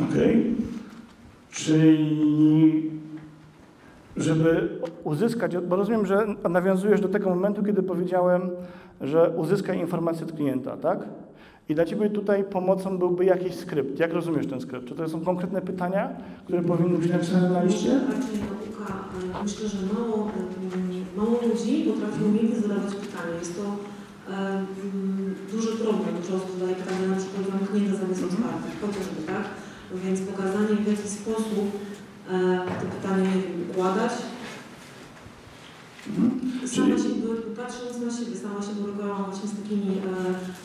Okej. 0.09 0.55
Czyli 1.51 2.91
żeby 4.17 4.79
uzyskać, 5.03 5.57
bo 5.57 5.75
rozumiem, 5.75 6.05
że 6.05 6.27
nawiązujesz 6.49 7.01
do 7.01 7.09
tego 7.09 7.29
momentu, 7.29 7.63
kiedy 7.63 7.83
powiedziałem, 7.83 8.49
że 9.01 9.29
uzyskaj 9.29 9.79
informację 9.79 10.25
od 10.25 10.31
klienta, 10.31 10.77
tak? 10.77 10.99
I 11.69 11.75
dla 11.75 11.85
Ciebie 11.85 12.09
tutaj 12.09 12.43
pomocą 12.43 12.97
byłby 12.97 13.25
jakiś 13.25 13.55
skrypt. 13.55 13.99
Jak 13.99 14.13
rozumiesz 14.13 14.47
ten 14.47 14.61
skrypt? 14.61 14.87
Czy 14.87 14.95
to 14.95 15.09
są 15.09 15.21
konkretne 15.21 15.61
pytania, 15.61 16.09
które 16.45 16.61
powinny 16.61 16.97
być 16.97 17.11
napisane 17.11 17.49
na 17.49 17.63
liście? 17.63 17.91
E, 17.91 19.43
myślę, 19.43 19.67
że 19.69 19.77
mało, 19.93 20.15
mm, 20.15 21.05
mało 21.17 21.39
ludzi 21.47 21.91
potrafi 21.91 22.23
umiejętnie 22.23 22.59
zadawać 22.61 22.95
pytania. 22.95 23.35
Jest 23.39 23.55
to 23.57 23.63
e, 24.33 24.37
mm, 24.37 25.35
duży 25.51 25.71
problem, 25.83 26.15
że 26.27 26.59
zadaje 26.59 26.75
pytania 26.75 27.07
na 27.07 27.15
przykład 27.15 27.43
zamknięte 27.51 27.95
zamiast 27.95 28.23
otwartych, 28.23 28.75
chociażby, 28.81 29.21
tak? 29.27 29.45
Więc 30.03 30.21
pokazanie 30.21 30.75
w 30.75 30.87
jaki 30.87 31.09
sposób 31.09 31.65
e, 32.29 32.31
te 32.79 32.85
pytania 32.95 33.23
nie 33.23 33.41
wiem, 33.41 33.69
układać. 33.69 34.11
Sama 36.65 36.97
się, 36.97 37.09
patrząc 37.57 37.93
na 38.05 38.11
siebie, 38.17 38.35
sama 38.37 38.61
się 38.65 38.73
borykałam 38.81 39.23
właśnie 39.25 39.49
z 39.49 39.55
takimi 39.61 39.91
e, 39.97 40.03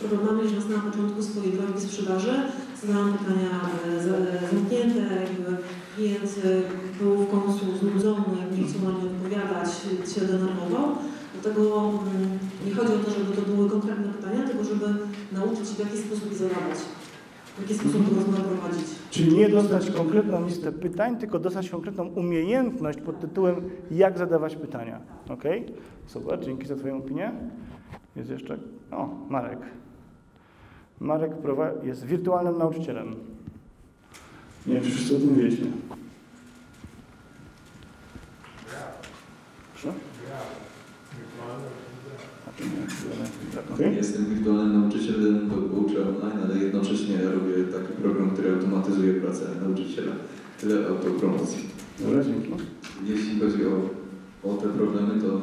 problemami, 0.01 0.49
że 0.49 0.77
na 0.77 0.83
początku 0.83 1.23
swojej 1.23 1.53
drogi 1.53 1.81
sprzedaży 1.81 2.35
zadałam 2.83 3.19
pytania 3.19 3.53
e, 3.65 3.91
e, 4.35 4.49
zamknięte, 4.51 5.01
jakby 5.27 5.51
klient 5.95 6.33
był 7.01 7.15
w 7.25 7.31
końcu 7.31 7.65
znudzony, 7.81 8.39
nie 8.53 8.65
chciał 8.67 8.83
na 8.83 8.91
nie 8.99 9.11
odpowiadać, 9.11 9.69
się 10.15 10.21
denerwował. 10.21 10.87
Dlatego 11.35 11.63
mm, 11.91 12.39
nie 12.67 12.75
chodzi 12.75 12.93
o 12.93 13.05
to, 13.05 13.11
żeby 13.11 13.31
to 13.37 13.43
były 13.43 13.71
konkretne 13.71 14.09
pytania, 14.17 14.49
tylko 14.49 14.65
żeby 14.65 14.87
nauczyć 15.33 15.69
się 15.69 15.75
w 15.75 15.85
jaki 15.87 15.99
sposób 15.99 16.33
je 16.33 16.39
zadawać, 16.39 16.79
w 17.59 17.61
jaki 17.61 17.75
sposób 17.75 18.17
rozmowę 18.17 18.43
prowadzić. 18.43 18.87
Czyli 19.11 19.37
nie 19.37 19.49
dostać 19.49 19.91
konkretną 19.91 20.47
listę 20.47 20.73
pytań, 20.73 21.17
tylko 21.17 21.39
dostać 21.39 21.71
konkretną 21.71 22.07
umiejętność 22.09 23.01
pod 23.01 23.21
tytułem 23.21 23.71
jak 23.91 24.19
zadawać 24.19 24.57
pytania. 24.57 25.01
Ok? 25.29 25.45
Super, 26.07 26.45
dzięki 26.45 26.67
za 26.67 26.77
Twoją 26.77 26.97
opinię. 26.97 27.33
Jest 28.17 28.31
jeszcze? 28.31 28.59
O, 28.91 29.09
Marek. 29.29 29.59
Marek 31.01 31.33
jest 31.83 32.05
wirtualnym 32.05 32.59
nauczycielem. 32.59 33.17
Nie 34.67 34.75
wiem, 34.75 34.83
czy 34.83 34.91
wszyscy 34.91 35.17
o 35.17 35.19
tym 35.19 35.35
wiecie. 35.35 35.65
Proszę? 39.73 39.93
Okej. 43.75 43.97
Jestem 43.97 44.27
wirtualnym 44.27 44.81
nauczycielem, 44.81 45.51
uczę 45.77 46.01
online, 46.09 46.39
ale 46.45 46.59
jednocześnie 46.59 47.17
robię 47.23 47.73
taki 47.73 47.93
program, 48.03 48.31
który 48.31 48.51
automatyzuje 48.51 49.15
pracę 49.15 49.45
nauczyciela. 49.63 50.13
Tyle 50.61 50.89
autopromocji. 50.89 51.65
Dobra, 52.01 52.25
dzięki. 52.25 52.51
Jeśli 53.07 53.41
chodzi 53.41 53.67
o, 53.67 53.91
o 54.51 54.55
te 54.57 54.69
problemy, 54.69 55.21
to 55.23 55.41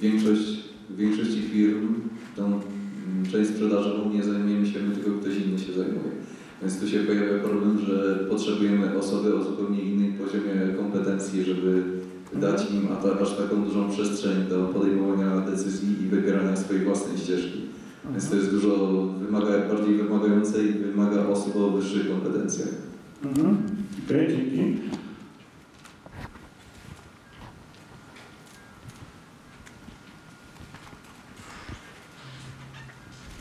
większość, 0.00 0.64
w 0.90 0.96
większości 0.96 1.42
firm 1.42 1.94
tą 2.36 2.44
mm, 2.46 2.60
część 3.32 3.50
sprzedażową 3.50 4.10
nie 4.10 4.24
zajmujemy 4.24 4.66
się 4.66 4.78
my, 4.82 4.94
tylko 4.94 5.20
ktoś 5.20 5.36
inny 5.36 5.58
się 5.58 5.72
zajmuje. 5.72 6.10
Więc 6.62 6.80
tu 6.80 6.88
się 6.88 6.98
pojawia 6.98 7.38
problem, 7.38 7.78
że 7.86 8.26
potrzebujemy 8.30 8.98
osoby 8.98 9.34
o 9.34 9.44
zupełnie 9.44 9.82
innej 9.82 10.12
poziomie 10.12 10.74
kompetencji, 10.76 11.44
żeby 11.44 11.82
dać 12.32 12.70
im 12.70 12.88
aż 13.22 13.36
taką 13.36 13.64
dużą 13.64 13.90
przestrzeń 13.90 14.46
do 14.48 14.64
podejmowania 14.64 15.40
decyzji 15.40 16.02
i 16.02 16.06
wybierania 16.06 16.56
swojej 16.56 16.84
własnej 16.84 17.18
ścieżki. 17.18 17.60
Więc 18.10 18.30
to 18.30 18.36
jest 18.36 18.50
dużo 18.50 19.02
wymaga, 19.06 19.68
bardziej 19.68 19.94
wymagające 19.94 20.64
i 20.64 20.72
wymaga 20.72 21.26
osób 21.26 21.56
o 21.56 21.70
wyższych 21.70 22.08
kompetencjach. 22.08 22.68
Mhm. 23.24 23.56
Okej, 24.06 24.28
dzięki. 24.28 24.80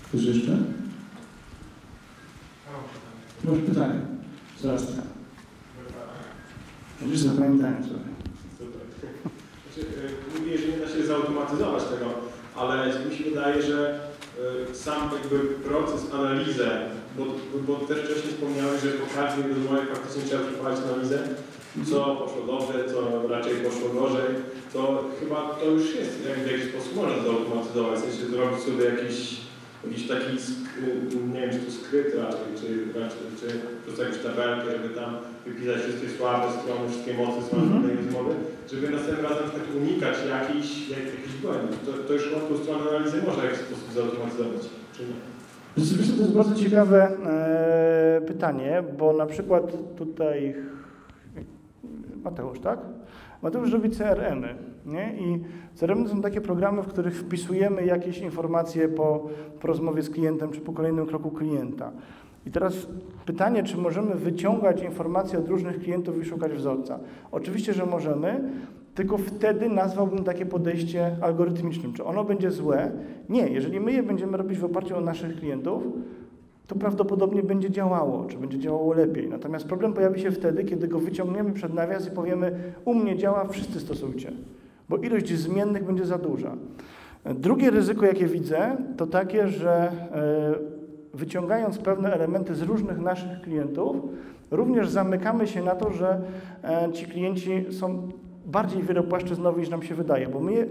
Ktoś 0.08 0.24
jeszcze? 0.24 0.58
Masz 3.44 3.60
pytanie? 3.60 4.00
Zaraz 4.62 4.88
tak. 4.88 5.06
Będziesz 7.02 7.20
zapamiętałem 7.20 7.84
sobie. 7.84 8.09
Znaczy, 9.80 10.14
y, 10.36 10.40
mówię, 10.40 10.58
że 10.58 10.68
nie 10.68 10.78
da 10.78 10.88
się 10.88 11.06
zautomatyzować 11.06 11.84
tego, 11.84 12.08
ale 12.56 12.74
mi 13.10 13.16
się 13.18 13.24
wydaje, 13.24 13.62
że 13.62 14.00
y, 14.72 14.76
sam 14.76 15.10
jakby 15.18 15.40
proces 15.40 16.02
analizy, 16.14 16.70
bo, 17.18 17.26
bo 17.68 17.74
też 17.76 17.98
wcześniej 18.00 18.34
wspomniałeś, 18.34 18.82
że 18.82 18.90
po 18.90 19.08
każdej 19.16 19.54
rozmowie 19.54 19.82
faktycznie 19.94 20.22
trzeba 20.24 20.44
przeprowadzić 20.44 20.84
analizę, 20.86 21.20
co 21.90 21.98
poszło 22.22 22.42
dobrze, 22.54 22.94
co 22.94 23.28
raczej 23.28 23.56
poszło 23.56 23.90
gorzej, 23.90 24.30
to 24.74 25.04
chyba 25.20 25.40
to 25.60 25.66
już 25.66 25.96
jest 25.96 26.12
w 26.46 26.52
jakiś 26.52 26.66
sposób 26.72 26.96
można 26.96 27.24
zautomatyzować, 27.24 28.00
w 28.00 28.02
sensie 28.02 28.26
zrobić 28.26 28.60
sobie 28.60 28.84
jakiś, 28.86 29.18
jakiś 29.86 30.08
taki, 30.08 30.32
nie 31.34 31.42
wiem 31.42 31.52
czy 31.54 31.60
to 31.66 31.72
skrypt 31.72 32.16
raczej, 32.24 32.50
czy, 32.60 32.68
raczej, 33.00 33.24
czy 33.40 33.48
po 33.60 33.82
prostu 33.84 34.02
jakąś 34.04 34.20
tabelkę, 34.28 34.68
żeby 34.78 34.90
tam 35.00 35.12
wypisać 35.46 35.78
wszystkie 35.82 36.10
słabe 36.18 36.48
strony, 36.58 36.84
wszystkie 36.90 37.14
mocy 37.14 37.40
strony 37.48 37.88
tej 37.88 37.96
rozmowy, 37.98 38.34
żeby 38.74 38.90
następnym 38.90 39.26
razem 39.26 39.50
przykład 39.50 39.76
unikać 39.78 40.16
jakichś, 40.30 40.90
jak, 40.90 41.00
jakichś 41.00 41.36
błędów. 41.42 41.80
To, 41.86 41.92
to 42.08 42.14
już 42.14 42.34
łatwo 42.34 42.58
stronę 42.58 42.90
analizy 42.90 43.22
można 43.26 43.42
w 43.42 43.46
jakiś 43.46 43.60
sposób 43.60 43.92
zautomatyzować, 43.94 44.62
czy 44.94 45.04
nie? 45.04 45.40
Rzeczywiście 45.78 46.14
to 46.14 46.22
jest 46.22 46.34
bardzo 46.34 46.56
ciekawe 46.56 47.18
e, 47.26 48.22
pytanie, 48.28 48.84
bo 48.98 49.14
na 49.14 49.26
przykład 49.26 49.96
tutaj 49.98 50.56
Mateusz, 52.24 52.60
tak? 52.60 52.80
Mateusz 53.42 53.72
robi 53.72 53.90
CRM-y, 53.90 54.56
nie? 54.86 55.14
I 55.20 55.44
CRM 55.76 56.04
to 56.04 56.10
są 56.10 56.22
takie 56.22 56.42
programy, 56.42 56.82
w 56.82 56.88
których 56.88 57.16
wpisujemy 57.16 57.86
jakieś 57.86 58.18
informacje 58.18 58.88
po, 58.88 59.30
po 59.60 59.68
rozmowie 59.68 60.02
z 60.02 60.10
klientem, 60.10 60.52
czy 60.52 60.62
po 60.62 60.74
kolejnym 60.74 61.06
kroku 61.06 61.32
klienta. 61.32 61.92
I 62.46 62.52
teraz 62.52 62.88
pytanie, 63.26 63.64
czy 63.64 63.78
możemy 63.78 64.16
wyciągać 64.16 64.84
informacje 64.84 65.40
od 65.40 65.48
różnych 65.48 65.80
klientów 65.80 66.22
i 66.22 66.26
szukać 66.26 66.52
wzorca? 66.52 67.00
Oczywiście, 67.32 67.74
że 67.74 67.86
możemy, 67.86 68.50
tylko 68.96 69.18
wtedy 69.18 69.70
nazwałbym 69.70 70.24
takie 70.24 70.46
podejście 70.46 71.16
algorytmicznym. 71.22 71.94
Czy 71.94 72.04
ono 72.04 72.24
będzie 72.24 72.52
złe? 72.52 72.92
Nie. 73.30 73.48
Jeżeli 73.48 73.80
my 73.80 73.92
je 73.92 74.04
będziemy 74.04 74.38
robić 74.38 74.60
w 74.60 74.66
oparciu 74.66 74.98
o 74.98 75.02
naszych 75.02 75.40
klientów, 75.40 75.84
to 76.68 76.76
prawdopodobnie 76.76 77.44
będzie 77.44 77.72
działało, 77.72 78.26
czy 78.26 78.38
będzie 78.38 78.60
działało 78.60 78.94
lepiej. 78.94 79.30
Natomiast 79.30 79.66
problem 79.66 79.94
pojawi 79.94 80.22
się 80.22 80.32
wtedy, 80.32 80.64
kiedy 80.64 80.88
go 80.88 81.00
wyciągniemy 81.00 81.54
przed 81.54 81.74
nawias 81.74 82.08
i 82.08 82.12
powiemy, 82.12 82.52
u 82.86 82.94
mnie 82.94 83.18
działa, 83.18 83.48
wszyscy 83.48 83.80
stosujcie, 83.80 84.32
bo 84.90 84.98
ilość 84.98 85.34
zmiennych 85.34 85.86
będzie 85.86 86.06
za 86.06 86.18
duża. 86.18 86.56
Drugie 87.26 87.70
ryzyko, 87.72 88.06
jakie 88.06 88.28
widzę, 88.28 88.78
to 88.98 89.08
takie, 89.08 89.48
że 89.48 89.92
e, 90.12 90.79
wyciągając 91.14 91.78
pewne 91.78 92.14
elementy 92.14 92.56
z 92.56 92.62
różnych 92.62 93.00
naszych 93.00 93.42
klientów, 93.42 93.96
również 94.52 94.90
zamykamy 94.90 95.48
się 95.48 95.64
na 95.64 95.76
to, 95.76 95.92
że 95.92 96.22
e, 96.64 96.94
ci 96.94 97.06
klienci 97.06 97.66
są 97.72 98.10
bardziej 98.46 98.84
wielopłaszczyznowi 98.84 99.60
niż 99.60 99.70
nam 99.70 99.84
się 99.84 99.96
wydaje, 99.96 100.28
bo 100.28 100.40
my 100.40 100.70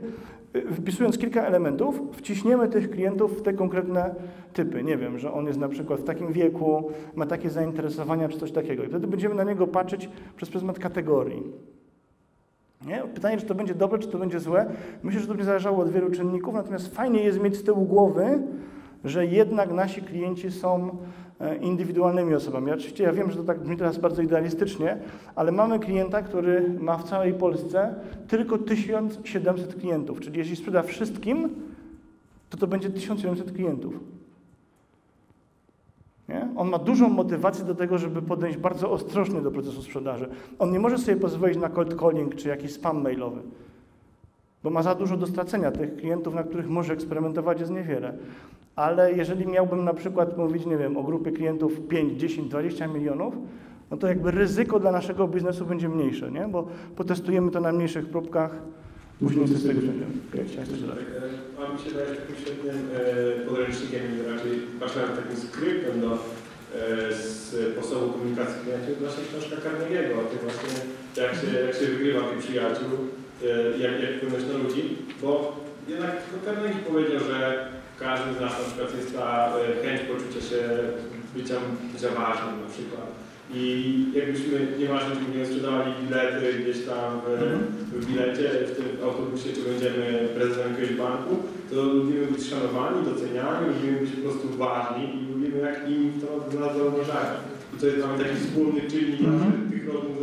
y, 0.57 0.75
wpisując 0.75 1.19
kilka 1.19 1.43
elementów, 1.43 2.03
wciśniemy 2.13 2.69
tych 2.69 2.91
klientów 2.91 3.39
w 3.39 3.43
te 3.43 3.53
konkretne 3.53 4.15
typy. 4.53 4.83
Nie 4.83 4.97
wiem, 4.97 5.19
że 5.19 5.33
on 5.33 5.47
jest 5.47 5.59
na 5.59 5.69
przykład 5.69 6.01
w 6.01 6.05
takim 6.05 6.33
wieku, 6.33 6.91
ma 7.15 7.27
takie 7.27 7.51
zainteresowania 7.51 8.29
czy 8.29 8.39
coś 8.39 8.53
takiego. 8.53 8.85
I 8.85 8.89
wtedy 8.89 9.07
będziemy 9.07 9.35
na 9.35 9.45
niego 9.45 9.67
patrzeć 9.67 10.09
przez 10.37 10.51
pryzmat 10.51 10.79
kategorii. 10.79 11.43
Nie? 12.87 13.03
Pytanie, 13.15 13.37
czy 13.37 13.47
to 13.47 13.55
będzie 13.55 13.75
dobre, 13.75 13.99
czy 13.99 14.09
to 14.09 14.19
będzie 14.19 14.41
złe. 14.41 14.67
Myślę, 15.03 15.21
że 15.21 15.27
to 15.27 15.33
będzie 15.33 15.45
zależało 15.45 15.83
od 15.83 15.91
wielu 15.93 16.11
czynników, 16.11 16.55
natomiast 16.55 16.95
fajnie 16.95 17.23
jest 17.23 17.41
mieć 17.41 17.57
z 17.57 17.63
tyłu 17.63 17.85
głowy, 17.85 18.43
że 19.05 19.27
jednak 19.27 19.73
nasi 19.73 20.03
klienci 20.03 20.51
są 20.51 20.97
e, 21.41 21.57
indywidualnymi 21.57 22.35
osobami. 22.35 22.73
Oczywiście 22.73 23.05
ja 23.05 23.13
wiem, 23.13 23.31
że 23.31 23.37
to 23.37 23.45
tak 23.45 23.61
brzmi 23.61 23.77
teraz 23.77 23.99
bardzo 23.99 24.23
idealistycznie, 24.23 24.99
ale 25.35 25.53
mamy 25.53 25.79
klienta, 25.79 26.23
który 26.23 26.75
ma 26.81 26.99
w 26.99 27.05
całej 27.05 27.35
Polsce 27.35 27.95
tylko 28.29 28.59
1700 28.59 29.75
klientów, 29.75 30.21
czyli 30.21 30.39
jeśli 30.39 30.57
sprzeda 30.57 30.83
wszystkim, 30.83 31.49
to 32.51 32.57
to 32.57 32.67
będzie 32.67 32.91
1700 32.91 33.53
klientów. 33.53 34.01
Nie? 36.29 36.49
On 36.57 36.69
ma 36.69 36.79
dużą 36.79 37.09
motywację 37.09 37.65
do 37.65 37.75
tego, 37.75 37.99
żeby 37.99 38.23
podejść 38.23 38.59
bardzo 38.59 38.91
ostrożnie 38.91 39.41
do 39.41 39.51
procesu 39.51 39.83
sprzedaży. 39.83 40.29
On 40.59 40.73
nie 40.73 40.81
może 40.81 40.99
sobie 40.99 41.17
pozwolić 41.17 41.59
na 41.59 41.69
cold 41.69 42.01
calling 42.01 42.35
czy 42.35 42.49
jakiś 42.49 42.73
spam 42.73 43.03
mailowy, 43.03 43.41
bo 44.69 44.73
ma 44.73 44.83
za 44.83 44.95
dużo 44.95 45.17
do 45.17 45.27
stracenia. 45.27 45.71
Tych 45.71 45.97
klientów, 45.97 46.35
na 46.35 46.43
których 46.43 46.69
może 46.69 46.93
eksperymentować 46.93 47.61
jest 47.61 47.73
niewiele. 47.73 48.13
Ale 48.77 49.13
jeżeli 49.13 49.47
miałbym 49.47 49.85
na 49.85 49.95
przykład 49.95 50.39
mówić, 50.39 50.67
nie 50.67 50.77
wiem, 50.77 50.97
o 50.97 51.03
grupie 51.03 51.33
klientów 51.33 51.81
5, 51.89 52.21
10, 52.21 52.49
20 52.49 52.87
milionów, 52.87 53.35
no 53.91 53.97
to 53.97 54.07
jakby 54.07 54.31
ryzyko 54.31 54.81
dla 54.81 54.93
naszego 54.93 55.29
biznesu 55.29 55.67
będzie 55.67 55.89
mniejsze, 55.89 56.31
nie? 56.31 56.49
bo 56.49 56.69
potestujemy 56.97 57.51
to 57.51 57.61
na 57.61 57.73
mniejszych 57.73 58.07
próbkach, 58.07 58.51
później 59.21 59.47
z 59.47 59.67
tego 59.67 59.81
chciałeś 60.35 60.69
coś 60.69 60.81
dodać? 60.81 60.99
A 61.59 61.73
mi 61.73 61.79
się 61.79 61.91
daje 61.95 62.07
takim 62.07 62.37
świetnym 62.37 62.77
e, 62.95 63.47
podręcznikiem, 63.47 64.03
raczej 64.35 64.53
patrzyłem 64.81 65.09
takim 65.09 65.37
skryptem 65.37 66.01
do 66.01 66.13
e, 66.13 66.19
z 67.15 67.57
sposobu 67.73 68.13
komunikacji 68.13 68.57
klientów, 68.63 68.99
właśnie 69.01 69.25
książka 69.29 69.57
Carnegie'ego 69.57 70.13
o 70.21 70.25
tym 70.31 70.39
właśnie, 70.47 70.71
jak 71.17 71.33
się, 71.35 71.47
jak 71.67 71.75
się 71.75 71.87
wygrywa 71.87 72.21
tych 72.21 72.39
przyjaciół, 72.39 72.89
e, 72.95 73.18
jak, 73.83 73.93
jak 74.03 74.13
wpłynąć 74.17 74.45
na 74.53 74.59
ludzi, 74.63 74.83
bo 75.23 75.57
jednak 75.89 76.11
to 76.31 76.37
Carnegie 76.45 76.79
powiedział, 76.91 77.21
że 77.31 77.69
każdy 77.99 78.29
z 78.35 78.41
nas 78.41 78.53
na 78.59 78.65
przykład 78.67 78.91
jest 78.97 79.17
ta 79.17 79.29
e, 79.59 79.83
chęć 79.83 80.01
poczucia 80.09 80.41
się 80.51 80.61
bycia, 81.35 81.55
bycia 81.93 82.09
ważnym 82.09 82.55
na 82.65 82.69
przykład. 82.75 83.09
I 83.55 83.65
jakbyśmy 84.15 84.55
nieważne, 84.79 85.11
czy 85.17 85.23
będziemy 85.23 85.47
sprzedawali 85.47 85.93
bilety 86.03 86.45
gdzieś 86.63 86.79
tam 86.87 87.21
w, 87.27 87.29
w 88.01 88.07
bilecie, 88.07 88.49
w 88.69 88.77
tym 88.77 88.87
autobusie, 89.05 89.49
czy 89.55 89.63
będziemy 89.71 90.29
prezydentem 90.35 90.73
jakiegoś 90.75 90.97
banku, 91.05 91.33
to 91.71 91.77
lubimy 91.83 92.27
być 92.27 92.43
szanowani, 92.51 93.05
doceniani, 93.11 93.63
lubimy 93.69 94.01
być 94.01 94.11
po 94.11 94.23
prostu 94.23 94.49
ważni 94.65 95.05
i 95.15 95.33
lubimy 95.33 95.59
jak 95.59 95.89
inni 95.89 96.13
to 96.21 96.59
nas 96.61 96.77
zauważają. 96.77 97.35
I 97.75 97.81
to 97.81 97.87
jest 97.87 97.99
mamy 98.07 98.25
taki 98.25 98.37
wspólny 98.37 98.81
czynnik 98.91 99.21
Mhm. 99.21 99.71
tych 99.71 99.87
rozmów. 99.87 100.18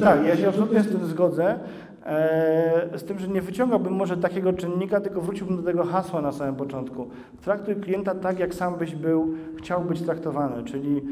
Tak, 0.00 0.26
ja 0.26 0.36
się 0.36 0.48
absolutnie 0.48 0.82
z 0.82 0.88
tym 0.88 1.06
zgodzę. 1.06 1.58
E, 2.06 2.98
z 2.98 3.04
tym, 3.04 3.18
że 3.18 3.28
nie 3.28 3.42
wyciągałbym 3.42 3.92
może 3.92 4.16
takiego 4.16 4.52
czynnika, 4.52 5.00
tylko 5.00 5.20
wróciłbym 5.20 5.56
do 5.56 5.62
tego 5.62 5.84
hasła 5.84 6.20
na 6.22 6.32
samym 6.32 6.54
początku. 6.54 7.08
Traktuj 7.42 7.76
klienta 7.76 8.14
tak, 8.14 8.38
jak 8.38 8.54
sam 8.54 8.76
byś 8.76 8.94
był, 8.94 9.34
chciał 9.58 9.80
być 9.80 10.02
traktowany, 10.02 10.64
czyli 10.64 11.02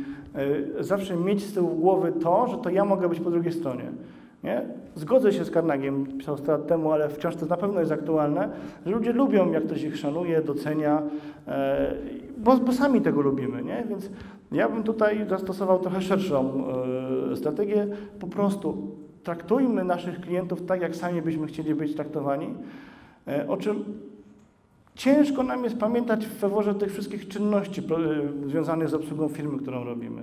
e, 0.78 0.85
zawsze 0.85 1.16
mieć 1.16 1.44
z 1.44 1.55
tyłu 1.55 1.77
głowy 1.77 2.12
to, 2.12 2.47
że 2.47 2.59
to 2.59 2.70
ja 2.70 2.85
mogę 2.85 3.09
być 3.09 3.20
po 3.20 3.31
drugiej 3.31 3.52
stronie. 3.52 3.85
Nie? 4.44 4.62
Zgodzę 4.94 5.32
się 5.32 5.44
z 5.44 5.51
Karnagiem, 5.51 6.06
pisał 6.19 6.39
100 6.39 6.52
lat 6.52 6.66
temu, 6.66 6.93
ale 6.93 7.09
wciąż 7.09 7.36
to 7.36 7.47
na 7.47 7.56
pewno 7.56 7.81
jest 7.81 7.93
aktualne, 7.93 8.48
że 8.86 8.93
ludzie 8.93 9.12
lubią, 9.12 9.52
jak 9.52 9.65
ktoś 9.65 9.82
ich 9.82 9.97
szanuje, 9.97 10.43
docenia, 10.43 11.02
e, 11.48 11.94
bo, 12.39 12.56
bo 12.56 12.73
sami 12.73 13.01
tego 13.01 13.20
lubimy. 13.20 13.62
Nie? 13.62 13.85
Więc 13.89 14.10
ja 14.52 14.68
bym 14.68 14.82
tutaj 14.82 15.26
zastosował 15.28 15.78
trochę 15.78 16.02
szerszą 16.02 16.64
e, 17.32 17.36
strategię, 17.36 17.86
po 18.20 18.26
prostu 18.26 18.96
traktujmy 19.22 19.84
naszych 19.84 20.20
klientów 20.20 20.62
tak, 20.66 20.80
jak 20.80 20.96
sami 20.96 21.22
byśmy 21.22 21.46
chcieli 21.46 21.74
być 21.74 21.94
traktowani, 21.94 22.54
e, 23.26 23.48
o 23.48 23.56
czym 23.56 23.84
ciężko 24.94 25.42
nam 25.42 25.64
jest 25.64 25.78
pamiętać 25.78 26.26
w 26.26 26.38
feworze 26.38 26.74
tych 26.74 26.92
wszystkich 26.92 27.28
czynności 27.28 27.80
e, 27.80 28.48
związanych 28.48 28.88
z 28.88 28.94
obsługą 28.94 29.28
firmy, 29.28 29.58
którą 29.58 29.84
robimy. 29.84 30.22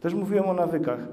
Też 0.00 0.14
mówiłem 0.14 0.48
o 0.48 0.54
nawykach. 0.54 1.08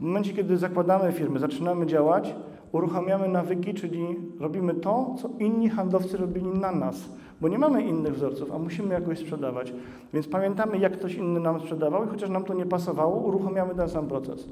W 0.00 0.02
momencie, 0.02 0.32
kiedy 0.32 0.56
zakładamy 0.56 1.12
firmy, 1.12 1.38
zaczynamy 1.38 1.86
działać, 1.86 2.34
uruchamiamy 2.72 3.28
nawyki, 3.28 3.74
czyli 3.74 4.06
robimy 4.38 4.74
to, 4.74 5.14
co 5.22 5.30
inni 5.38 5.68
handlowcy 5.68 6.16
robili 6.16 6.46
na 6.46 6.72
nas, 6.72 7.08
bo 7.40 7.48
nie 7.48 7.58
mamy 7.58 7.82
innych 7.82 8.14
wzorców, 8.14 8.52
a 8.52 8.58
musimy 8.58 8.94
jakoś 8.94 9.18
sprzedawać. 9.18 9.72
Więc 10.14 10.28
pamiętamy, 10.28 10.78
jak 10.78 10.92
ktoś 10.92 11.14
inny 11.14 11.40
nam 11.40 11.60
sprzedawał 11.60 12.04
i 12.04 12.08
chociaż 12.08 12.30
nam 12.30 12.44
to 12.44 12.54
nie 12.54 12.66
pasowało, 12.66 13.16
uruchamiamy 13.16 13.74
ten 13.74 13.88
sam 13.88 14.08
proces. 14.08 14.48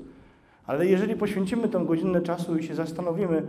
Ale 0.67 0.87
jeżeli 0.87 1.17
poświęcimy 1.17 1.69
tę 1.69 1.85
godzinę 1.87 2.21
czasu 2.21 2.57
i 2.57 2.63
się 2.63 2.75
zastanowimy, 2.75 3.43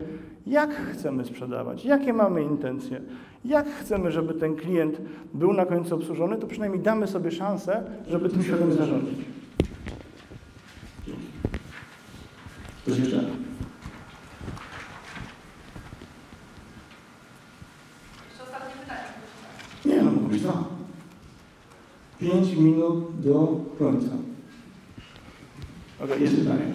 jak 0.47 0.69
chcemy 0.69 1.25
sprzedawać, 1.25 1.85
jakie 1.85 2.13
mamy 2.13 2.43
intencje, 2.43 3.01
jak 3.45 3.67
chcemy, 3.67 4.11
żeby 4.11 4.33
ten 4.33 4.55
klient 4.55 5.01
był 5.33 5.53
na 5.53 5.65
końcu 5.65 5.95
obsłużony, 5.95 6.37
to 6.37 6.47
przynajmniej 6.47 6.83
damy 6.83 7.07
sobie 7.07 7.31
szansę, 7.31 7.83
żeby 8.07 8.29
tym 8.29 8.43
świadomie 8.43 8.73
zarządzić. 8.73 9.19
Jeszcze? 12.87 13.03
Jeszcze 13.05 13.17
ostatnie 18.43 18.73
pytanie. 18.81 20.09
Dwa. 20.29 20.63
Pięć 22.19 22.55
minut 22.57 23.21
do 23.21 23.65
końca. 23.79 24.11
Okej, 25.99 26.21
jest 26.21 26.35
pytanie. 26.35 26.73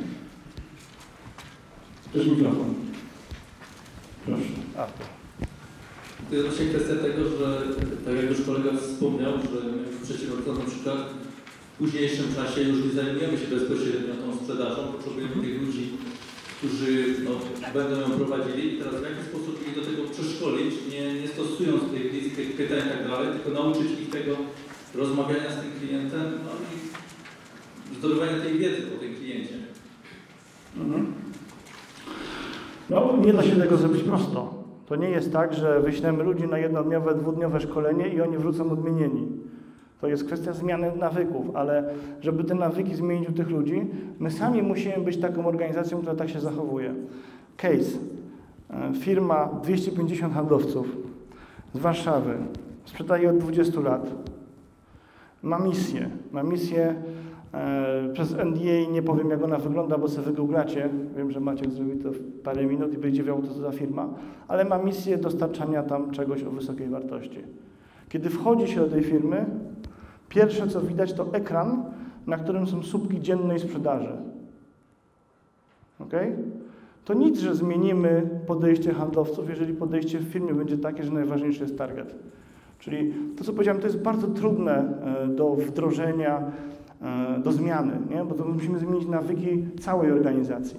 Też 2.12 2.26
mikrofon. 2.26 2.74
Proszę. 4.26 4.42
Artur. 4.78 5.06
To 6.30 6.34
jest 6.34 6.48
właśnie 6.48 6.66
kwestia 6.66 6.94
tego, 6.94 7.28
że 7.28 7.62
tak 8.04 8.14
jak 8.16 8.30
już 8.30 8.46
kolega 8.46 8.70
wspomniał, 8.76 9.32
że 9.32 9.68
my 9.70 9.78
w 9.82 10.02
przedsiębiorstwach 10.02 10.58
na 10.58 10.64
przykład 10.64 10.98
w 11.74 11.78
późniejszym 11.78 12.34
czasie 12.34 12.62
już 12.62 12.84
nie 12.84 12.92
zajmujemy 13.02 13.38
się 13.38 13.46
bezpośrednio 13.46 14.14
tą 14.14 14.36
sprzedażą, 14.36 14.92
potrzebujemy 14.92 15.34
tych 15.34 15.62
ludzi, 15.62 15.90
którzy 16.64 17.14
no, 17.24 17.30
będą 17.74 18.00
ją 18.00 18.10
prowadzili 18.10 18.78
teraz 18.78 18.94
w 18.94 19.02
jaki 19.02 19.22
sposób 19.30 19.68
ich 19.68 19.74
do 19.74 19.82
tego 19.82 20.02
przeszkolić, 20.10 20.74
nie, 20.92 21.20
nie 21.20 21.28
stosując 21.28 21.82
tych 21.90 22.34
tych 22.36 22.56
pytań 22.56 22.78
i 22.78 22.90
tak 22.90 23.08
dalej, 23.08 23.28
tylko 23.32 23.62
nauczyć 23.62 24.00
ich 24.00 24.10
tego 24.10 24.36
rozmawiania 24.94 25.50
z 25.50 25.60
tym 25.60 25.70
klientem 25.80 26.32
no, 26.44 26.50
i 26.74 27.96
zdobywania 27.98 28.40
tej 28.42 28.58
wiedzy 28.58 28.82
o 28.96 29.00
tym 29.00 29.14
kliencie. 29.14 29.54
Mhm. 30.76 31.14
No, 32.90 33.18
nie 33.24 33.32
da 33.32 33.42
się 33.42 33.56
tego 33.56 33.76
zrobić 33.76 34.02
prosto. 34.02 34.64
To 34.86 34.96
nie 34.96 35.10
jest 35.10 35.32
tak, 35.32 35.54
że 35.54 35.80
wyślemy 35.80 36.24
ludzi 36.24 36.48
na 36.48 36.58
jednodniowe, 36.58 37.14
dwudniowe 37.14 37.60
szkolenie 37.60 38.08
i 38.08 38.20
oni 38.20 38.38
wrócą 38.38 38.70
odmienieni. 38.70 39.26
To 40.04 40.08
jest 40.08 40.24
kwestia 40.24 40.52
zmiany 40.52 40.92
nawyków, 40.96 41.56
ale 41.56 41.84
żeby 42.20 42.44
te 42.44 42.54
nawyki 42.54 42.94
zmienić 42.94 43.28
u 43.28 43.32
tych 43.32 43.50
ludzi, 43.50 43.86
my 44.18 44.30
sami 44.30 44.62
musimy 44.62 44.98
być 44.98 45.16
taką 45.16 45.46
organizacją, 45.46 45.98
która 45.98 46.14
tak 46.14 46.28
się 46.28 46.40
zachowuje. 46.40 46.94
Case. 47.56 47.98
E, 48.70 48.94
Firma 48.94 49.48
250 49.62 50.34
handlowców 50.34 50.96
z 51.74 51.78
Warszawy. 51.78 52.34
Sprzedaje 52.84 53.30
od 53.30 53.38
20 53.38 53.80
lat. 53.80 54.10
Ma 55.42 55.58
misję. 55.58 56.10
Ma 56.32 56.42
misję 56.42 56.94
e, 57.54 58.08
przez 58.12 58.32
NDA, 58.32 58.92
nie 58.92 59.02
powiem 59.02 59.30
jak 59.30 59.42
ona 59.42 59.58
wygląda, 59.58 59.98
bo 59.98 60.08
sobie 60.08 60.26
wygooglacie. 60.26 60.88
Wiem, 61.16 61.30
że 61.30 61.40
Maciek 61.40 61.70
zrobi 61.70 61.96
to 61.96 62.12
w 62.12 62.18
parę 62.42 62.66
minut 62.66 62.94
i 62.94 62.98
będzie 62.98 63.22
wiedział, 63.22 63.42
co 63.42 63.48
to 63.48 63.60
za 63.60 63.72
firma. 63.72 64.08
Ale 64.48 64.64
ma 64.64 64.78
misję 64.78 65.18
dostarczania 65.18 65.82
tam 65.82 66.10
czegoś 66.10 66.42
o 66.42 66.50
wysokiej 66.50 66.88
wartości. 66.88 67.38
Kiedy 68.08 68.30
wchodzi 68.30 68.68
się 68.68 68.80
do 68.80 68.86
tej 68.86 69.02
firmy, 69.02 69.46
pierwsze 70.34 70.68
co 70.68 70.80
widać 70.80 71.12
to 71.12 71.34
ekran, 71.34 71.84
na 72.26 72.36
którym 72.36 72.66
są 72.66 72.82
słupki 72.82 73.20
dziennej 73.20 73.58
sprzedaży. 73.58 74.12
Ok? 76.00 76.12
To 77.04 77.14
nic, 77.14 77.38
że 77.38 77.54
zmienimy 77.54 78.30
podejście 78.46 78.94
handlowców, 78.94 79.50
jeżeli 79.50 79.74
podejście 79.74 80.18
w 80.18 80.24
firmie 80.24 80.54
będzie 80.54 80.78
takie, 80.78 81.04
że 81.04 81.12
najważniejszy 81.12 81.62
jest 81.62 81.78
target. 81.78 82.14
Czyli 82.78 83.14
to, 83.36 83.44
co 83.44 83.52
powiedziałem, 83.52 83.80
to 83.80 83.86
jest 83.86 84.02
bardzo 84.02 84.26
trudne 84.26 84.98
e, 85.24 85.28
do 85.28 85.54
wdrożenia, 85.54 86.42
e, 87.02 87.40
do 87.42 87.52
zmiany, 87.52 87.92
nie? 88.10 88.24
bo 88.24 88.34
to 88.34 88.44
musimy 88.44 88.78
zmienić 88.78 89.08
nawyki 89.08 89.66
całej 89.80 90.12
organizacji. 90.12 90.76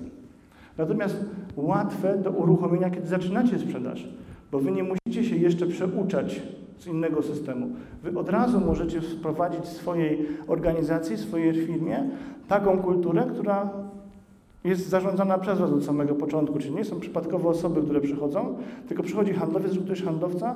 Natomiast 0.78 1.26
łatwe 1.56 2.18
do 2.18 2.32
uruchomienia, 2.32 2.90
kiedy 2.90 3.08
zaczynacie 3.08 3.60
sprzedaż, 3.60 4.08
bo 4.52 4.60
wy 4.60 4.72
nie 4.72 4.84
musicie 4.84 5.30
się 5.30 5.36
jeszcze 5.36 5.68
przeuczać 5.68 6.42
z 6.80 6.88
innego 6.88 7.24
systemu. 7.24 7.70
Wy 8.04 8.20
od 8.20 8.30
razu 8.30 8.60
możecie 8.60 9.02
wprowadzić 9.02 9.62
w 9.62 9.78
swojej 9.78 10.28
organizacji, 10.48 11.16
w 11.16 11.20
swojej 11.20 11.54
firmie 11.54 12.10
taką 12.48 12.78
kulturę, 12.78 13.28
która 13.34 13.70
jest 14.64 14.90
zarządzana 14.90 15.38
przez 15.38 15.60
Was 15.60 15.72
od 15.72 15.86
samego 15.86 16.16
początku, 16.16 16.60
czyli 16.60 16.76
nie 16.76 16.86
są 16.86 17.00
przypadkowe 17.00 17.50
osoby, 17.50 17.82
które 17.82 18.02
przychodzą, 18.02 18.58
tylko 18.88 19.04
przychodzi 19.04 19.34
handlowiec, 19.34 19.72
że 19.72 19.82
ktoś 19.82 20.04
handlowca 20.04 20.56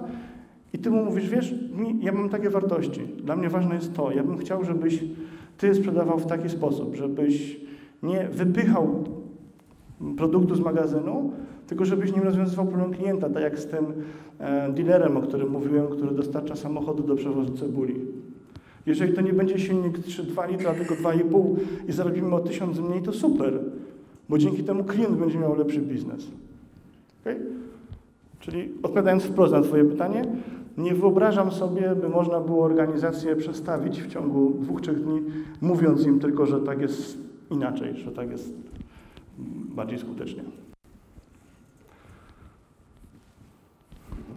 i 0.74 0.80
Ty 0.80 0.90
mu 0.90 1.06
mówisz, 1.06 1.30
wiesz, 1.30 1.56
ja 2.02 2.12
mam 2.12 2.30
takie 2.30 2.50
wartości, 2.50 3.02
dla 3.02 3.36
mnie 3.36 3.50
ważne 3.50 3.76
jest 3.76 3.94
to, 3.94 4.12
ja 4.12 4.24
bym 4.24 4.38
chciał, 4.38 4.64
żebyś 4.64 5.04
Ty 5.58 5.76
sprzedawał 5.76 6.20
w 6.20 6.26
taki 6.26 6.50
sposób, 6.50 6.96
żebyś 6.96 7.60
nie 8.04 8.28
wypychał 8.28 9.04
produktu 10.18 10.56
z 10.56 10.60
magazynu, 10.60 11.34
tylko 11.70 11.86
żebyś 11.86 12.14
nim 12.14 12.24
rozwiązywał 12.24 12.66
problem 12.66 12.94
klienta, 12.94 13.30
tak 13.30 13.44
jak 13.44 13.60
z 13.60 13.66
tym 13.66 13.86
e, 14.40 14.74
dealerem, 14.74 15.18
o 15.18 15.22
którym 15.22 15.50
mówiłem, 15.50 15.88
który 15.88 16.12
dostarcza 16.12 16.56
samochodu 16.56 17.04
do 17.04 17.16
przewozu 17.16 17.54
cebuli. 17.54 17.96
Jeżeli 18.86 19.14
to 19.14 19.22
nie 19.22 19.34
będzie 19.34 19.60
silnik 19.60 20.00
3,2 20.00 20.50
litra, 20.52 20.74
tylko 20.74 20.94
2,5 20.96 21.56
i 21.88 21.92
zarobimy 21.92 22.36
o 22.36 22.40
1000 22.40 22.80
mniej, 22.80 23.02
to 23.02 23.14
super, 23.14 23.60
bo 24.30 24.38
dzięki 24.38 24.64
temu 24.64 24.84
klient 24.84 25.18
będzie 25.18 25.40
miał 25.40 25.56
lepszy 25.56 25.80
biznes. 25.80 26.28
Okay? 27.22 27.40
Czyli 28.40 28.70
odpowiadając 28.84 29.24
wprost 29.24 29.54
na 29.54 29.62
Twoje 29.62 29.86
pytanie, 29.86 30.26
nie 30.78 30.96
wyobrażam 30.96 31.52
sobie, 31.52 31.96
by 31.96 32.10
można 32.10 32.40
było 32.40 32.66
organizację 32.66 33.36
przestawić 33.36 34.02
w 34.02 34.08
ciągu 34.08 34.58
dwóch, 34.60 34.82
trzech 34.82 35.04
dni, 35.04 35.22
mówiąc 35.62 36.06
im 36.06 36.20
tylko, 36.20 36.46
że 36.46 36.60
tak 36.60 36.82
jest 36.82 37.18
inaczej, 37.52 37.96
że 37.96 38.12
tak 38.12 38.32
jest 38.32 38.54
bardziej 39.76 40.00
skutecznie. 40.00 40.44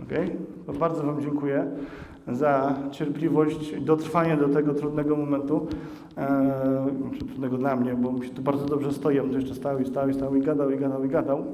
Ok? 0.03 0.19
To 0.67 0.73
bardzo 0.73 1.03
Wam 1.03 1.23
dziękuję 1.23 1.67
za 2.29 2.75
cierpliwość 2.91 3.81
dotrwanie 3.81 4.37
do 4.37 4.49
tego 4.49 4.75
trudnego 4.75 5.17
momentu. 5.17 5.67
Eee, 6.17 6.29
czy 7.19 7.25
trudnego 7.25 7.59
dla 7.59 7.77
mnie, 7.77 7.95
bo 7.95 8.13
mi 8.13 8.27
się 8.27 8.35
tu 8.35 8.43
bardzo 8.43 8.67
dobrze 8.67 8.93
bym 9.23 9.31
tu 9.31 9.39
jeszcze 9.39 9.55
stał 9.55 9.79
i 9.79 9.85
stał 9.85 10.09
i 10.09 10.15
stał 10.15 10.37
i 10.37 10.41
gadał 10.41 10.71
i 10.71 10.79
gadał 10.79 11.05
i 11.05 11.09
gadał. 11.09 11.45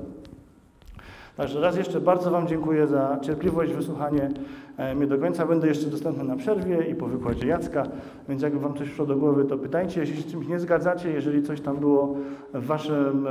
Także 1.38 1.60
raz 1.60 1.76
jeszcze 1.76 2.00
bardzo 2.00 2.30
Wam 2.30 2.48
dziękuję 2.48 2.86
za 2.86 3.18
cierpliwość, 3.22 3.72
wysłuchanie 3.72 4.30
e, 4.76 4.94
mnie 4.94 5.06
do 5.06 5.18
końca. 5.18 5.46
Będę 5.46 5.68
jeszcze 5.68 5.86
dostępny 5.86 6.24
na 6.24 6.36
przerwie 6.36 6.90
i 6.90 6.94
po 6.94 7.06
wykładzie 7.06 7.46
Jacka, 7.46 7.82
więc 8.28 8.42
jak 8.42 8.58
Wam 8.58 8.74
coś 8.74 8.86
przyszło 8.86 9.06
do 9.06 9.16
głowy, 9.16 9.44
to 9.44 9.58
pytajcie. 9.58 10.00
Jeśli 10.00 10.22
się 10.22 10.30
czymś 10.30 10.48
nie 10.48 10.58
zgadzacie, 10.58 11.10
jeżeli 11.10 11.42
coś 11.42 11.60
tam 11.60 11.76
było 11.76 12.16
Waszym 12.54 13.26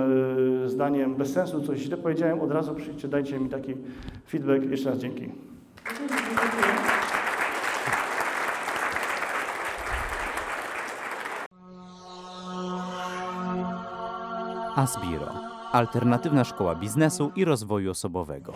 e, 0.66 0.70
zdaniem 0.70 1.16
bez 1.16 1.34
sensu, 1.34 1.62
coś 1.62 1.80
źle 1.80 1.98
powiedziałem, 1.98 2.42
od 2.42 2.52
razu 2.52 2.76
przyjdźcie, 2.76 3.08
dajcie 3.08 3.40
mi 3.40 3.50
taki 3.50 3.74
feedback. 4.28 4.64
Jeszcze 4.64 4.90
raz 4.90 5.00
dzięki. 5.00 5.32
Asbiro. 14.76 15.47
Alternatywna 15.78 16.44
szkoła 16.44 16.76
biznesu 16.76 17.32
i 17.36 17.46
rozwoju 17.46 17.92
osobowego. 17.92 18.54